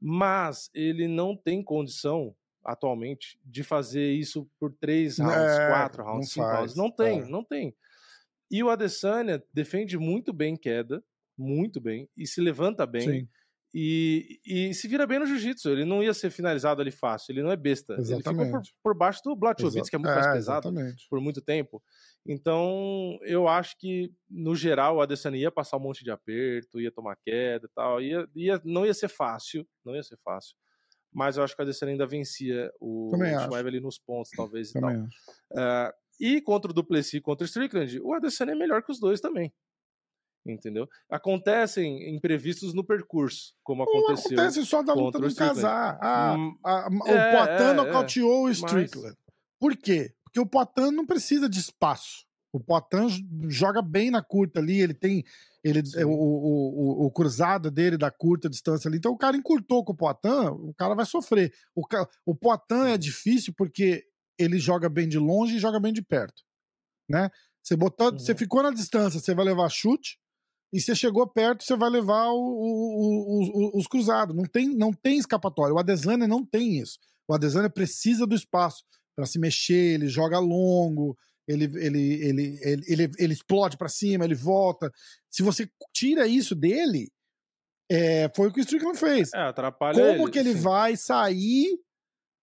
Mas 0.00 0.70
ele 0.74 1.06
não 1.06 1.36
tem 1.36 1.62
condição, 1.62 2.34
atualmente, 2.64 3.38
de 3.44 3.62
fazer 3.62 4.12
isso 4.12 4.48
por 4.58 4.72
três 4.72 5.18
rounds, 5.18 5.58
É, 5.58 5.68
quatro 5.68 6.02
rounds, 6.02 6.32
cinco 6.32 6.46
faz, 6.46 6.58
rounds. 6.58 6.76
Não 6.76 6.90
tem, 6.90 7.20
é. 7.20 7.24
não 7.26 7.44
tem. 7.44 7.74
E 8.50 8.62
o 8.62 8.70
Adesanya 8.70 9.42
defende 9.52 9.98
muito 9.98 10.32
bem 10.32 10.56
queda, 10.56 11.02
muito 11.36 11.80
bem, 11.80 12.08
e 12.16 12.26
se 12.26 12.40
levanta 12.40 12.86
bem. 12.86 13.28
E, 13.72 14.40
e 14.44 14.74
se 14.74 14.88
vira 14.88 15.06
bem 15.06 15.20
no 15.20 15.26
jiu-jitsu. 15.26 15.70
Ele 15.70 15.84
não 15.84 16.02
ia 16.02 16.12
ser 16.12 16.30
finalizado 16.30 16.80
ali 16.80 16.90
fácil, 16.90 17.32
ele 17.32 17.42
não 17.42 17.52
é 17.52 17.56
besta. 17.56 17.94
Ele 17.94 18.04
ficou 18.04 18.22
por, 18.22 18.42
Exatamente. 18.42 18.74
por 18.82 18.96
baixo 18.96 19.20
do 19.22 19.36
Blachowicz, 19.36 19.88
que 19.88 19.94
é 19.94 19.98
muito 19.98 20.12
mais 20.12 20.26
pesado, 20.26 20.68
Exatamente. 20.68 21.06
por 21.08 21.20
muito 21.20 21.40
tempo. 21.40 21.80
Então, 22.26 23.18
eu 23.22 23.48
acho 23.48 23.76
que, 23.78 24.12
no 24.28 24.54
geral, 24.54 24.96
o 24.96 25.00
Adesanya 25.00 25.38
ia 25.38 25.50
passar 25.50 25.76
um 25.78 25.80
monte 25.80 26.04
de 26.04 26.10
aperto, 26.10 26.80
ia 26.80 26.92
tomar 26.92 27.16
queda 27.16 27.66
e 27.66 27.70
tal. 27.74 28.00
Ia, 28.00 28.28
ia, 28.34 28.60
não 28.64 28.84
ia 28.86 28.94
ser 28.94 29.08
fácil, 29.08 29.66
não 29.84 29.94
ia 29.96 30.02
ser 30.02 30.18
fácil. 30.24 30.54
Mas 31.12 31.36
eu 31.36 31.42
acho 31.42 31.56
que 31.56 31.62
o 31.62 31.64
Adesanya 31.64 31.92
ainda 31.92 32.06
vencia 32.06 32.70
o 32.80 33.08
Também. 33.10 33.36
Shimaev 33.38 33.66
ali 33.66 33.80
nos 33.80 33.98
pontos, 33.98 34.30
talvez, 34.36 34.70
e 34.70 34.74
tal. 34.74 34.82
Também. 34.90 35.08
Ah, 35.56 35.94
e 36.20 36.40
contra 36.40 36.70
o 36.70 36.74
Duplessis 36.74 37.14
e 37.14 37.20
contra 37.20 37.44
o 37.44 37.46
Strickland, 37.48 37.98
o 38.00 38.12
Adesanya 38.12 38.52
é 38.52 38.54
melhor 38.54 38.82
que 38.82 38.92
os 38.92 39.00
dois 39.00 39.20
também. 39.20 39.52
Entendeu? 40.46 40.88
Acontecem 41.10 42.14
imprevistos 42.14 42.72
no 42.72 42.84
percurso, 42.84 43.54
como 43.62 43.84
Não 43.84 43.90
aconteceu. 43.92 44.38
acontece 44.38 44.64
só 44.64 44.82
da 44.82 44.94
luta 44.94 45.18
o 45.18 45.20
não 45.22 45.28
Strickland. 45.28 45.60
casar. 45.62 45.98
Ah, 46.00 46.34
Hum, 46.38 46.56
a- 46.64 46.86
a- 46.86 46.88
o 46.88 47.08
é, 47.08 47.36
Poitin 47.36 47.62
é, 47.62 47.72
nocauteou 47.74 48.40
o 48.44 48.48
mas- 48.48 48.56
Strickland. 48.58 49.16
Por 49.58 49.76
quê? 49.76 50.14
Porque 50.30 50.40
o 50.40 50.46
Poitin 50.46 50.92
não 50.94 51.04
precisa 51.04 51.48
de 51.48 51.58
espaço. 51.58 52.24
O 52.52 52.60
Poitin 52.60 53.08
joga 53.48 53.82
bem 53.82 54.10
na 54.10 54.22
curta 54.22 54.60
ali, 54.60 54.80
ele 54.80 54.94
tem 54.94 55.24
ele, 55.62 55.82
o, 56.04 56.08
o, 56.08 57.02
o, 57.02 57.06
o 57.06 57.10
cruzado 57.10 57.70
dele 57.70 57.98
da 57.98 58.10
curta 58.10 58.48
distância 58.48 58.88
ali. 58.88 58.96
Então 58.96 59.12
o 59.12 59.18
cara 59.18 59.36
encurtou 59.36 59.84
com 59.84 59.92
o 59.92 59.96
Poitin, 59.96 60.48
o 60.48 60.72
cara 60.74 60.94
vai 60.94 61.04
sofrer. 61.04 61.52
O, 61.74 61.82
o 62.24 62.34
Poitin 62.34 62.92
é 62.92 62.96
difícil 62.98 63.52
porque 63.56 64.04
ele 64.38 64.58
joga 64.58 64.88
bem 64.88 65.06
de 65.08 65.18
longe 65.18 65.56
e 65.56 65.60
joga 65.60 65.78
bem 65.78 65.92
de 65.92 66.00
perto. 66.02 66.42
Né? 67.08 67.28
Você, 67.62 67.76
botou, 67.76 68.10
Uhum. 68.12 68.18
você 68.18 68.34
ficou 68.34 68.62
na 68.62 68.70
distância, 68.70 69.20
você 69.20 69.34
vai 69.34 69.44
levar 69.44 69.68
chute, 69.68 70.18
e 70.72 70.80
você 70.80 70.94
chegou 70.94 71.26
perto, 71.26 71.62
você 71.64 71.76
vai 71.76 71.90
levar 71.90 72.28
o- 72.30 72.38
o- 72.38 73.74
o- 73.74 73.78
os 73.78 73.86
cruzados. 73.88 74.34
Não 74.34 74.44
tem, 74.44 74.68
não 74.68 74.92
tem 74.92 75.18
escapatória. 75.18 75.74
O 75.74 75.78
Adesanya 75.78 76.26
não 76.28 76.44
tem 76.46 76.78
isso. 76.78 76.98
O 77.28 77.34
Adesanya 77.34 77.68
precisa 77.68 78.26
do 78.26 78.34
espaço 78.36 78.84
para 79.20 79.26
se 79.26 79.38
mexer, 79.38 79.94
ele 79.94 80.08
joga 80.08 80.38
longo, 80.38 81.14
ele, 81.46 81.64
ele, 81.64 82.24
ele, 82.24 82.58
ele, 82.62 82.84
ele, 82.88 83.10
ele 83.18 83.32
explode 83.34 83.76
para 83.76 83.88
cima, 83.88 84.24
ele 84.24 84.34
volta. 84.34 84.90
Se 85.28 85.42
você 85.42 85.70
tira 85.92 86.26
isso 86.26 86.54
dele, 86.54 87.12
é, 87.90 88.30
foi 88.34 88.48
o 88.48 88.52
que 88.52 88.60
o 88.60 88.62
Strickland 88.62 88.98
fez. 88.98 89.30
É, 89.34 89.42
atrapalha 89.42 90.16
Como 90.16 90.30
que 90.30 90.38
ele 90.38 90.54
sim. 90.54 90.60
vai 90.60 90.96
sair 90.96 91.78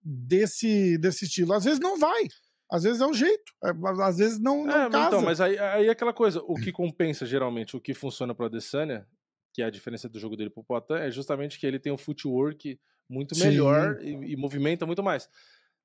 desse, 0.03 0.99
desse 0.99 1.25
estilo? 1.25 1.53
Às 1.53 1.63
vezes 1.63 1.79
não 1.79 1.97
vai. 1.97 2.27
Às 2.71 2.83
vezes 2.83 3.01
é 3.01 3.07
o 3.07 3.13
jeito. 3.13 3.51
É, 3.63 3.71
Às 4.03 4.17
vezes 4.17 4.39
não, 4.39 4.63
não 4.63 4.75
É, 4.75 4.83
mas 4.83 4.91
casa. 4.91 5.07
então, 5.07 5.21
mas 5.23 5.41
aí, 5.41 5.57
aí 5.57 5.87
é 5.87 5.89
aquela 5.89 6.13
coisa, 6.13 6.43
o 6.43 6.53
que 6.53 6.71
compensa 6.71 7.25
geralmente, 7.25 7.75
o 7.75 7.81
que 7.81 7.95
funciona 7.95 8.35
pro 8.35 8.45
Adesanya, 8.45 9.07
que 9.51 9.63
é 9.63 9.65
a 9.65 9.71
diferença 9.71 10.07
do 10.07 10.19
jogo 10.19 10.37
dele 10.37 10.51
pro 10.51 10.63
Poitin, 10.63 10.93
é 10.93 11.09
justamente 11.09 11.57
que 11.59 11.65
ele 11.65 11.79
tem 11.79 11.91
um 11.91 11.97
footwork 11.97 12.79
muito 13.09 13.35
melhor 13.39 13.99
e, 14.01 14.33
e 14.33 14.35
movimenta 14.35 14.85
muito 14.85 15.01
mais. 15.01 15.27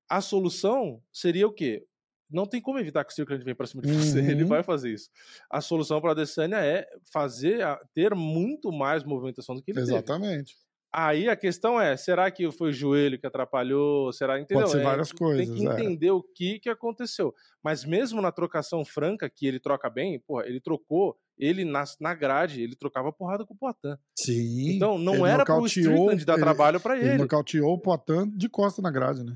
A 0.09 0.21
solução 0.21 1.01
seria 1.13 1.47
o 1.47 1.53
quê? 1.53 1.85
Não 2.31 2.47
tem 2.47 2.61
como 2.63 2.79
evitar 2.79 3.05
que 3.05 3.11
o 3.11 3.13
Strickland 3.13 3.45
venha 3.45 3.55
pra 3.55 3.67
cima 3.67 3.83
de 3.83 3.93
você, 3.93 4.19
ele 4.39 4.43
Uhum. 4.43 4.49
vai 4.49 4.63
fazer 4.63 4.91
isso. 4.93 5.11
A 5.51 5.61
solução 5.61 6.01
para 6.01 6.13
Adesanya 6.13 6.57
é 6.65 6.87
fazer, 7.13 7.63
a- 7.63 7.79
ter 7.95 8.15
muito 8.15 8.73
mais 8.73 9.05
movimentação 9.05 9.55
do 9.55 9.63
que 9.63 9.71
ele 9.71 9.81
teve. 9.81 9.93
Exatamente. 9.93 10.57
Aí 10.95 11.27
a 11.27 11.35
questão 11.37 11.81
é, 11.81 11.97
será 11.97 12.31
que 12.31 12.51
foi 12.53 12.69
o 12.69 12.73
joelho 12.73 13.19
que 13.19 13.27
atrapalhou? 13.27 14.13
Será, 14.13 14.39
entendeu? 14.39 14.67
ser 14.67 14.81
É, 14.81 14.83
várias 14.83 15.09
Tem 15.09 15.17
coisas, 15.19 15.57
que 15.57 15.67
é. 15.67 15.73
entender 15.73 16.11
o 16.11 16.23
que 16.23 16.59
que 16.59 16.69
aconteceu. 16.69 17.35
Mas 17.63 17.83
mesmo 17.83 18.21
na 18.21 18.31
trocação 18.31 18.85
franca, 18.85 19.29
que 19.31 19.47
ele 19.47 19.59
troca 19.59 19.89
bem, 19.89 20.21
porra, 20.21 20.45
ele 20.47 20.61
trocou, 20.61 21.17
ele 21.39 21.65
na, 21.65 21.85
na 21.99 22.15
grade, 22.15 22.63
ele 22.63 22.77
trocava 22.77 23.11
porrada 23.11 23.45
com 23.47 23.55
o 23.55 23.57
Poitin. 23.57 23.99
Sim. 24.19 24.77
Então 24.77 24.99
não 24.99 25.27
era 25.27 25.47
pro 25.47 25.65
Strickland 25.67 26.25
dar 26.27 26.35
ele- 26.35 26.43
trabalho 26.43 26.79
pra 26.79 26.99
Ele 26.99 27.09
ele. 27.09 27.19
nocauteou 27.19 27.73
o 27.73 27.79
Poitin 27.79 28.31
de 28.37 28.49
costa 28.51 28.83
na 28.83 28.91
grade, 28.91 29.25
né? 29.25 29.35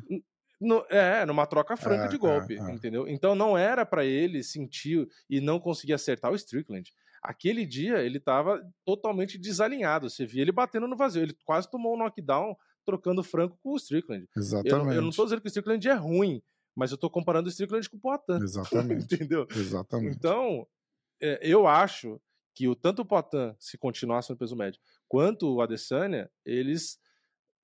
No- 0.61 0.85
é, 0.89 1.27
numa 1.27 1.47
troca 1.47 1.77
franca 1.77 2.05
É, 2.05 2.09
de 2.09 2.17
é, 2.17 2.19
golpe, 2.19 2.59
é. 2.59 2.71
entendeu? 2.73 3.07
Então 3.07 3.35
não 3.35 3.57
era 3.59 3.85
pra 3.85 4.05
ele 4.05 4.43
sentir 4.43 5.07
e 5.29 5.41
não 5.41 5.61
conseguir 5.61 5.93
acertar 5.93 6.33
o 6.33 6.35
Strickland. 6.37 6.93
Aquele 7.23 7.67
dia 7.67 7.99
ele 7.99 8.19
tava 8.21 8.63
totalmente 8.85 9.37
desalinhado. 9.37 10.09
Você 10.09 10.25
via 10.25 10.43
ele 10.43 10.53
batendo 10.53 10.87
no 10.87 10.97
vazio. 10.97 11.23
Ele 11.23 11.37
quase 11.45 11.71
tomou 11.71 11.95
um 11.95 11.99
knockdown 11.99 12.57
trocando 12.85 13.23
franco 13.23 13.59
com 13.63 13.73
o 13.73 13.77
Strickland. 13.77 14.29
Eu, 14.35 14.41
Exatamente. 14.43 14.87
não- 14.87 14.93
eu 14.93 15.03
não 15.03 15.11
tô 15.11 15.25
dizendo 15.25 15.41
que 15.41 15.47
o 15.47 15.51
Strickland 15.51 15.89
é 15.89 15.93
ruim, 15.95 16.41
mas 16.75 16.91
eu 16.93 16.97
tô 16.97 17.11
comparando 17.11 17.49
o 17.49 17.51
Strickland 17.51 17.89
com 17.91 17.97
o 17.97 18.01
Poitin, 18.01 18.43
Exatamente. 19.05 19.15
entendeu? 19.15 19.47
Exatamente. 19.55 20.17
Então, 20.17 20.67
é, 21.21 21.39
eu 21.43 21.67
acho 21.67 22.21
que 22.55 22.69
o, 22.69 22.75
tanto 22.77 23.03
o 23.03 23.05
Poitin, 23.05 23.55
se 23.59 23.77
continuasse 23.77 24.31
no 24.31 24.37
peso 24.37 24.55
médio, 24.57 24.81
quanto 25.09 25.53
o 25.53 25.61
Adesanya, 25.61 26.31
eles. 26.45 26.99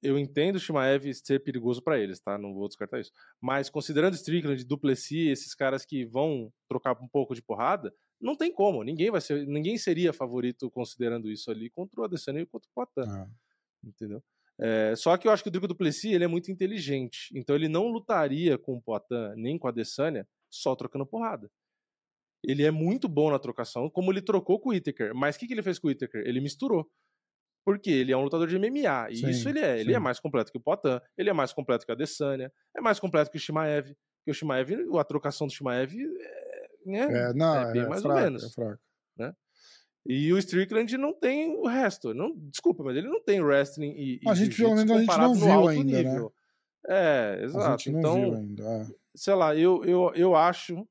Eu 0.02 0.18
entendo 0.18 0.56
o 0.56 0.58
Shimaev 0.58 1.12
ser 1.14 1.42
perigoso 1.44 1.80
pra 1.80 1.98
eles, 1.98 2.20
tá? 2.20 2.36
Não 2.36 2.52
vou 2.52 2.66
descartar 2.66 3.00
isso. 3.00 3.12
Mas 3.40 3.70
considerando 3.70 4.14
Strickland, 4.14 4.64
Duplessis, 4.64 5.28
esses 5.28 5.54
caras 5.54 5.84
que 5.84 6.04
vão 6.04 6.52
trocar 6.68 7.00
um 7.00 7.08
pouco 7.08 7.34
de 7.34 7.42
porrada, 7.42 7.94
não 8.20 8.36
tem 8.36 8.52
como. 8.52 8.82
Ninguém 8.82 9.10
vai 9.10 9.20
ser, 9.20 9.46
ninguém 9.46 9.78
seria 9.78 10.12
favorito 10.12 10.70
considerando 10.70 11.30
isso 11.30 11.50
ali 11.50 11.70
contra 11.70 12.00
o 12.00 12.04
Adesanya 12.04 12.40
e 12.40 12.46
contra 12.46 12.68
o 12.68 12.72
Poitin 12.74 13.10
Ah, 13.10 13.28
entendeu? 13.84 14.22
É, 14.60 14.94
só 14.96 15.16
que 15.16 15.26
eu 15.26 15.32
acho 15.32 15.42
que 15.42 15.48
o 15.48 15.52
Drigo 15.52 15.66
Duplessis 15.66 16.12
ele 16.12 16.24
é 16.24 16.28
muito 16.28 16.50
inteligente, 16.50 17.30
então 17.34 17.56
ele 17.56 17.68
não 17.68 17.88
lutaria 17.88 18.58
com 18.58 18.74
o 18.74 18.82
Poitin 18.82 19.34
nem 19.36 19.58
com 19.58 19.66
a 19.66 19.70
Adesanya 19.70 20.28
só 20.50 20.76
trocando 20.76 21.06
porrada. 21.06 21.50
Ele 22.44 22.64
é 22.64 22.70
muito 22.70 23.08
bom 23.08 23.30
na 23.30 23.38
trocação, 23.38 23.88
como 23.88 24.10
ele 24.12 24.20
trocou 24.20 24.58
com 24.58 24.70
o 24.70 24.72
Whittaker. 24.72 25.14
Mas 25.14 25.36
o 25.36 25.38
que, 25.38 25.46
que 25.46 25.54
ele 25.54 25.62
fez 25.62 25.78
com 25.78 25.86
o 25.86 25.90
Whittaker? 25.90 26.22
Ele 26.26 26.40
misturou. 26.40 26.90
Porque 27.64 27.90
ele 27.90 28.12
é 28.12 28.16
um 28.16 28.22
lutador 28.22 28.48
de 28.48 28.58
MMA, 28.58 29.10
e 29.10 29.16
Sim, 29.16 29.30
isso 29.30 29.48
ele 29.48 29.60
é. 29.60 29.78
Ele 29.80 29.92
é 29.92 29.96
sim. 29.96 30.02
mais 30.02 30.18
completo 30.18 30.50
que 30.50 30.58
o 30.58 30.60
Poitin, 30.60 31.00
ele 31.16 31.30
é 31.30 31.32
mais 31.32 31.52
completo 31.52 31.84
que 31.86 31.92
a 31.92 31.94
Adesanya, 31.94 32.52
é 32.76 32.80
mais 32.80 32.98
completo 32.98 33.30
que 33.30 33.36
o 33.36 33.40
Shimaev. 33.40 33.94
Porque 34.18 34.30
o 34.30 34.34
Shimaev, 34.34 34.70
a 34.98 35.04
trocação 35.04 35.46
do 35.46 35.52
Shimaev 35.52 35.94
é, 35.94 36.52
né, 36.86 37.00
é, 37.00 37.32
não, 37.34 37.56
é 37.56 37.70
é, 37.70 37.72
bem 37.72 37.88
mais 37.88 38.02
fraco, 38.02 38.18
ou 38.18 38.24
menos. 38.24 38.44
É 38.44 38.50
fraco. 38.50 38.80
E 40.04 40.32
o 40.32 40.38
Strickland 40.38 40.96
não 40.98 41.12
tem 41.12 41.54
o 41.56 41.66
resto. 41.66 42.12
Não, 42.12 42.34
desculpa, 42.36 42.82
mas 42.82 42.96
ele 42.96 43.08
não 43.08 43.22
tem 43.22 43.40
wrestling 43.40 43.94
e, 43.96 44.20
A 44.26 44.34
gente, 44.34 44.56
pelo 44.56 44.74
menos, 44.74 44.90
a 44.90 44.98
gente 44.98 45.18
não 45.18 45.34
viu 45.34 45.68
ainda, 45.68 46.02
né? 46.02 46.28
É, 46.88 47.38
A 47.40 47.44
exato. 47.44 47.82
gente 47.84 47.92
não 47.92 48.00
Então, 48.00 48.14
viu 48.20 48.34
ainda. 48.34 48.64
é. 48.64 48.86
sei 49.14 49.34
lá, 49.34 49.54
eu, 49.54 49.84
eu, 49.84 50.12
eu 50.16 50.34
acho 50.34 50.84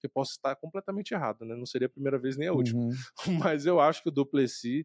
que 0.00 0.06
eu 0.06 0.10
posso 0.10 0.32
estar 0.32 0.54
completamente 0.54 1.12
errado, 1.12 1.44
né? 1.44 1.56
Não 1.56 1.66
seria 1.66 1.86
a 1.86 1.90
primeira 1.90 2.18
vez 2.18 2.36
nem 2.36 2.46
a 2.46 2.52
última. 2.52 2.82
Uhum. 2.82 2.92
Mas 3.52 3.66
eu 3.66 3.80
acho 3.80 4.02
que 4.02 4.08
o 4.08 4.12
Duplessis 4.12 4.84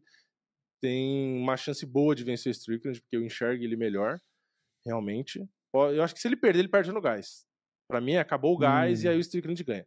tem 0.80 1.36
uma 1.38 1.56
chance 1.56 1.84
boa 1.86 2.14
de 2.14 2.24
vencer 2.24 2.50
o 2.50 2.52
Strickland, 2.56 3.00
porque 3.00 3.16
eu 3.16 3.24
enxergo 3.24 3.62
ele 3.62 3.76
melhor, 3.76 4.20
realmente. 4.84 5.46
Eu 5.74 6.02
acho 6.02 6.14
que 6.14 6.20
se 6.20 6.28
ele 6.28 6.36
perder, 6.36 6.60
ele 6.60 6.68
perde 6.68 6.92
no 6.92 7.00
gás. 7.00 7.46
Pra 7.88 8.00
mim, 8.00 8.16
acabou 8.16 8.54
o 8.54 8.58
gás 8.58 9.02
Hum. 9.02 9.06
e 9.06 9.08
aí 9.08 9.16
o 9.16 9.20
Strickland 9.20 9.62
ganha. 9.64 9.86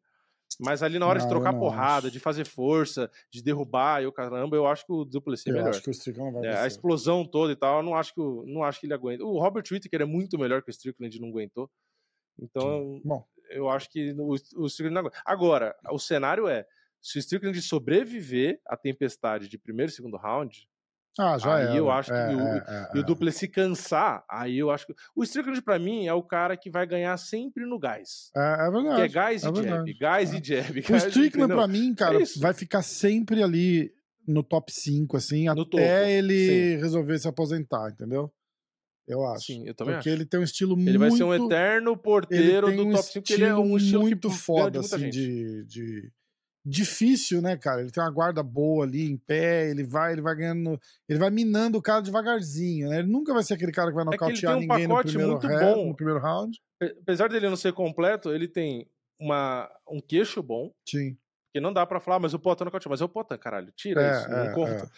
Mas 0.60 0.84
ali 0.84 1.00
na 1.00 1.08
hora 1.08 1.18
Ah, 1.18 1.22
de 1.22 1.26
eu 1.26 1.30
trocar 1.30 1.52
não 1.54 1.60
porrada, 1.60 2.08
acho. 2.08 2.12
de 2.14 2.20
fazer 2.20 2.46
força, 2.46 3.10
de 3.32 3.42
derrubar 3.42 4.04
e 4.04 4.06
o 4.06 4.12
caramba, 4.12 4.56
eu 4.56 4.68
acho 4.68 4.86
que 4.86 4.92
o 4.94 5.04
Duplessis 5.04 5.48
é 5.48 5.50
Eu 5.50 5.56
melhor. 5.56 5.70
acho 5.72 5.82
que 5.82 5.90
o 5.90 5.92
Strickland 5.92 6.32
vai 6.34 6.46
É, 6.48 6.58
a 6.60 6.68
explosão 6.68 7.26
toda 7.26 7.52
e 7.54 7.56
tal, 7.56 7.78
eu 7.78 7.84
não 7.84 7.96
acho 7.96 8.14
que, 8.14 8.22
o- 8.22 8.46
não 8.46 8.64
acho 8.64 8.80
que 8.80 8.86
ele 8.86 8.94
aguenta. 8.94 9.24
O 9.26 9.40
Robert 9.40 9.64
Whittaker 9.72 10.02
é 10.02 10.06
muito 10.06 10.38
melhor 10.38 10.62
que 10.62 10.70
o 10.70 10.72
Strickland 10.72 11.18
e 11.18 11.20
não 11.22 11.30
aguentou. 11.30 11.72
Então, 12.40 13.02
Bom, 13.04 13.26
eu 13.50 13.70
acho 13.70 13.90
que 13.90 14.12
o, 14.14 14.30
o 14.32 14.66
Strickland 14.68 14.94
não 14.94 15.02
aguenta. 15.02 15.22
Agora, 15.26 15.76
o 15.92 16.00
cenário 16.00 16.48
é, 16.48 16.66
se 17.02 17.18
o 17.18 17.20
Strickland 17.20 17.60
sobreviver 17.62 18.62
à 18.68 18.78
tempestade 18.78 19.48
de 19.48 19.58
primeiro 19.58 19.92
e 19.92 19.96
segundo 19.96 20.18
round, 20.18 20.68
ah, 21.20 21.38
já 21.38 21.56
aí 21.56 21.64
era. 21.64 21.76
eu 21.76 21.92
acho 21.92 22.10
que 22.12 22.16
É, 22.18 22.36
o- 22.36 22.40
é, 22.40 22.58
é, 22.68 22.90
e 22.96 22.98
o 23.00 23.02
é. 23.02 23.04
Duplessis 23.06 23.50
cansar, 23.50 24.24
aí 24.30 24.58
eu 24.58 24.72
acho 24.72 24.88
que... 24.88 24.94
O 25.16 25.24
Strickland, 25.24 25.62
pra 25.62 25.78
mim, 25.80 26.08
é 26.08 26.14
o 26.14 26.24
cara 26.24 26.56
que 26.58 26.70
vai 26.70 26.86
ganhar 26.88 27.16
sempre 27.18 27.66
no 27.66 27.78
gás. 27.80 28.32
É, 28.36 28.40
é 28.40 28.56
Que 28.56 28.62
é 28.62 28.72
verdade. 28.72 29.14
gás 29.14 29.44
e 29.44 29.46
é 29.46 29.50
jab, 29.50 29.62
verdade. 29.62 29.94
gás 30.00 30.34
É. 30.34 30.38
e 30.38 30.44
jab. 30.44 30.80
O 30.92 30.96
Strickland, 30.98 31.54
pra 31.54 31.68
mim, 31.68 31.94
cara, 31.94 32.20
vai 32.38 32.54
ficar 32.54 32.82
sempre 32.82 33.44
ali 33.44 33.92
no 34.28 34.42
top 34.44 34.72
5, 34.72 35.18
assim, 35.18 35.46
No 35.46 35.52
até 35.52 35.64
topo, 35.64 35.78
ele 35.80 36.78
resolver 36.78 37.20
se 37.20 37.28
aposentar, 37.28 37.90
entendeu? 37.92 38.32
Eu 39.06 39.26
acho. 39.28 39.48
Sim, 39.48 39.68
eu 39.68 39.76
também 39.76 39.96
Porque 39.96 40.08
acho. 40.08 40.18
ele 40.18 40.26
tem 40.26 40.40
um 40.40 40.44
estilo 40.44 40.78
muito. 40.78 40.88
Ele 40.88 40.98
vai 40.98 41.12
ser 41.12 41.26
um 41.26 41.34
eterno 41.34 41.98
porteiro 41.98 42.70
ele 42.70 42.78
do 42.78 42.88
um 42.88 42.92
top 42.92 43.04
5, 43.04 43.14
porque 43.22 43.34
ele 43.34 43.44
é 43.44 43.54
um 43.54 43.76
estilo 43.76 44.02
muito 44.04 44.30
foda, 44.30 44.80
assim, 44.80 45.10
de, 45.10 45.66
de- 45.66 46.10
Difícil, 46.66 47.42
né, 47.42 47.58
cara? 47.58 47.82
Ele 47.82 47.92
tem 47.92 48.02
uma 48.02 48.10
guarda 48.10 48.42
boa 48.42 48.86
ali 48.86 49.10
em 49.12 49.18
pé, 49.18 49.70
ele 49.70 49.84
vai, 49.84 50.14
ele 50.14 50.22
vai 50.22 50.34
ganhando. 50.36 50.80
Ele 51.10 51.20
vai 51.20 51.30
minando 51.30 51.78
o 51.78 51.82
cara 51.82 52.02
devagarzinho, 52.02 52.90
né? 52.90 53.00
Ele 53.00 53.10
nunca 53.12 53.34
vai 53.34 53.44
ser 53.44 53.56
aquele 53.56 53.72
cara 53.72 53.90
que 53.90 53.96
vai 53.96 54.04
É 54.04 54.08
que 54.08 54.14
ele 54.14 54.18
nocautear 54.34 54.54
tem 54.54 54.58
um 54.58 54.68
ninguém 54.68 54.88
no 54.88 54.94
pacote 54.96 55.10
primeiro, 55.10 55.32
muito 55.34 55.48
bom. 55.76 55.88
no 55.88 55.96
primeiro 55.96 56.20
round. 56.22 56.62
Apesar 57.02 57.28
dele 57.30 57.50
não 57.50 57.56
ser 57.58 57.74
completo, 57.74 58.32
ele 58.34 58.48
tem 58.48 58.88
uma, 59.20 59.70
um 59.90 60.00
queixo 60.00 60.42
bom, 60.42 60.74
Sim. 60.88 61.18
que 61.54 61.60
não 61.60 61.74
dá 61.74 61.86
pra 61.86 62.00
falar, 62.00 62.16
"Ah, 62.18 62.20
mas 62.22 62.34
o 62.34 62.40
Potan 62.40 62.64
nocauteou. 62.66 62.92
Mas 62.92 63.02
é 63.02 63.06
o 63.06 63.10
Potan, 63.10 63.38
caralho, 63.38 63.72
tira 63.76 64.02
É, 64.02 64.20
isso, 64.20 64.30
não 64.30 64.38
é, 64.40 64.54
conta. 64.54 64.92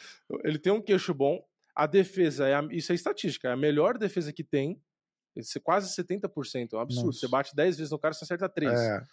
Ele 0.43 0.59
tem 0.59 0.72
um 0.72 0.82
queixo 0.82 1.13
bom, 1.16 1.43
a 1.76 1.88
defesa, 1.88 2.47
é 2.47 2.53
a- 2.55 2.68
isso 2.72 2.91
é 2.91 2.95
estatística, 2.95 3.47
é 3.47 3.51
a 3.51 3.57
melhor 3.57 3.97
defesa 3.97 4.32
que 4.32 4.43
tem, 4.43 4.80
quase 5.63 5.93
70%, 5.93 6.74
é 6.74 6.78
um 6.78 6.80
absurdo. 6.80 7.07
Nossa. 7.07 7.20
Você 7.20 7.28
bate 7.28 7.55
10 7.55 7.76
vezes 7.78 7.91
no 7.91 7.99
cara, 7.99 8.13
você 8.13 8.24
acerta 8.24 8.47
3. 8.47 8.80
É. 8.80 9.03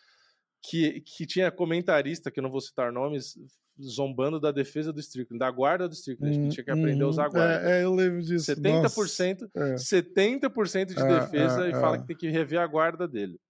que, 0.62 1.00
que 1.00 1.26
tinha 1.26 1.50
comentarista, 1.50 2.30
que 2.30 2.38
eu 2.38 2.42
não 2.42 2.50
vou 2.50 2.60
citar 2.60 2.92
nomes, 2.92 3.36
zombando 3.80 4.38
da 4.38 4.52
defesa 4.52 4.92
do 4.92 5.00
Strickland, 5.00 5.38
da 5.40 5.50
guarda 5.50 5.88
do 5.88 5.94
Strickland, 5.94 6.38
Hum, 6.38 6.42
que 6.48 6.54
tinha 6.54 6.64
que 6.64 6.70
aprender 6.70 7.02
a 7.02 7.08
usar 7.08 7.24
a 7.24 7.26
uhum. 7.26 7.32
guarda. 7.32 7.70
É, 7.70 7.80
é, 7.80 7.84
eu 7.84 7.94
lembro 7.94 8.22
disso. 8.22 8.46
70%, 8.54 9.40
Nossa, 9.54 9.58
é. 9.58 9.74
70% 9.76 10.94
de 10.94 11.00
É, 11.00 11.20
defesa 11.20 11.66
é, 11.66 11.70
e 11.70 11.72
fala 11.72 11.96
é. 11.96 12.00
que 12.00 12.06
tem 12.06 12.16
que 12.16 12.28
rever 12.28 12.60
a 12.60 12.66
guarda 12.66 13.08
dele. 13.08 13.40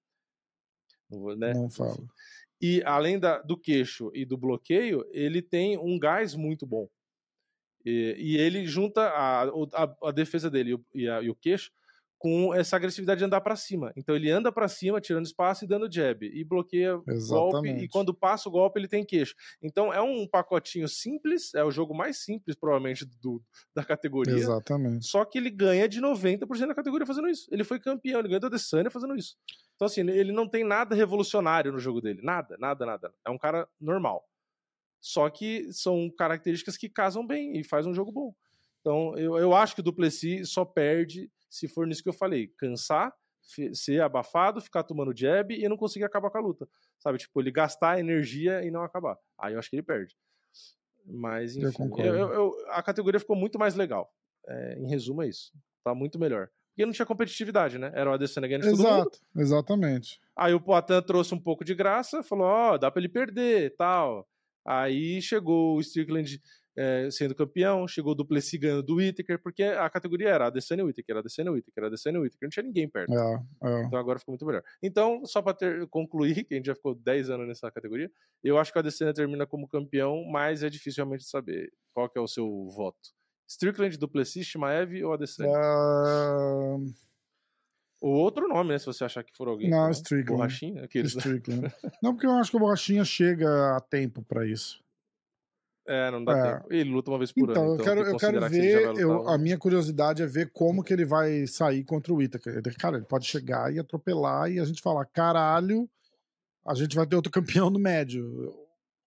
Não 1.11 1.21
vou, 1.21 1.37
né? 1.37 1.53
Não 1.53 1.69
fala. 1.69 1.99
E 2.61 2.83
além 2.85 3.19
da- 3.19 3.43
do 3.43 3.57
queixo 3.59 4.11
e 4.15 4.25
do 4.25 4.39
bloqueio, 4.39 5.05
ele 5.11 5.43
tem 5.43 5.77
um 5.77 5.99
gás 5.99 6.35
muito 6.35 6.65
bom. 6.65 6.89
E, 7.85 8.15
e 8.17 8.37
ele 8.39 8.65
junta 8.65 9.03
a, 9.09 9.43
a- 9.43 9.97
a 10.05 10.11
defesa 10.13 10.49
dele 10.49 10.71
e 10.71 10.75
o, 10.75 10.85
e 10.95 11.09
a- 11.09 11.21
e 11.23 11.29
o 11.29 11.35
queixo 11.35 11.71
com 12.23 12.55
essa 12.55 12.77
agressividade 12.77 13.19
de 13.19 13.25
andar 13.25 13.41
para 13.41 13.57
cima. 13.57 13.93
Então 13.97 14.15
ele 14.15 14.31
anda 14.31 14.53
para 14.53 14.69
cima, 14.69 15.01
tirando 15.01 15.27
espaço 15.27 15.65
e 15.65 15.67
dando 15.67 15.93
jab. 15.93 16.25
E 16.25 16.45
bloqueia 16.45 16.93
golpe. 16.93 17.11
E 17.11 17.15
Exatamente. 17.15 17.89
quando 17.89 18.15
passa 18.15 18.49
o 18.49 18.53
golpe, 18.53 18.79
ele 18.79 18.87
tem 18.87 19.05
queixo. 19.05 19.35
Então 19.61 19.93
é 19.93 20.01
um 20.01 20.25
pacotinho 20.25 20.87
simples, 20.87 21.53
é 21.53 21.65
o 21.65 21.71
jogo 21.73 21.93
mais 21.93 22.19
simples, 22.23 22.55
provavelmente, 22.55 23.05
do, 23.21 23.43
da 23.75 23.85
categoria. 23.85 24.37
Exatamente. 24.37 25.05
Só 25.05 25.25
que 25.25 25.37
ele 25.37 25.51
ganha 25.51 25.89
de 25.89 26.01
90% 26.01 26.69
da 26.69 26.77
categoria 26.77 27.05
fazendo 27.05 27.29
isso. 27.29 27.49
Ele 27.51 27.65
foi 27.65 27.81
campeão, 27.81 28.21
ele 28.21 28.29
ganhou 28.29 28.41
da 28.41 28.47
Adesanya 28.47 28.89
fazendo 28.89 29.17
isso. 29.17 29.37
Então, 29.75 29.87
assim, 29.87 30.09
ele 30.09 30.31
não 30.31 30.49
tem 30.49 30.63
nada 30.63 30.95
revolucionário 30.95 31.73
no 31.73 31.81
jogo 31.81 32.01
dele. 32.01 32.21
Nada, 32.23 32.57
nada, 32.57 32.87
nada. 32.87 33.13
É 33.27 33.31
um 33.31 33.39
cara 33.39 33.69
normal. 33.81 34.25
Só 35.01 35.29
que 35.29 35.73
são 35.73 36.09
características 36.17 36.77
que 36.77 36.89
casam 36.89 37.27
bem 37.27 37.59
e 37.59 37.65
faz 37.65 37.85
um 37.85 37.93
jogo 37.93 38.13
bom. 38.13 38.33
Então, 38.81 39.19
eu, 39.19 39.37
eu 39.39 39.57
acho 39.57 39.75
que 39.75 39.81
o 39.81 39.85
Duplessis 39.85 40.53
só 40.53 40.65
perde 40.65 41.29
se 41.53 41.69
for 41.69 41.87
nisso 41.87 42.03
que 42.03 42.09
eu 42.09 42.13
falei. 42.15 42.49
Cansar, 42.59 43.13
ser 43.75 44.01
abafado, 44.01 44.61
ficar 44.61 44.83
tomando 44.83 45.15
jab 45.17 45.55
e 45.55 45.69
não 45.69 45.77
conseguir 45.77 46.05
acabar 46.05 46.31
com 46.31 46.39
a 46.39 46.41
luta. 46.41 46.69
Sabe? 46.99 47.19
Tipo, 47.19 47.41
ele 47.41 47.51
gastar 47.51 47.99
energia 48.01 48.65
e 48.65 48.71
não 48.71 48.83
acabar. 48.83 49.17
Aí 49.39 49.53
eu 49.55 49.59
acho 49.59 49.69
que 49.69 49.77
ele 49.77 49.83
perde. 49.83 50.17
Mas, 51.05 51.57
enfim. 51.57 51.67
eu- 52.07 52.15
eu- 52.17 52.33
eu- 52.33 52.65
a 52.69 52.83
categoria 52.83 53.19
ficou 53.21 53.37
muito 53.37 53.59
mais 53.59 53.75
legal. 53.75 54.11
É, 54.49 54.79
em 54.79 54.89
resumo, 54.89 55.23
é 55.23 55.29
isso. 55.29 55.53
Tá 55.85 55.95
muito 55.95 56.19
melhor. 56.19 56.49
Porque 56.71 56.87
não 56.87 56.93
tinha 56.93 57.05
competitividade, 57.05 57.77
né? 57.77 57.93
Era 57.95 58.09
o 58.11 58.13
Adesanya 58.15 58.49
ganhando. 58.49 58.65
Exato, 58.67 59.19
exatamente. 59.37 60.21
Aí 60.35 60.55
o 60.55 60.61
Poitin 60.61 61.03
trouxe 61.03 61.35
um 61.35 61.41
pouco 61.41 61.65
de 61.65 61.75
graça, 61.75 62.23
falou, 62.23 62.47
ó, 62.47 62.79
dá 62.79 62.91
pra 62.91 63.01
ele 63.01 63.09
perder, 63.11 63.75
tal. 63.77 64.27
Aí 64.65 65.21
chegou 65.21 65.77
o 65.77 65.81
Strickland 65.81 66.41
eh, 66.77 67.09
sendo 67.11 67.35
campeão, 67.35 67.87
chegou 67.87 68.13
o 68.13 68.15
Duplessis 68.15 68.59
ganhando 68.59 68.83
do 68.83 68.97
Whittaker, 68.97 69.39
porque 69.39 69.63
a 69.63 69.89
categoria 69.91 70.31
era 70.31 70.47
Adesanya 70.47 70.83
e 70.83 70.87
Whittaker, 70.87 71.19
Adesanya 71.19 71.51
e 71.51 71.53
Whittaker, 71.53 71.85
Adesanya 71.85 72.19
e 72.19 72.21
Whittaker, 72.21 72.47
não 72.47 72.51
tinha 72.51 72.63
ninguém 72.63 72.89
perto. 72.89 73.13
É, 73.13 73.43
é. 73.63 73.85
Então 73.85 73.99
agora 73.99 74.19
ficou 74.19 74.33
muito 74.33 74.47
melhor. 74.47 74.63
Então, 74.83 75.25
só 75.27 75.43
ter, 75.53 75.87
concluir, 75.89 76.45
que 76.45 76.55
a 76.55 76.57
gente 76.57 76.67
já 76.67 76.75
ficou 76.75 76.95
10 76.95 77.31
anos 77.31 77.47
nessa 77.47 77.71
categoria, 77.71 78.11
eu 78.43 78.59
acho 78.59 78.73
que 78.73 78.79
o 78.79 78.81
Adesanya 78.81 79.13
termina 79.13 79.47
como 79.47 79.69
campeão, 79.69 80.25
mas 80.25 80.63
é 80.63 80.71
difícil 80.71 81.05
realmente 81.05 81.25
saber 81.25 81.73
qual 81.93 82.09
que 82.09 82.19
é 82.19 82.23
o 82.23 82.29
seu 82.29 82.69
voto. 82.71 83.11
Strickland, 83.47 83.99
Duplessis, 83.99 84.47
Shimaev 84.47 85.05
ou 85.05 85.13
Adesanya? 85.13 85.53
Ah, 85.55 86.77
Ou 88.01 88.15
outro 88.15 88.49
nome, 88.49 88.71
né, 88.71 88.79
se 88.79 88.87
você 88.87 89.05
achar 89.05 89.23
que 89.23 89.37
for 89.37 89.47
alguém. 89.47 89.69
Não, 89.69 89.85
lá, 89.85 89.91
Strickland. 89.91 90.39
Borrachinha, 90.39 90.85
aqueles, 90.85 91.15
né? 91.15 91.21
Strickland. 91.21 91.75
Não, 92.03 92.15
porque 92.15 92.27
eu 92.27 92.33
acho 92.33 92.51
que 92.51 92.57
o 92.57 92.61
Borrachinha 92.61 93.05
chega 93.05 93.77
a 93.77 93.81
tempo 93.81 94.23
pra 94.23 94.47
isso. 94.47 94.82
É, 95.87 96.11
não 96.13 96.23
dá 96.25 96.39
É. 96.39 96.53
tempo. 96.55 96.73
Ele 96.73 96.91
luta 96.91 97.11
uma 97.11 97.19
vez 97.19 97.33
por 97.33 97.51
Então, 97.51 97.65
ano. 97.73 97.81
eu 97.81 97.85
quero, 97.85 98.05
que 98.05 98.11
eu 98.11 98.17
quero 98.17 98.39
que 98.39 98.45
ele 98.45 98.61
ver. 98.61 98.87
lutar 98.89 99.01
eu- 99.03 99.29
a 99.29 99.37
minha 99.39 99.59
curiosidade 99.59 100.23
é 100.23 100.27
ver 100.27 100.51
como 100.53 100.83
que 100.85 100.93
ele 100.93 101.05
vai 101.05 101.47
sair 101.47 101.83
contra 101.85 102.13
o. 102.15 102.23
Ele- 102.23 102.31
Cara, 102.79 102.97
ele 102.99 103.07
pode 103.07 103.27
chegar 103.27 103.73
e 103.73 103.79
atropelar 103.81 104.51
e 104.51 104.61
a 104.61 104.65
gente 104.65 104.81
falar: 104.81 105.05
caralho, 105.07 105.89
a 106.65 106.75
gente 106.75 106.95
vai 106.95 107.07
ter 107.07 107.17
outro 107.17 107.33
campeão 107.33 107.69
no 107.69 107.79
médio. 107.81 108.55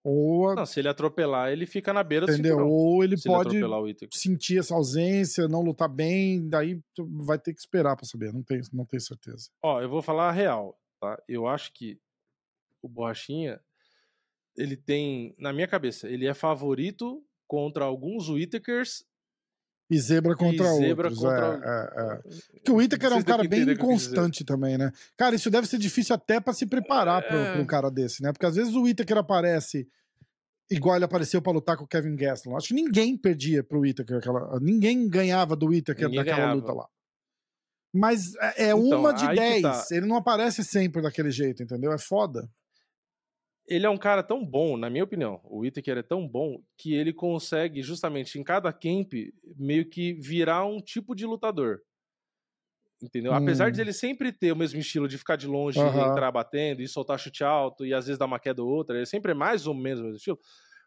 Ou, 0.04 0.54
Não, 0.54 0.64
se 0.64 0.78
ele 0.78 0.88
atropelar, 0.88 1.50
ele 1.50 1.66
fica 1.66 1.92
na 1.92 2.04
beira 2.04 2.26
do 2.26 2.32
entendeu? 2.32 2.52
cinturão. 2.58 2.70
Ou 2.70 3.02
ele 3.02 3.16
Se 3.16 3.26
ele 3.28 3.34
pode 3.36 3.64
Whittaker. 3.64 4.08
sentir 4.16 4.58
essa 4.58 4.72
ausência, 4.74 5.48
não 5.48 5.62
lutar 5.62 5.88
bem, 5.88 6.48
daí 6.48 6.80
tu 6.94 7.04
vai 7.24 7.38
ter 7.40 7.52
que 7.52 7.58
esperar 7.58 7.96
pra 7.96 8.04
saber. 8.06 8.32
Não 8.32 8.42
tenho, 8.42 8.62
não 8.72 8.84
tenho 8.84 9.00
certeza. 9.00 9.48
Ó, 9.64 9.80
eu 9.82 9.88
vou 9.88 10.00
falar 10.02 10.28
a 10.28 10.32
real, 10.32 10.78
tá? 11.00 11.20
Eu 11.28 11.48
acho 11.48 11.72
que 11.72 11.98
o 12.80 12.88
Borrachinha, 12.88 13.60
ele 14.56 14.76
tem, 14.76 15.34
na 15.38 15.52
minha 15.52 15.68
cabeça, 15.68 16.08
ele 16.08 16.26
é 16.26 16.34
favorito 16.34 17.22
contra 17.46 17.84
alguns 17.84 18.28
Whittakers 18.28 19.04
E 19.90 19.98
zebra 19.98 20.34
contra 20.34 20.66
zebra 20.74 21.08
outros. 21.08 21.18
contra... 21.22 21.60
é, 21.64 22.00
é, 22.00 22.14
é. 22.14 22.22
Porque 22.54 22.70
o 22.72 22.76
Whittaker 22.76 23.12
é 23.12 23.14
um 23.14 23.22
cara 23.22 23.44
bem 23.46 23.62
inconstante 23.70 24.44
também, 24.44 24.76
né? 24.76 24.90
Cara, 25.16 25.34
isso 25.36 25.50
deve 25.50 25.66
ser 25.68 25.78
difícil 25.78 26.14
até 26.14 26.40
pra 26.40 26.52
se 26.52 26.66
preparar 26.66 27.22
pra, 27.26 27.36
É. 27.36 27.52
pra 27.52 27.62
um 27.62 27.66
cara 27.66 27.90
desse, 27.90 28.22
né? 28.22 28.32
Porque 28.32 28.46
às 28.46 28.56
vezes 28.56 28.74
o 28.74 28.82
Whittaker 28.82 29.18
aparece 29.18 29.88
igual 30.68 30.96
ele 30.96 31.04
apareceu 31.04 31.40
pra 31.40 31.52
lutar 31.52 31.76
com 31.76 31.84
o 31.84 31.86
Kevin 31.86 32.16
Gastelum. 32.16 32.56
Acho 32.56 32.68
que 32.68 32.74
ninguém 32.74 33.16
perdia 33.16 33.62
pro 33.62 33.80
Whittaker. 33.80 34.16
Aquela... 34.16 34.58
Ninguém 34.60 35.08
ganhava 35.08 35.54
do 35.54 35.66
Whittaker 35.66 36.06
Ninguém 36.06 36.18
naquela 36.18 36.36
ganhava. 36.38 36.54
luta 36.54 36.72
lá. 36.72 36.88
Mas 37.94 38.34
é 38.36 38.64
é 38.64 38.70
Então, 38.72 38.80
uma 39.00 39.12
de 39.12 39.26
que 39.28 39.34
dez. 39.36 39.62
tá. 39.62 39.84
Ele 39.92 40.06
não 40.06 40.16
aparece 40.16 40.64
sempre 40.64 41.00
daquele 41.00 41.30
jeito, 41.30 41.62
entendeu? 41.62 41.92
É 41.92 41.98
foda. 41.98 42.50
Ele 43.68 43.84
é 43.84 43.90
um 43.90 43.96
cara 43.98 44.22
tão 44.22 44.44
bom, 44.44 44.76
na 44.76 44.88
minha 44.88 45.02
opinião, 45.02 45.40
o 45.44 45.58
Whittaker 45.60 45.98
é 45.98 46.02
tão 46.02 46.26
bom 46.28 46.62
que 46.78 46.94
ele 46.94 47.12
consegue, 47.12 47.82
justamente 47.82 48.38
em 48.38 48.44
cada 48.44 48.72
camp, 48.72 49.12
meio 49.56 49.88
que 49.88 50.14
virar 50.14 50.64
um 50.64 50.80
tipo 50.80 51.14
de 51.16 51.26
lutador. 51.26 51.80
Entendeu? 53.02 53.34
Apesar 53.34 53.70
de 53.70 53.78
Hum. 53.78 53.82
ele 53.82 53.92
sempre 53.92 54.32
ter 54.32 54.50
o 54.52 54.56
mesmo 54.56 54.80
estilo 54.80 55.06
de 55.06 55.18
ficar 55.18 55.36
de 55.36 55.46
longe, 55.46 55.86
Aham. 55.86 56.00
entrar 56.00 56.30
batendo 56.32 56.80
e 56.80 56.88
soltar 56.88 57.18
chute 57.18 57.44
alto 57.44 57.84
e 57.84 57.92
às 57.92 58.06
vezes 58.06 58.18
dar 58.18 58.24
uma 58.24 58.40
queda 58.40 58.62
ou 58.62 58.68
outra, 58.70 58.96
ele 58.96 59.04
sempre 59.04 59.32
é 59.32 59.34
mais 59.34 59.66
ou 59.66 59.74
menos 59.74 60.00
o 60.00 60.04
mesmo 60.04 60.16
estilo. 60.16 60.38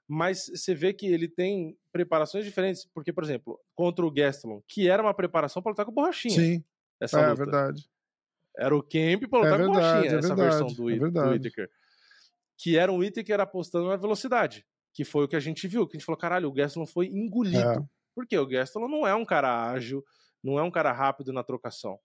Mas 0.08 0.46
você 0.48 0.76
vê 0.76 0.94
que 0.94 1.08
ele 1.08 1.28
tem 1.30 1.78
preparações 1.92 2.46
diferentes, 2.46 2.88
porque, 2.94 3.14
por 3.14 3.24
exemplo, 3.24 3.60
contra 3.76 4.06
o 4.06 4.12
Gastelum, 4.12 4.62
que 4.68 4.90
era 4.90 5.04
uma 5.04 5.14
preparação 5.14 5.62
para 5.64 5.72
lutar 5.72 5.86
com 5.86 5.94
borrachinha. 5.94 6.46
Sim, 6.46 6.64
Essa 7.02 7.20
é 7.20 7.24
luta. 7.24 7.36
verdade. 7.36 7.90
Era 8.58 8.76
o 8.76 8.84
camp 8.84 9.24
pra 9.30 9.40
lutar 9.40 9.48
É 9.48 9.54
com 9.58 9.64
verdade, 9.64 9.66
borrachinha, 9.66 10.12
é 10.16 10.18
essa 10.18 10.36
verdade, 10.36 10.36
versão 10.36 10.74
do, 10.74 10.90
é 11.16 11.26
do. 11.26 11.28
Whittaker. 11.28 11.70
Que 12.62 12.78
era 12.78 12.92
um 12.92 12.98
Whittaker 12.98 13.40
apostando 13.40 13.88
na 13.88 13.96
velocidade. 13.96 14.66
Que 14.94 15.06
foi 15.06 15.24
o 15.24 15.28
que 15.28 15.36
a 15.36 15.40
gente 15.40 15.68
viu, 15.68 15.88
que 15.88 15.96
a 15.96 16.00
gente 16.00 16.06
falou, 16.06 16.20
caralho, 16.20 16.50
o 16.50 16.52
Gastelum 16.52 16.86
foi 16.86 17.08
engolido. 17.08 17.60
É. 17.60 17.80
Porque 18.14 18.38
o 18.38 18.46
Gastelum 18.46 18.90
não 18.90 19.08
é 19.08 19.16
um 19.16 19.24
cara 19.24 19.72
ágil, 19.72 20.04
não 20.44 20.60
é 20.60 20.64
um 20.64 20.72
cara 20.72 20.92
rápido 20.92 21.32
na 21.32 21.44
trocação. 21.44 21.98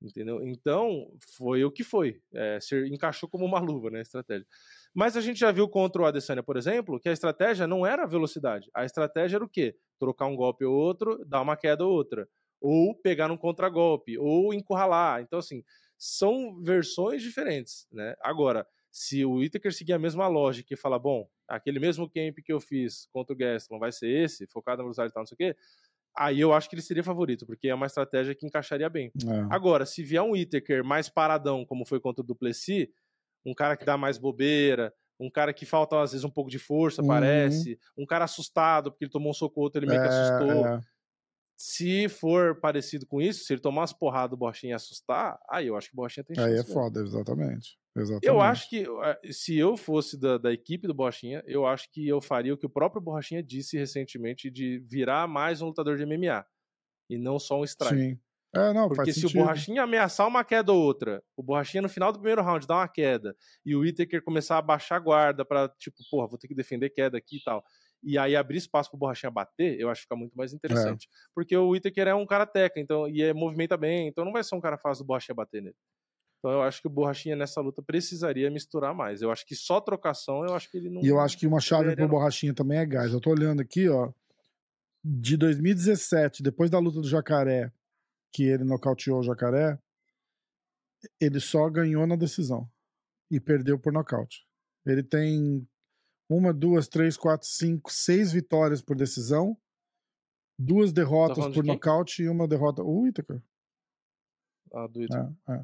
Entendeu? 0.00 0.40
Então, 0.46 1.10
foi 1.36 1.64
o 1.64 1.72
que 1.72 1.82
foi. 1.82 2.20
É, 2.32 2.58
encaixou 2.86 3.28
como 3.28 3.44
uma 3.44 3.58
luva, 3.58 3.90
né? 3.90 3.98
A 3.98 4.02
estratégia. 4.02 4.46
Mas 4.94 5.16
a 5.16 5.20
gente 5.20 5.40
já 5.40 5.50
viu 5.50 5.68
contra 5.68 6.02
o 6.02 6.06
Adesanya, 6.06 6.42
por 6.42 6.56
exemplo, 6.56 7.00
que 7.00 7.08
a 7.08 7.12
estratégia 7.12 7.66
não 7.66 7.84
era 7.84 8.04
a 8.04 8.06
velocidade. 8.06 8.70
A 8.72 8.84
estratégia 8.84 9.36
era 9.36 9.44
o 9.44 9.48
quê? 9.48 9.76
Trocar 9.98 10.26
um 10.26 10.36
golpe 10.36 10.64
ou 10.64 10.74
outro, 10.74 11.24
dar 11.26 11.42
uma 11.42 11.56
queda 11.56 11.84
ou 11.84 11.92
outra. 11.92 12.28
Ou 12.60 12.94
pegar 12.94 13.30
um 13.30 13.36
contragolpe, 13.36 14.16
ou 14.16 14.54
encurralar. 14.54 15.20
Então, 15.20 15.40
assim, 15.40 15.64
são 15.98 16.62
versões 16.62 17.20
diferentes, 17.20 17.86
né? 17.92 18.14
Agora, 18.20 18.66
se 18.98 19.24
o 19.24 19.34
Whittaker 19.34 19.72
seguir 19.72 19.92
a 19.92 19.98
mesma 19.98 20.26
lógica 20.26 20.74
e 20.74 20.76
falar, 20.76 20.98
bom, 20.98 21.28
aquele 21.46 21.78
mesmo 21.78 22.08
camp 22.10 22.38
que 22.44 22.52
eu 22.52 22.60
fiz 22.60 23.06
contra 23.12 23.32
o 23.32 23.36
Gastelum 23.36 23.78
vai 23.78 23.92
ser 23.92 24.08
esse, 24.08 24.46
focado 24.46 24.78
na 24.78 24.84
velocidade 24.84 25.10
e 25.10 25.14
tal, 25.14 25.22
não 25.22 25.26
sei 25.26 25.34
o 25.34 25.38
quê, 25.38 25.56
aí 26.16 26.40
eu 26.40 26.52
acho 26.52 26.68
que 26.68 26.74
ele 26.74 26.82
seria 26.82 27.04
favorito, 27.04 27.46
porque 27.46 27.68
é 27.68 27.74
uma 27.74 27.86
estratégia 27.86 28.34
que 28.34 28.46
encaixaria 28.46 28.88
bem. 28.88 29.12
É. 29.26 29.48
Agora, 29.50 29.86
se 29.86 30.02
vier 30.02 30.22
um 30.22 30.32
Whittaker 30.32 30.84
mais 30.84 31.08
paradão, 31.08 31.64
como 31.64 31.86
foi 31.86 32.00
contra 32.00 32.22
o 32.22 32.26
Duplessis, 32.26 32.88
um 33.46 33.54
cara 33.54 33.76
que 33.76 33.84
dá 33.84 33.96
mais 33.96 34.18
bobeira, 34.18 34.92
um 35.20 35.30
cara 35.30 35.52
que 35.54 35.66
falta 35.66 36.00
às 36.02 36.12
vezes 36.12 36.24
um 36.24 36.30
pouco 36.30 36.50
de 36.50 36.58
força, 36.58 37.02
Uhum. 37.02 37.08
parece, 37.08 37.78
um 37.96 38.06
cara 38.06 38.24
assustado 38.24 38.90
porque 38.90 39.04
ele 39.04 39.12
tomou 39.12 39.30
um 39.30 39.34
soco 39.34 39.60
ou 39.60 39.64
outro, 39.64 39.78
ele 39.80 39.86
meio 39.86 40.00
que 40.00 40.06
É, 40.06 40.08
assustou. 40.08 40.72
é. 40.76 40.97
Se 41.60 42.08
for 42.08 42.60
parecido 42.60 43.04
com 43.04 43.20
isso, 43.20 43.44
se 43.44 43.52
ele 43.52 43.60
tomar 43.60 43.80
umas 43.80 43.92
porradas 43.92 44.30
do 44.30 44.36
Borrachinha 44.36 44.70
e 44.72 44.74
assustar, 44.74 45.36
aí 45.50 45.66
eu 45.66 45.76
acho 45.76 45.88
que 45.88 45.94
o 45.94 45.96
Borrachinha 45.96 46.22
tem 46.22 46.36
chance. 46.36 46.46
Aí 46.48 46.54
é 46.54 46.58
mesmo. 46.58 46.72
foda, 46.72 47.00
exatamente. 47.00 47.76
exatamente. 47.96 48.26
Eu 48.28 48.40
acho 48.40 48.70
que 48.70 48.86
eh, 48.86 49.32
se 49.32 49.58
eu 49.58 49.76
fosse 49.76 50.16
da, 50.16 50.38
da 50.38 50.52
equipe 50.52 50.86
do 50.86 50.94
Borrachinha, 50.94 51.42
eu 51.46 51.66
acho 51.66 51.90
que 51.90 52.06
eu 52.06 52.20
faria 52.20 52.54
o 52.54 52.56
que 52.56 52.66
o 52.66 52.70
próprio 52.70 53.02
Borrachinha 53.02 53.42
disse 53.42 53.76
recentemente 53.76 54.48
de 54.52 54.78
virar 54.88 55.26
mais 55.26 55.60
um 55.60 55.66
lutador 55.66 55.96
de 55.96 56.06
MMA 56.06 56.46
e 57.10 57.18
não 57.18 57.40
só 57.40 57.58
um 57.60 57.64
strike. 57.64 57.96
Sim. 57.96 58.20
É, 58.54 58.72
não, 58.72 58.88
Porque 58.88 59.12
se 59.12 59.22
sentido. 59.22 59.40
o 59.40 59.42
Borrachinha 59.42 59.82
ameaçar 59.82 60.26
uma 60.26 60.42
queda 60.44 60.72
ou 60.72 60.80
outra, 60.80 61.22
o 61.36 61.42
Borrachinha 61.42 61.82
no 61.82 61.88
final 61.88 62.10
do 62.12 62.18
primeiro 62.18 62.42
round 62.42 62.66
dá 62.66 62.76
uma 62.76 62.88
queda 62.88 63.36
e 63.64 63.74
o 63.74 63.80
Whittaker 63.80 64.22
começar 64.22 64.56
a 64.56 64.62
baixar 64.62 64.96
a 64.96 65.00
guarda 65.00 65.44
pra, 65.44 65.68
tipo, 65.78 65.98
porra, 66.10 66.28
vou 66.28 66.38
ter 66.38 66.48
que 66.48 66.54
defender 66.54 66.88
queda 66.90 67.18
aqui 67.18 67.36
e 67.36 67.42
tal. 67.44 67.62
E 68.02 68.16
aí 68.16 68.36
abrir 68.36 68.58
espaço 68.58 68.90
pro 68.90 68.98
Borrachinha 68.98 69.30
bater, 69.30 69.78
eu 69.78 69.90
acho 69.90 70.00
que 70.00 70.04
fica 70.04 70.16
muito 70.16 70.36
mais 70.36 70.52
interessante. 70.52 71.08
Porque 71.34 71.56
o 71.56 71.70
Whittaker 71.70 72.08
é 72.08 72.14
um 72.14 72.26
cara 72.26 72.46
teca, 72.46 72.78
então, 72.78 73.08
e 73.08 73.22
é, 73.22 73.34
movimenta 73.34 73.76
bem, 73.76 74.08
então 74.08 74.24
não 74.24 74.32
vai 74.32 74.44
ser 74.44 74.54
um 74.54 74.60
cara 74.60 74.78
fácil 74.78 75.04
do 75.04 75.08
Borrachinha 75.08 75.34
bater 75.34 75.62
nele. 75.62 75.76
Então 76.38 76.52
eu 76.52 76.62
acho 76.62 76.80
que 76.80 76.86
o 76.86 76.90
Borrachinha 76.90 77.34
nessa 77.34 77.60
luta 77.60 77.82
precisaria 77.82 78.50
misturar 78.50 78.94
mais. 78.94 79.20
Eu 79.20 79.30
acho 79.30 79.44
que 79.44 79.56
só 79.56 79.80
trocação, 79.80 80.44
eu 80.44 80.54
acho 80.54 80.70
que 80.70 80.76
ele 80.76 80.88
não. 80.88 81.02
E 81.02 81.08
eu 81.08 81.18
acho 81.18 81.36
que 81.36 81.46
uma 81.46 81.60
chave 81.60 81.94
pro 81.94 82.04
não. 82.04 82.08
Borrachinha 82.08 82.54
também 82.54 82.78
é 82.78 82.86
gás. 82.86 83.12
Eu 83.12 83.20
tô 83.20 83.30
olhando 83.30 83.60
aqui, 83.60 83.88
ó. 83.88 84.12
De 85.04 85.36
2017, 85.36 86.42
depois 86.42 86.70
da 86.70 86.78
luta 86.78 87.00
do 87.00 87.08
Jacaré, 87.08 87.72
que 88.32 88.44
ele 88.44 88.64
nocauteou 88.64 89.18
o 89.18 89.22
Jacaré, 89.22 89.78
ele 91.20 91.40
só 91.40 91.68
ganhou 91.68 92.06
na 92.06 92.16
decisão. 92.16 92.68
E 93.30 93.40
perdeu 93.40 93.78
por 93.78 93.92
nocaute. 93.92 94.46
Ele 94.86 95.02
tem 95.02 95.68
uma, 96.28 96.52
duas, 96.52 96.88
três, 96.88 97.16
quatro, 97.16 97.46
cinco, 97.48 97.92
seis 97.92 98.32
vitórias 98.32 98.82
por 98.82 98.96
decisão, 98.96 99.56
duas 100.58 100.92
derrotas 100.92 101.38
falando 101.38 101.52
de 101.52 101.58
por 101.58 101.64
quem? 101.64 101.72
nocaute 101.74 102.22
e 102.22 102.28
uma 102.28 102.46
derrota. 102.46 102.82
O 102.82 103.02
Whittaker. 103.02 103.40
Ah, 104.72 104.86
do 104.86 105.02
Ita. 105.02 105.34
É, 105.48 105.52
é. 105.52 105.62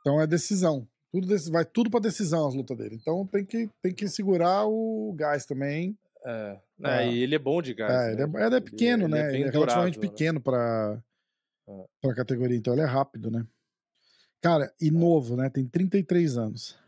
Então 0.00 0.20
é 0.20 0.26
decisão. 0.26 0.86
Tudo 1.10 1.26
vai 1.50 1.64
tudo 1.64 1.90
pra 1.90 2.00
decisão 2.00 2.46
as 2.46 2.54
lutas 2.54 2.76
dele. 2.76 2.96
Então 3.00 3.26
tem 3.26 3.44
que, 3.44 3.68
tem 3.82 3.94
que 3.94 4.08
segurar 4.08 4.66
o 4.66 5.12
gás 5.16 5.44
também. 5.44 5.98
É. 6.24 6.60
É. 6.84 7.02
É, 7.02 7.12
e 7.12 7.22
ele 7.22 7.34
é 7.34 7.38
bom 7.38 7.60
de 7.60 7.74
gás. 7.74 7.92
É, 7.92 8.12
ele, 8.12 8.26
né? 8.26 8.42
é, 8.42 8.46
ele 8.46 8.56
é 8.56 8.60
pequeno, 8.60 9.04
ele 9.04 9.12
né? 9.14 9.26
bem 9.28 9.40
ele 9.40 9.48
é 9.48 9.52
relativamente 9.52 9.98
né? 9.98 10.08
pequeno 10.08 10.40
pra, 10.40 11.02
É. 11.66 11.84
pra 12.00 12.14
categoria, 12.14 12.56
então 12.56 12.72
ele 12.74 12.82
é 12.82 12.86
rápido, 12.86 13.30
né? 13.30 13.46
Cara, 14.40 14.72
e 14.80 14.90
novo, 14.90 15.36
né? 15.36 15.50
Tem 15.50 15.66
33 15.66 16.36
anos. 16.38 16.78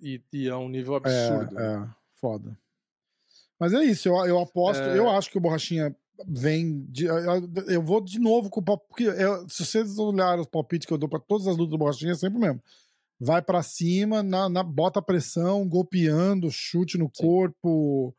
E, 0.00 0.20
e 0.32 0.48
é 0.48 0.54
um 0.56 0.68
nível 0.68 0.94
É, 0.94 0.96
absurdo. 0.98 1.54
né? 1.54 1.62
é, 1.88 1.94
foda. 2.20 2.58
Mas 3.58 3.72
é 3.72 3.82
isso, 3.84 4.08
eu, 4.08 4.14
eu 4.26 4.38
aposto, 4.38 4.82
É. 4.82 4.96
eu 4.98 5.08
acho 5.10 5.30
que 5.30 5.38
o 5.38 5.40
Borrachinha 5.40 5.94
vem. 6.26 6.84
De, 6.88 7.06
eu, 7.06 7.16
eu 7.68 7.82
vou 7.82 8.00
de 8.00 8.18
novo 8.18 8.48
com 8.50 8.60
o 8.60 8.64
palpite. 8.64 8.88
Porque 8.88 9.04
eu- 9.04 9.48
se 9.48 9.64
vocês 9.64 9.98
olharem 9.98 10.40
os 10.40 10.46
palpites 10.46 10.86
que 10.86 10.92
eu 10.92 10.98
dou 10.98 11.08
pra 11.08 11.18
todas 11.18 11.46
as 11.48 11.56
lutas 11.56 11.70
do 11.70 11.78
Borrachinha, 11.78 12.12
é 12.12 12.14
sempre 12.14 12.38
o 12.38 12.40
mesmo. 12.40 12.62
Vai 13.20 13.42
pra 13.42 13.62
cima, 13.64 14.22
na, 14.22 14.48
na- 14.48 14.62
bota 14.62 15.02
pressão, 15.02 15.68
golpeando, 15.68 16.50
chute 16.52 16.96
no 16.96 17.10
Sim. 17.12 17.22
corpo. 17.24 18.14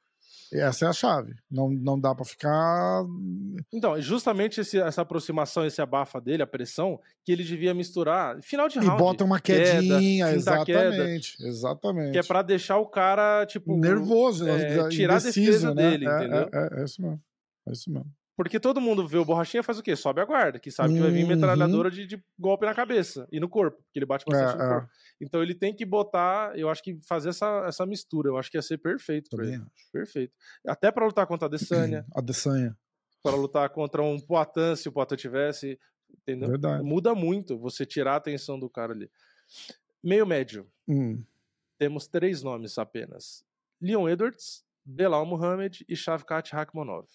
Essa 0.52 0.86
é 0.86 0.88
a 0.90 0.94
chave. 0.94 1.36
Não, 1.50 1.70
não 1.70 2.00
dá 2.00 2.14
pra 2.16 2.26
ficar. 2.26 3.04
Então, 3.72 4.00
justamente 4.02 4.60
esse- 4.62 4.80
essa 4.80 5.02
aproximação, 5.02 5.66
esse 5.66 5.82
abafa 5.82 6.20
dele, 6.20 6.42
a 6.44 6.48
pressão, 6.48 7.00
que 7.24 7.32
ele 7.32 7.44
devia 7.44 7.74
misturar. 7.74 8.42
Final 8.42 8.68
de 8.68 8.80
E 8.80 8.82
round. 8.82 8.98
bota 9.02 9.24
uma 9.24 9.40
queda, 9.40 9.80
quedinha, 9.82 10.28
fim 10.28 10.44
da 10.44 10.66
queda, 10.66 10.90
exatamente. 10.96 11.36
Exatamente. 11.46 12.12
que 12.14 12.18
é 12.18 12.24
pra 12.24 12.42
deixar 12.42 12.78
o 12.78 12.86
cara, 12.88 13.46
tipo. 13.46 13.78
Nervoso, 13.78 14.48
é, 14.48 14.58
né? 14.84 14.90
tirar 14.90 15.16
a 15.16 15.20
indeciso, 15.20 15.46
defesa 15.46 15.74
né? 15.76 15.92
dele, 15.92 16.08
É, 16.08 16.18
entendeu? 16.18 16.50
É, 16.52 16.78
é, 16.78 16.82
é 16.82 16.84
isso 16.86 17.02
mesmo. 17.02 17.22
É 17.68 17.72
isso 17.72 17.92
mesmo. 17.92 18.12
Porque 18.36 18.58
todo 18.58 18.80
mundo 18.80 19.06
vê 19.06 19.18
o 19.18 19.26
borrachinha 19.26 19.62
faz 19.62 19.78
o 19.80 19.84
quê? 19.84 19.98
Sobe 19.98 20.22
a 20.22 20.26
guarda, 20.26 20.58
que 20.60 20.72
sabe 20.72 20.94
que 20.94 21.00
vai 21.02 21.12
vir 21.12 21.24
Uhum. 21.24 21.28
metralhadora 21.30 21.92
de, 21.92 22.08
de 22.08 22.24
golpe 22.40 22.66
na 22.66 22.74
cabeça 22.74 23.28
e 23.34 23.38
no 23.40 23.50
corpo, 23.50 23.78
porque 23.84 24.00
ele 24.00 24.06
bate 24.06 24.24
bastante 24.26 24.56
no 24.58 24.64
É, 24.64 24.66
é. 24.66 24.70
corpo. 24.70 24.90
Então 25.22 25.42
ele 25.44 25.54
tem 25.54 25.74
que 25.76 25.86
botar, 25.86 26.58
eu 26.58 26.70
acho 26.70 26.82
que 26.82 26.98
fazer 27.02 27.30
essa, 27.30 27.66
essa 27.68 27.86
mistura, 27.86 28.30
eu 28.30 28.38
acho 28.38 28.50
que 28.50 28.58
ia 28.58 28.62
ser 28.62 28.78
perfeito 28.78 29.30
pra 29.30 29.40
Também 29.40 29.56
ele. 29.56 29.64
acho. 29.76 29.92
Perfeito. 29.92 30.34
Até 30.66 30.92
pra 30.92 31.06
lutar 31.06 31.28
contra 31.28 31.46
a 31.46 31.50
Adesanya, 31.50 32.06
A 32.16 32.22
Desanha. 32.22 32.78
pra 33.22 33.36
lutar 33.36 33.70
contra 33.70 34.02
um 34.02 34.18
Poitin, 34.20 34.76
se 34.78 34.88
o 34.88 34.92
Poitin 34.92 35.16
tivesse, 35.18 35.78
entendeu? 36.10 36.50
Verdade. 36.50 36.84
Muda 36.84 37.14
muito 37.14 37.58
você 37.58 37.86
tirar 37.86 38.14
a 38.14 38.18
atenção 38.18 38.58
do 38.58 38.70
cara 38.70 38.94
ali. 38.94 39.12
Meio 40.02 40.26
médio, 40.26 40.66
Hum. 40.88 41.22
temos 41.78 42.08
três 42.08 42.42
nomes 42.42 42.78
apenas: 42.78 43.44
Leon 43.82 44.08
Edwards, 44.08 44.64
Belal 44.86 45.26
Muhammad 45.26 45.82
e 45.88 45.96
Shavkat 45.98 46.54
Rakhmonov. 46.54 47.08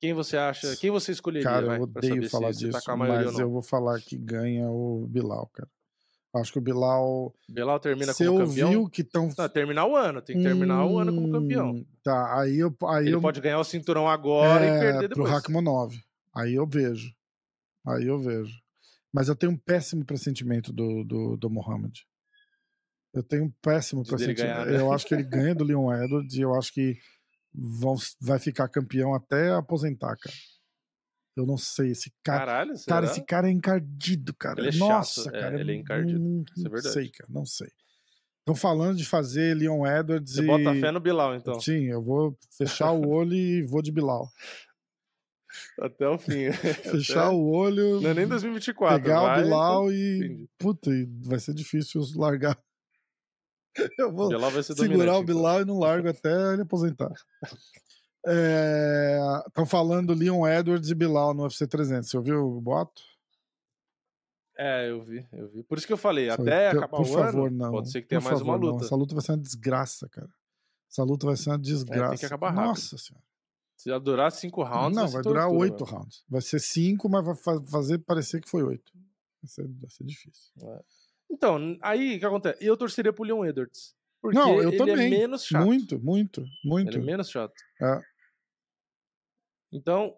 Quem 0.00 0.14
você 0.14 0.36
acha? 0.36 0.74
Quem 0.78 0.90
você 0.90 1.12
escolheria? 1.12 1.48
Cara, 1.48 1.66
vai, 1.66 1.78
eu 1.78 1.86
pra 1.86 1.98
odeio 2.00 2.28
falar 2.30 2.52
se 2.54 2.60
disso, 2.60 2.80
tá 2.84 2.96
mas 2.96 3.38
eu 3.38 3.50
vou 3.50 3.62
falar 3.62 4.00
que 4.00 4.16
ganha 4.18 4.68
o 4.70 5.06
Bilal, 5.06 5.46
cara. 5.52 5.68
Acho 6.34 6.52
que 6.52 6.58
o 6.58 6.62
Bilal. 6.62 7.34
Belal 7.48 7.78
termina 7.78 8.12
Você 8.14 8.26
como 8.26 8.46
campeão. 8.46 8.68
ouviu 8.68 8.88
que 8.88 9.02
estão. 9.02 9.28
Terminar 9.52 9.86
o 9.86 9.94
ano, 9.94 10.22
tem 10.22 10.36
que 10.36 10.42
terminar 10.42 10.86
o 10.86 10.98
ano 10.98 11.14
como 11.14 11.30
campeão. 11.30 11.84
Tá, 12.02 12.40
aí 12.40 12.58
eu. 12.58 12.74
Aí 12.88 13.06
Ele 13.06 13.16
eu 13.16 13.20
pode 13.20 13.40
ganhar 13.40 13.58
o 13.58 13.64
cinturão 13.64 14.08
agora 14.08 14.64
é, 14.64 14.68
e 14.68 14.80
perder 14.80 15.08
pro 15.08 15.24
depois. 15.24 15.30
Rakhmonov. 15.30 15.94
Aí 16.34 16.54
eu 16.54 16.66
vejo. 16.66 17.12
Aí 17.86 18.06
eu 18.06 18.18
vejo. 18.18 18.54
Mas 19.12 19.28
eu 19.28 19.36
tenho 19.36 19.52
um 19.52 19.58
péssimo 19.58 20.06
pressentimento 20.06 20.72
do, 20.72 21.04
do, 21.04 21.36
do 21.36 21.50
Mohamed. 21.50 22.00
Eu 23.12 23.22
tenho 23.22 23.44
um 23.44 23.52
péssimo 23.60 24.02
pressentimento. 24.02 24.64
né? 24.70 24.80
Eu 24.80 24.90
acho 24.90 25.06
que 25.06 25.12
ele 25.12 25.24
ganha 25.24 25.54
do 25.54 25.64
Leon 25.64 25.92
Edwards 25.92 26.34
e 26.34 26.40
eu 26.40 26.54
acho 26.54 26.72
que 26.72 26.96
vão, 27.54 27.94
vai 28.18 28.38
ficar 28.38 28.68
campeão 28.68 29.14
até 29.14 29.50
aposentar, 29.50 30.16
cara. 30.16 30.34
Eu 31.36 31.46
não 31.46 31.56
sei, 31.56 31.90
esse 31.92 32.12
cara. 32.22 32.40
Caralho, 32.40 32.76
será? 32.76 32.96
Cara, 32.96 33.06
esse 33.06 33.24
cara 33.24 33.48
é 33.48 33.50
encardido, 33.50 34.34
cara. 34.34 34.60
Ele 34.60 34.68
é 34.68 34.72
chato, 34.72 34.88
Nossa, 34.88 35.28
é, 35.30 35.40
cara. 35.40 35.60
ele 35.60 35.72
é 35.72 35.74
encardido, 35.76 36.20
Não, 36.20 36.42
isso 36.42 36.60
é 36.60 36.62
não 36.64 36.70
verdade. 36.70 36.94
sei, 36.94 37.08
cara, 37.10 37.30
não 37.32 37.46
sei. 37.46 37.68
Estão 38.40 38.54
falando 38.54 38.96
de 38.96 39.04
fazer 39.04 39.56
Leon 39.56 39.86
Edwards 39.86 40.34
Você 40.34 40.42
e... 40.42 40.46
bota 40.46 40.74
fé 40.74 40.90
no 40.90 41.00
Bilal, 41.00 41.34
então. 41.36 41.58
Sim, 41.60 41.84
eu 41.84 42.02
vou 42.02 42.36
fechar 42.58 42.90
o 42.90 43.08
olho 43.08 43.34
e 43.34 43.62
vou 43.62 43.80
de 43.80 43.92
Bilal. 43.92 44.28
Até 45.80 46.08
o 46.08 46.18
fim. 46.18 46.50
Fechar 46.82 47.26
Até- 47.26 47.34
o 47.34 47.44
olho, 47.50 48.00
Não 48.00 48.10
é 48.10 48.14
nem 48.14 48.26
2024. 48.26 49.02
pegar 49.02 49.20
vai, 49.20 49.40
o 49.40 49.44
Bilal 49.44 49.92
e... 49.92 50.16
entendi. 50.16 50.48
Puta, 50.58 50.90
e 50.90 51.06
vai 51.24 51.38
ser 51.38 51.54
difícil 51.54 52.02
largar. 52.16 52.58
Eu 53.98 54.12
vou 54.12 54.30
segurar 54.62 55.18
o 55.18 55.22
então. 55.22 55.24
Bilal 55.24 55.62
e 55.62 55.64
não 55.64 55.78
largo 55.78 56.08
até 56.08 56.52
ele 56.52 56.62
aposentar. 56.62 57.12
Estão 59.46 59.66
falando 59.66 60.14
Leon 60.14 60.46
Edwards 60.46 60.90
e 60.90 60.94
Bilal 60.94 61.34
no 61.34 61.42
UFC 61.44 61.66
300. 61.66 62.08
Você 62.08 62.16
ouviu 62.16 62.44
o 62.44 62.60
boato? 62.60 63.02
É, 64.56 64.90
eu 64.90 65.02
vi, 65.02 65.26
eu 65.32 65.48
vi. 65.48 65.62
Por 65.64 65.78
isso 65.78 65.86
que 65.86 65.92
eu 65.92 65.96
falei, 65.98 66.30
Foi, 66.30 66.46
até 66.46 66.68
acabar 66.68 66.88
por 66.98 67.00
o 67.00 67.04
favor, 67.06 67.48
ano, 67.48 67.56
não. 67.56 67.70
pode 67.70 67.90
ser 67.90 68.02
que 68.02 68.08
tenha 68.08 68.20
Por 68.20 68.26
mais 68.28 68.38
favor, 68.38 68.52
uma 68.52 68.58
não. 68.58 68.72
luta. 68.74 68.84
Essa 68.84 68.94
luta 68.96 69.14
vai 69.14 69.24
ser 69.24 69.32
uma 69.32 69.38
desgraça, 69.38 70.08
cara. 70.08 70.28
Essa 70.90 71.02
luta 71.02 71.26
vai 71.26 71.36
ser 71.36 71.50
uma 71.50 71.58
desgraça. 71.58 72.24
É, 72.24 72.26
acabar 72.26 72.50
rápido. 72.50 72.66
Nossa 72.68 72.98
senhora. 72.98 73.24
Se 73.76 73.90
ela 73.90 73.98
durar 73.98 74.30
cinco 74.30 74.62
rounds, 74.62 74.94
não, 74.96 75.08
ser 75.08 75.14
vai 75.14 75.22
durar 75.22 75.44
tortura, 75.48 75.60
oito 75.62 75.84
velho. 75.84 75.96
rounds. 75.96 76.24
Vai 76.28 76.40
ser 76.42 76.60
cinco, 76.60 77.08
mas 77.08 77.24
vai 77.24 77.34
fa- 77.34 77.62
fazer 77.66 77.98
parecer 77.98 78.40
que 78.40 78.48
foi 78.48 78.62
oito. 78.62 78.92
Vai 79.42 79.48
ser, 79.48 79.66
vai 79.66 79.90
ser 79.90 80.04
difícil. 80.04 80.52
Então, 81.30 81.76
aí 81.82 82.16
o 82.16 82.20
que 82.20 82.26
acontece? 82.26 82.64
Eu 82.64 82.76
torceria 82.76 83.12
pro 83.12 83.24
Leon 83.24 83.44
Edwards. 83.46 83.96
Porque 84.20 84.38
Não, 84.38 84.60
eu 84.60 84.68
ele 84.68 84.76
também. 84.76 85.06
é 85.06 85.18
menos 85.18 85.44
chato. 85.46 85.64
Muito, 85.64 85.98
muito, 85.98 86.44
muito. 86.64 86.90
Ele 86.90 86.98
é 86.98 87.00
menos 87.00 87.28
chato. 87.28 87.54
É. 87.80 88.00
Então, 89.72 90.14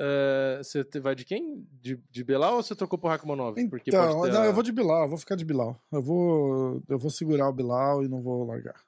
é, 0.00 0.58
você 0.62 0.82
vai 1.00 1.14
de 1.14 1.24
quem? 1.24 1.66
De, 1.80 1.96
de 2.10 2.24
Belal 2.24 2.56
ou 2.56 2.62
você 2.62 2.74
trocou 2.74 2.98
pro 2.98 3.08
Rakhmonov? 3.08 3.58
Então, 3.58 4.22
ter 4.22 4.32
não, 4.32 4.42
a- 4.42 4.46
eu 4.46 4.52
vou 4.54 4.62
de 4.62 4.72
Bilal, 4.72 5.02
eu 5.04 5.08
vou 5.08 5.18
ficar 5.18 5.36
de 5.36 5.44
Bilal. 5.44 5.80
Eu 5.92 6.02
vou, 6.02 6.82
eu 6.88 6.98
vou 6.98 7.10
segurar 7.10 7.48
o 7.48 7.52
Bilal 7.52 8.02
e 8.02 8.08
não 8.08 8.20
vou 8.22 8.44
largar. 8.44 8.82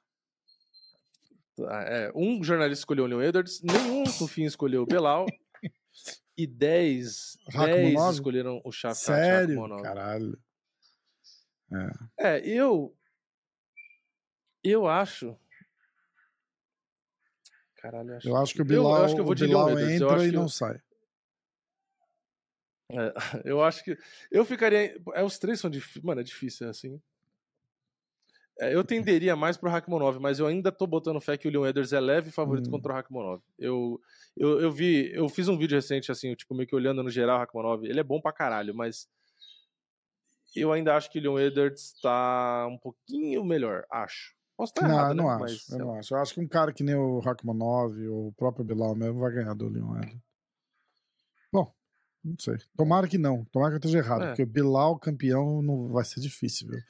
Ah, 1.69 1.83
é, 1.87 2.12
um 2.15 2.43
jornalista 2.43 2.81
escolheu 2.81 3.05
o 3.05 3.07
Leon 3.07 3.23
Edwards, 3.23 3.61
nenhum 3.62 4.05
no 4.05 4.27
fim 4.27 4.45
escolheu 4.45 4.83
o 4.83 4.87
Belal. 4.87 5.27
e 6.37 6.47
10, 6.47 7.37
10 7.45 7.55
Rakhmonov? 7.55 8.12
escolheram 8.15 8.61
o 8.65 8.73
Shafkat 8.73 9.05
Sério? 9.05 9.49
Rakhmonov. 9.61 9.83
Caralho. 9.83 10.39
É, 12.19 12.41
eu. 12.47 12.95
Eu 14.65 14.87
acho. 14.87 15.37
Caralho, 17.82 18.10
eu 18.10 18.16
acho. 18.16 18.28
Eu 18.28 18.36
acho 18.36 18.54
que 18.54 18.62
o 18.62 18.64
Bilal, 18.64 18.96
eu 18.96 19.04
acho 19.04 19.14
que 19.16 19.20
eu 19.20 19.24
vou 19.24 19.32
o 19.32 19.34
de 19.34 19.44
Bilal 19.44 19.70
entra 19.70 20.24
e 20.24 20.30
não 20.30 20.48
sai. 20.48 20.80
É, 22.88 23.12
eu 23.44 23.60
acho 23.60 23.82
que. 23.82 23.98
Eu 24.30 24.44
ficaria. 24.44 24.96
É, 25.14 25.24
os 25.24 25.36
três 25.36 25.59
são 25.59 25.68
difíceis. 25.68 26.04
Mano, 26.04 26.20
é 26.20 26.24
difícil, 26.24 26.68
assim. 26.68 27.02
É, 28.60 28.72
eu 28.72 28.84
tenderia 28.86 29.34
mais 29.34 29.56
pro 29.56 29.68
Rakhmonov, 29.68 30.20
mas 30.20 30.38
eu 30.38 30.46
ainda 30.46 30.70
tô 30.70 30.86
botando 30.86 31.20
fé 31.20 31.36
que 31.36 31.48
o 31.48 31.50
Leon 31.50 31.66
Edwards 31.66 31.92
é 31.92 31.98
leve 31.98 32.30
favorito 32.30 32.68
Hum. 32.68 32.70
contra 32.70 32.92
o 32.92 32.94
Rakhmonov. 32.94 33.42
Eu, 33.59 34.00
eu, 34.36 34.60
eu 34.60 34.70
vi. 34.70 35.10
Eu 35.12 35.28
fiz 35.28 35.48
um 35.48 35.59
vídeo 35.59 35.74
recente, 35.74 36.12
assim, 36.12 36.36
tipo, 36.36 36.54
meio 36.54 36.68
que 36.68 36.76
olhando 36.76 37.02
no 37.02 37.10
geral 37.10 37.36
o 37.36 37.40
Rakhmonov. 37.40 37.84
Ele 37.84 37.98
é 37.98 38.04
bom 38.04 38.20
pra 38.20 38.32
caralho, 38.32 38.72
mas. 38.72 39.09
Eu 40.54 40.70
ainda 40.70 40.94
acho 40.94 41.10
que 41.10 41.18
o 41.18 41.22
Leon 41.22 41.38
Edwards 41.40 41.98
tá 42.00 42.68
um 42.70 42.78
pouquinho 42.78 43.42
melhor. 43.44 43.84
Acho. 43.90 44.36
Posso 44.57 44.73
estar 44.73 44.87
não, 44.87 44.95
errado, 44.95 45.11
eu 45.11 45.15
não 45.16 45.24
né? 45.24 45.35
acho. 45.35 45.43
Mas, 45.43 45.69
eu 45.70 45.79
não 45.79 45.95
acho. 45.95 46.15
Eu 46.15 46.19
acho 46.19 46.35
que 46.35 46.41
um 46.41 46.49
cara 46.49 46.73
que 46.73 46.83
nem 46.83 46.95
o 46.95 47.20
Rakhmonov 47.20 47.99
ou 48.09 48.29
o 48.29 48.33
próprio 48.33 48.65
Bilal 48.65 48.95
mesmo 48.95 49.19
vai 49.20 49.33
ganhar 49.33 49.55
do 49.55 49.69
Leon 49.69 49.97
Edwards. 49.97 50.20
Bom, 51.53 51.73
não 52.24 52.37
sei. 52.39 52.57
Tomara 52.77 53.09
que 53.09 53.19
não. 53.19 53.45
Tomara 53.47 53.70
que 53.70 53.74
eu 53.77 53.79
esteja 53.79 53.99
errado. 53.99 54.23
É. 54.23 54.27
Porque 54.29 54.43
o 54.43 54.47
Bilal 54.47 54.99
campeão 54.99 55.61
não 55.62 55.89
vai 55.89 56.05
ser 56.05 56.20
difícil, 56.20 56.69
viu? 56.69 56.81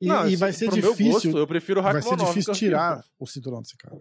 E, 0.00 0.06
Não, 0.06 0.24
e 0.24 0.26
assim, 0.28 0.36
vai 0.36 0.52
ser 0.52 0.68
difícil. 0.70 1.12
gosto, 1.12 1.38
eu 1.38 1.46
prefiro 1.46 1.80
o 1.80 1.82
vai 1.82 2.02
ser 2.02 2.16
difícil 2.16 2.52
campeão. 2.52 2.54
tirar 2.54 3.04
o 3.18 3.26
cinturão 3.26 3.62
desse 3.62 3.76
cara. 3.76 3.96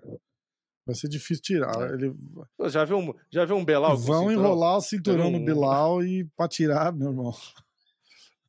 Vai 0.85 0.95
ser 0.95 1.07
difícil 1.07 1.41
tirar. 1.41 1.89
É. 1.89 1.93
Ele... 1.93 2.13
Pô, 2.57 2.67
Já 2.67 2.83
viu 2.83 2.97
um, 2.97 3.13
já 3.31 3.45
viu 3.45 3.55
um 3.55 3.63
Belal 3.63 3.95
com 3.95 4.01
Vão 4.01 4.31
enrolar 4.31 4.77
o 4.77 4.81
cinturão 4.81 5.31
no 5.31 5.37
um- 5.37 5.45
Bilal 5.45 6.03
e 6.03 6.25
pra 6.35 6.47
tirar, 6.47 6.91
meu 6.91 7.09
irmão. 7.09 7.33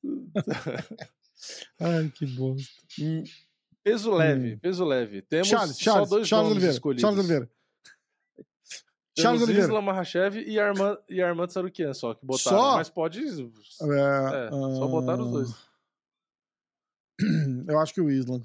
Ai, 1.80 2.10
que 2.14 2.26
bosta. 2.26 2.72
Peso 3.84 4.10
leve, 4.14 4.54
Hum. 4.54 4.58
peso 4.58 4.84
leve. 4.84 5.22
Temos 5.22 5.46
Charles, 5.48 5.76
só 5.76 5.82
Charles, 5.84 6.08
dois 6.10 6.26
Charles 6.26 6.50
Oliveira. 6.52 6.72
escolhidos. 6.72 7.00
Charles 7.02 7.18
Oliveira. 7.20 7.50
Charles 9.16 9.40
Temos 9.40 9.42
Oliveira. 9.42 9.68
Islam 9.68 9.82
Makhachev 9.82 10.38
e 10.40 10.58
Armand, 10.58 10.98
e 11.08 11.22
Armand 11.22 11.48
Sarukian 11.48 11.92
só 11.94 12.14
que 12.14 12.24
botaram. 12.26 12.58
Só? 12.58 12.74
Mas 12.76 12.88
pode... 12.90 13.20
É, 13.20 13.24
É, 13.24 14.50
só 14.50 14.88
botaram 14.88 15.24
os 15.26 15.30
dois. 15.30 15.54
Eu 17.68 17.78
acho 17.78 17.94
que 17.94 18.00
o 18.00 18.10
Islam. 18.10 18.40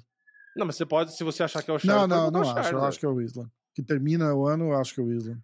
Não, 0.56 0.66
mas 0.66 0.76
você 0.76 0.86
pode, 0.86 1.16
se 1.16 1.24
você 1.24 1.42
achar 1.42 1.62
que 1.62 1.70
é 1.70 1.74
o 1.74 1.76
Não, 1.76 1.80
Charles, 1.80 2.08
não, 2.08 2.30
não 2.30 2.40
botar 2.42 2.46
o 2.46 2.50
acho. 2.50 2.58
Eu 2.58 2.64
Charles, 2.64 2.84
acho 2.88 2.98
que 3.00 3.06
é 3.06 3.08
o 3.08 3.20
Islam. 3.20 3.50
Que 3.74 3.82
termina 3.82 4.34
o 4.34 4.46
ano, 4.46 4.66
eu 4.70 4.76
acho 4.78 4.94
que 4.94 5.00
é 5.00 5.04
o 5.04 5.12
Islam. 5.12 5.38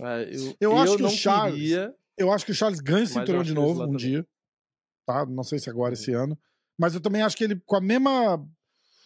é. 0.00 0.30
Eu, 0.34 0.56
Eu 0.72 0.78
acho 0.78 0.96
que 0.96 1.02
o 1.02 1.06
não 1.06 1.10
Charles- 1.10 1.54
queria... 1.54 1.94
Eu 2.16 2.32
acho 2.32 2.44
que 2.46 2.52
o 2.52 2.54
Charles 2.54 2.80
ganha 2.80 3.02
eu 3.02 3.06
cinturão 3.06 3.42
de 3.42 3.52
novo 3.54 3.82
um 3.82 3.86
também. 3.86 3.96
dia. 3.96 4.26
Tá? 5.06 5.26
Não 5.26 5.42
sei 5.42 5.58
se 5.58 5.68
agora, 5.68 5.94
esse 5.94 6.12
ano. 6.12 6.38
Mas 6.78 6.94
eu 6.94 7.00
também 7.00 7.22
acho 7.22 7.36
que 7.36 7.44
ele, 7.44 7.60
com 7.66 7.76
a 7.76 7.80
mesma, 7.80 8.46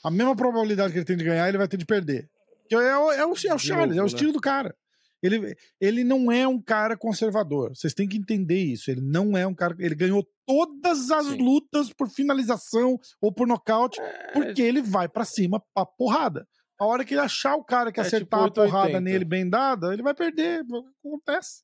a 0.05 0.11
mesma 0.11 0.35
probabilidade 0.37 0.93
que 0.93 0.99
ele 0.99 1.05
tem 1.07 1.16
de 1.16 1.25
ganhar, 1.25 1.49
ele 1.49 1.59
vai 1.59 1.69
ter 1.69 1.77
de 1.77 1.85
perder. 1.87 2.29
É, 2.70 2.77
o- 2.77 2.81
é 2.81 2.99
o, 2.99 3.12
é 3.12 3.27
o 3.27 3.35
Charles, 3.59 3.69
novo, 3.69 3.93
é 3.93 4.03
o 4.03 4.03
né? 4.03 4.07
estilo 4.07 4.33
do 4.33 4.41
cara. 4.41 4.75
Ele, 5.23 5.57
ele 5.81 6.05
não 6.05 6.31
é 6.31 6.47
um 6.47 6.62
cara 6.62 6.97
conservador. 6.97 7.70
Vocês 7.75 7.93
têm 7.93 8.07
que 8.09 8.16
entender 8.16 8.62
isso. 8.62 8.89
Ele 8.89 9.01
não 9.01 9.37
é 9.37 9.45
um 9.47 9.55
cara. 9.55 9.75
Ele 9.81 9.95
ganhou 9.97 10.25
todas 10.47 11.11
as 11.11 11.27
Sim. 11.27 11.39
lutas 11.43 11.93
por 11.93 12.09
finalização 12.09 12.97
ou 13.20 13.33
por 13.33 13.47
nocaute, 13.49 14.01
É, 14.01 14.33
porque 14.33 14.62
ele 14.62 14.81
vai 14.81 15.09
pra 15.09 15.25
cima 15.25 15.61
pra 15.75 15.85
porrada. 15.85 16.47
A 16.79 16.87
hora 16.87 17.05
que 17.05 17.15
ele 17.15 17.20
achar 17.20 17.57
o 17.57 17.65
cara 17.65 17.91
que 17.91 17.99
É 17.99 18.03
acertar 18.05 18.45
tipo 18.45 18.61
a 18.61 18.65
porrada 18.65 18.93
880. 18.99 19.01
nele 19.01 19.25
bem 19.25 19.49
dada, 19.51 19.93
ele 19.93 20.03
vai 20.05 20.15
perder. 20.15 20.65
Acontece. 21.05 21.62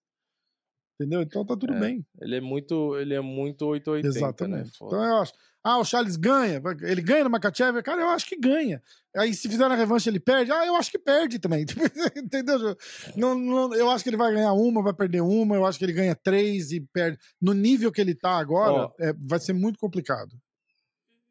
Entendeu? 1.00 1.22
Então 1.22 1.44
tá 1.46 1.56
tudo 1.56 1.74
É, 1.74 1.78
bem. 1.80 2.04
Ele 2.20 2.36
é 2.36 2.40
muito, 2.40 2.96
ele 2.96 3.14
é 3.14 3.20
muito 3.20 3.66
880, 3.66 4.08
Exatamente. 4.18 4.64
né? 4.66 4.70
Então 4.74 5.04
eu 5.04 5.16
acho. 5.18 5.32
Ah, 5.66 5.78
o 5.78 5.84
Charles 5.84 6.16
ganha. 6.16 6.60
Ele 6.82 7.00
ganha 7.00 7.24
no 7.24 7.30
Makachev? 7.30 7.82
Cara, 7.82 8.02
eu 8.02 8.08
acho 8.10 8.26
que 8.26 8.36
ganha. 8.36 8.82
Aí 9.16 9.32
se 9.32 9.48
fizer 9.48 9.66
na 9.66 9.74
revanche 9.74 10.10
ele 10.10 10.20
perde? 10.20 10.52
Ah, 10.52 10.66
eu 10.66 10.76
acho 10.76 10.90
que 10.90 10.98
perde 10.98 11.38
também. 11.38 11.64
Entendeu? 12.14 12.76
Não, 13.16 13.34
não- 13.34 13.74
eu 13.74 13.88
acho 13.90 14.04
que 14.04 14.10
ele 14.10 14.16
vai 14.18 14.30
ganhar 14.34 14.52
uma, 14.52 14.82
vai 14.82 14.92
perder 14.92 15.22
uma. 15.22 15.56
Eu 15.56 15.64
acho 15.64 15.78
que 15.78 15.84
ele 15.86 15.94
ganha 15.94 16.14
três 16.14 16.70
e 16.70 16.82
perde. 16.82 17.18
No 17.40 17.54
nível 17.54 17.90
que 17.90 18.00
ele 18.00 18.14
tá 18.14 18.32
agora, 18.38 18.72
Ó. 18.72 18.92
é, 19.00 19.14
vai 19.14 19.40
ser 19.40 19.54
muito 19.54 19.78
complicado. 19.78 20.36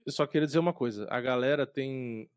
Eu 0.04 0.12
só 0.12 0.26
queria 0.26 0.48
dizer 0.48 0.58
uma 0.60 0.74
coisa. 0.74 1.08
A 1.12 1.22
galera 1.22 1.68
tem 1.68 2.28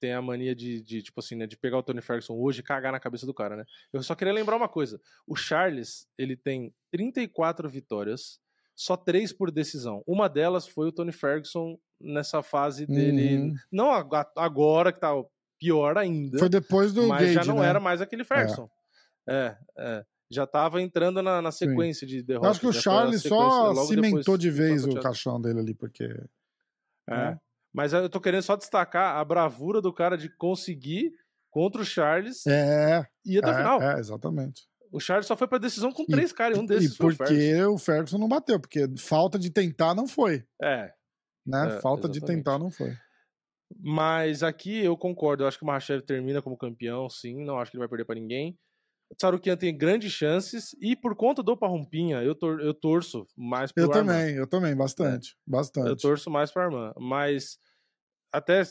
tem 0.00 0.12
a 0.12 0.22
mania 0.22 0.54
de, 0.54 0.80
de, 0.80 1.02
tipo 1.02 1.18
assim, 1.18 1.34
né, 1.34 1.44
de 1.44 1.56
pegar 1.56 1.76
o 1.78 1.82
Tony 1.82 2.00
Ferguson 2.00 2.34
hoje 2.34 2.60
e 2.60 2.62
cagar 2.62 2.92
na 2.92 3.00
cabeça 3.00 3.26
do 3.26 3.34
cara, 3.34 3.56
né? 3.56 3.64
Eu 3.92 4.00
só 4.00 4.14
queria 4.14 4.32
lembrar 4.32 4.56
uma 4.56 4.68
coisa. 4.68 5.00
O 5.26 5.34
Charles, 5.34 6.06
ele 6.16 6.36
tem 6.36 6.72
34 6.92 7.68
vitórias, 7.68 8.38
só 8.80 8.96
três 8.96 9.32
por 9.32 9.50
decisão. 9.50 10.02
Uma 10.06 10.28
delas 10.28 10.68
foi 10.68 10.86
o 10.88 10.92
Tony 10.92 11.10
Ferguson 11.10 11.76
nessa 12.00 12.42
fase 12.44 12.86
dele, 12.86 13.36
Uhum. 13.38 13.54
não 13.72 13.90
ag- 13.90 14.30
agora 14.36 14.92
que 14.92 15.00
tá 15.00 15.10
pior 15.58 15.98
ainda, 15.98 16.38
Foi 16.38 16.48
depois 16.48 16.92
do 16.92 17.08
mas 17.08 17.22
Gage, 17.22 17.34
já 17.34 17.44
não 17.44 17.58
né? 17.60 17.66
era 17.68 17.80
mais 17.80 18.00
aquele 18.00 18.22
Ferguson. 18.22 18.70
É, 19.28 19.56
é. 19.76 20.04
Já 20.30 20.46
tava 20.46 20.80
entrando 20.80 21.20
na, 21.22 21.42
na 21.42 21.50
sequência 21.50 22.06
de 22.06 22.18
Eu 22.18 22.22
derrotas. 22.24 22.50
acho 22.52 22.60
que 22.60 22.66
o 22.66 22.72
né? 22.72 22.80
Charles 22.80 23.22
só 23.22 23.74
cimentou 23.86 24.18
depois 24.20 24.38
de 24.38 24.50
vez 24.50 24.84
o 24.84 25.00
caixão 25.00 25.40
dele 25.40 25.58
ali, 25.58 25.74
porque. 25.74 26.04
É. 27.08 27.14
né? 27.16 27.40
Mas 27.72 27.92
eu 27.92 28.08
tô 28.08 28.20
querendo 28.20 28.42
só 28.42 28.54
destacar 28.54 29.16
a 29.16 29.24
bravura 29.24 29.80
do 29.80 29.92
cara 29.92 30.16
de 30.16 30.28
conseguir 30.36 31.10
contra 31.50 31.80
o 31.80 31.84
Charles 31.84 32.46
É, 32.46 33.04
e 33.24 33.34
ir 33.34 33.38
até 33.38 33.50
o 33.50 33.56
final. 33.56 33.82
é, 33.82 33.96
é, 33.96 33.98
exatamente. 33.98 34.67
O 34.92 35.00
Charles 35.00 35.26
só 35.26 35.36
foi 35.36 35.46
pra 35.48 35.58
decisão 35.58 35.92
com 35.92 36.02
E- 36.02 36.06
três 36.06 36.32
caras, 36.32 36.56
e 36.56 36.60
um 36.60 36.66
desses 36.66 36.92
e 36.92 36.96
foi 36.96 37.12
o 37.12 37.16
Ferguson. 37.16 37.34
porque 37.34 37.62
o 37.64 37.78
Ferguson 37.78 38.18
não 38.18 38.28
bateu, 38.28 38.58
porque 38.60 38.86
falta 38.98 39.38
de 39.38 39.50
tentar 39.50 39.94
não 39.94 40.06
foi, 40.08 40.44
É, 40.62 40.92
né? 41.46 41.76
É, 41.76 41.80
falta 41.80 42.08
de 42.08 42.18
exatamente. 42.18 42.44
tentar 42.44 42.58
não 42.58 42.70
foi. 42.70 42.94
mas 43.80 44.42
aqui 44.42 44.82
eu 44.82 44.96
concordo. 44.96 45.42
Eu 45.44 45.48
acho 45.48 45.58
que 45.58 45.64
o 45.64 45.66
Mahashev 45.66 46.02
termina 46.02 46.40
como 46.40 46.56
campeão, 46.56 47.08
sim. 47.10 47.44
Não 47.44 47.58
acho 47.58 47.70
que 47.70 47.76
ele 47.76 47.80
vai 47.82 47.88
perder 47.88 48.04
pra 48.06 48.14
ninguém. 48.14 48.58
O 49.10 49.56
tem 49.56 49.76
grandes 49.76 50.12
chances 50.12 50.74
e 50.80 50.94
por 50.96 51.14
conta 51.16 51.42
do 51.42 51.56
Parrumpinha, 51.56 52.22
eu, 52.22 52.34
tor 52.34 52.60
eu 52.60 52.74
torço 52.74 53.26
mais 53.36 53.72
pro 53.72 53.84
Eu 53.84 53.92
Arman. 53.92 54.06
também, 54.06 54.34
eu 54.36 54.46
também, 54.46 54.76
bastante, 54.76 55.36
bastante. 55.46 55.88
Eu 55.88 55.96
torço 55.96 56.30
mais 56.30 56.50
pra 56.50 56.64
Arman. 56.64 56.92
Mas 56.98 57.58
até, 58.32 58.62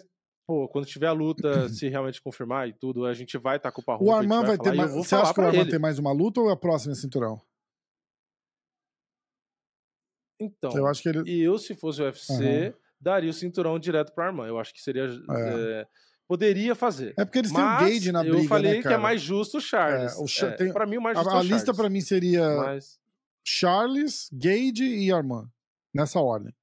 pô, 0.47 0.67
quando 0.69 0.85
tiver 0.85 1.07
a 1.07 1.11
luta, 1.11 1.67
se 1.69 1.89
realmente 1.89 2.21
confirmar 2.21 2.67
e 2.69 2.73
tudo, 2.73 3.05
a 3.05 3.13
gente 3.13 3.37
vai 3.37 3.57
estar 3.57 3.71
com 3.71 3.81
o 3.81 3.83
Parrumpinha. 3.83 4.11
O 4.11 4.15
a 4.15 4.19
Arman 4.19 4.41
vai 4.45 4.55
falar, 4.57 4.71
ter 4.71 4.77
mais. 4.77 4.93
Você 4.93 5.13
acha 5.15 5.25
que 5.25 5.31
o 5.31 5.33
pra 5.35 5.45
Arman 5.47 5.61
ele. 5.61 5.69
tem 5.71 5.79
mais 5.79 5.99
uma 5.99 6.11
luta 6.13 6.39
ou 6.41 6.49
é 6.49 6.53
a 6.53 6.57
próxima 6.57 6.95
cinturão? 6.95 7.39
Então, 10.39 10.71
Eu 10.75 10.87
acho 10.87 11.01
que 11.01 11.09
ele. 11.09 11.23
E 11.29 11.41
eu, 11.41 11.57
se 11.57 11.75
fosse 11.75 12.01
o 12.01 12.05
UFC, 12.05 12.73
daria 13.01 13.29
o 13.29 13.33
cinturão 13.33 13.77
direto 13.79 14.13
pro 14.13 14.23
Arman. 14.23 14.47
Eu 14.47 14.59
acho 14.59 14.73
que 14.73 14.79
seria. 14.81 15.05
é, 15.31 15.87
poderia 16.27 16.75
fazer. 16.75 17.13
É 17.17 17.25
porque 17.25 17.39
eles 17.39 17.51
têm 17.51 17.59
o 17.61 17.79
Gage 17.79 18.11
na 18.11 18.21
briga, 18.21 18.37
eu 18.37 18.43
falei 18.45 18.75
né, 18.75 18.81
que 18.83 18.87
é 18.87 18.97
mais 18.97 19.19
justo 19.21 19.57
o 19.57 19.61
Charles. 19.61 20.13
É, 20.13 20.21
o 20.21 20.27
Cha- 20.27 20.47
É, 20.47 20.51
tem- 20.51 20.71
Pra 20.71 20.85
mim, 20.85 20.97
o 20.97 21.01
mais 21.01 21.17
justo 21.17 21.29
A, 21.29 21.33
é 21.33 21.37
a 21.37 21.41
o 21.41 21.43
lista 21.43 21.73
pra 21.73 21.89
mim 21.89 22.01
seria 22.01 22.55
Mas, 22.57 22.99
Charles, 23.43 24.29
Gage 24.31 24.83
e 24.85 25.11
Arman. 25.11 25.49
Nessa 25.93 26.19
ordem. 26.19 26.53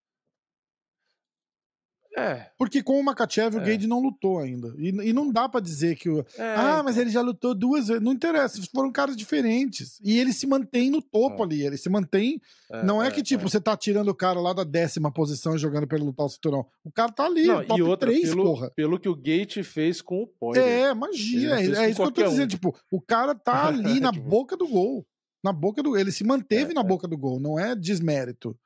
É, 2.17 2.47
Porque 2.57 2.83
com 2.83 2.99
o 3.01 3.05
Makachev 3.05 3.57
o 3.57 3.61
É. 3.61 3.65
Gage 3.65 3.87
não 3.87 4.01
lutou 4.01 4.39
ainda. 4.39 4.73
E, 4.79 4.89
e 4.89 5.13
não 5.13 5.31
dá 5.33 5.49
pra 5.49 5.61
dizer 5.61 5.97
que 5.97 6.09
o. 6.09 6.21
é, 6.39 6.55
ah, 6.57 6.83
mas 6.85 6.95
então. 6.95 7.03
ele 7.03 7.11
já 7.11 7.21
lutou 7.21 7.55
duas 7.55 7.89
vezes. 7.89 8.03
Não 8.03 8.13
interessa, 8.13 8.61
foram 8.75 8.93
caras 8.93 9.17
diferentes. 9.17 9.99
E 10.03 10.19
ele 10.19 10.33
se 10.33 10.47
mantém 10.47 10.91
no 10.91 11.03
topo 11.03 11.43
É. 11.43 11.45
ali. 11.45 11.67
Ele 11.67 11.77
se 11.77 11.89
mantém. 11.89 12.41
não 12.85 13.03
é, 13.03 13.11
que, 13.11 13.23
tipo, 13.23 13.49
você 13.49 13.61
tá 13.61 13.77
tirando 13.77 14.09
o 14.09 14.15
cara 14.15 14.41
lá 14.41 14.53
da 14.53 14.65
décima 14.65 15.13
posição 15.13 15.55
e 15.55 15.59
jogando 15.59 15.87
pra 15.87 15.97
ele 15.97 16.07
lutar 16.07 16.27
o 16.27 16.29
cinturão. 16.29 16.67
O 16.85 16.91
cara 16.93 17.11
tá 17.13 17.25
ali, 17.27 17.47
Não, 17.47 17.65
top 17.65 17.81
e 17.81 17.83
outra, 17.83 18.09
3, 18.11 18.29
pelo, 18.31 18.45
porra. 18.45 18.71
pelo 18.77 18.99
que 18.99 19.09
o 19.09 19.15
Gate 19.17 19.63
fez 19.63 20.01
com 20.01 20.23
o 20.23 20.27
Poirier. 20.27 20.65
É, 20.67 20.95
magia. 20.95 21.55
É, 21.55 21.61
é 21.61 21.63
isso 21.63 21.73
que 21.73 21.81
eu 21.91 21.95
tô 21.95 22.03
qualquer 22.03 22.27
um. 22.27 22.31
dizendo. 22.31 22.51
Tipo, 22.51 22.77
o 22.91 23.01
cara 23.01 23.35
tá 23.35 23.67
ali 23.69 24.01
na 24.01 24.13
Tipo- 24.13 24.29
boca 24.29 24.57
do 24.57 24.67
gol. 24.69 25.07
Na 25.43 25.53
boca 25.53 25.83
do 25.83 25.97
Ele 25.97 26.11
se 26.11 26.25
manteve 26.25 26.71
É, 26.71 26.75
na 26.75 26.81
é. 26.81 26.85
boca 26.85 27.07
do 27.07 27.19
gol. 27.19 27.39
Não 27.39 27.59
é 27.59 27.75
desmérito. 27.77 28.57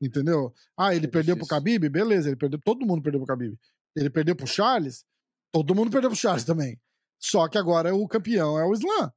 Entendeu? 0.00 0.52
Ah, 0.76 0.94
ele 0.94 1.06
É 1.06 1.10
perdeu 1.10 1.36
pro. 1.36 1.46
Khabib? 1.46 1.88
Beleza, 1.88 2.28
ele 2.28 2.36
perdeu. 2.36 2.60
Todo 2.62 2.84
mundo 2.86 3.02
perdeu 3.02 3.20
pro 3.24 3.32
Khabib. 3.34 3.58
Ele 3.96 4.10
perdeu 4.10 4.36
pro 4.36 4.46
Charles? 4.46 5.04
Todo 5.52 5.74
mundo 5.74 5.90
perdeu 5.90 6.10
pro 6.10 6.18
Charles 6.18 6.44
também. 6.44 6.78
Só 7.18 7.48
que 7.48 7.56
agora 7.56 7.94
o 7.94 8.06
campeão 8.06 8.58
é 8.58 8.64
o 8.64 8.72
Islam. 8.74 9.10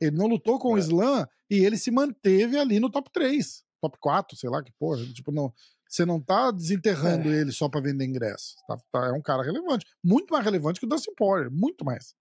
Ele 0.00 0.16
não 0.16 0.26
lutou 0.26 0.58
com 0.58 0.72
o 0.72 0.76
É. 0.76 0.80
Islam 0.80 1.26
e 1.48 1.64
ele 1.64 1.78
se 1.78 1.90
manteve 1.90 2.58
ali 2.58 2.80
no 2.80 2.90
top 2.90 3.08
3, 3.12 3.62
top 3.80 3.96
4, 4.00 4.36
sei 4.36 4.50
lá 4.50 4.60
que 4.60 4.72
porra. 4.72 5.04
Tipo, 5.12 5.30
não, 5.30 5.54
você 5.88 6.04
não 6.04 6.20
tá 6.20 6.50
desenterrando 6.50 7.28
É. 7.28 7.40
ele 7.40 7.52
só 7.52 7.68
pra 7.68 7.80
vender 7.80 8.04
ingresso. 8.04 8.56
Tá, 8.66 8.76
tá- 8.90 9.06
é 9.06 9.12
um 9.12 9.22
cara 9.22 9.44
relevante. 9.44 9.86
Muito 10.02 10.32
mais 10.32 10.44
relevante 10.44 10.80
que 10.80 10.86
o 10.86 10.88
Dustin 10.88 11.14
Poirier. 11.16 11.48
Muito 11.52 11.84
mais. 11.84 12.12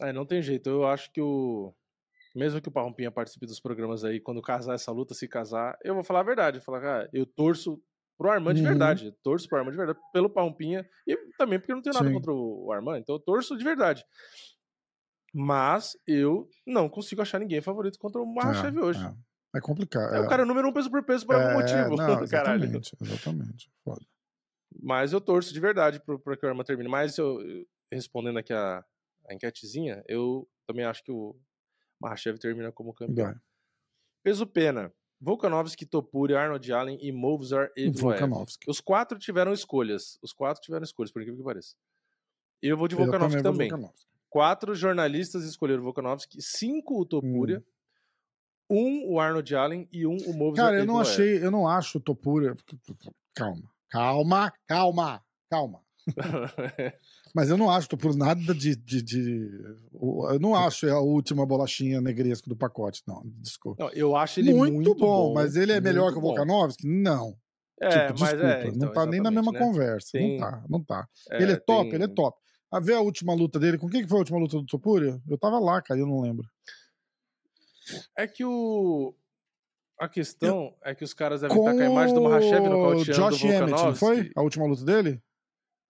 É, 0.00 0.12
não 0.12 0.26
tem 0.26 0.42
jeito. 0.42 0.68
Eu 0.68 0.84
acho 0.86 1.12
que 1.12 1.20
o. 1.20 1.72
Mesmo 2.34 2.60
que 2.60 2.68
o 2.68 2.72
Parrumpinha 2.72 3.10
participe 3.10 3.46
dos 3.46 3.60
programas 3.60 4.04
aí, 4.04 4.20
quando 4.20 4.40
casar 4.40 4.74
essa 4.74 4.90
luta, 4.92 5.14
se 5.14 5.28
casar, 5.28 5.76
eu 5.84 5.94
vou 5.94 6.02
falar 6.04 6.20
a 6.20 6.24
verdade. 6.24 6.58
Eu 6.58 6.62
falar, 6.62 6.80
cara, 6.80 7.10
eu 7.12 7.26
torço 7.26 7.82
pro 8.18 8.30
Armand 8.30 8.54
de 8.54 8.60
Uhum. 8.62 8.68
verdade. 8.68 9.12
Torço 9.22 9.48
pro 9.48 9.58
Armand 9.58 9.72
de 9.72 9.76
verdade, 9.78 9.98
pelo 10.12 10.30
Parrumpinha. 10.30 10.88
E 11.06 11.16
também 11.36 11.58
porque 11.58 11.72
eu 11.72 11.76
não 11.76 11.82
tenho 11.82 11.94
nada 11.94 12.06
Sim. 12.08 12.14
contra 12.14 12.32
o 12.32 12.72
Armand. 12.72 12.98
Então 13.00 13.16
eu 13.16 13.20
torço 13.20 13.56
de 13.56 13.64
verdade. 13.64 14.04
Mas 15.34 15.96
eu 16.06 16.48
não 16.66 16.88
consigo 16.88 17.22
achar 17.22 17.38
ninguém 17.38 17.60
favorito 17.62 17.98
contra 17.98 18.20
o 18.20 18.26
Mahashev 18.26 18.76
é, 18.76 18.80
hoje. 18.82 19.00
É, 19.54 19.58
é 19.58 19.60
complicado. 19.60 20.14
É, 20.14 20.20
o 20.20 20.28
cara 20.28 20.44
número 20.44 20.68
um 20.68 20.72
peso 20.72 20.90
por 20.90 21.02
peso 21.04 21.26
por 21.26 21.34
algum 21.36 21.48
É, 21.48 21.54
motivo. 21.54 21.96
Não, 21.96 22.20
exatamente, 22.22 22.92
exatamente. 23.00 23.70
Foda. 23.82 24.04
Mas 24.82 25.12
eu 25.12 25.20
torço 25.20 25.52
de 25.52 25.60
verdade 25.60 26.00
pra 26.24 26.36
que 26.36 26.44
o 26.46 26.48
Arma 26.48 26.64
termine. 26.64 26.88
Mas 26.88 27.16
eu, 27.18 27.40
eu- 27.40 27.64
respondendo 27.90 28.38
aqui 28.38 28.52
a, 28.52 28.84
a 29.28 29.34
enquetezinha, 29.34 30.02
eu 30.06 30.46
também 30.66 30.84
acho 30.84 31.02
que 31.02 31.12
o 31.12 31.34
Mahashev 32.02 32.38
termina 32.38 32.72
como 32.72 32.92
campeão. 32.92 33.26
Vai. 33.26 33.36
Peso 34.22 34.46
pena. 34.46 34.92
Volkanovski, 35.20 35.86
Topuri, 35.86 36.34
Arnold 36.34 36.72
Allen 36.72 36.98
e 37.00 37.10
Evloev. 37.10 37.70
Volkanovski. 37.94 38.68
Os 38.68 38.80
quatro 38.80 39.18
tiveram 39.18 39.52
escolhas. 39.52 40.18
Os 40.20 40.32
quatro 40.32 40.60
tiveram 40.60 40.82
escolhas, 40.82 41.12
por 41.12 41.22
incrível 41.22 41.38
que 41.38 41.44
pareça. 41.44 41.76
Eu 42.60 42.76
vou 42.76 42.88
de 42.88 42.96
Eu 42.96 42.98
Volkanovski 42.98 43.40
vou 43.40 43.52
também. 43.52 43.68
Volkanovski. 43.70 44.10
Quatro 44.28 44.74
jornalistas 44.74 45.44
escolheram 45.44 45.82
Volkanovski, 45.82 46.40
cinco 46.40 47.00
o 47.00 47.06
Topuria, 47.06 47.62
um 48.68 49.12
o 49.12 49.20
Arnold 49.20 49.54
Allen 49.54 49.88
e 49.92 50.06
um 50.06 50.16
o 50.16 50.32
Hum. 50.32 50.54
Cara, 50.54 50.78
eu 50.78 50.86
não 50.86 50.98
achei, 50.98 51.44
eu 51.44 51.50
não 51.50 51.68
acho 51.68 51.98
o 51.98 52.00
Topura. 52.00 52.56
Calma, 53.34 53.70
calma, 53.90 54.52
calma, 54.66 55.24
calma. 55.48 55.82
Mas 57.34 57.48
eu 57.48 57.56
não 57.56 57.70
acho 57.70 57.86
o 57.86 57.90
Topura 57.90 58.14
nada 58.14 58.54
de, 58.54 58.76
de, 58.76 59.02
de- 59.02 59.50
Eu 59.94 60.38
não 60.38 60.54
acho 60.54 60.86
a 60.88 61.00
última 61.00 61.46
bolachinha 61.46 62.00
negresco 62.00 62.48
do 62.48 62.54
pacote, 62.56 63.02
não. 63.06 63.22
Desculpa. 63.24 63.82
Não, 63.84 63.90
eu 63.92 64.14
acho 64.14 64.38
ele 64.40 64.52
muito, 64.52 64.74
muito, 64.74 64.94
bom, 64.94 65.32
mas 65.32 65.56
ele 65.56 65.72
é 65.72 65.80
melhor 65.80 66.12
que 66.12 66.18
o 66.18 66.20
bom. 66.20 66.28
Volkanovski? 66.28 66.86
Não. 66.86 67.34
É, 67.80 67.88
tipo, 68.08 68.20
mas 68.20 68.30
desculpa, 68.30 68.46
é, 68.46 68.68
então, 68.68 68.86
não 68.86 68.92
tá 68.92 69.06
nem 69.06 69.20
na 69.20 69.30
mesma 69.30 69.50
né? 69.50 69.58
conversa. 69.58 70.08
Tem- 70.12 70.38
Não 70.38 70.46
tá, 70.50 70.64
não 70.68 70.84
tá. 70.84 71.08
ele 71.32 71.52
é 71.52 71.56
top, 71.56 71.84
tem- 71.84 71.94
ele 71.94 72.04
é 72.04 72.08
top. 72.08 72.38
A 72.70 72.78
ver 72.80 72.94
a 72.94 73.00
última 73.00 73.34
luta 73.34 73.58
dele, 73.58 73.76
com 73.78 73.88
quem 73.88 74.02
que 74.02 74.08
foi 74.08 74.18
a 74.18 74.20
última 74.20 74.38
luta 74.38 74.56
do 74.58 74.66
Topuria? 74.66 75.20
Eu 75.28 75.38
tava 75.38 75.58
lá, 75.58 75.80
cara, 75.82 75.98
eu 76.00 76.06
não 76.06 76.20
lembro. 76.20 76.46
É 78.16 78.26
que 78.26 78.44
o. 78.44 79.14
A 79.98 80.08
questão 80.08 80.74
é 80.84 80.94
que 80.94 81.04
os 81.04 81.14
caras 81.14 81.40
devem 81.42 81.56
Com 81.56 81.62
estar 81.62 81.74
com 81.76 81.82
a 81.82 81.90
imagem 81.92 82.14
do 82.14 82.22
Mahashev 82.22 82.66
o 82.66 82.70
nocauteando 82.70 83.04
do 83.04 83.30
Josh 83.30 83.44
Emmett, 83.44 83.70
não 83.70 83.94
foi? 83.94 84.30
A 84.34 84.42
última 84.42 84.66
luta 84.66 84.84
dele? 84.84 85.20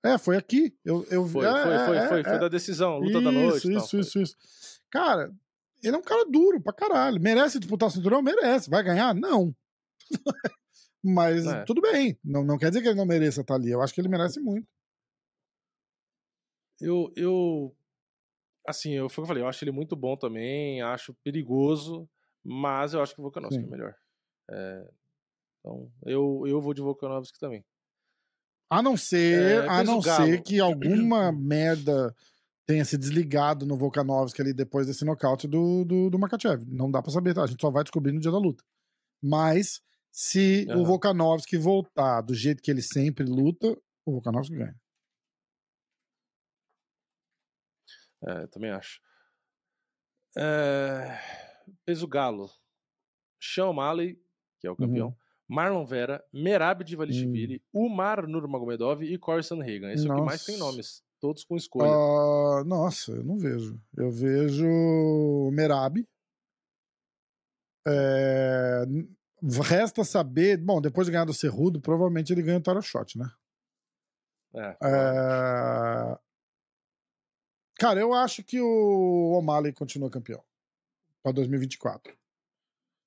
É, 0.04 0.18
foi 0.18 0.36
aqui. 0.36 0.76
Eu, 0.84 1.04
eu 1.10 1.26
Foi, 1.28 1.46
é, 1.46 1.52
foi, 1.52 1.62
foi, 1.62 1.74
é, 1.74 2.08
foi, 2.08 2.20
é, 2.20 2.24
foi 2.24 2.32
é. 2.34 2.38
da 2.38 2.48
decisão, 2.48 2.98
luta 2.98 3.12
isso, 3.12 3.22
da 3.22 3.30
noite. 3.32 3.68
e 3.68 3.72
tal, 3.74 3.84
Isso, 3.84 3.98
isso, 4.00 4.20
isso. 4.20 4.36
Cara, 4.90 5.32
ele 5.82 5.94
é 5.94 5.98
um 5.98 6.02
cara 6.02 6.24
duro 6.24 6.60
pra 6.60 6.72
caralho. 6.72 7.20
Merece 7.20 7.58
disputar 7.60 7.88
o 7.88 7.92
cinturão? 7.92 8.20
Merece. 8.22 8.68
Vai 8.68 8.82
ganhar? 8.82 9.14
Não. 9.14 9.54
Mas 11.04 11.46
É. 11.46 11.64
tudo 11.64 11.80
bem. 11.80 12.18
Não, 12.24 12.44
não 12.44 12.58
quer 12.58 12.68
dizer 12.70 12.82
que 12.82 12.88
ele 12.88 12.98
não 12.98 13.06
mereça 13.06 13.40
estar 13.40 13.54
ali. 13.54 13.70
Eu 13.70 13.80
acho 13.82 13.94
que 13.94 14.00
ele 14.00 14.08
merece 14.08 14.40
muito. 14.40 14.66
Eu, 16.80 17.12
eu. 17.16 17.74
Assim, 18.66 18.92
eu, 18.92 19.08
foi 19.08 19.22
o 19.22 19.24
que 19.24 19.26
eu 19.26 19.26
falei, 19.28 19.42
eu 19.42 19.48
acho 19.48 19.64
ele 19.64 19.72
muito 19.72 19.96
bom 19.96 20.16
também, 20.16 20.80
acho 20.82 21.14
perigoso, 21.24 22.08
mas 22.44 22.94
eu 22.94 23.02
acho 23.02 23.14
que 23.14 23.20
o 23.20 23.22
Volkanovski 23.22 23.60
Sim. 23.60 23.66
é 23.66 23.70
melhor. 23.70 23.94
É, 24.50 24.88
Então, 25.60 25.90
eu, 26.06 26.44
eu 26.46 26.60
vou 26.60 26.72
de 26.74 26.80
Volkanovski 26.80 27.38
também. 27.40 27.64
A 28.72 28.80
não 28.80 28.96
ser, 28.96 29.64
é, 29.64 29.68
a 29.68 29.84
não 29.84 30.00
ser 30.00 30.42
que 30.42 30.58
alguma 30.58 31.30
merda 31.30 32.16
tenha 32.66 32.86
se 32.86 32.96
desligado 32.96 33.66
no 33.66 33.76
Volkanovski 33.76 34.40
ali 34.40 34.54
depois 34.54 34.86
desse 34.86 35.04
nocaute 35.04 35.46
do, 35.46 35.84
do, 35.84 36.08
do 36.08 36.18
Makachev. 36.18 36.64
Não 36.66 36.90
dá 36.90 37.02
para 37.02 37.12
saber, 37.12 37.34
tá? 37.34 37.42
A 37.42 37.46
gente 37.46 37.60
só 37.60 37.70
vai 37.70 37.84
descobrir 37.84 38.12
no 38.12 38.20
dia 38.20 38.30
da 38.30 38.38
luta. 38.38 38.64
Mas 39.22 39.82
se 40.10 40.66
uhum. 40.70 40.80
o 40.80 40.84
Volkanovski 40.86 41.58
voltar 41.58 42.22
do 42.22 42.34
jeito 42.34 42.62
que 42.62 42.70
ele 42.70 42.80
sempre 42.80 43.26
luta, 43.26 43.78
o 44.06 44.12
Volkanovski 44.12 44.56
ganha. 44.56 44.80
É, 48.24 48.46
também 48.46 48.70
acho. 48.70 49.02
É... 50.34 51.18
Peso 51.84 52.08
Galo. 52.08 52.48
Sean 53.38 53.74
Malley, 53.74 54.18
que 54.58 54.66
é 54.66 54.70
o 54.70 54.76
campeão. 54.76 55.08
Uhum. 55.08 55.21
Marlon 55.52 55.84
Vera, 55.84 56.24
Merab 56.32 56.82
Divalishvili, 56.82 57.62
uhum. 57.74 57.86
Umar 57.88 58.26
Nurmagomedov 58.26 59.02
e 59.02 59.18
Corey 59.18 59.44
Sandhagen. 59.44 59.92
Esse 59.92 60.06
nossa. 60.06 60.08
é 60.08 60.14
o 60.14 60.16
que 60.16 60.26
mais 60.26 60.44
tem 60.46 60.56
nomes. 60.56 61.02
Todos 61.20 61.44
com 61.44 61.56
escolha. 61.58 61.90
Uh, 61.90 62.64
nossa, 62.64 63.12
eu 63.12 63.22
não 63.22 63.36
vejo. 63.36 63.78
Eu 63.94 64.10
vejo 64.10 65.50
Merab. 65.52 66.08
É... 67.86 68.84
Resta 69.62 70.02
saber. 70.04 70.56
Bom, 70.56 70.80
depois 70.80 71.06
de 71.06 71.12
ganhar 71.12 71.26
do 71.26 71.34
Cerrudo, 71.34 71.82
provavelmente 71.82 72.32
ele 72.32 72.42
ganha 72.42 72.58
o 72.58 72.62
Tara 72.62 72.80
Shot, 72.80 73.18
né? 73.18 73.30
É. 74.54 74.76
é... 74.82 76.18
Cara, 77.78 78.00
eu 78.00 78.14
acho 78.14 78.42
que 78.42 78.58
o 78.58 79.34
O'Malley 79.36 79.74
continua 79.74 80.08
campeão 80.08 80.42
para 81.22 81.32
2024. 81.32 82.16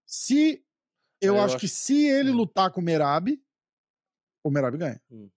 Se 0.06 0.65
eu, 1.26 1.36
é, 1.36 1.38
eu 1.38 1.42
acho, 1.42 1.56
acho, 1.56 1.58
que 1.58 1.68
se 1.68 2.08
ele 2.08 2.32
hum. 2.32 2.36
lutar 2.36 2.72
com 2.72 2.82
o 2.82 2.84
Merab, 2.84 3.40
o 4.44 4.50
Merab 4.50 4.78
ganha. 4.78 5.02
Hum. 5.12 5.30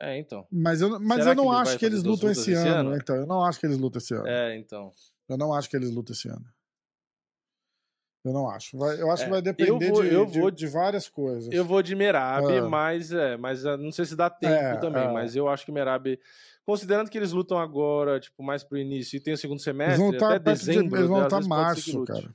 É, 0.00 0.18
então. 0.18 0.46
Mas 0.50 0.80
eu, 0.80 0.98
mas 0.98 1.26
eu 1.26 1.34
não 1.34 1.52
acho 1.52 1.78
que 1.78 1.84
eles 1.84 2.02
lutam 2.02 2.30
esse 2.30 2.54
ano. 2.54 2.90
ano. 2.90 2.96
Então, 2.96 3.16
eu 3.16 3.26
não 3.26 3.44
acho 3.44 3.60
que 3.60 3.66
eles 3.66 3.76
lutam 3.76 3.98
esse 3.98 4.14
ano. 4.14 4.26
É, 4.26 4.56
então. 4.56 4.92
Eu 5.28 5.36
não 5.36 5.52
acho 5.52 5.68
que 5.68 5.76
eles 5.76 5.90
lutam 5.90 6.14
esse 6.14 6.28
ano. 6.28 6.44
Eu 8.24 8.32
não 8.32 8.48
acho. 8.50 8.76
Vai, 8.76 9.00
eu 9.00 9.10
acho 9.10 9.22
é, 9.22 9.26
que 9.26 9.30
vai 9.30 9.42
depender 9.42 9.90
vou, 9.90 10.02
de, 10.02 10.12
eu 10.12 10.26
vou, 10.26 10.50
de, 10.50 10.58
de, 10.58 10.66
várias 10.66 11.08
coisas. 11.08 11.52
Eu 11.52 11.64
vou 11.64 11.82
de 11.82 11.94
Merab, 11.94 12.46
ah. 12.46 12.68
mas 12.68 13.12
é, 13.12 13.36
mas 13.36 13.64
ah, 13.64 13.76
não 13.76 13.90
sei 13.90 14.04
se 14.04 14.14
dá 14.14 14.28
tempo 14.28 14.52
é, 14.52 14.76
também, 14.76 15.04
é. 15.04 15.12
mas 15.12 15.34
eu 15.34 15.48
acho 15.48 15.64
que 15.64 15.72
Merab, 15.72 16.18
considerando 16.66 17.08
que 17.08 17.16
eles 17.16 17.32
lutam 17.32 17.58
agora, 17.58 18.20
tipo, 18.20 18.42
mais 18.42 18.62
pro 18.62 18.76
início 18.76 19.16
e 19.16 19.20
tem 19.20 19.32
o 19.32 19.38
segundo 19.38 19.60
semestre, 19.60 19.94
eles 19.94 19.98
vão 20.00 20.12
estar 20.12 20.36
até 20.36 20.52
dezembro, 20.52 20.90
de, 20.90 20.96
eles 20.96 21.08
vão 21.08 21.22
estar 21.22 21.40
março, 21.46 22.04
cara. 22.04 22.34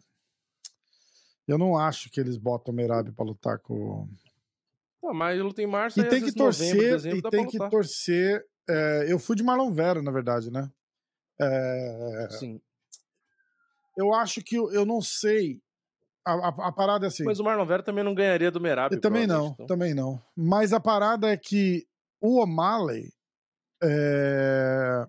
Eu 1.48 1.58
não 1.58 1.78
acho 1.78 2.10
que 2.10 2.20
eles 2.20 2.38
botam 2.38 2.74
o 2.74 2.76
Merab 2.76 3.12
para 3.12 3.26
lutar 3.26 3.60
com 3.60 4.08
ah, 5.04 5.14
mas 5.14 5.40
luta 5.40 5.62
em 5.62 5.68
março 5.68 6.00
e 6.00 6.10
tem 6.10 6.24
que 6.24 6.34
torcer 6.34 6.74
novembro, 6.74 6.92
dezembro, 6.92 7.18
e 7.20 7.30
tem 7.30 7.48
que 7.48 7.58
torcer. 7.70 8.44
É, 8.68 9.06
eu 9.08 9.20
fui 9.20 9.36
de 9.36 9.44
Marlon 9.44 9.72
Vera, 9.72 10.02
na 10.02 10.12
verdade, 10.12 10.50
né? 10.52 10.68
É, 11.40 12.28
Sim. 12.32 12.60
Eu 13.96 14.14
acho 14.16 14.42
que 14.44 14.56
eu, 14.56 14.72
eu 14.72 14.86
não 14.86 15.02
sei 15.02 15.62
a, 16.26 16.34
a, 16.34 16.48
a, 16.48 16.72
parada 16.72 17.06
é 17.06 17.08
assim. 17.08 17.24
Mas 17.24 17.40
o 17.40 17.44
Marlon 17.44 17.66
Vera 17.66 17.84
também 17.84 18.04
não 18.04 18.16
ganharia 18.16 18.50
do 18.50 18.60
Merab. 18.60 19.00
Também 19.00 19.28
não, 19.28 19.50
então. 19.50 19.66
também 19.68 19.94
não. 19.94 20.20
Mas 20.36 20.74
a 20.74 20.80
parada 20.80 21.30
é 21.30 21.38
que 21.38 21.86
o 22.20 22.42
O'Malley. 22.42 23.14
É... 23.84 25.06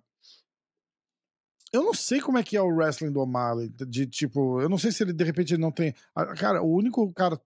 Eu 1.77 1.85
não 1.85 1.93
sei 1.93 2.23
como 2.23 2.39
é 2.39 2.43
que 2.43 2.57
é 2.57 2.63
o 2.63 2.75
wrestling 2.75 3.13
do 3.13 3.21
O'Malley. 3.21 3.69
De 3.69 4.07
tipo, 4.07 4.61
eu 4.63 4.69
não 4.69 4.79
sei 4.79 4.91
se 4.91 5.03
ele 5.03 5.13
de 5.13 5.23
repente 5.23 5.59
não 5.59 5.71
tem. 5.71 5.95
Cara, 6.39 6.63
o 6.63 6.75
único 6.75 7.13
cara. 7.13 7.39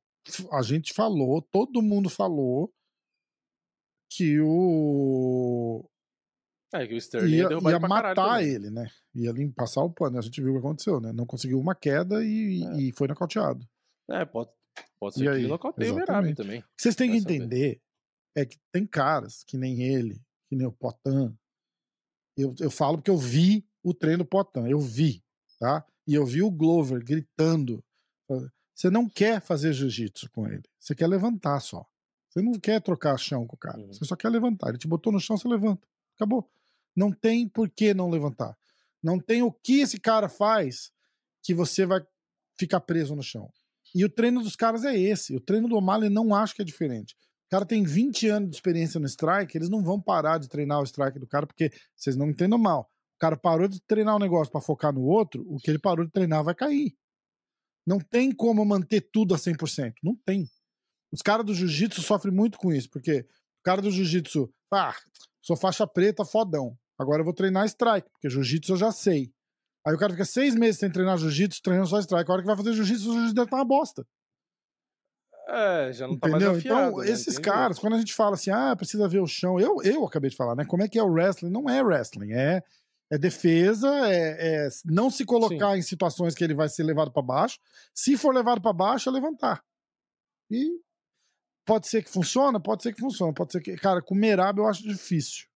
A 0.52 0.62
gente 0.62 0.92
falou, 0.92 1.42
todo 1.42 1.82
mundo 1.82 2.08
falou 2.08 2.72
que 4.08 4.40
o. 4.40 5.84
É, 6.72 6.86
que 6.86 6.94
o 6.94 6.96
Sterling 6.96 7.34
ia, 7.34 7.48
ia, 7.50 7.70
ia 7.70 7.80
matar 7.80 8.44
ele, 8.44 8.70
né? 8.70 8.88
Ia 9.16 9.32
passar 9.56 9.82
o 9.82 9.90
pano. 9.90 10.18
A 10.18 10.20
gente 10.20 10.40
viu 10.40 10.52
o 10.52 10.54
que 10.54 10.58
aconteceu, 10.60 11.00
né? 11.00 11.12
Não 11.12 11.26
conseguiu 11.26 11.58
uma 11.58 11.74
queda 11.74 12.24
e, 12.24 12.62
é. 12.62 12.80
e 12.80 12.92
foi 12.92 13.08
nocauteado. 13.08 13.66
É, 14.08 14.24
pode, 14.24 14.50
pode 15.00 15.16
ser 15.16 15.22
e 15.22 15.24
que 15.24 15.28
aí? 15.30 15.40
ele 15.40 15.48
nocauteie 15.48 15.90
o 15.90 15.96
Merab 15.96 16.34
também. 16.36 16.62
Vocês 16.78 16.94
têm 16.94 17.10
que 17.10 17.16
entender 17.16 17.80
é 18.36 18.46
que 18.46 18.56
tem 18.70 18.86
caras 18.86 19.42
que 19.42 19.56
nem 19.56 19.82
ele, 19.82 20.22
que 20.48 20.54
nem 20.54 20.68
o 20.68 20.72
Potan. 20.72 21.36
Eu, 22.36 22.54
eu 22.60 22.70
falo 22.70 22.98
porque 22.98 23.10
eu 23.10 23.18
vi 23.18 23.68
o 23.82 23.94
treino 23.94 24.24
Potan, 24.24 24.68
eu 24.68 24.80
vi, 24.80 25.22
tá? 25.58 25.84
E 26.06 26.14
eu 26.14 26.24
vi 26.24 26.42
o 26.42 26.50
Glover 26.50 27.04
gritando. 27.04 27.82
Você 28.74 28.90
não 28.90 29.08
quer 29.08 29.40
fazer 29.40 29.72
jiu-jitsu 29.72 30.30
com 30.30 30.46
ele, 30.46 30.62
você 30.78 30.94
quer 30.94 31.06
levantar 31.06 31.60
só. 31.60 31.86
Você 32.30 32.40
não 32.40 32.52
quer 32.52 32.80
trocar 32.80 33.18
chão 33.18 33.46
com 33.46 33.56
o 33.56 33.58
cara, 33.58 33.78
uhum. 33.78 33.92
você 33.92 34.04
só 34.04 34.14
quer 34.14 34.28
levantar. 34.28 34.68
Ele 34.68 34.78
te 34.78 34.86
botou 34.86 35.12
no 35.12 35.18
chão, 35.18 35.36
você 35.36 35.48
levanta. 35.48 35.86
Acabou. 36.14 36.48
Não 36.94 37.10
tem 37.12 37.48
por 37.48 37.68
que 37.68 37.92
não 37.92 38.08
levantar. 38.08 38.56
Não 39.02 39.18
tem 39.18 39.42
o 39.42 39.50
que 39.50 39.80
esse 39.80 39.98
cara 39.98 40.28
faz 40.28 40.92
que 41.42 41.54
você 41.54 41.84
vai 41.84 42.00
ficar 42.58 42.80
preso 42.80 43.16
no 43.16 43.22
chão. 43.22 43.50
E 43.94 44.04
o 44.04 44.08
treino 44.08 44.42
dos 44.42 44.54
caras 44.54 44.84
é 44.84 44.96
esse. 44.96 45.34
O 45.34 45.40
treino 45.40 45.68
do 45.68 45.76
O'Malley 45.76 46.08
não 46.08 46.34
acho 46.34 46.54
que 46.54 46.62
é 46.62 46.64
diferente. 46.64 47.16
O 47.46 47.50
cara 47.50 47.66
tem 47.66 47.82
20 47.82 48.28
anos 48.28 48.50
de 48.50 48.56
experiência 48.56 49.00
no 49.00 49.06
strike, 49.06 49.56
eles 49.56 49.68
não 49.68 49.82
vão 49.82 50.00
parar 50.00 50.38
de 50.38 50.48
treinar 50.48 50.80
o 50.80 50.84
strike 50.84 51.18
do 51.18 51.26
cara, 51.26 51.46
porque 51.46 51.72
vocês 51.96 52.14
não 52.14 52.30
entendam 52.30 52.58
mal. 52.58 52.88
O 53.20 53.26
cara 53.28 53.36
parou 53.36 53.68
de 53.68 53.78
treinar 53.82 54.16
um 54.16 54.18
negócio 54.18 54.50
para 54.50 54.62
focar 54.62 54.94
no 54.94 55.02
outro, 55.02 55.44
o 55.46 55.58
que 55.58 55.70
ele 55.70 55.78
parou 55.78 56.06
de 56.06 56.10
treinar 56.10 56.42
vai 56.42 56.54
cair. 56.54 56.96
Não 57.86 57.98
tem 58.00 58.32
como 58.32 58.64
manter 58.64 59.02
tudo 59.12 59.34
a 59.34 59.36
100%. 59.36 59.92
Não 60.02 60.16
tem. 60.24 60.48
Os 61.12 61.20
caras 61.20 61.44
do 61.44 61.52
jiu-jitsu 61.52 62.00
sofrem 62.00 62.32
muito 62.32 62.56
com 62.56 62.72
isso, 62.72 62.88
porque 62.88 63.20
o 63.20 63.62
cara 63.62 63.82
do 63.82 63.90
jiu-jitsu, 63.90 64.50
ah, 64.72 64.94
sou 65.42 65.54
faixa 65.54 65.86
preta, 65.86 66.24
fodão. 66.24 66.74
Agora 66.98 67.20
eu 67.20 67.24
vou 67.26 67.34
treinar 67.34 67.66
strike, 67.66 68.08
porque 68.10 68.30
jiu-jitsu 68.30 68.72
eu 68.72 68.76
já 68.78 68.90
sei. 68.90 69.30
Aí 69.86 69.94
o 69.94 69.98
cara 69.98 70.12
fica 70.12 70.24
seis 70.24 70.54
meses 70.54 70.78
sem 70.80 70.90
treinar 70.90 71.18
jiu-jitsu, 71.18 71.60
treinando 71.62 71.88
só 71.90 71.98
strike. 72.00 72.30
A 72.30 72.32
hora 72.32 72.42
que 72.42 72.46
vai 72.48 72.56
fazer 72.56 72.72
jiu-jitsu, 72.72 73.10
o 73.10 73.12
jiu-jitsu 73.12 73.34
deve 73.34 73.48
estar 73.48 73.56
uma 73.58 73.64
bosta. 73.66 74.06
É, 75.48 75.92
já 75.92 76.06
não 76.06 76.16
tá 76.18 76.28
Entendeu? 76.28 76.48
mais 76.50 76.58
afiado, 76.60 76.88
Então, 76.90 76.98
né? 77.00 77.10
esses 77.10 77.34
Entendi. 77.34 77.42
caras, 77.42 77.78
quando 77.78 77.96
a 77.96 77.98
gente 77.98 78.14
fala 78.14 78.34
assim, 78.34 78.50
ah, 78.50 78.74
precisa 78.76 79.08
ver 79.08 79.18
o 79.20 79.26
chão, 79.26 79.58
eu, 79.58 79.82
eu 79.82 80.04
acabei 80.06 80.30
de 80.30 80.36
falar, 80.36 80.54
né? 80.54 80.64
Como 80.64 80.82
é 80.82 80.88
que 80.88 80.98
é 80.98 81.02
o 81.02 81.10
wrestling? 81.10 81.50
Não 81.50 81.68
é 81.68 81.82
wrestling, 81.82 82.32
é, 82.32 82.62
é 83.10 83.18
defesa, 83.18 83.88
é, 84.06 84.66
é 84.66 84.68
não 84.84 85.10
se 85.10 85.24
colocar 85.24 85.72
Sim. 85.72 85.78
em 85.78 85.82
situações 85.82 86.34
que 86.34 86.44
ele 86.44 86.54
vai 86.54 86.68
ser 86.68 86.84
levado 86.84 87.10
para 87.10 87.22
baixo. 87.22 87.58
Se 87.92 88.16
for 88.16 88.34
levado 88.34 88.60
para 88.60 88.72
baixo, 88.72 89.08
é 89.08 89.12
levantar. 89.12 89.62
E 90.50 90.80
pode 91.64 91.88
ser 91.88 92.04
que 92.04 92.10
funcione, 92.10 92.60
pode 92.62 92.82
ser 92.82 92.92
que 92.94 93.00
funcione, 93.00 93.34
pode 93.34 93.52
ser 93.52 93.60
que. 93.60 93.76
Cara, 93.76 94.00
com 94.00 94.14
Merab 94.14 94.58
eu 94.58 94.68
acho 94.68 94.82
difícil. 94.82 95.46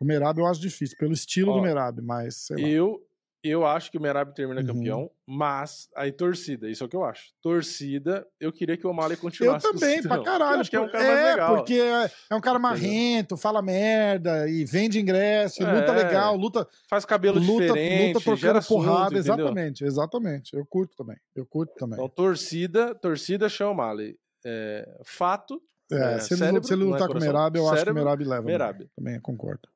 O 0.00 0.04
Merab 0.04 0.38
eu 0.38 0.46
acho 0.46 0.60
difícil, 0.60 0.96
pelo 0.98 1.12
estilo 1.12 1.52
Ó, 1.52 1.56
do 1.56 1.62
Merab, 1.62 2.00
mas. 2.02 2.50
eu, 2.50 3.04
eu 3.42 3.64
acho 3.64 3.90
que 3.90 3.98
o 3.98 4.00
Merab 4.00 4.34
termina 4.34 4.60
uhum. 4.60 4.66
campeão, 4.66 5.10
mas 5.26 5.88
aí 5.96 6.10
torcida, 6.10 6.68
isso 6.68 6.82
é 6.82 6.86
o 6.86 6.88
que 6.88 6.96
eu 6.96 7.04
acho. 7.04 7.32
Torcida, 7.40 8.26
eu 8.40 8.52
queria 8.52 8.76
que 8.76 8.86
o 8.86 8.90
O'Malley 8.90 9.16
continuasse. 9.16 9.66
Eu 9.66 9.72
também, 9.72 10.02
pra 10.02 10.22
caralho. 10.22 10.56
Eu 10.56 10.60
acho 10.60 10.70
que 10.70 10.76
é 10.76 10.80
um 10.80 10.90
cara 10.90 11.04
é, 11.04 11.14
mais 11.14 11.30
legal. 11.30 11.56
porque 11.56 11.74
é, 11.74 12.10
é 12.30 12.34
um 12.34 12.40
cara 12.40 12.58
marrento, 12.58 13.36
fala 13.36 13.62
merda 13.62 14.48
e 14.48 14.64
vende 14.64 14.98
ingresso, 14.98 15.62
é, 15.62 15.72
luta 15.72 15.92
legal, 15.92 16.36
luta. 16.36 16.66
Faz 16.88 17.04
cabelo 17.04 17.38
luta, 17.38 17.66
diferente, 17.66 18.14
luta 18.14 18.24
trocando 18.24 18.66
porrada, 18.66 19.16
exatamente, 19.16 19.84
exatamente. 19.84 20.56
Eu 20.56 20.66
curto 20.66 20.96
também. 20.96 21.16
Eu 21.34 21.46
curto 21.46 21.74
também. 21.74 21.94
Então, 21.94 22.08
torcida, 22.08 22.94
torcida 22.94 23.48
chama 23.48 23.70
O'Malley. 23.70 24.16
É, 24.44 24.88
fato. 25.04 25.60
É, 25.90 26.14
é, 26.14 26.18
se, 26.18 26.34
ele, 26.34 26.38
cérebro, 26.38 26.64
se 26.64 26.72
ele 26.74 26.84
lutar 26.84 27.08
com 27.08 27.16
o 27.16 27.20
Merab, 27.20 27.56
eu 27.56 27.64
cérebro, 27.64 27.74
acho 27.74 27.84
que 27.84 27.90
o 27.90 27.94
Merab 27.94 28.24
leva. 28.24 28.42
Merab. 28.42 28.90
Também 28.94 29.20
concordo. 29.20 29.68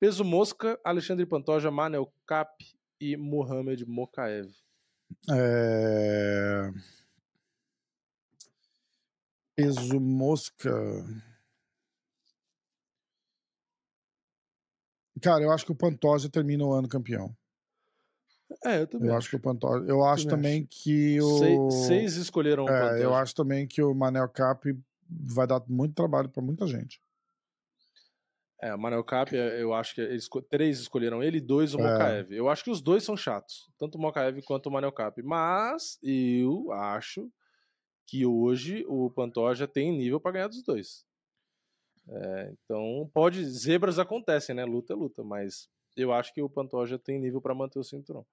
Peso 0.00 0.24
Mosca, 0.24 0.80
Alexandre 0.82 1.26
Pantoja, 1.26 1.70
Manel 1.70 2.10
Cap 2.26 2.50
e 2.98 3.18
Mohamed 3.18 3.84
Mokaev. 3.84 4.50
É... 5.30 6.70
Peso 9.54 10.00
Mosca. 10.00 10.72
Cara, 15.20 15.44
eu 15.44 15.52
acho 15.52 15.66
que 15.66 15.72
o 15.72 15.76
Pantoja 15.76 16.30
termina 16.30 16.64
o 16.64 16.72
ano 16.72 16.88
campeão. 16.88 17.36
É, 18.64 18.80
eu 18.80 18.86
também. 18.86 19.08
Eu 19.08 19.14
acho, 19.14 19.18
acho 19.18 19.30
que 19.30 19.36
o 19.36 19.40
Pantoja. 19.40 19.84
Eu 19.86 20.02
acho 20.02 20.26
também, 20.26 20.60
acho. 20.62 20.82
que 20.82 21.20
o. 21.20 21.38
Seis, 21.38 21.74
seis 21.86 22.16
escolheram 22.16 22.64
o 22.64 22.68
é, 22.70 22.80
Pantoja. 22.80 23.02
Eu 23.02 23.14
acho 23.14 23.34
também 23.34 23.68
que 23.68 23.82
o 23.82 23.94
Manel 23.94 24.30
Cap 24.30 24.74
vai 25.06 25.46
dar 25.46 25.62
muito 25.68 25.94
trabalho 25.94 26.30
para 26.30 26.42
muita 26.42 26.66
gente. 26.66 27.02
É, 28.62 28.74
o 28.74 28.78
Manuel 28.78 29.02
Cap, 29.02 29.34
é, 29.34 29.62
eu 29.62 29.72
acho 29.72 29.94
que 29.94 30.02
eles, 30.02 30.28
três 30.50 30.80
escolheram 30.80 31.22
ele 31.22 31.38
e 31.38 31.40
dois 31.40 31.74
o 31.74 31.80
é. 31.80 31.82
Mokaev. 31.82 32.32
Eu 32.32 32.48
acho 32.48 32.62
que 32.62 32.70
os 32.70 32.82
dois 32.82 33.02
são 33.02 33.16
chatos, 33.16 33.70
tanto 33.78 33.96
o 33.96 34.00
Mokaev 34.00 34.42
quanto 34.42 34.66
o 34.66 34.70
Manuel 34.72 34.92
Cap. 34.92 35.22
Mas 35.22 35.98
eu 36.02 36.70
acho 36.72 37.30
que 38.06 38.26
hoje 38.26 38.84
o 38.86 39.10
Pantoja 39.10 39.66
tem 39.66 39.96
nível 39.96 40.20
para 40.20 40.32
ganhar 40.32 40.48
dos 40.48 40.62
dois. 40.62 41.06
É, 42.08 42.52
então, 42.52 43.10
pode. 43.14 43.44
Zebras 43.46 43.98
acontecem, 43.98 44.54
né? 44.54 44.64
Luta 44.64 44.92
é 44.92 44.96
luta, 44.96 45.22
mas 45.22 45.68
eu 45.96 46.12
acho 46.12 46.34
que 46.34 46.42
o 46.42 46.50
Pantoja 46.50 46.98
tem 46.98 47.18
nível 47.18 47.40
para 47.40 47.54
manter 47.54 47.78
o 47.78 47.84
cinturão. 47.84 48.26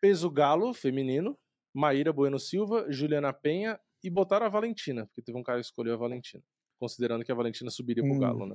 Peso 0.00 0.30
Galo 0.30 0.72
feminino: 0.72 1.36
Maíra 1.74 2.12
Bueno 2.12 2.38
Silva, 2.38 2.86
Juliana 2.90 3.32
Penha, 3.32 3.80
e 4.04 4.10
botaram 4.10 4.46
a 4.46 4.48
Valentina, 4.48 5.06
porque 5.06 5.22
teve 5.22 5.38
um 5.38 5.42
cara 5.42 5.58
que 5.58 5.66
escolheu 5.66 5.94
a 5.94 5.96
Valentina, 5.96 6.44
considerando 6.78 7.24
que 7.24 7.32
a 7.32 7.34
Valentina 7.34 7.70
subiria 7.70 8.04
pro 8.04 8.12
Hum. 8.12 8.18
Galo, 8.20 8.46
né? 8.46 8.54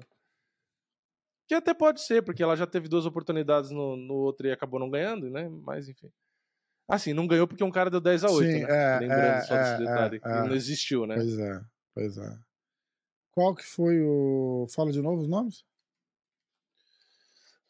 Que 1.47 1.55
até 1.55 1.73
pode 1.73 2.01
ser, 2.01 2.23
porque 2.23 2.43
ela 2.43 2.55
já 2.55 2.67
teve 2.67 2.89
duas 2.89 3.05
oportunidades 3.05 3.71
no, 3.71 3.95
no 3.95 4.15
outro 4.15 4.47
e 4.47 4.51
acabou 4.51 4.79
não 4.79 4.89
ganhando, 4.89 5.29
né? 5.29 5.47
Mas 5.63 5.87
enfim. 5.87 6.11
Assim, 6.87 7.13
não 7.13 7.27
ganhou 7.27 7.47
porque 7.47 7.63
um 7.63 7.71
cara 7.71 7.89
deu 7.89 7.99
10 7.99 8.23
a 8.23 8.29
8, 8.29 8.51
Sim, 8.51 8.63
né? 8.63 8.69
é, 8.69 8.99
Lembrando 8.99 9.21
é, 9.21 9.41
só 9.41 9.57
desse 9.57 9.73
é, 9.73 9.77
detalhe, 9.77 10.21
é, 10.23 10.29
é. 10.29 10.43
não 10.43 10.55
existiu, 10.55 11.05
né? 11.05 11.15
Pois 11.15 11.39
é, 11.39 11.61
pois 11.93 12.17
é. 12.17 12.39
Qual 13.31 13.55
que 13.55 13.63
foi 13.63 14.01
o. 14.01 14.67
Fala 14.73 14.91
de 14.91 15.01
novo 15.01 15.21
os 15.21 15.27
nomes? 15.27 15.63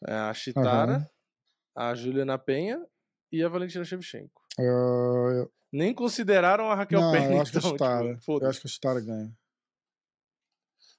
É, 0.06 0.12
a 0.12 0.32
Chitara, 0.32 0.92
Aham. 0.92 1.08
a 1.74 1.94
Juliana 1.94 2.38
Penha 2.38 2.84
e 3.30 3.42
a 3.42 3.48
Valentina 3.48 3.84
Shevchenko. 3.84 4.42
Uh, 4.58 5.50
Nem 5.72 5.92
consideraram 5.92 6.70
a 6.70 6.74
Raquel 6.74 7.00
não, 7.00 7.12
Penha, 7.12 7.32
eu 7.32 7.40
acho 7.42 7.50
que 7.52 7.58
a 7.58 7.60
então, 7.60 7.70
Chitara. 7.72 8.16
tipo, 8.16 8.38
eu 8.42 8.48
acho 8.48 8.60
que 8.60 8.66
a 8.66 8.70
Chitara 8.70 9.00
ganha. 9.00 9.36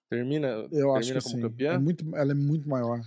Termina, 0.10 0.48
Eu 0.48 0.70
termina 0.70 0.98
acho 1.00 1.14
que 1.14 1.22
como 1.22 1.36
sim. 1.36 1.42
campeã? 1.42 1.74
É 1.74 1.78
muito, 1.78 2.16
ela 2.16 2.32
é 2.32 2.36
muito 2.36 2.68
maior. 2.68 3.00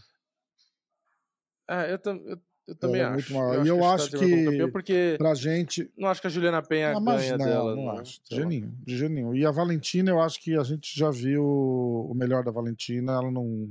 Ah, 1.68 1.86
eu, 1.86 1.98
tam- 1.98 2.20
eu, 2.24 2.38
eu 2.68 2.74
também 2.76 3.00
Ela 3.00 3.10
é 3.10 3.14
acho. 3.16 3.32
muito 3.32 3.46
maior. 3.48 3.64
E 3.66 3.68
eu 3.68 3.84
acho 3.84 4.10
que 4.10 4.68
porque 4.68 5.14
Pra 5.18 5.34
gente. 5.34 5.90
não 5.96 6.08
acho 6.08 6.20
que 6.20 6.26
a 6.26 6.30
Juliana 6.30 6.62
Penha 6.62 6.98
mas 7.00 7.20
ganha 7.22 7.38
não, 7.38 7.44
dela. 7.44 7.76
não 7.76 7.82
não, 7.86 7.98
acho. 7.98 8.20
De 8.30 8.44
nenhum, 8.44 8.72
de 8.84 9.08
nenhum. 9.08 9.34
E 9.34 9.44
a 9.44 9.50
Valentina, 9.50 10.10
eu 10.10 10.20
acho 10.20 10.40
que 10.40 10.56
a 10.56 10.62
gente 10.62 10.96
já 10.96 11.10
viu 11.10 11.44
o 11.44 12.12
melhor 12.14 12.44
da 12.44 12.50
Valentina. 12.52 13.12
Ela 13.12 13.30
não. 13.30 13.68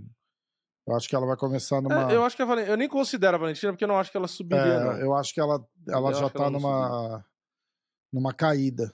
Eu 0.88 0.96
acho 0.96 1.08
que 1.08 1.16
ela 1.16 1.26
vai 1.28 1.38
começar 1.38 1.80
numa. 1.82 2.12
É, 2.12 2.16
eu 2.16 2.24
acho 2.26 2.36
que 2.36 2.42
a 2.42 2.46
Valentina. 2.46 2.74
Eu 2.74 2.78
nem 2.78 2.90
considero 2.90 3.36
a 3.36 3.40
Valentina 3.40 3.72
porque 3.72 3.84
eu 3.84 3.88
não 3.88 4.00
acho 4.00 4.12
que 4.12 4.18
ela 4.18 4.28
subiria, 4.28 4.64
É, 4.64 4.80
não. 4.84 4.98
eu 5.00 5.16
acho 5.16 5.34
que 5.34 5.40
ela, 5.40 5.66
ela 5.88 6.10
Eu 6.10 6.14
já 6.16 6.30
tá 6.30 6.40
ela 6.44 6.50
numa. 6.52 7.26
numa 8.12 8.34
caída. 8.34 8.92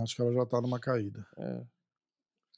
Acho 0.00 0.14
que 0.16 0.22
ela 0.22 0.32
já 0.32 0.44
tá 0.46 0.60
numa 0.60 0.78
caída. 0.78 1.26
É. 1.38 1.62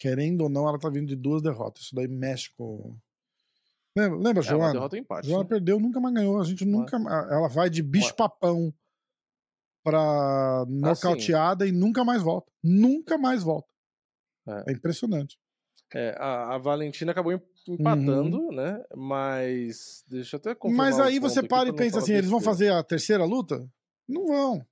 Querendo 0.00 0.40
ou 0.40 0.48
não, 0.48 0.66
ela 0.66 0.78
tá 0.78 0.88
vindo 0.88 1.06
de 1.06 1.14
duas 1.14 1.42
derrotas. 1.42 1.84
Isso 1.84 1.94
daí 1.94 2.08
mexe 2.08 2.50
com. 2.56 2.96
Lembra, 3.94 4.18
lembra 4.18 4.40
É 4.40 4.46
Joana? 4.46 4.72
derrota 4.72 4.96
empate. 4.96 5.28
Joana 5.28 5.42
né? 5.44 5.48
perdeu, 5.48 5.78
nunca 5.78 6.00
mais 6.00 6.14
ganhou. 6.14 6.40
A 6.40 6.44
gente 6.44 6.64
nunca. 6.64 6.96
Ela 6.96 7.48
vai 7.48 7.68
de 7.68 7.82
bicho-papão 7.82 8.72
pra 9.84 10.64
nocauteada 10.68 11.66
e 11.66 11.72
nunca 11.72 12.02
mais 12.02 12.22
volta. 12.22 12.50
Nunca 12.64 13.18
mais 13.18 13.42
volta. 13.42 13.68
É. 14.48 14.70
É 14.70 14.72
impressionante. 14.72 15.38
É, 15.94 16.16
a, 16.18 16.54
a 16.54 16.58
Valentina 16.58 17.12
acabou 17.12 17.32
em- 17.32 17.42
empatando, 17.68 18.50
né? 18.52 18.82
Mas. 18.96 20.02
Deixa 20.08 20.36
eu 20.36 20.38
até 20.38 20.54
confirmar. 20.54 20.92
Uhum. 20.92 20.96
Mas 20.98 21.06
aí 21.06 21.18
você 21.18 21.42
para 21.46 21.68
e 21.68 21.74
pensa 21.74 21.98
assim: 21.98 22.14
eles 22.14 22.30
vão 22.30 22.40
fazer 22.40 22.72
a 22.72 22.82
terceira 22.82 23.24
luta? 23.24 23.68
Não 24.08 24.26
vão. 24.26 24.66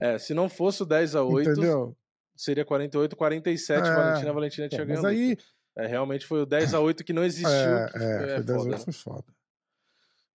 É, 0.00 0.16
se 0.16 0.32
não 0.32 0.48
fosse 0.48 0.82
o 0.82 0.86
10 0.86 1.16
a 1.16 1.24
8 1.24 1.50
Entendeu? 1.50 1.96
Seria 2.42 2.64
48, 2.64 3.16
47. 3.16 3.88
É, 3.88 3.94
Valentina, 3.94 4.30
a 4.30 4.34
Valentina 4.34 4.68
tinha 4.68 4.84
Mas 4.86 5.02
ganho. 5.02 5.06
a 5.06 5.10
aí. 5.10 5.36
É, 5.76 5.86
realmente 5.86 6.26
foi 6.26 6.42
o 6.42 6.46
10 6.46 6.74
a 6.74 6.80
8 6.80 7.04
que 7.04 7.12
não 7.12 7.24
existiu. 7.24 7.50
É, 7.52 7.86
que 7.90 7.96
é, 7.98 8.00
foi, 8.00 8.26
foi 8.26 8.34
é 8.36 8.42
10 8.42 8.46
foda, 8.46 8.60
anos, 8.62 8.70
né? 8.70 8.78
foi 8.78 8.92
foda. 8.92 9.24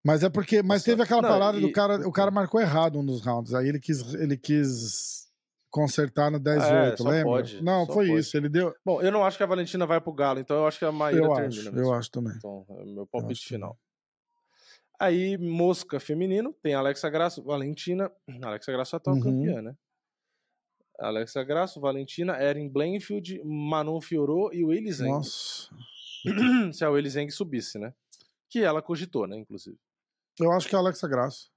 Mas 0.03 0.23
é 0.23 0.29
porque. 0.29 0.61
Mas 0.63 0.83
teve 0.83 1.01
aquela 1.01 1.21
Não, 1.21 1.29
parada 1.29 1.59
do 1.59 1.67
e- 1.67 1.71
cara. 1.71 2.07
O 2.07 2.11
cara 2.11 2.29
marcou 2.31 2.61
errado 2.61 2.99
um 2.99 3.05
dos 3.05 3.21
rounds. 3.25 3.53
Aí 3.53 3.67
ele 3.67 3.79
quis, 3.79 4.13
ele 4.13 4.37
quis 4.37 5.25
consertar 5.69 6.31
no 6.31 6.39
10 6.39 6.63
É, 6.63 6.89
8 6.91 7.03
só 7.03 7.09
lembra? 7.09 7.23
pode, 7.23 7.63
Não, 7.63 7.85
foi 7.85 8.07
pode. 8.07 8.19
isso. 8.19 8.37
Ele 8.37 8.47
deu. 8.47 8.73
Bom, 8.85 9.01
eu 9.01 9.11
não 9.11 9.25
acho 9.25 9.35
que 9.35 9.43
a 9.43 9.47
Valentina 9.47 9.85
vai 9.85 9.99
pro 9.99 10.13
Galo, 10.13 10.39
então 10.39 10.55
eu 10.57 10.67
acho 10.67 10.79
que 10.79 10.85
a 10.85 10.91
Maíra 10.91 11.25
Eu 11.25 11.33
termina. 11.33 11.47
acho, 11.49 11.71
mesmo. 11.73 11.79
eu 11.79 11.93
acho 11.93 12.11
também. 12.11 12.33
Então, 12.37 12.65
é 12.69 12.83
o 12.83 12.85
meu 12.85 13.07
palpite 13.07 13.45
final. 13.45 13.77
Aí, 14.99 15.37
Mosca 15.37 15.99
feminino, 15.99 16.53
tem 16.63 16.73
Alexa 16.73 17.09
Grasso, 17.09 17.43
Valentina. 17.43 18.09
Alexa 18.41 18.71
Grasso 18.71 18.95
é 18.95 18.97
a 18.97 18.99
atual 18.99 19.15
Uhum. 19.17 19.21
campeã, 19.23 19.61
né? 19.61 19.75
Alexa 20.99 21.43
Grasso, 21.43 21.79
Valentina, 21.79 22.41
Erin 22.41 22.69
Blanfield, 22.69 23.41
Manon 23.43 23.99
Fiorot 24.01 24.55
e 24.55 24.63
o 24.63 24.69
Zeng. 24.91 25.09
Nossa. 25.09 25.69
Se 26.73 26.83
a 26.85 26.89
Zeng 27.09 27.29
subisse, 27.31 27.77
né? 27.77 27.93
Que 28.49 28.59
ela 28.63 28.81
cogitou, 28.81 29.27
né, 29.27 29.37
inclusive. 29.37 29.77
Eu 30.39 30.51
acho 30.51 30.67
que 30.67 30.75
é 30.75 30.77
a 30.77 30.81
Alexa 30.81 31.07
Graça. 31.07 31.47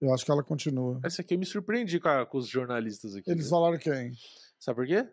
Eu 0.00 0.14
acho 0.14 0.24
que 0.24 0.30
ela 0.30 0.44
continua. 0.44 1.00
Esse 1.04 1.20
aqui 1.20 1.34
eu 1.34 1.38
me 1.38 1.46
surpreendi 1.46 1.98
com, 1.98 2.08
a- 2.08 2.24
com 2.24 2.38
os 2.38 2.46
jornalistas 2.48 3.16
aqui. 3.16 3.28
Eles 3.30 3.44
viu? 3.44 3.50
falaram 3.50 3.78
quem? 3.78 4.12
Sabe 4.58 4.76
por 4.76 4.86
quê? 4.86 5.08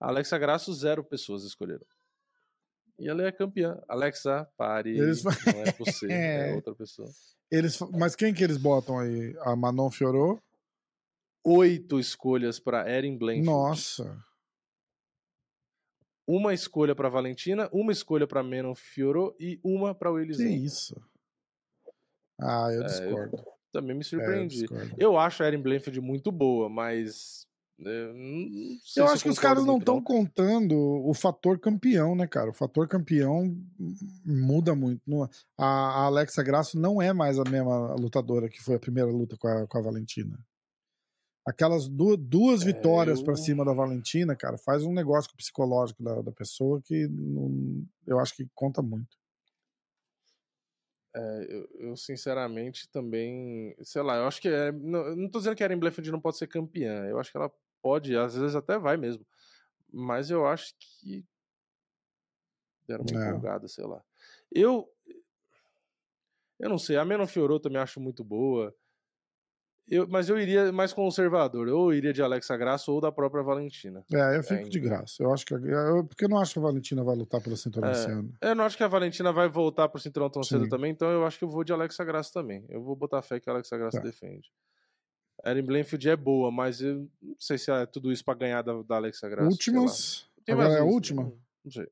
A 0.00 0.08
Alexa 0.08 0.36
Grasso, 0.38 0.72
zero 0.74 1.04
pessoas 1.04 1.44
escolheram. 1.44 1.86
E 2.98 3.08
ela 3.08 3.22
é 3.22 3.30
campeã. 3.30 3.80
Alexa, 3.88 4.48
pare. 4.56 4.98
Eles- 4.98 5.22
Não 5.22 5.32
é 5.62 5.72
você, 5.78 6.06
é 6.10 6.50
É. 6.50 6.54
outra 6.54 6.74
pessoa. 6.74 7.08
Eles, 7.50 7.78
mas 7.92 8.16
quem 8.16 8.34
que 8.34 8.42
eles 8.42 8.56
botam 8.56 8.98
aí? 8.98 9.36
A 9.42 9.54
Manon 9.54 9.90
Fiorot? 9.90 10.42
Oito 11.48 12.00
escolhas 12.00 12.58
para 12.58 12.90
Erin 12.90 13.16
Blanfield. 13.16 13.46
Nossa. 13.46 14.18
Uma 16.26 16.52
escolha 16.52 16.92
para 16.92 17.08
Valentina, 17.08 17.68
uma 17.72 17.92
escolha 17.92 18.26
para 18.26 18.42
Menon 18.42 18.74
Fiorot 18.74 19.36
e 19.38 19.60
uma 19.62 19.94
para 19.94 20.10
Que 20.10 20.16
Willis. 20.16 20.38
isso? 20.40 21.00
Ah, 22.40 22.68
eu 22.72 22.82
É, 22.82 22.84
eu 22.84 22.86
discordo. 22.86 23.44
Também 23.72 23.94
me 23.94 24.00
É, 24.00 24.02
eu 24.02 24.04
surpreendi. 24.04 24.66
eu, 24.98 25.16
acho 25.18 25.42
a 25.42 25.46
Erin 25.46 25.62
Blanfield 25.62 26.00
muito 26.00 26.32
boa, 26.32 26.68
mas. 26.68 27.46
é, 27.80 28.10
Eu 28.10 28.78
se 28.82 29.00
acho 29.00 29.22
que 29.22 29.28
os 29.30 29.38
caras 29.38 29.64
não 29.64 29.78
estão 29.78 30.02
contando 30.02 30.74
o 30.76 31.14
fator 31.14 31.60
campeão, 31.60 32.16
né, 32.16 32.26
cara? 32.26 32.50
O 32.50 32.54
fator 32.54 32.88
campeão 32.88 33.56
muda 34.24 34.74
muito. 34.74 35.00
A 35.56 35.64
a 35.66 36.04
Alexa 36.06 36.42
Grasso 36.42 36.76
não 36.76 37.00
é 37.00 37.12
mais 37.12 37.38
a 37.38 37.44
mesma 37.44 37.94
lutadora 37.94 38.48
que 38.48 38.60
foi 38.60 38.74
a 38.74 38.80
primeira 38.80 39.10
luta 39.10 39.36
com 39.36 39.46
a, 39.46 39.64
com 39.66 39.78
a 39.78 39.82
Valentina. 39.82 40.36
Aquelas 41.46 41.86
du- 41.88 42.16
duas 42.16 42.62
É, 42.62 42.66
vitórias 42.66 43.20
eu- 43.20 43.24
cima 43.36 43.64
da 43.64 43.72
Valentina, 43.72 44.34
cara, 44.34 44.58
faz 44.58 44.82
um 44.82 44.92
negócio 44.92 45.30
psicológico 45.36 46.02
da, 46.02 46.20
da 46.20 46.32
pessoa 46.32 46.82
que 46.82 47.06
não- 47.06 47.86
eu 48.06 48.18
acho 48.18 48.34
que 48.34 48.48
conta 48.54 48.82
muito. 48.82 49.16
É, 51.14 51.46
eu, 51.48 51.68
eu, 51.88 51.96
sinceramente 51.96 52.88
também, 52.90 53.74
sei 53.82 54.02
lá, 54.02 54.16
eu 54.16 54.26
acho 54.26 54.40
que 54.40 54.48
é, 54.48 54.70
não, 54.72 55.16
não 55.16 55.30
tô 55.30 55.38
dizendo 55.38 55.56
que 55.56 55.62
a 55.62 55.66
Erin 55.66 55.78
Blanfield 55.78 56.10
não 56.12 56.20
pode 56.20 56.36
ser 56.36 56.46
campeã, 56.46 57.06
eu 57.06 57.18
acho 57.18 57.30
que 57.30 57.36
ela 57.38 57.50
pode, 57.80 58.14
às 58.16 58.34
vezes 58.36 58.54
até 58.54 58.78
vai 58.78 58.96
mesmo, 58.98 59.24
mas 59.90 60.30
eu 60.30 60.46
acho 60.46 60.74
que 60.78 61.24
deram 62.86 63.04
uma 63.04 63.18
É. 63.18 63.28
empolgada, 63.30 63.66
sei 63.68 63.84
lá. 63.86 64.02
Eu 64.52 64.92
eu 66.58 66.68
não 66.70 66.78
sei, 66.78 66.96
a 66.96 67.04
Menon 67.04 67.26
Fiorot 67.26 67.62
também 67.62 67.80
acho 67.80 68.00
muito 68.00 68.24
boa, 68.24 68.74
eu, 69.88 70.06
mas 70.08 70.28
eu 70.28 70.38
iria 70.38 70.72
mais 70.72 70.92
conservador, 70.92 71.68
ou 71.68 71.92
iria 71.94 72.12
de 72.12 72.20
Alexa 72.22 72.56
Grasso 72.56 72.92
ou 72.92 73.00
da 73.00 73.12
própria 73.12 73.42
Valentina. 73.42 74.04
É, 74.12 74.36
eu 74.36 74.42
fico 74.42 74.68
de 74.68 74.78
então. 74.78 74.90
graça. 74.90 75.22
Eu 75.22 75.32
acho 75.32 75.46
que 75.46 75.54
eu, 75.54 76.04
porque 76.06 76.24
eu 76.24 76.28
não 76.28 76.38
acho 76.38 76.52
que 76.54 76.58
a 76.58 76.62
Valentina 76.62 77.04
vai 77.04 77.14
lutar 77.16 77.40
pelo 77.42 77.56
cinturão 77.56 77.88
É. 77.88 77.92
esse 77.92 78.10
ano. 78.10 78.34
Eu 78.40 78.54
não 78.54 78.64
acho 78.64 78.76
que 78.76 78.82
a 78.82 78.88
Valentina 78.88 79.32
vai 79.32 79.48
voltar 79.48 79.88
pro 79.88 80.00
cinturão 80.00 80.28
tão 80.28 80.42
cedo 80.42 80.64
Sim. 80.64 80.70
também, 80.70 80.90
então 80.92 81.08
eu 81.10 81.24
acho 81.24 81.38
que 81.38 81.44
eu 81.44 81.48
vou 81.48 81.62
de 81.64 81.72
Alexa 81.72 82.04
Graça 82.04 82.32
também. 82.32 82.64
Eu 82.68 82.82
vou 82.82 82.96
botar 82.96 83.22
fé 83.22 83.38
que 83.38 83.48
a 83.48 83.52
Alexa 83.52 83.76
Graça 83.78 83.98
Tá. 83.98 84.02
defende. 84.04 84.50
Erin 85.44 85.62
Blanfield 85.62 86.08
é 86.08 86.16
boa, 86.16 86.50
mas 86.50 86.80
eu 86.80 87.08
não 87.22 87.36
sei 87.38 87.58
se 87.58 87.70
é 87.70 87.86
tudo 87.86 88.10
isso 88.10 88.24
pra 88.24 88.34
ganhar 88.34 88.62
da, 88.62 88.82
da 88.82 88.96
Alexa 88.96 89.28
Graça. 89.28 89.48
Últimas. 89.48 90.26
Agora 90.48 90.74
é 90.74 90.78
a 90.80 90.84
última? 90.84 91.22
Não, 91.24 91.38
não 91.64 91.70
sei. 91.72 91.86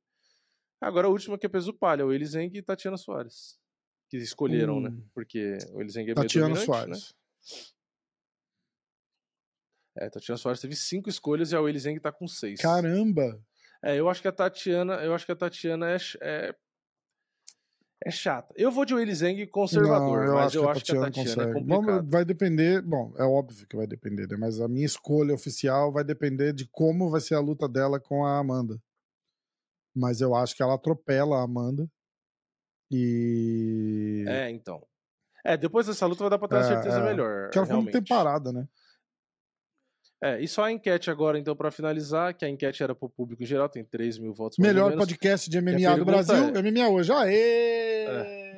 Agora 0.80 1.06
a 1.06 1.10
última 1.10 1.38
que 1.38 1.46
é 1.46 1.48
peso 1.48 1.72
palha, 1.72 2.04
o 2.04 2.12
Elizeng 2.12 2.50
e 2.56 2.62
Tatiana 2.62 2.96
Soares. 2.96 3.58
Que 4.08 4.16
escolheram, 4.16 4.80
né? 4.80 4.90
Hum. 4.90 5.02
Porque 5.14 5.56
o 5.72 5.80
Elizeng 5.80 6.02
é 6.02 6.06
meio 6.06 6.14
Tatiana 6.16 6.48
dominante, 6.48 6.66
Soares. 6.66 6.88
né? 6.98 7.64
É, 9.96 10.10
Tatiana 10.10 10.36
Soares 10.38 10.60
teve 10.60 10.74
cinco 10.74 11.08
escolhas 11.08 11.52
e 11.52 11.56
a 11.56 11.60
Elizeng 11.60 11.98
tá 12.00 12.10
com 12.10 12.26
seis. 12.26 12.60
Caramba! 12.60 13.40
É, 13.82 13.98
eu 13.98 14.08
acho 14.08 14.20
que 14.22 14.28
a 14.28 14.32
Tatiana, 14.32 14.94
eu 15.04 15.14
acho 15.14 15.24
que 15.26 15.32
a 15.32 15.36
Tatiana 15.36 15.90
é, 15.90 15.96
é, 16.22 16.54
é 18.06 18.10
chata. 18.10 18.52
Eu 18.56 18.70
vou 18.72 18.84
de 18.84 18.94
Willy 18.94 19.14
Zeng 19.14 19.46
conservador, 19.46 20.26
Não, 20.26 20.34
mas 20.34 20.54
eu 20.54 20.68
acho 20.68 20.84
que 20.84 20.92
a 20.96 21.00
Tatiana 21.00 21.08
é 21.08 21.12
consegue. 21.12 21.52
complicada. 21.52 21.86
Vamos- 21.98 22.10
vai 22.10 22.24
depender, 22.24 22.80
bom, 22.82 23.14
é 23.18 23.24
óbvio 23.24 23.66
que 23.68 23.76
vai 23.76 23.86
depender, 23.86 24.26
né? 24.26 24.36
Mas 24.38 24.60
a 24.60 24.66
minha 24.68 24.86
escolha 24.86 25.34
oficial 25.34 25.92
vai 25.92 26.02
depender 26.02 26.52
de 26.52 26.66
como 26.72 27.10
vai 27.10 27.20
ser 27.20 27.34
a 27.34 27.40
luta 27.40 27.68
dela 27.68 28.00
com 28.00 28.24
a 28.24 28.38
Amanda. 28.38 28.80
Mas 29.94 30.20
eu 30.20 30.34
acho 30.34 30.56
que 30.56 30.62
ela 30.62 30.74
atropela 30.74 31.36
a 31.38 31.42
Amanda. 31.44 31.86
E. 32.90 34.24
É, 34.26 34.50
então. 34.50 34.82
É, 35.44 35.56
depois 35.56 35.86
dessa 35.86 36.06
luta 36.06 36.22
vai 36.24 36.30
dar 36.30 36.38
pra 36.38 36.48
ter 36.48 36.54
uma 36.56 36.62
É, 36.62 36.68
certeza 36.68 36.98
é. 37.00 37.04
melhor. 37.04 37.42
Porque 37.44 37.58
ela 37.58 37.66
ficou 37.66 37.82
muito 37.82 37.92
tempo 37.92 38.08
realmente. 38.08 38.24
parada, 38.40 38.52
né? 38.52 38.66
É, 40.26 40.40
e 40.40 40.48
só 40.48 40.64
a 40.64 40.72
enquete 40.72 41.10
agora, 41.10 41.38
então, 41.38 41.54
pra 41.54 41.70
finalizar, 41.70 42.32
que 42.34 42.46
a 42.46 42.48
enquete 42.48 42.82
era 42.82 42.94
pro 42.94 43.10
público 43.10 43.42
em 43.42 43.46
geral, 43.46 43.68
tem 43.68 43.84
3 43.84 44.16
mil 44.16 44.32
votos. 44.32 44.56
Melhor 44.58 44.88
menos. 44.88 45.04
podcast 45.04 45.50
de 45.50 45.58
MMA 45.60 45.98
do 45.98 46.04
Brasil. 46.06 46.34
é- 46.46 46.62
MMA 46.62 46.88
hoje. 46.88 47.12
Aê! 47.12 48.06
É. 48.06 48.54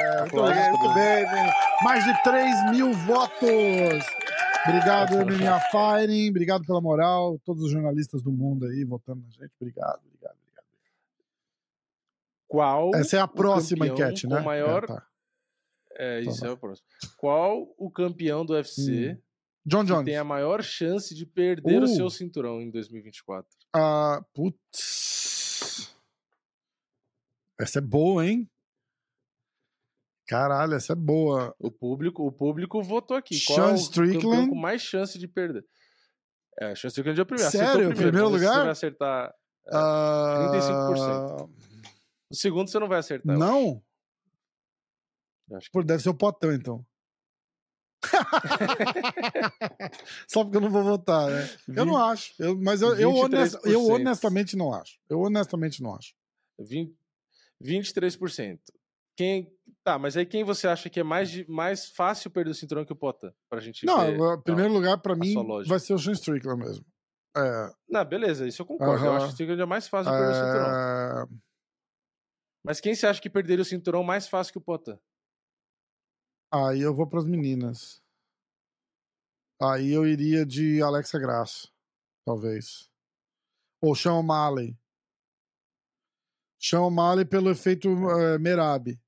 É, 0.00 0.20
muito 0.20 0.36
Aplausos 0.36 0.54
bem, 0.56 0.70
muito 0.70 0.94
bem, 0.94 1.30
bem. 1.30 1.52
Mais 1.82 2.04
de 2.04 2.22
3 2.22 2.70
mil 2.70 2.92
votos. 2.92 4.06
Obrigado, 4.66 5.16
MMA 5.16 5.60
Fighting. 5.72 6.30
Obrigado 6.30 6.64
pela 6.64 6.80
moral. 6.80 7.36
Todos 7.44 7.64
os 7.64 7.72
jornalistas 7.72 8.22
do 8.22 8.30
mundo 8.30 8.66
aí 8.66 8.84
votando 8.84 9.22
na 9.22 9.30
gente. 9.30 9.52
Obrigado, 9.60 9.98
obrigado, 10.06 10.36
obrigado. 10.40 10.64
Qual 12.46 12.90
Essa 12.94 13.16
é 13.16 13.20
a 13.20 13.26
próxima 13.26 13.86
enquete, 13.88 14.26
né? 14.28 14.40
maior- 14.40 14.84
É, 14.84 14.86
tá. 14.86 15.02
É, 15.98 16.20
isso 16.20 16.40
bom. 16.40 16.46
é 16.46 16.50
o 16.50 16.56
próximo. 16.56 16.86
Qual 17.16 17.74
o 17.76 17.90
campeão 17.90 18.44
do 18.46 18.52
UFC 18.52 19.12
Hum. 19.12 19.22
John 19.66 19.80
que 19.84 19.88
Jones. 19.88 20.04
tem 20.06 20.16
a 20.16 20.24
maior 20.24 20.62
chance 20.62 21.14
de 21.14 21.26
perder 21.26 21.82
o 21.82 21.84
Uh. 21.84 21.88
seu 21.88 22.08
cinturão 22.08 22.60
em 22.62 22.70
2024? 22.70 23.50
Ah, 23.74 24.22
putz. 24.32 25.94
Essa 27.60 27.78
é 27.78 27.82
boa, 27.82 28.24
hein? 28.26 28.48
Caralho, 30.26 30.74
essa 30.74 30.92
é 30.92 30.96
boa. 30.96 31.54
O 31.58 31.70
público, 31.70 32.26
o 32.26 32.30
público 32.32 32.82
votou 32.82 33.16
aqui. 33.16 33.34
Sean 33.34 33.56
Qual 33.56 33.68
é 33.68 33.72
o 33.72 33.76
Strickland. 33.76 34.48
com 34.50 34.54
mais 34.54 34.80
chance 34.82 35.18
de 35.18 35.26
perder? 35.26 35.64
É, 36.60 36.74
Sean 36.74 36.88
Strickland 36.88 37.18
é 37.18 37.22
o 37.22 37.26
primeiro. 37.26 37.50
Sério? 37.50 37.70
O 37.70 37.74
primeiro. 37.94 37.96
Primeiro 37.96 38.28
lugar? 38.28 38.52
Você 38.54 38.60
vai 38.62 38.70
acertar. 38.70 39.28
É, 39.66 39.70
Ah, 39.72 40.50
35%. 40.52 41.50
O 42.30 42.34
segundo 42.34 42.68
você 42.68 42.78
não 42.78 42.88
vai 42.88 42.98
acertar. 42.98 43.36
Não? 43.38 43.82
Pô, 45.72 45.82
deve 45.82 46.02
ser 46.02 46.10
o 46.10 46.14
potão, 46.14 46.52
então. 46.52 46.84
Só 50.28 50.44
porque 50.44 50.56
eu 50.56 50.60
não 50.60 50.70
vou 50.70 50.84
votar, 50.84 51.28
né? 51.30 51.48
Eu 51.74 51.84
não 51.84 51.96
acho. 51.96 52.32
Eu- 52.38 52.56
mas 52.58 52.82
eu, 52.82 52.94
eu, 52.96 53.14
honest- 53.14 53.54
eu 53.64 53.80
23%. 53.80 53.94
honestamente 53.94 54.56
não 54.56 54.72
acho. 54.72 54.98
Eu 55.08 55.20
honestamente 55.20 55.82
não 55.82 55.94
acho. 55.94 56.14
20, 56.58 56.94
23%. 57.62 58.60
Quem. 59.16 59.52
Tá, 59.84 59.98
mas 59.98 60.16
aí 60.16 60.24
quem 60.26 60.44
você 60.44 60.68
acha 60.68 60.88
que 60.88 61.00
é 61.00 61.02
mais, 61.02 61.46
mais 61.48 61.88
fácil 61.90 62.30
perder 62.30 62.50
o 62.50 62.54
cinturão 62.54 62.84
que 62.84 62.92
o 62.92 62.96
Potan? 62.96 63.32
Pra 63.50 63.60
gente 63.60 63.84
Não, 63.84 63.98
ver. 63.98 64.16
em 64.38 64.42
primeiro 64.42 64.72
lugar, 64.72 64.98
pra 64.98 65.16
mim, 65.16 65.34
vai 65.66 65.80
ser 65.80 65.94
o 65.94 65.98
Sean 65.98 66.12
Strickland 66.12 66.64
mesmo. 66.64 66.84
É, 67.36 67.70
Não, 67.88 68.04
beleza, 68.04 68.46
isso 68.46 68.62
eu 68.62 68.66
concordo. 68.66 69.04
Eu 69.04 69.08
Aham. 69.10 69.16
acho 69.16 69.26
que 69.26 69.30
o 69.30 69.32
Strickland 69.32 69.62
é 69.62 69.66
mais 69.66 69.88
fácil 69.88 70.12
de 70.12 70.18
perder 70.18 70.32
o 70.32 70.34
cinturão. 70.34 70.74
é, 70.74 71.26
Mas 72.64 72.80
quem 72.80 72.94
você 72.94 73.06
acha 73.06 73.20
que 73.20 73.30
perderia 73.30 73.62
o 73.62 73.64
cinturão 73.64 74.02
mais 74.02 74.28
fácil 74.28 74.52
que 74.52 74.58
o 74.58 74.62
Potan? 74.62 74.98
Aí 76.50 76.80
eu 76.80 76.94
vou 76.94 77.06
pras 77.06 77.26
meninas. 77.26 78.02
Aí 79.60 79.90
eu 79.92 80.06
iria 80.06 80.46
de 80.46 80.80
Alexa 80.82 81.18
Graça, 81.18 81.68
talvez. 82.24 82.88
Ou 83.82 83.94
Sean 83.94 84.14
O'Malley. 84.20 84.76
Sean 86.58 86.82
O'Malley 86.86 87.24
pelo 87.24 87.50
efeito 87.50 87.88
eh, 87.88 88.38
Merab. 88.38 88.98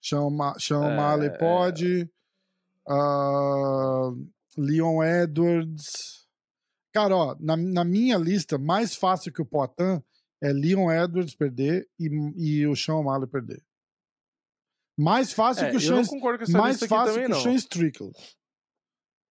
Sean, 0.00 0.26
O'Ma- 0.26 0.58
Sean 0.58 0.84
É, 0.84 0.92
O'Malley 0.92 1.28
é. 1.28 1.38
pode. 1.38 2.10
ah, 2.88 4.10
Leon 4.56 5.02
Edwards. 5.02 6.26
Cara, 6.92 7.14
ó, 7.16 7.36
na, 7.38 7.56
na 7.56 7.84
minha 7.84 8.16
lista, 8.16 8.58
mais 8.58 8.94
fácil 8.96 9.32
que 9.32 9.42
o 9.42 9.46
Poitin 9.46 10.02
é 10.42 10.52
Leon 10.52 10.90
Edwards 10.90 11.34
perder 11.34 11.88
e, 11.98 12.06
e 12.36 12.66
o 12.66 12.74
Sean 12.74 12.96
O'Malley 12.96 13.28
perder. 13.28 13.62
Mais 14.98 15.32
fácil 15.32 15.64
É, 15.66 15.70
que 15.70 15.76
o 15.76 15.78
eu 15.78 15.80
Sean 15.80 15.96
não 15.96 16.04
concordo 16.06 16.38
com 16.38 16.44
essa 16.44 16.58
mais 16.58 16.80
lista 16.80 16.88
fácil 16.88 17.14
também, 17.14 17.30
que 17.30 17.36
o. 17.36 17.40
Sean 17.40 17.54
Strickland. 17.54 18.12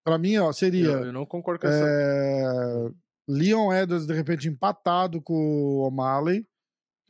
Pra 0.05 0.17
mim, 0.17 0.37
ó, 0.37 0.51
seria 0.53 0.85
Eu, 0.85 1.05
eu 1.07 1.13
não 1.13 1.25
concordo 1.25 1.59
com 1.59 1.67
essa. 1.67 1.83
é, 1.85 2.89
Leon 3.27 3.73
Edwards, 3.73 4.07
de 4.07 4.13
repente, 4.13 4.47
empatado 4.47 5.21
com 5.21 5.33
o 5.33 5.85
O'Malley. 5.87 6.47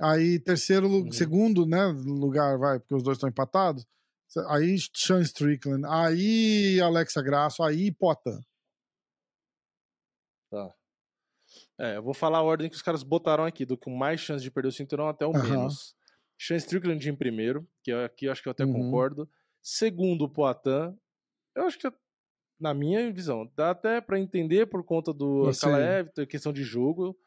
Aí, 0.01 0.39
terceiro, 0.39 0.87
Uhum. 0.87 1.11
segundo, 1.11 1.65
né, 1.67 1.85
lugar, 1.85 2.57
vai, 2.57 2.79
porque 2.79 2.95
os 2.95 3.03
dois 3.03 3.17
estão 3.17 3.29
empatados. 3.29 3.85
Aí, 4.49 4.75
Sean 4.93 5.21
Strickland. 5.21 5.85
Aí, 5.87 6.79
Alexa 6.81 7.21
Grasso. 7.21 7.61
Aí, 7.63 7.91
Potan. 7.91 8.39
Tá. 10.51 10.73
É, 11.79 11.97
eu 11.97 12.03
vou 12.03 12.13
falar 12.13 12.39
a 12.39 12.43
ordem 12.43 12.69
que 12.69 12.75
os 12.75 12.81
caras 12.81 13.03
botaram 13.03 13.45
aqui, 13.45 13.65
do 13.65 13.77
com 13.77 13.95
mais 13.95 14.19
chance 14.19 14.43
de 14.43 14.51
perder 14.51 14.69
o 14.69 14.71
cinturão 14.71 15.07
até 15.07 15.25
o 15.25 15.35
Aham. 15.35 15.43
menos. 15.43 15.95
Sean 16.39 16.57
Strickland 16.57 17.09
em 17.09 17.15
primeiro, 17.15 17.67
que 17.83 17.91
aqui 17.91 18.25
eu 18.25 18.31
acho 18.31 18.41
que 18.41 18.47
eu 18.47 18.51
até 18.51 18.63
Uhum. 18.65 18.73
concordo. 18.73 19.29
Segundo, 19.61 20.23
o 20.25 20.29
Poitin. 20.29 20.97
Eu 21.55 21.65
acho 21.65 21.77
que, 21.79 21.91
na 22.59 22.73
minha 22.73 23.11
visão, 23.11 23.51
dá 23.55 23.71
até 23.71 23.99
pra 23.99 24.19
entender 24.19 24.67
por 24.67 24.83
conta 24.83 25.11
do. 25.13 25.51
Kalaev, 25.59 26.09
questão 26.27 26.53
de 26.53 26.63
jogo. 26.63 27.17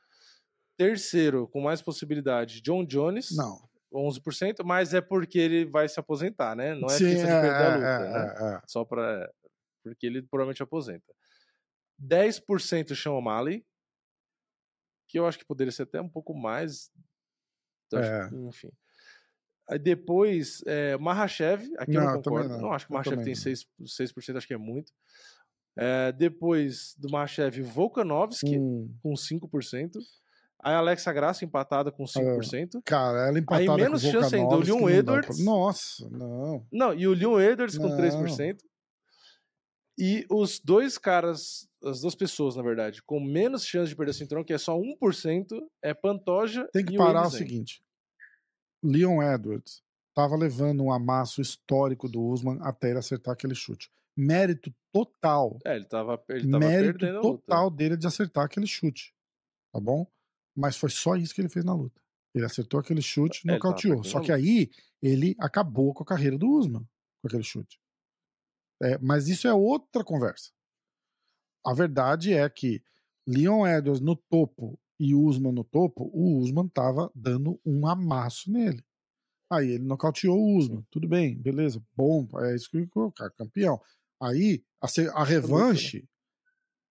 Terceiro, 0.78 1.46
com 1.48 1.60
mais 1.60 1.82
possibilidade, 1.82 2.62
John 2.62 2.84
Jones, 2.86 3.36
Não. 3.36 3.68
11%, 3.92 4.64
mas 4.64 4.94
é 4.94 5.00
porque 5.00 5.38
ele 5.38 5.64
vai 5.66 5.88
se 5.88 6.00
aposentar, 6.00 6.54
né? 6.56 6.74
Não 6.74 6.86
é 6.88 6.96
Sim, 6.96 7.10
questão 7.10 7.26
de 7.28 7.34
é, 7.34 7.40
perder 7.40 7.64
a 7.66 7.76
luta, 7.76 7.86
é, 7.86 8.12
né? 8.12 8.34
é, 8.52 8.54
é. 8.56 8.62
Só 8.66 8.84
pra. 8.84 9.30
Porque 9.84 10.06
ele 10.06 10.22
provavelmente 10.22 10.62
aposenta. 10.62 11.12
10% 11.98 12.94
Sean 12.94 13.12
O'Malley, 13.12 13.66
que 15.08 15.18
eu 15.18 15.26
acho 15.26 15.38
que 15.38 15.44
poderia 15.44 15.72
ser 15.72 15.82
até 15.82 16.00
um 16.00 16.08
pouco 16.08 16.32
mais. 16.34 16.90
acho 17.92 18.08
É. 18.10 18.28
que, 18.30 18.36
Enfim. 18.36 18.70
Aí 19.70 19.78
depois, 19.78 20.62
é, 20.66 20.96
Mahashev, 20.96 21.62
aqui 21.78 21.94
eu 21.94 22.00
Não, 22.00 22.06
não 22.08 22.14
eu 22.16 22.22
também 22.22 22.38
concordo. 22.40 22.48
não. 22.54 22.60
Não, 22.68 22.72
acho 22.72 22.86
que 22.86 22.92
o 22.92 22.94
Mahashev 22.94 23.22
tem 23.22 23.34
não. 23.34 23.40
6%, 23.40 23.66
6%, 23.86 24.36
acho 24.36 24.46
que 24.48 24.54
é 24.54 24.58
muito. 24.58 24.92
É, 25.78 26.10
depois 26.12 26.94
do 26.98 27.08
Mahashev, 27.08 27.62
Volkanovski, 27.62 28.58
Hum, 28.58 28.92
com 29.02 29.12
5%. 29.14 29.92
Aí 30.62 30.74
Alexa 30.74 31.12
Graça 31.12 31.44
empatada 31.44 31.90
com 31.92 32.04
5%. 32.04 32.82
cara, 32.84 33.28
ela 33.28 33.38
empatada 33.38 33.76
menos 33.76 34.02
com 34.02 34.08
o 34.08 34.12
chance 34.12 34.34
ainda, 34.34 34.56
o 34.56 34.58
Leon 34.60 34.80
não 34.80 34.90
Edwards. 34.90 35.36
pra- 35.36 35.44
Nossa, 35.44 36.08
não. 36.10 36.66
Não, 36.72 36.92
e 36.92 37.06
o 37.06 37.14
Leon 37.14 37.40
Edwards 37.40 37.78
com 37.78 37.88
Não. 37.88 37.96
3%. 37.96 38.58
E 39.98 40.26
os 40.30 40.58
dois 40.58 40.96
caras, 40.98 41.68
as 41.84 42.00
duas 42.00 42.14
pessoas, 42.14 42.56
na 42.56 42.62
verdade, 42.62 43.02
com 43.02 43.20
menos 43.20 43.64
chance 43.64 43.88
de 43.90 43.96
perder 43.96 44.10
o 44.10 44.14
cinturão, 44.14 44.42
que 44.44 44.52
é 44.52 44.58
só 44.58 44.76
1%, 44.78 45.60
é 45.82 45.92
Pantoja 45.94 46.66
Tem 46.72 46.84
que 46.84 46.94
e 46.94 46.96
parar 46.96 47.26
o 47.26 47.30
seguinte. 47.30 47.82
Leon 48.82 49.22
Edwards 49.22 49.82
tava 50.14 50.36
levando 50.36 50.82
um 50.82 50.92
amasso 50.92 51.40
histórico 51.40 52.08
do 52.08 52.22
Usman 52.22 52.58
até 52.62 52.90
ele 52.90 52.98
acertar 52.98 53.34
aquele 53.34 53.54
chute. 53.54 53.90
Mérito 54.16 54.74
total. 54.92 55.58
É, 55.64 55.76
ele 55.76 55.84
tava, 55.86 56.22
ele 56.28 56.50
tava 56.50 56.58
mérito 56.58 57.06
luta. 57.06 57.20
total 57.20 57.70
dele 57.70 57.96
de 57.96 58.06
acertar 58.06 58.44
aquele 58.44 58.66
chute. 58.66 59.14
Tá 59.72 59.80
bom? 59.80 60.06
Mas 60.54 60.76
foi 60.76 60.90
só 60.90 61.16
isso 61.16 61.34
que 61.34 61.40
ele 61.40 61.48
fez 61.48 61.64
na 61.64 61.74
luta. 61.74 62.00
Ele 62.34 62.44
acertou 62.44 62.80
aquele 62.80 63.02
chute 63.02 63.38
e 63.38 63.50
É, 63.50 63.58
tava 63.58 63.70
nocauteou. 63.70 64.04
Só 64.04 64.20
que 64.20 64.32
aí 64.32 64.70
ele 65.00 65.34
acabou 65.38 65.94
com 65.94 66.02
a 66.02 66.06
carreira 66.06 66.36
do 66.36 66.48
Usman 66.50 66.86
com 67.20 67.28
aquele 67.28 67.42
chute. 67.42 67.80
É, 68.82 68.98
mas 68.98 69.28
isso 69.28 69.46
é 69.46 69.52
outra 69.54 70.02
conversa. 70.02 70.50
A 71.64 71.74
verdade 71.74 72.32
é 72.32 72.48
que 72.48 72.82
Leon 73.26 73.66
Edwards 73.66 74.00
no 74.00 74.16
topo 74.16 74.78
e 75.00 75.14
Usman 75.14 75.52
no 75.52 75.64
topo, 75.64 76.10
o 76.14 76.38
Usman 76.38 76.68
tava 76.68 77.10
dando 77.14 77.58
um 77.66 77.86
amasso 77.88 78.52
nele. 78.52 78.84
Aí 79.50 79.70
ele 79.72 79.84
nocauteou 79.84 80.38
o 80.38 80.56
Usman. 80.58 80.84
Tudo 80.90 81.08
bem, 81.08 81.36
beleza, 81.36 81.82
bom, 81.96 82.28
é 82.40 82.54
isso 82.54 82.70
que 82.70 82.76
eu 82.78 82.88
colocar, 82.90 83.30
campeão. 83.30 83.80
Aí 84.22 84.62
a, 84.82 84.86
a 85.20 85.24
revanche, 85.24 86.04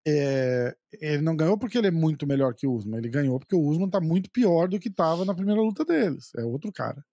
é, 0.07 0.75
ele 1.01 1.23
não 1.23 1.37
ganhou 1.37 1.59
porque 1.59 1.77
ele 1.79 1.89
é 1.89 1.91
muito 1.91 2.27
melhor 2.27 2.55
que 2.55 2.67
o 2.67 2.73
Usman, 2.73 2.99
ele 2.99 3.11
ganhou 3.11 3.39
porque 3.39 3.55
o 3.55 3.61
Usman 3.63 3.91
tá 3.91 4.01
muito 4.01 4.31
pior 4.31 4.69
do 4.69 4.81
que 4.81 4.91
tava 4.91 5.25
na 5.25 5.35
primeira 5.35 5.61
luta 5.61 5.85
deles. 5.85 6.33
É 6.37 6.45
outro 6.45 6.73
cara. 6.73 7.05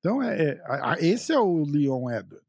Então, 0.00 0.22
é, 0.22 0.50
é- 0.50 0.62
a- 0.64 0.92
a- 0.94 1.00
esse 1.00 1.32
é 1.32 1.38
o 1.38 1.64
Leon 1.64 2.10
Edwards. 2.10 2.46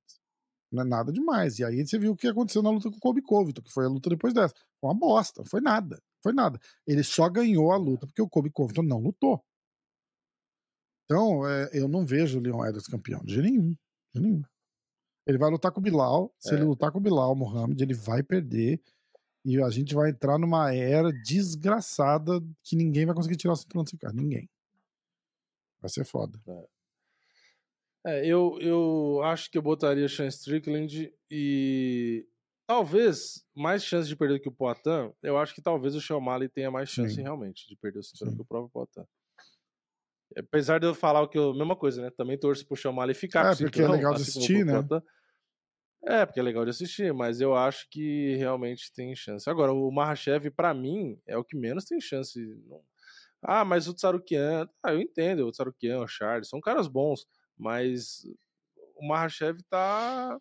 Não 0.71 0.83
é 0.83 0.85
nada 0.85 1.11
demais. 1.11 1.59
E 1.59 1.63
aí 1.65 1.85
você 1.85 1.99
viu 1.99 2.13
o 2.13 2.15
que 2.15 2.27
aconteceu 2.27 2.61
na 2.63 2.69
luta 2.71 2.89
com 2.89 2.97
o 2.97 2.99
Kobe 2.99 3.21
Covington, 3.21 3.61
que 3.61 3.71
foi 3.71 3.85
a 3.85 3.89
luta 3.89 4.09
depois 4.09 4.33
dessa. 4.33 4.55
Foi 4.81 4.89
uma 4.89 4.95
bosta, 4.99 5.41
não 5.41 5.45
foi 5.49 5.61
nada. 5.61 6.01
Foi 6.23 6.31
nada. 6.33 6.57
Ele 6.87 7.03
só 7.03 7.29
ganhou 7.29 7.71
a 7.71 7.77
luta 7.77 8.07
porque 8.07 8.21
o 8.21 8.29
Kobe 8.29 8.49
Covington 8.49 8.81
não 8.81 8.99
lutou. 8.99 9.43
Então, 11.05 11.45
é, 11.47 11.69
eu 11.73 11.87
não 11.87 12.05
vejo 12.05 12.39
o 12.39 12.41
Leon 12.41 12.65
Edwards 12.65 12.87
campeão, 12.87 13.19
de 13.25 13.41
nenhum. 13.41 13.75
De 14.15 14.21
nenhum. 14.21 14.41
Ele 15.27 15.37
vai 15.37 15.49
lutar 15.51 15.71
com 15.71 15.79
o 15.79 15.83
Bilal. 15.83 16.33
Se 16.39 16.53
É. 16.53 16.57
ele 16.57 16.63
lutar 16.63 16.91
com 16.91 16.97
o 16.97 17.01
Bilal, 17.01 17.35
Mohamed, 17.35 17.81
ele 17.83 17.93
vai 17.93 18.23
perder. 18.23 18.81
E 19.45 19.61
a 19.61 19.69
gente 19.69 19.93
vai 19.93 20.09
entrar 20.11 20.37
numa 20.39 20.73
era 20.73 21.11
desgraçada 21.11 22.41
que 22.63 22.77
ninguém 22.77 23.05
vai 23.05 23.13
conseguir 23.13 23.35
tirar 23.35 23.53
o 23.53 23.55
cinturão 23.57 23.83
desse 23.83 23.97
cara. 23.97 24.13
Ninguém. 24.13 24.49
Vai 25.81 25.89
ser 25.89 26.05
foda. 26.05 26.39
É, 28.05 28.25
eu, 28.25 28.57
eu 28.61 29.21
acho 29.23 29.51
que 29.51 29.57
eu 29.57 29.61
botaria 29.61 30.07
Sean 30.07 30.27
Strickland 30.27 31.13
e 31.29 32.25
talvez 32.68 33.45
mais 33.56 33.84
chance 33.84 34.07
de 34.07 34.15
perder 34.15 34.40
que 34.40 34.49
o 34.49 34.52
Poitin. 34.52 35.14
Eu 35.22 35.38
acho 35.38 35.53
que 35.53 35.61
talvez 35.61 35.95
o 35.95 36.15
O'Malley 36.15 36.49
tenha 36.49 36.72
mais 36.72 36.90
chance 36.90 37.15
Sim. 37.15 37.22
realmente 37.22 37.68
de 37.68 37.76
perder 37.76 37.99
o 37.99 38.03
cinturão 38.03 38.35
que 38.35 38.41
o 38.41 38.45
próprio 38.45 38.69
Poitin. 38.72 39.07
Apesar 40.38 40.80
de 40.80 40.88
eu 40.88 40.95
falar 40.95 41.22
o 41.22 41.27
que 41.27 41.38
eu, 41.38 41.53
mesma 41.53 41.76
coisa, 41.76 42.02
né? 42.02 42.10
Também 42.10 42.40
torço 42.40 42.65
pro 42.68 42.90
O'Malley 42.90 43.14
ficar 43.14 43.41
É, 43.41 43.48
com 43.49 43.53
o 43.53 43.57
porque 43.57 43.81
é 43.81 43.88
cinturão, 43.88 43.91
legal 43.98 44.14
de 44.14 44.22
assim 44.22 44.40
assistir, 44.40 44.65
né? 44.65 44.81
Poitin. 44.81 45.06
É, 46.06 46.26
porque 46.26 46.40
é 46.40 46.44
legal 46.44 46.65
de 46.65 46.72
assistir, 46.72 47.14
mas 47.14 47.40
eu 47.40 47.56
acho 47.56 47.88
que 47.90 48.35
realmente 48.35 48.91
tem 48.94 49.15
chance. 49.15 49.49
Agora, 49.49 49.72
o 49.72 49.90
Mahashev, 49.90 50.49
pra 50.52 50.73
mim, 50.73 51.18
é 51.26 51.38
o 51.38 51.44
que 51.45 51.56
menos 51.56 51.85
tem 51.85 51.99
chance. 52.02 52.40
Ah, 53.41 53.64
mas 53.64 53.88
o 53.88 53.94
Tsarukian. 53.94 54.68
Ah, 54.84 54.91
eu 54.94 54.99
entendo, 55.02 55.48
o 55.48 55.52
Tsarukian, 55.52 56.02
o 56.02 56.07
Charles, 56.07 56.49
são 56.49 56.60
caras 56.60 56.88
bons, 56.88 57.26
mas 57.57 58.26
o 58.95 59.07
Mahashev 59.07 59.60
tá. 59.69 60.38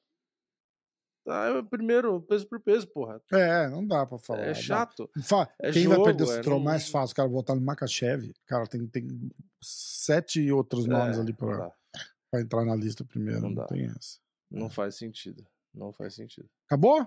Tá 1.24 1.62
primeiro, 1.70 2.20
peso 2.22 2.48
por 2.48 2.58
peso, 2.60 2.86
porra. 2.88 3.22
É, 3.32 3.68
não 3.68 3.86
dá 3.86 4.04
pra 4.04 4.18
falar. 4.18 4.40
É 4.40 4.54
chato. 4.54 5.08
Fa- 5.22 5.48
É 5.60 5.70
Quem 5.70 5.86
vai 5.86 5.94
jogo, 5.96 6.04
perder 6.06 6.24
o 6.24 6.32
é, 6.32 6.34
cinturão 6.36 6.58
não- 6.58 6.64
mais 6.64 6.88
fácil? 6.88 7.12
O 7.12 7.16
cara 7.16 7.28
botar 7.28 7.54
no 7.54 7.60
Makachev. 7.60 8.32
Cara, 8.46 8.66
tem, 8.66 8.86
tem 8.88 9.30
sete 9.62 10.50
outros 10.50 10.86
nomes 10.86 11.16
É, 11.18 11.20
ali 11.20 11.32
pra, 11.32 11.72
pra 12.30 12.40
entrar 12.40 12.64
na 12.64 12.74
lista 12.74 13.04
primeiro. 13.04 13.40
Não 13.42 13.48
Não, 13.50 13.54
dá. 13.54 13.66
tem 13.66 13.84
essa. 13.86 14.18
Não 14.50 14.68
faz 14.68 14.96
sentido. 14.96 15.46
Não 15.72 15.92
faz 15.92 16.14
sentido. 16.14 16.48
Acabou? 16.66 17.06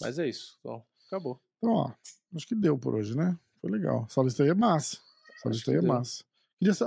Mas 0.00 0.18
é 0.18 0.26
isso. 0.28 0.56
Então, 0.60 0.82
acabou. 1.06 1.38
Então, 1.58 1.74
ó, 1.74 1.92
acho 2.34 2.46
que 2.46 2.54
deu 2.54 2.78
por 2.78 2.94
hoje, 2.94 3.14
né? 3.16 3.38
Foi 3.60 3.70
legal. 3.70 4.06
Essa 4.08 4.22
lista 4.22 4.42
aí 4.42 4.48
é 4.48 4.54
massa. 4.54 4.96
Essa 5.36 5.48
lista 5.50 5.70
aí 5.70 5.76
é 5.76 5.80
deu. 5.80 5.88
massa. 5.88 6.24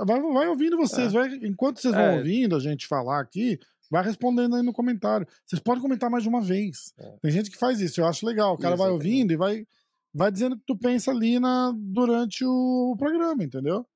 Vai, 0.06 0.20
vai 0.20 0.48
ouvindo 0.48 0.76
vocês, 0.76 1.12
vai, 1.12 1.28
enquanto 1.36 1.80
vocês 1.80 1.94
vão 1.94 2.02
É. 2.04 2.16
ouvindo 2.18 2.54
a 2.56 2.60
gente 2.60 2.86
falar 2.86 3.20
aqui, 3.20 3.58
vai 3.90 4.04
respondendo 4.04 4.56
aí 4.56 4.62
no 4.62 4.72
comentário. 4.72 5.26
Vocês 5.46 5.60
podem 5.60 5.82
comentar 5.82 6.10
mais 6.10 6.22
de 6.22 6.28
uma 6.28 6.40
vez. 6.40 6.92
É. 6.98 7.16
Tem 7.22 7.30
gente 7.30 7.50
que 7.50 7.56
faz 7.58 7.80
isso, 7.80 8.00
eu 8.00 8.06
acho 8.06 8.26
legal. 8.26 8.54
O 8.54 8.58
cara 8.58 8.76
vai 8.76 8.90
ouvindo 8.90 9.32
e 9.32 9.36
vai, 9.36 9.66
vai 10.12 10.30
dizendo 10.32 10.54
o 10.54 10.58
que 10.58 10.64
tu 10.66 10.76
pensa 10.76 11.10
ali 11.10 11.38
na, 11.38 11.72
durante 11.76 12.44
o 12.44 12.94
programa, 12.98 13.42
entendeu? 13.44 13.86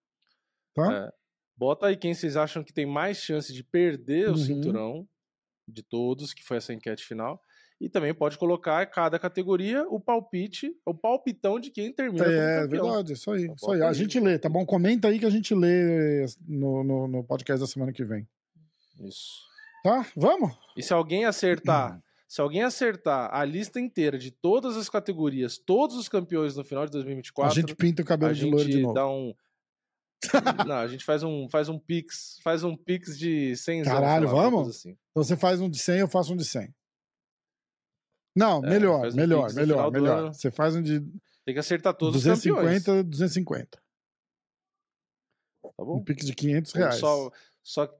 Tá? 0.74 0.92
É. 1.06 1.12
Bota 1.56 1.86
aí 1.86 1.96
quem 1.96 2.14
vocês 2.14 2.36
acham 2.36 2.62
que 2.62 2.72
tem 2.72 2.86
mais 2.86 3.18
chance 3.18 3.52
de 3.52 3.64
perder 3.64 4.28
Uhum. 4.28 4.34
o 4.34 4.38
cinturão 4.38 5.08
de 5.66 5.82
todos, 5.82 6.32
que 6.32 6.42
foi 6.44 6.56
essa 6.58 6.72
enquete 6.72 7.04
final. 7.04 7.42
E 7.80 7.88
também 7.88 8.12
pode 8.12 8.36
colocar 8.38 8.82
em 8.82 8.90
cada 8.90 9.18
categoria 9.20 9.86
o 9.88 10.00
palpite, 10.00 10.72
o 10.84 10.92
palpitão 10.92 11.60
de 11.60 11.70
quem 11.70 11.92
termina 11.92 12.24
É, 12.24 12.62
campeão. 12.62 12.84
verdade, 12.86 13.12
isso 13.12 13.30
aí. 13.30 13.42
Então, 13.44 13.54
Isso 13.54 13.70
aí. 13.72 13.82
A 13.82 13.92
gente 13.92 14.18
lê, 14.18 14.36
tá 14.38 14.48
bom? 14.48 14.66
Comenta 14.66 15.06
aí 15.08 15.18
que 15.20 15.26
a 15.26 15.30
gente 15.30 15.54
lê 15.54 16.26
no, 16.46 16.82
no, 16.82 17.06
no 17.08 17.24
podcast 17.24 17.60
da 17.60 17.66
semana 17.68 17.92
que 17.92 18.04
vem. 18.04 18.26
Isso. 19.00 19.46
Tá? 19.82 20.06
Vamos? 20.16 20.56
E 20.76 20.82
se 20.82 20.92
alguém 20.92 21.24
acertar, 21.24 22.02
se 22.26 22.40
alguém 22.40 22.62
acertar 22.62 23.34
a 23.34 23.44
lista 23.44 23.80
inteira 23.80 24.18
de 24.18 24.30
todas 24.30 24.76
as 24.76 24.88
categorias, 24.88 25.56
todos 25.58 25.96
os 25.96 26.08
campeões 26.08 26.56
no 26.56 26.64
final 26.64 26.84
de 26.84 26.92
2024, 26.92 27.52
a 27.52 27.54
gente 27.60 27.74
pinta 27.74 28.02
o 28.02 28.04
cabelo 28.04 28.30
a 28.32 28.34
de 28.34 28.44
loiro 28.44 28.66
de 28.66 28.72
gente 28.72 28.82
novo. 28.82 28.94
dá 28.94 29.08
um 29.08 29.34
Não, 30.66 30.76
a 30.76 30.88
gente 30.88 31.04
faz 31.04 31.22
um 31.22 31.48
faz 31.48 31.68
um 31.68 31.78
pix, 31.78 32.38
faz 32.42 32.64
um 32.64 32.76
pix 32.76 33.16
de 33.16 33.56
100 33.56 33.84
Caralho, 33.84 34.28
vamos? 34.28 34.68
Assim. 34.68 34.96
Então 35.10 35.22
você 35.22 35.36
faz 35.36 35.60
um 35.60 35.70
de 35.70 35.78
100, 35.78 36.00
eu 36.00 36.08
faço 36.08 36.32
um 36.32 36.36
de 36.36 36.44
100. 36.44 36.74
Não, 38.36 38.64
É, 38.64 38.68
melhor, 38.70 39.06
um 39.08 39.14
melhor, 39.14 39.42
Pix 39.44 39.54
melhor, 39.54 39.90
melhor. 39.92 40.18
ano. 40.18 40.34
Você 40.34 40.50
faz 40.50 40.74
um 40.76 40.82
de 40.82 41.00
Tem 41.44 41.54
que 41.54 41.58
acertar 41.58 41.94
todos 41.94 42.16
os 42.16 42.22
campeões, 42.24 42.82
250, 42.84 43.04
250. 43.04 43.68
tá 45.62 45.70
Um 45.78 45.84
bom? 45.84 46.02
pique 46.04 46.24
de 46.24 46.34
500 46.34 46.74
Ou 46.74 46.80
reais. 46.80 46.96
Só, 46.96 47.30
só, 47.62 47.98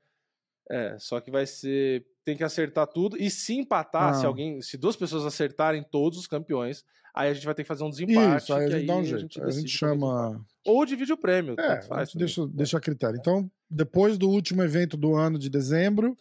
é, 0.70 0.97
só 0.99 1.20
que 1.20 1.31
vai 1.31 1.47
ser. 1.47 2.07
Tem 2.24 2.36
que 2.36 2.45
acertar 2.45 2.86
tudo. 2.86 3.16
E 3.16 3.31
se 3.31 3.55
empatar, 3.55 4.15
se 4.15 4.27
alguém. 4.27 4.61
Se 4.61 4.77
duas 4.77 4.97
pessoas 4.97 5.24
acertarem 5.24 5.82
todos 5.82 6.19
os 6.19 6.27
campeões, 6.27 6.85
aí 7.15 7.31
a 7.31 7.35
gente 7.35 7.47
vai 7.47 7.55
ter 7.55 7.62
que 7.62 7.69
fazer 7.69 7.85
um 7.85 7.90
desempate. 7.90 8.43
Isso, 8.43 8.55
aí 8.55 8.66
a 8.66 8.70
gente 8.70 8.86
dá 8.86 8.97
um 8.97 9.05
jeito. 9.05 9.43
A 9.43 9.51
gente 9.51 9.65
é 9.65 9.78
chama. 9.78 10.45
Ou 10.66 10.85
divide 10.85 11.12
o 11.12 11.16
prêmio. 11.16 11.55
É, 11.59 11.81
faz 11.82 11.90
a 11.90 12.05
gente 12.05 12.12
também. 12.12 12.27
deixa, 12.27 12.47
deixa 12.49 12.77
a 12.78 12.81
critério. 12.81 13.19
Então, 13.19 13.51
depois 13.70 14.19
do 14.19 14.28
último 14.28 14.62
evento 14.62 14.97
do 14.97 15.15
ano 15.16 15.39
de 15.39 15.49
dezembro, 15.49 16.16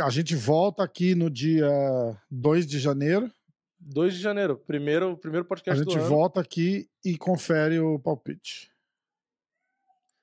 a 0.00 0.10
gente 0.10 0.34
volta 0.34 0.82
aqui 0.82 1.14
no 1.14 1.30
dia 1.30 1.68
2 2.30 2.66
de 2.66 2.78
janeiro. 2.78 3.30
2 3.80 4.14
de 4.14 4.20
janeiro, 4.20 4.56
primeiro, 4.56 5.16
primeiro 5.16 5.44
A 5.44 5.48
podcast 5.48 5.82
gente 5.82 5.94
do 5.94 6.00
ano. 6.00 6.08
volta 6.08 6.40
aqui 6.40 6.88
e 7.04 7.18
confere 7.18 7.80
o 7.80 7.98
palpite. 7.98 8.71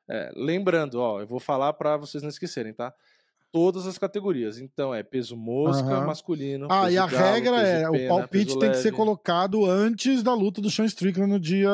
É, 0.09 0.31
lembrando, 0.35 0.95
ó, 0.99 1.21
eu 1.21 1.27
vou 1.27 1.39
falar 1.39 1.71
pra 1.73 1.95
vocês 1.95 2.23
não 2.23 2.29
esquecerem, 2.29 2.73
tá? 2.73 2.93
Todas 3.51 3.85
as 3.85 3.97
categorias. 3.97 4.59
Então 4.59 4.93
é 4.93 5.03
peso 5.03 5.35
mosca, 5.35 5.87
Aham. 5.87 6.05
masculino. 6.05 6.67
Ah, 6.69 6.89
e 6.89 6.97
a 6.97 7.05
galo, 7.05 7.33
regra 7.33 7.57
é: 7.61 7.89
o 7.89 7.91
pena, 7.93 8.09
palpite 8.09 8.45
peso 8.45 8.59
tem 8.59 8.71
que 8.71 8.77
ser 8.77 8.91
colocado 8.91 9.65
antes 9.65 10.23
da 10.23 10.33
luta 10.33 10.61
do 10.61 10.69
Sean 10.69 10.85
Strickland 10.85 11.31
no 11.31 11.39
dia. 11.39 11.69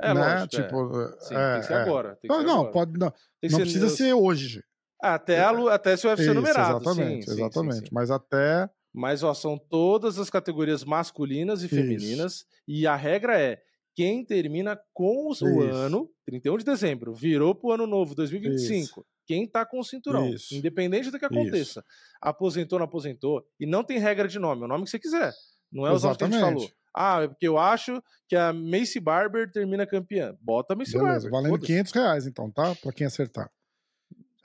É, 0.00 0.12
né? 0.12 0.34
lógico. 0.34 0.56
é. 0.56 0.62
tipo, 0.62 1.18
Sim, 1.20 1.34
é, 1.34 1.52
tem 1.52 1.60
que 1.60 1.66
ser 1.66 1.72
é. 1.72 1.82
agora. 1.82 2.08
Tem 2.16 2.28
que 2.28 2.28
Não, 2.28 2.40
ser 2.40 2.46
não, 2.46 2.54
agora. 2.58 2.72
pode, 2.72 2.92
não, 2.98 3.10
Tem 3.40 3.48
que 3.48 3.52
não 3.52 3.60
precisa 3.60 3.88
ser 3.88 4.12
hoje. 4.12 4.62
Até, 5.00 5.40
a, 5.40 5.50
até 5.74 5.96
se 5.96 6.06
o 6.06 6.10
UFC 6.10 6.24
Isso, 6.24 6.34
numerado. 6.34 6.80
exatamente, 6.80 7.24
sim, 7.24 7.30
sim, 7.30 7.36
sim, 7.36 7.42
exatamente. 7.44 7.78
sim. 7.80 7.88
Mas 7.92 8.10
até. 8.10 8.68
Mas 8.92 9.22
ó, 9.22 9.34
são 9.34 9.58
todas 9.58 10.18
as 10.18 10.30
categorias 10.30 10.82
masculinas 10.84 11.62
e 11.62 11.68
femininas. 11.68 12.46
E 12.66 12.86
a 12.86 12.96
regra 12.96 13.38
é: 13.38 13.60
quem 13.96 14.22
termina 14.22 14.78
com 14.92 15.28
o 15.28 15.32
Isso. 15.32 15.46
ano, 15.46 16.10
31 16.26 16.58
de 16.58 16.64
dezembro, 16.66 17.14
virou 17.14 17.54
pro 17.54 17.72
ano 17.72 17.86
novo, 17.86 18.14
2025. 18.14 19.04
Quem 19.26 19.48
tá 19.48 19.64
com 19.64 19.80
o 19.80 19.84
cinturão, 19.84 20.28
Isso. 20.28 20.54
independente 20.54 21.10
do 21.10 21.18
que 21.18 21.24
aconteça. 21.24 21.82
Aposentou, 22.20 22.78
não 22.78 22.84
aposentou. 22.84 23.42
E 23.58 23.64
não 23.64 23.82
tem 23.82 23.98
regra 23.98 24.28
de 24.28 24.38
nome, 24.38 24.62
é 24.62 24.64
o 24.66 24.68
nome 24.68 24.84
que 24.84 24.90
você 24.90 24.98
quiser. 24.98 25.32
Não 25.72 25.86
é 25.86 25.92
os 25.92 26.02
nomes 26.02 26.18
que 26.18 26.24
a 26.24 26.30
gente 26.30 26.40
falou. 26.40 26.70
Ah, 26.94 27.22
é 27.22 27.28
porque 27.28 27.48
eu 27.48 27.58
acho 27.58 28.02
que 28.28 28.36
a 28.36 28.52
Macy 28.52 29.00
Barber 29.00 29.50
termina 29.50 29.86
campeã. 29.86 30.36
Bota 30.40 30.74
a 30.74 30.76
Macy 30.76 30.92
Beleza, 30.92 31.12
Barber. 31.12 31.30
valendo 31.30 31.50
foda-se. 31.50 31.66
500 31.66 31.92
reais, 31.92 32.26
então, 32.26 32.50
tá? 32.50 32.74
Pra 32.76 32.92
quem 32.92 33.06
acertar. 33.06 33.50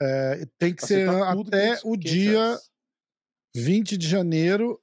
É, 0.00 0.46
tem 0.58 0.74
que 0.74 0.84
ser 0.84 1.08
Acertar 1.08 1.36
tudo, 1.36 1.48
até 1.48 1.66
500, 1.76 1.84
o 1.84 1.98
500 1.98 2.10
dia 2.10 2.44
reais. 2.46 2.70
20 3.54 3.96
de 3.98 4.08
janeiro. 4.08 4.80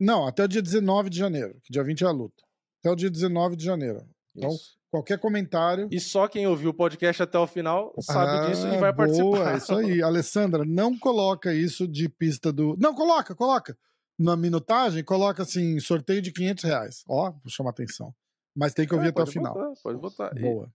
Não, 0.00 0.26
até 0.26 0.44
o 0.44 0.48
dia 0.48 0.62
19 0.62 1.10
de 1.10 1.18
janeiro, 1.18 1.60
que 1.62 1.72
dia 1.72 1.84
20 1.84 2.04
é 2.04 2.06
a 2.06 2.10
luta. 2.10 2.42
Até 2.80 2.90
o 2.90 2.96
dia 2.96 3.10
19 3.10 3.56
de 3.56 3.64
janeiro. 3.64 4.02
Então, 4.36 4.50
Isso. 4.50 4.78
Qualquer 4.90 5.18
comentário. 5.20 5.86
E 5.90 6.00
só 6.00 6.26
quem 6.26 6.48
ouviu 6.48 6.70
o 6.70 6.74
podcast 6.74 7.22
até 7.22 7.38
o 7.38 7.46
final 7.46 7.92
sabe 8.00 8.30
Ah, 8.30 8.48
disso 8.48 8.66
e 8.66 8.70
vai 8.78 8.92
boa, 8.92 8.94
participar. 8.94 9.56
Isso 9.56 9.74
aí. 9.76 10.02
Alessandra, 10.02 10.64
não 10.64 10.98
coloca 10.98 11.54
isso 11.54 11.86
de 11.86 12.08
pista 12.08 12.52
do. 12.52 12.76
Não, 12.76 12.92
coloca, 12.92 13.32
coloca. 13.34 13.76
Na 14.18 14.36
minutagem, 14.36 15.04
coloca 15.04 15.44
assim, 15.44 15.78
sorteio 15.78 16.20
de 16.20 16.32
500 16.32 16.64
reais. 16.64 17.04
Ó, 17.08 17.30
vou 17.30 17.40
chamar 17.48 17.70
atenção. 17.70 18.12
Mas 18.56 18.74
tem 18.74 18.84
que 18.86 18.92
ouvir 18.94 19.06
É, 19.06 19.10
até 19.10 19.22
o 19.22 19.26
final. 19.26 19.54
botar, 19.54 19.72
pode 19.82 19.98
botar. 20.00 20.30
Boa. 20.34 20.68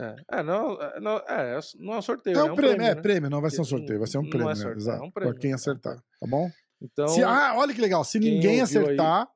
É, 0.00 0.16
é, 0.38 0.42
não, 0.42 0.80
é, 0.80 1.00
não, 1.00 1.16
é, 1.18 1.58
não 1.78 1.92
é 1.94 1.98
um 1.98 2.02
sorteio. 2.02 2.38
É 2.38 2.44
né? 2.44 2.50
um 2.52 2.56
prêmio, 2.56 2.82
é 2.86 2.94
né? 2.94 3.02
prêmio, 3.02 3.28
não 3.28 3.40
vai 3.42 3.50
ser 3.50 3.60
um 3.60 3.64
sorteio, 3.64 3.98
vai 3.98 4.08
ser 4.08 4.16
um 4.16 4.22
não 4.22 4.28
é 4.28 4.30
prêmio, 4.30 4.48
né? 4.48 4.54
sorteio, 4.54 4.74
é 4.74 4.78
Exato. 4.78 5.04
um 5.04 5.10
prêmio, 5.10 5.32
pra 5.34 5.40
quem 5.40 5.50
é 5.50 5.54
um 5.54 5.56
acertar, 5.56 5.96
tá 5.96 6.26
bom? 6.26 6.50
Então, 6.80 7.08
Se- 7.08 7.22
ah, 7.22 7.54
olha 7.56 7.74
que 7.74 7.80
legal. 7.80 8.02
Se 8.02 8.18
ninguém 8.18 8.60
ouviu 8.62 8.80
aí- 8.80 8.86
acertar, 8.86 9.28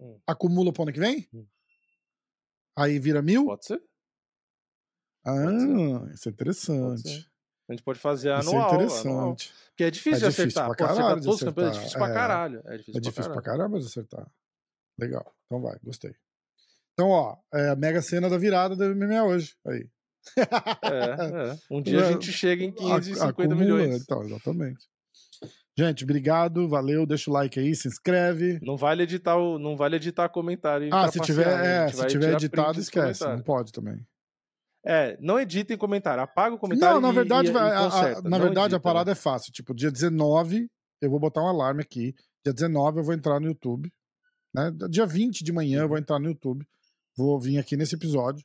Hum. 0.00 0.18
acumula 0.26 0.72
pro 0.72 0.82
ano 0.82 0.92
que 0.92 1.00
vem? 1.00 1.28
Hum. 1.32 1.46
Aí 2.76 2.98
vira 2.98 3.22
mil? 3.22 3.46
pode 3.46 3.64
ser. 3.66 3.82
Ah, 5.24 5.32
pode 5.44 5.60
ser. 6.08 6.14
isso 6.14 6.28
é 6.28 6.32
interessante. 6.32 7.30
A 7.68 7.72
gente 7.72 7.82
pode 7.82 7.98
fazer 7.98 8.32
Isso 8.38 8.50
anual. 8.50 8.68
é 8.68 8.70
anual. 8.74 8.84
interessante. 8.84 9.52
Porque 9.70 9.84
é 9.84 9.90
difícil 9.90 10.26
É 10.26 10.30
de 10.30 10.36
difícil 10.36 10.44
acertar. 10.62 10.76
pra 10.76 10.86
acertar 10.86 10.96
caralho 10.96 11.20
campeões 11.24 11.26
é 11.26 11.40
acertar, 11.40 11.72
difícil 11.72 11.98
pra 11.98 12.08
é. 12.08 12.14
caralho. 12.14 12.62
É 12.66 12.76
difícil, 12.76 12.98
É 12.98 13.00
difícil 13.00 13.32
pra 13.32 13.42
caralho. 13.42 13.80
de 13.80 13.86
acertar. 13.86 14.30
Legal. 14.98 15.34
Então 15.46 15.60
vai, 15.62 15.78
gostei. 15.82 16.14
Então, 16.92 17.08
ó, 17.10 17.36
é 17.52 17.70
a 17.70 17.76
mega 17.76 18.00
cena 18.02 18.30
da 18.30 18.38
virada 18.38 18.76
do 18.76 18.84
MMA 18.94 19.24
hoje. 19.24 19.56
Aí. 19.66 19.88
É, 20.38 21.50
é. 21.52 21.58
Um 21.70 21.80
dia 21.82 22.00
a 22.04 22.08
É, 22.08 22.12
gente 22.12 22.30
chega 22.32 22.62
em 22.64 22.68
Ac- 22.70 22.76
550 22.78 23.30
acumula, 23.30 23.56
milhões. 23.56 24.02
Então, 24.02 24.22
exatamente. 24.22 24.86
Gente, 25.78 26.04
obrigado, 26.04 26.66
valeu, 26.68 27.04
deixa 27.06 27.30
o 27.30 27.34
like 27.34 27.58
aí, 27.60 27.74
se 27.74 27.86
inscreve. 27.86 28.58
Não 28.62 28.76
vale 28.76 29.02
editar 29.02 29.36
o, 29.36 29.58
não 29.58 29.76
vale 29.76 29.96
editar 29.96 30.28
comentário. 30.30 30.88
Ah, 30.92 31.10
se 31.12 31.20
tiver, 31.20 31.46
né? 31.46 31.78
A 31.80 31.82
é, 31.84 31.88
se 31.88 32.06
tiver 32.06 32.32
editado, 32.32 32.80
esquece. 32.80 33.20
Não 33.20 33.26
comentários. 33.32 33.42
pode 33.44 33.72
também. 33.72 34.06
É, 34.84 35.18
não 35.20 35.38
editem 35.38 35.76
comentário, 35.76 36.22
apaga 36.22 36.54
o 36.54 36.58
comentário. 36.58 36.94
Não, 36.94 37.00
na 37.00 37.12
verdade, 37.12 37.48
e- 37.50 37.52
e 37.52 37.56
a- 37.56 37.78
a- 37.80 37.84
conserta. 37.90 38.22
na 38.22 38.30
Não 38.30 38.38
verdade 38.38 38.74
a 38.74 38.76
edita, 38.76 38.78
né? 38.78 38.82
parada 38.82 39.10
é 39.12 39.14
fácil. 39.14 39.52
Tipo, 39.52 39.74
dia 39.74 39.90
19, 39.90 40.66
eu 41.02 41.10
vou 41.10 41.18
botar 41.20 41.42
um 41.42 41.48
alarme 41.48 41.82
aqui. 41.82 42.14
Dia 42.44 42.54
19 42.54 43.00
eu 43.00 43.04
vou 43.04 43.12
entrar 43.14 43.38
no 43.40 43.46
YouTube. 43.48 43.92
Né? 44.54 44.72
Dia 44.88 45.04
20 45.04 45.44
de 45.44 45.52
manhã 45.52 45.78
Uhum. 45.80 45.84
eu 45.84 45.88
vou 45.88 45.98
entrar 45.98 46.18
no 46.18 46.28
YouTube. 46.28 46.64
Vou 47.16 47.38
vir 47.38 47.58
aqui 47.58 47.76
nesse 47.76 47.96
episódio 47.96 48.42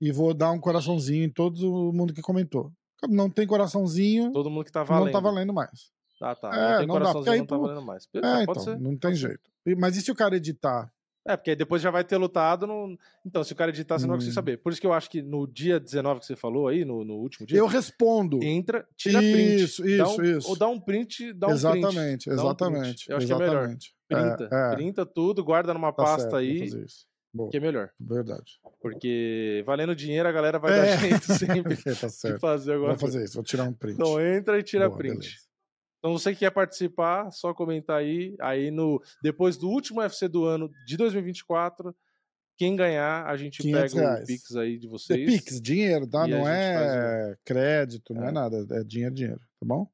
e 0.00 0.10
vou 0.10 0.32
dar 0.34 0.50
um 0.50 0.58
coraçãozinho 0.58 1.24
em 1.24 1.30
todo 1.30 1.92
mundo 1.92 2.12
que 2.14 2.22
comentou. 2.22 2.72
Não 3.08 3.28
tem 3.30 3.46
coraçãozinho, 3.46 4.32
Todo 4.32 4.50
mundo 4.50 4.64
que 4.64 4.72
tá 4.72 4.82
valendo. 4.82 5.04
não 5.04 5.12
tá 5.12 5.20
valendo 5.20 5.52
mais. 5.52 5.92
Ah, 6.22 6.34
tá. 6.34 6.48
É, 6.54 6.70
não 6.72 6.78
tem 6.78 6.86
não 6.86 6.94
coraçãozinho, 6.94 7.36
não 7.38 7.46
tá 7.46 7.56
valendo 7.58 7.82
mais. 7.82 8.08
É, 8.14 8.42
então, 8.42 8.54
ser. 8.62 8.78
não 8.80 8.96
tem 8.96 9.14
jeito. 9.14 9.40
Mas 9.78 9.96
e 9.96 10.02
se 10.02 10.10
o 10.10 10.14
cara 10.14 10.36
editar? 10.36 10.92
É, 11.24 11.36
porque 11.36 11.50
aí 11.50 11.56
depois 11.56 11.80
já 11.80 11.88
vai 11.90 12.02
ter 12.02 12.16
lutado. 12.16 12.66
No... 12.66 12.98
Então, 13.24 13.44
se 13.44 13.52
o 13.52 13.56
cara 13.56 13.70
editar, 13.70 13.96
você 13.96 14.02
não 14.06 14.10
vai 14.10 14.16
conseguir 14.18 14.32
Hum. 14.32 14.34
saber. 14.34 14.56
Por 14.58 14.72
isso 14.72 14.80
que 14.80 14.86
eu 14.86 14.92
acho 14.92 15.08
que 15.08 15.22
no 15.22 15.46
dia 15.46 15.78
19 15.78 16.18
que 16.20 16.26
você 16.26 16.34
falou 16.34 16.66
aí, 16.66 16.84
no, 16.84 17.04
no 17.04 17.14
último 17.14 17.46
dia, 17.46 17.58
Eu 17.58 17.66
respondo. 17.66 18.42
entra, 18.42 18.84
tira 18.96 19.20
print. 19.20 19.62
Isso, 19.62 19.86
isso, 19.86 20.20
um- 20.20 20.24
isso. 20.24 20.48
Ou 20.48 20.56
dá 20.56 20.66
um 20.68 20.80
print, 20.80 21.32
dá 21.32 21.46
um 21.46 21.50
print. 21.50 21.58
exatamente, 21.60 22.28
um 22.28 22.32
exatamente. 22.32 23.10
Eu 23.10 23.16
acho 23.18 23.26
que 23.26 23.32
é 23.32 23.36
melhor. 23.38 23.54
exatamente. 23.54 23.94
Printa. 24.08 24.48
É, 24.52 24.72
é, 24.72 24.74
Printa 24.74 25.06
tudo, 25.06 25.44
guarda 25.44 25.72
numa 25.72 25.92
tá 25.92 26.02
pasta 26.02 26.20
certo, 26.22 26.36
aí. 26.36 26.68
Boa, 27.34 27.50
que 27.50 27.56
é 27.56 27.60
melhor. 27.60 27.90
verdade. 28.00 28.58
Porque 28.80 29.62
valendo 29.64 29.94
dinheiro, 29.94 30.28
a 30.28 30.32
galera 30.32 30.58
vai 30.58 30.72
É. 30.76 30.82
dar 30.82 30.96
jeito 30.98 31.24
sempre 31.32 31.76
tá 31.76 32.08
de 32.08 32.38
fazer 32.40 32.72
agora. 32.74 32.90
Vou 32.94 32.98
fazer 32.98 33.24
isso, 33.24 33.34
vou 33.34 33.44
tirar 33.44 33.64
um 33.64 33.72
print. 33.72 33.94
Então 33.94 34.20
entra 34.20 34.58
e 34.58 34.62
tira 34.62 34.86
Boa, 34.88 34.98
print. 34.98 35.18
beleza. 35.20 35.51
Então 36.02 36.18
você 36.18 36.32
que 36.32 36.40
quer 36.40 36.50
participar, 36.50 37.30
só 37.30 37.54
comentar 37.54 37.98
aí. 37.98 38.34
Aí 38.40 38.72
no 38.72 39.00
depois 39.22 39.56
do 39.56 39.68
último 39.68 40.00
UFC 40.00 40.26
do 40.26 40.44
ano 40.44 40.68
de 40.84 40.96
2024, 40.96 41.94
quem 42.58 42.74
ganhar, 42.74 43.24
a 43.24 43.36
gente 43.36 43.62
500 43.62 43.94
pega 43.94 44.04
reais. 44.04 44.24
o 44.24 44.26
Pix 44.26 44.56
aí 44.56 44.78
de 44.78 44.88
É 44.88 44.90
vocês. 44.90 45.30
Pix, 45.30 45.60
dinheiro, 45.60 46.08
tá? 46.08 46.26
Não 46.26 46.48
é 46.48 47.36
crédito, 47.44 48.12
não 48.14 48.24
é. 48.24 48.28
É. 48.28 48.32
nada. 48.32 48.66
É 48.72 48.82
dinheiro, 48.82 49.14
dinheiro, 49.14 49.38
tá 49.38 49.64
bom? 49.64 49.86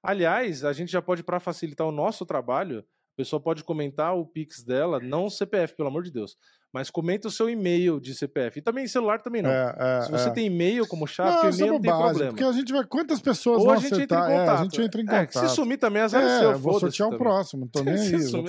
Aliás, 0.00 0.64
a 0.64 0.72
gente 0.72 0.92
já 0.92 1.02
pode, 1.02 1.24
para 1.24 1.40
facilitar 1.40 1.86
o 1.86 1.92
nosso 1.92 2.24
trabalho, 2.24 2.78
a 2.80 3.16
pessoa 3.16 3.40
pode 3.40 3.64
comentar 3.64 4.16
o 4.16 4.24
Pix 4.24 4.62
dela, 4.62 5.00
não 5.00 5.24
o 5.26 5.30
CPF, 5.30 5.74
pelo 5.74 5.88
amor 5.88 6.04
de 6.04 6.12
Deus, 6.12 6.36
Mas 6.74 6.90
comenta 6.90 7.28
o 7.28 7.30
seu 7.30 7.48
e-mail 7.48 8.00
de 8.00 8.12
CPF. 8.16 8.58
E 8.58 8.62
também 8.62 8.84
celular 8.88 9.22
também 9.22 9.40
não. 9.40 9.48
É, 9.48 9.76
é, 9.78 10.00
Se 10.02 10.10
você 10.10 10.28
é. 10.28 10.32
tem 10.32 10.46
e-mail 10.46 10.84
como 10.88 11.06
chave, 11.06 11.30
Não, 11.30 11.36
porque 11.42 11.46
é 11.54 11.58
e-mail 11.58 11.72
não 11.74 11.80
tem 11.80 11.90
bobagem, 11.92 12.08
problema. 12.14 12.32
porque 12.32 12.44
a 12.44 12.52
gente 12.52 12.72
vai. 12.72 12.84
Quantas 12.84 13.20
pessoas 13.20 13.58
Ou 13.60 13.66
vão 13.66 13.74
a 13.74 13.76
gente 13.76 13.86
entra 13.86 14.00
em 14.00 14.04
acertar? 14.04 14.30
É, 14.30 14.38
contato. 14.40 14.58
a 14.58 14.62
gente 14.64 14.82
entra 14.82 15.00
em 15.00 15.04
É, 15.04 15.26
contato. 15.26 15.48
se 15.48 15.54
sumir 15.54 15.78
também, 15.78 16.02
azar 16.02 16.22
é, 16.24 16.38
seu. 16.40 16.50
eu 16.50 16.58
vou 16.58 16.80
sortear 16.80 17.08
o 17.08 17.12
também. 17.12 17.24
próximo, 17.24 17.68
tô 17.72 17.84
nem 17.84 17.94
aí. 17.94 17.98
Se 18.00 18.28
sumir, 18.28 18.48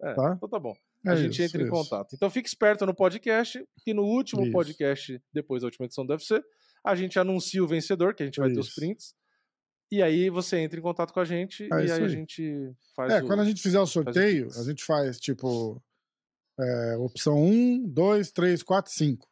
Tá? 0.00 0.34
Então 0.36 0.48
tá 0.48 0.58
bom. 0.58 0.74
A 1.06 1.14
gente 1.14 1.32
isso, 1.34 1.42
entra 1.42 1.60
em 1.62 1.64
isso. 1.64 1.72
contato. 1.72 2.14
Então 2.14 2.28
fique 2.28 2.48
esperto 2.48 2.84
no 2.84 2.92
podcast, 2.94 3.64
que 3.84 3.94
no 3.94 4.02
último 4.02 4.42
Isso. 4.42 4.52
podcast, 4.52 5.22
depois 5.32 5.62
da 5.62 5.66
última 5.68 5.86
edição 5.86 6.04
do 6.04 6.10
UFC, 6.12 6.42
a 6.84 6.94
gente 6.96 7.18
anuncia 7.20 7.62
o 7.62 7.66
vencedor, 7.68 8.14
que 8.14 8.22
a 8.24 8.26
gente 8.26 8.40
vai 8.40 8.50
ter 8.52 8.58
os 8.58 8.74
prints. 8.74 9.14
E 9.92 10.02
aí 10.02 10.28
você 10.28 10.58
entra 10.58 10.78
em 10.78 10.82
contato 10.82 11.12
com 11.14 11.20
a 11.20 11.24
gente 11.24 11.68
É 11.72 11.80
e 11.82 11.84
isso 11.84 11.94
aí 11.94 12.00
a 12.00 12.04
aí. 12.04 12.08
gente 12.10 12.72
faz 12.96 13.12
É, 13.12 13.22
o... 13.22 13.26
quando 13.26 13.40
a 13.40 13.44
gente 13.44 13.62
fizer 13.62 13.78
o 13.80 13.86
sorteio, 13.86 14.48
a 14.56 14.62
gente 14.64 14.84
faz 14.84 15.18
tipo 15.18 15.80
é, 16.60 16.96
opção 16.96 17.36
1, 17.42 17.88
2, 17.88 18.32
3, 18.32 18.62
4, 18.62 18.92
5. 18.92 19.26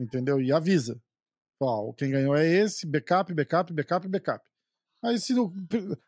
Entendeu? 0.00 0.40
E 0.40 0.52
avisa. 0.52 1.00
Ó, 1.60 1.92
quem 1.92 2.10
ganhou 2.10 2.34
é 2.36 2.46
esse, 2.46 2.86
backup, 2.86 3.32
backup, 3.34 3.72
backup, 3.72 4.08
backup. 4.08 4.44
Aí, 5.04 5.18
se 5.18 5.32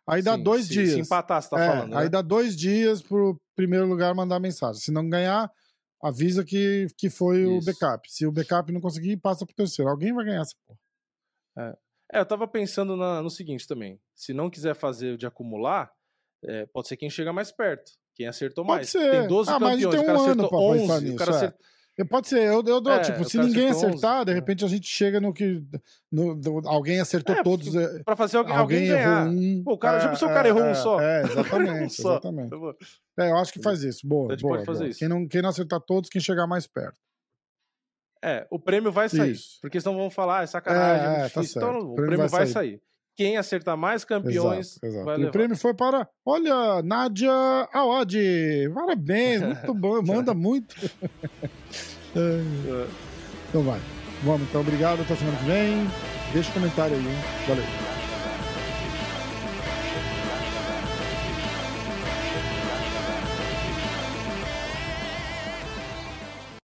aí 0.08 0.22
dá 0.22 0.36
Sim, 0.36 0.42
dois 0.42 0.66
se, 0.66 0.72
dias. 0.72 0.90
Se 0.92 1.00
empatar, 1.00 1.42
você 1.42 1.50
tá 1.50 1.60
É, 1.60 1.66
falando, 1.68 1.96
Aí 1.96 2.04
né? 2.04 2.10
dá 2.10 2.22
dois 2.22 2.56
dias 2.56 3.02
pro 3.02 3.40
primeiro 3.56 3.86
lugar 3.86 4.14
mandar 4.14 4.38
mensagem. 4.40 4.80
Se 4.80 4.90
não 4.92 5.08
ganhar, 5.08 5.50
avisa 6.02 6.44
que, 6.44 6.86
que 6.96 7.08
foi 7.10 7.44
o 7.44 7.58
Isso. 7.58 7.66
backup. 7.66 8.10
Se 8.12 8.26
o 8.26 8.32
backup 8.32 8.72
não 8.72 8.80
conseguir, 8.80 9.16
passa 9.16 9.44
pro 9.46 9.54
terceiro. 9.54 9.90
Alguém 9.90 10.12
vai 10.12 10.24
ganhar 10.24 10.42
essa 10.42 10.54
porra. 10.66 10.78
É, 12.12 12.20
eu 12.20 12.26
tava 12.26 12.46
pensando 12.46 12.96
na- 12.96 13.22
no 13.22 13.30
seguinte 13.30 13.66
também. 13.66 14.00
Se 14.14 14.32
não 14.32 14.50
quiser 14.50 14.74
fazer 14.74 15.14
o 15.14 15.18
de 15.18 15.26
acumular, 15.26 15.90
é, 16.44 16.66
pode 16.66 16.86
ser 16.88 16.96
quem 16.96 17.10
chega 17.10 17.32
mais 17.32 17.50
perto. 17.50 17.92
Quem 18.14 18.26
acertou 18.26 18.64
Pode 18.64 18.76
mais. 18.78 18.90
ser. 18.90 19.10
Tem 19.10 19.26
12 19.28 19.50
Ah, 19.50 19.58
mas 19.58 19.74
campeões, 19.82 19.94
tem 19.94 20.00
o 20.02 20.06
cara 20.06 20.18
um 20.18 20.22
ano 20.22 20.30
acertou 20.30 20.48
pra 20.48 20.58
pensar 20.58 20.94
11, 20.94 21.04
o 21.04 21.08
nisso, 21.08 21.16
cara 21.32 21.56
é. 21.98 22.04
Pode 22.04 22.26
ser, 22.28 22.40
eu, 22.40 22.54
eu 22.66 22.80
dou, 22.80 22.92
É, 22.92 22.98
tipo, 23.02 23.24
se 23.24 23.38
ninguém 23.38 23.68
acertar, 23.68 24.16
11, 24.16 24.24
de 24.24 24.32
é. 24.32 24.34
repente 24.34 24.64
a 24.64 24.68
gente 24.68 24.86
chega 24.88 25.20
no 25.20 25.32
que. 25.32 25.62
no- 26.10 26.34
do- 26.34 26.68
alguém 26.68 26.98
acertou 27.00 27.36
É, 27.36 27.42
todos. 27.44 27.72
é, 27.74 28.02
Pra 28.02 28.16
fazer 28.16 28.36
alguém, 28.38 28.56
alguém 28.56 28.86
ganhar. 28.88 29.26
errou 29.26 29.32
um. 29.32 29.62
Pô, 29.64 29.72
o 29.74 29.78
cara, 29.78 30.02
é, 30.02 30.08
pensou 30.08 30.28
o 30.28 30.32
cara 30.34 30.48
errou 30.48 30.62
um 30.62 30.66
é, 30.66 30.74
só? 30.74 31.00
É, 31.00 31.22
Um 31.22 31.26
exatamente, 31.30 31.94
só. 32.02 32.10
exatamente. 32.12 32.50
É, 33.16 33.30
eu 33.30 33.36
acho 33.36 33.52
que 33.52 33.62
faz 33.62 33.84
isso. 33.84 34.04
Boa, 34.08 34.28
A 34.28 34.32
gente 34.34 34.42
boa, 34.42 34.54
pode 34.56 34.66
fazer 34.66 34.78
boa. 34.80 34.90
isso. 34.90 34.98
Quem 34.98 35.08
não, 35.08 35.28
quem 35.28 35.40
não 35.40 35.48
acertar 35.50 35.80
todos, 35.80 36.10
quem 36.10 36.20
chegar 36.20 36.48
mais 36.48 36.66
perto. 36.66 36.98
É, 38.24 38.46
o 38.50 38.58
prêmio 38.58 38.90
vai 38.90 39.08
sair. 39.08 39.32
Isso. 39.32 39.58
Porque 39.60 39.80
senão 39.80 39.96
vão 39.96 40.10
falar, 40.10 40.40
ah, 40.40 40.42
é 40.42 40.46
sacanagem, 40.46 41.06
é, 41.06 41.10
É, 41.10 41.14
é, 41.26 41.28
tá 41.28 41.40
difícil. 41.40 41.60
certo. 41.60 41.76
Então, 41.76 41.88
O 41.88 41.92
o 41.92 41.94
prêmio 41.94 42.06
prêmio 42.16 42.18
vai 42.18 42.28
vai 42.28 42.46
sair. 42.46 42.52
sair. 42.52 42.82
Quem 43.16 43.36
acertar 43.36 43.76
mais 43.76 44.04
campeões 44.04 44.78
Exato, 44.82 44.86
exato. 44.86 45.20
E 45.20 45.24
o 45.26 45.30
prêmio 45.30 45.56
foi 45.56 45.72
para. 45.74 46.08
Olha, 46.26 46.82
Nádia 46.82 47.30
Awad. 47.72 48.16
Parabéns, 48.74 49.40
muito 49.46 49.74
bom. 49.74 50.02
Manda 50.02 50.34
muito. 50.34 50.74
É, 52.16 52.20
É. 52.20 52.86
então 53.48 53.62
vai. 53.64 53.80
Vamos, 54.22 54.48
então. 54.48 54.60
Obrigado. 54.60 55.02
Até 55.02 55.16
semana 55.16 55.36
que 55.36 55.44
vem. 55.46 55.84
Deixa 56.32 56.48
um 56.50 56.54
comentário 56.54 56.94
aí, 56.96 57.02
hein? 57.02 57.18
Valeu. 57.48 57.93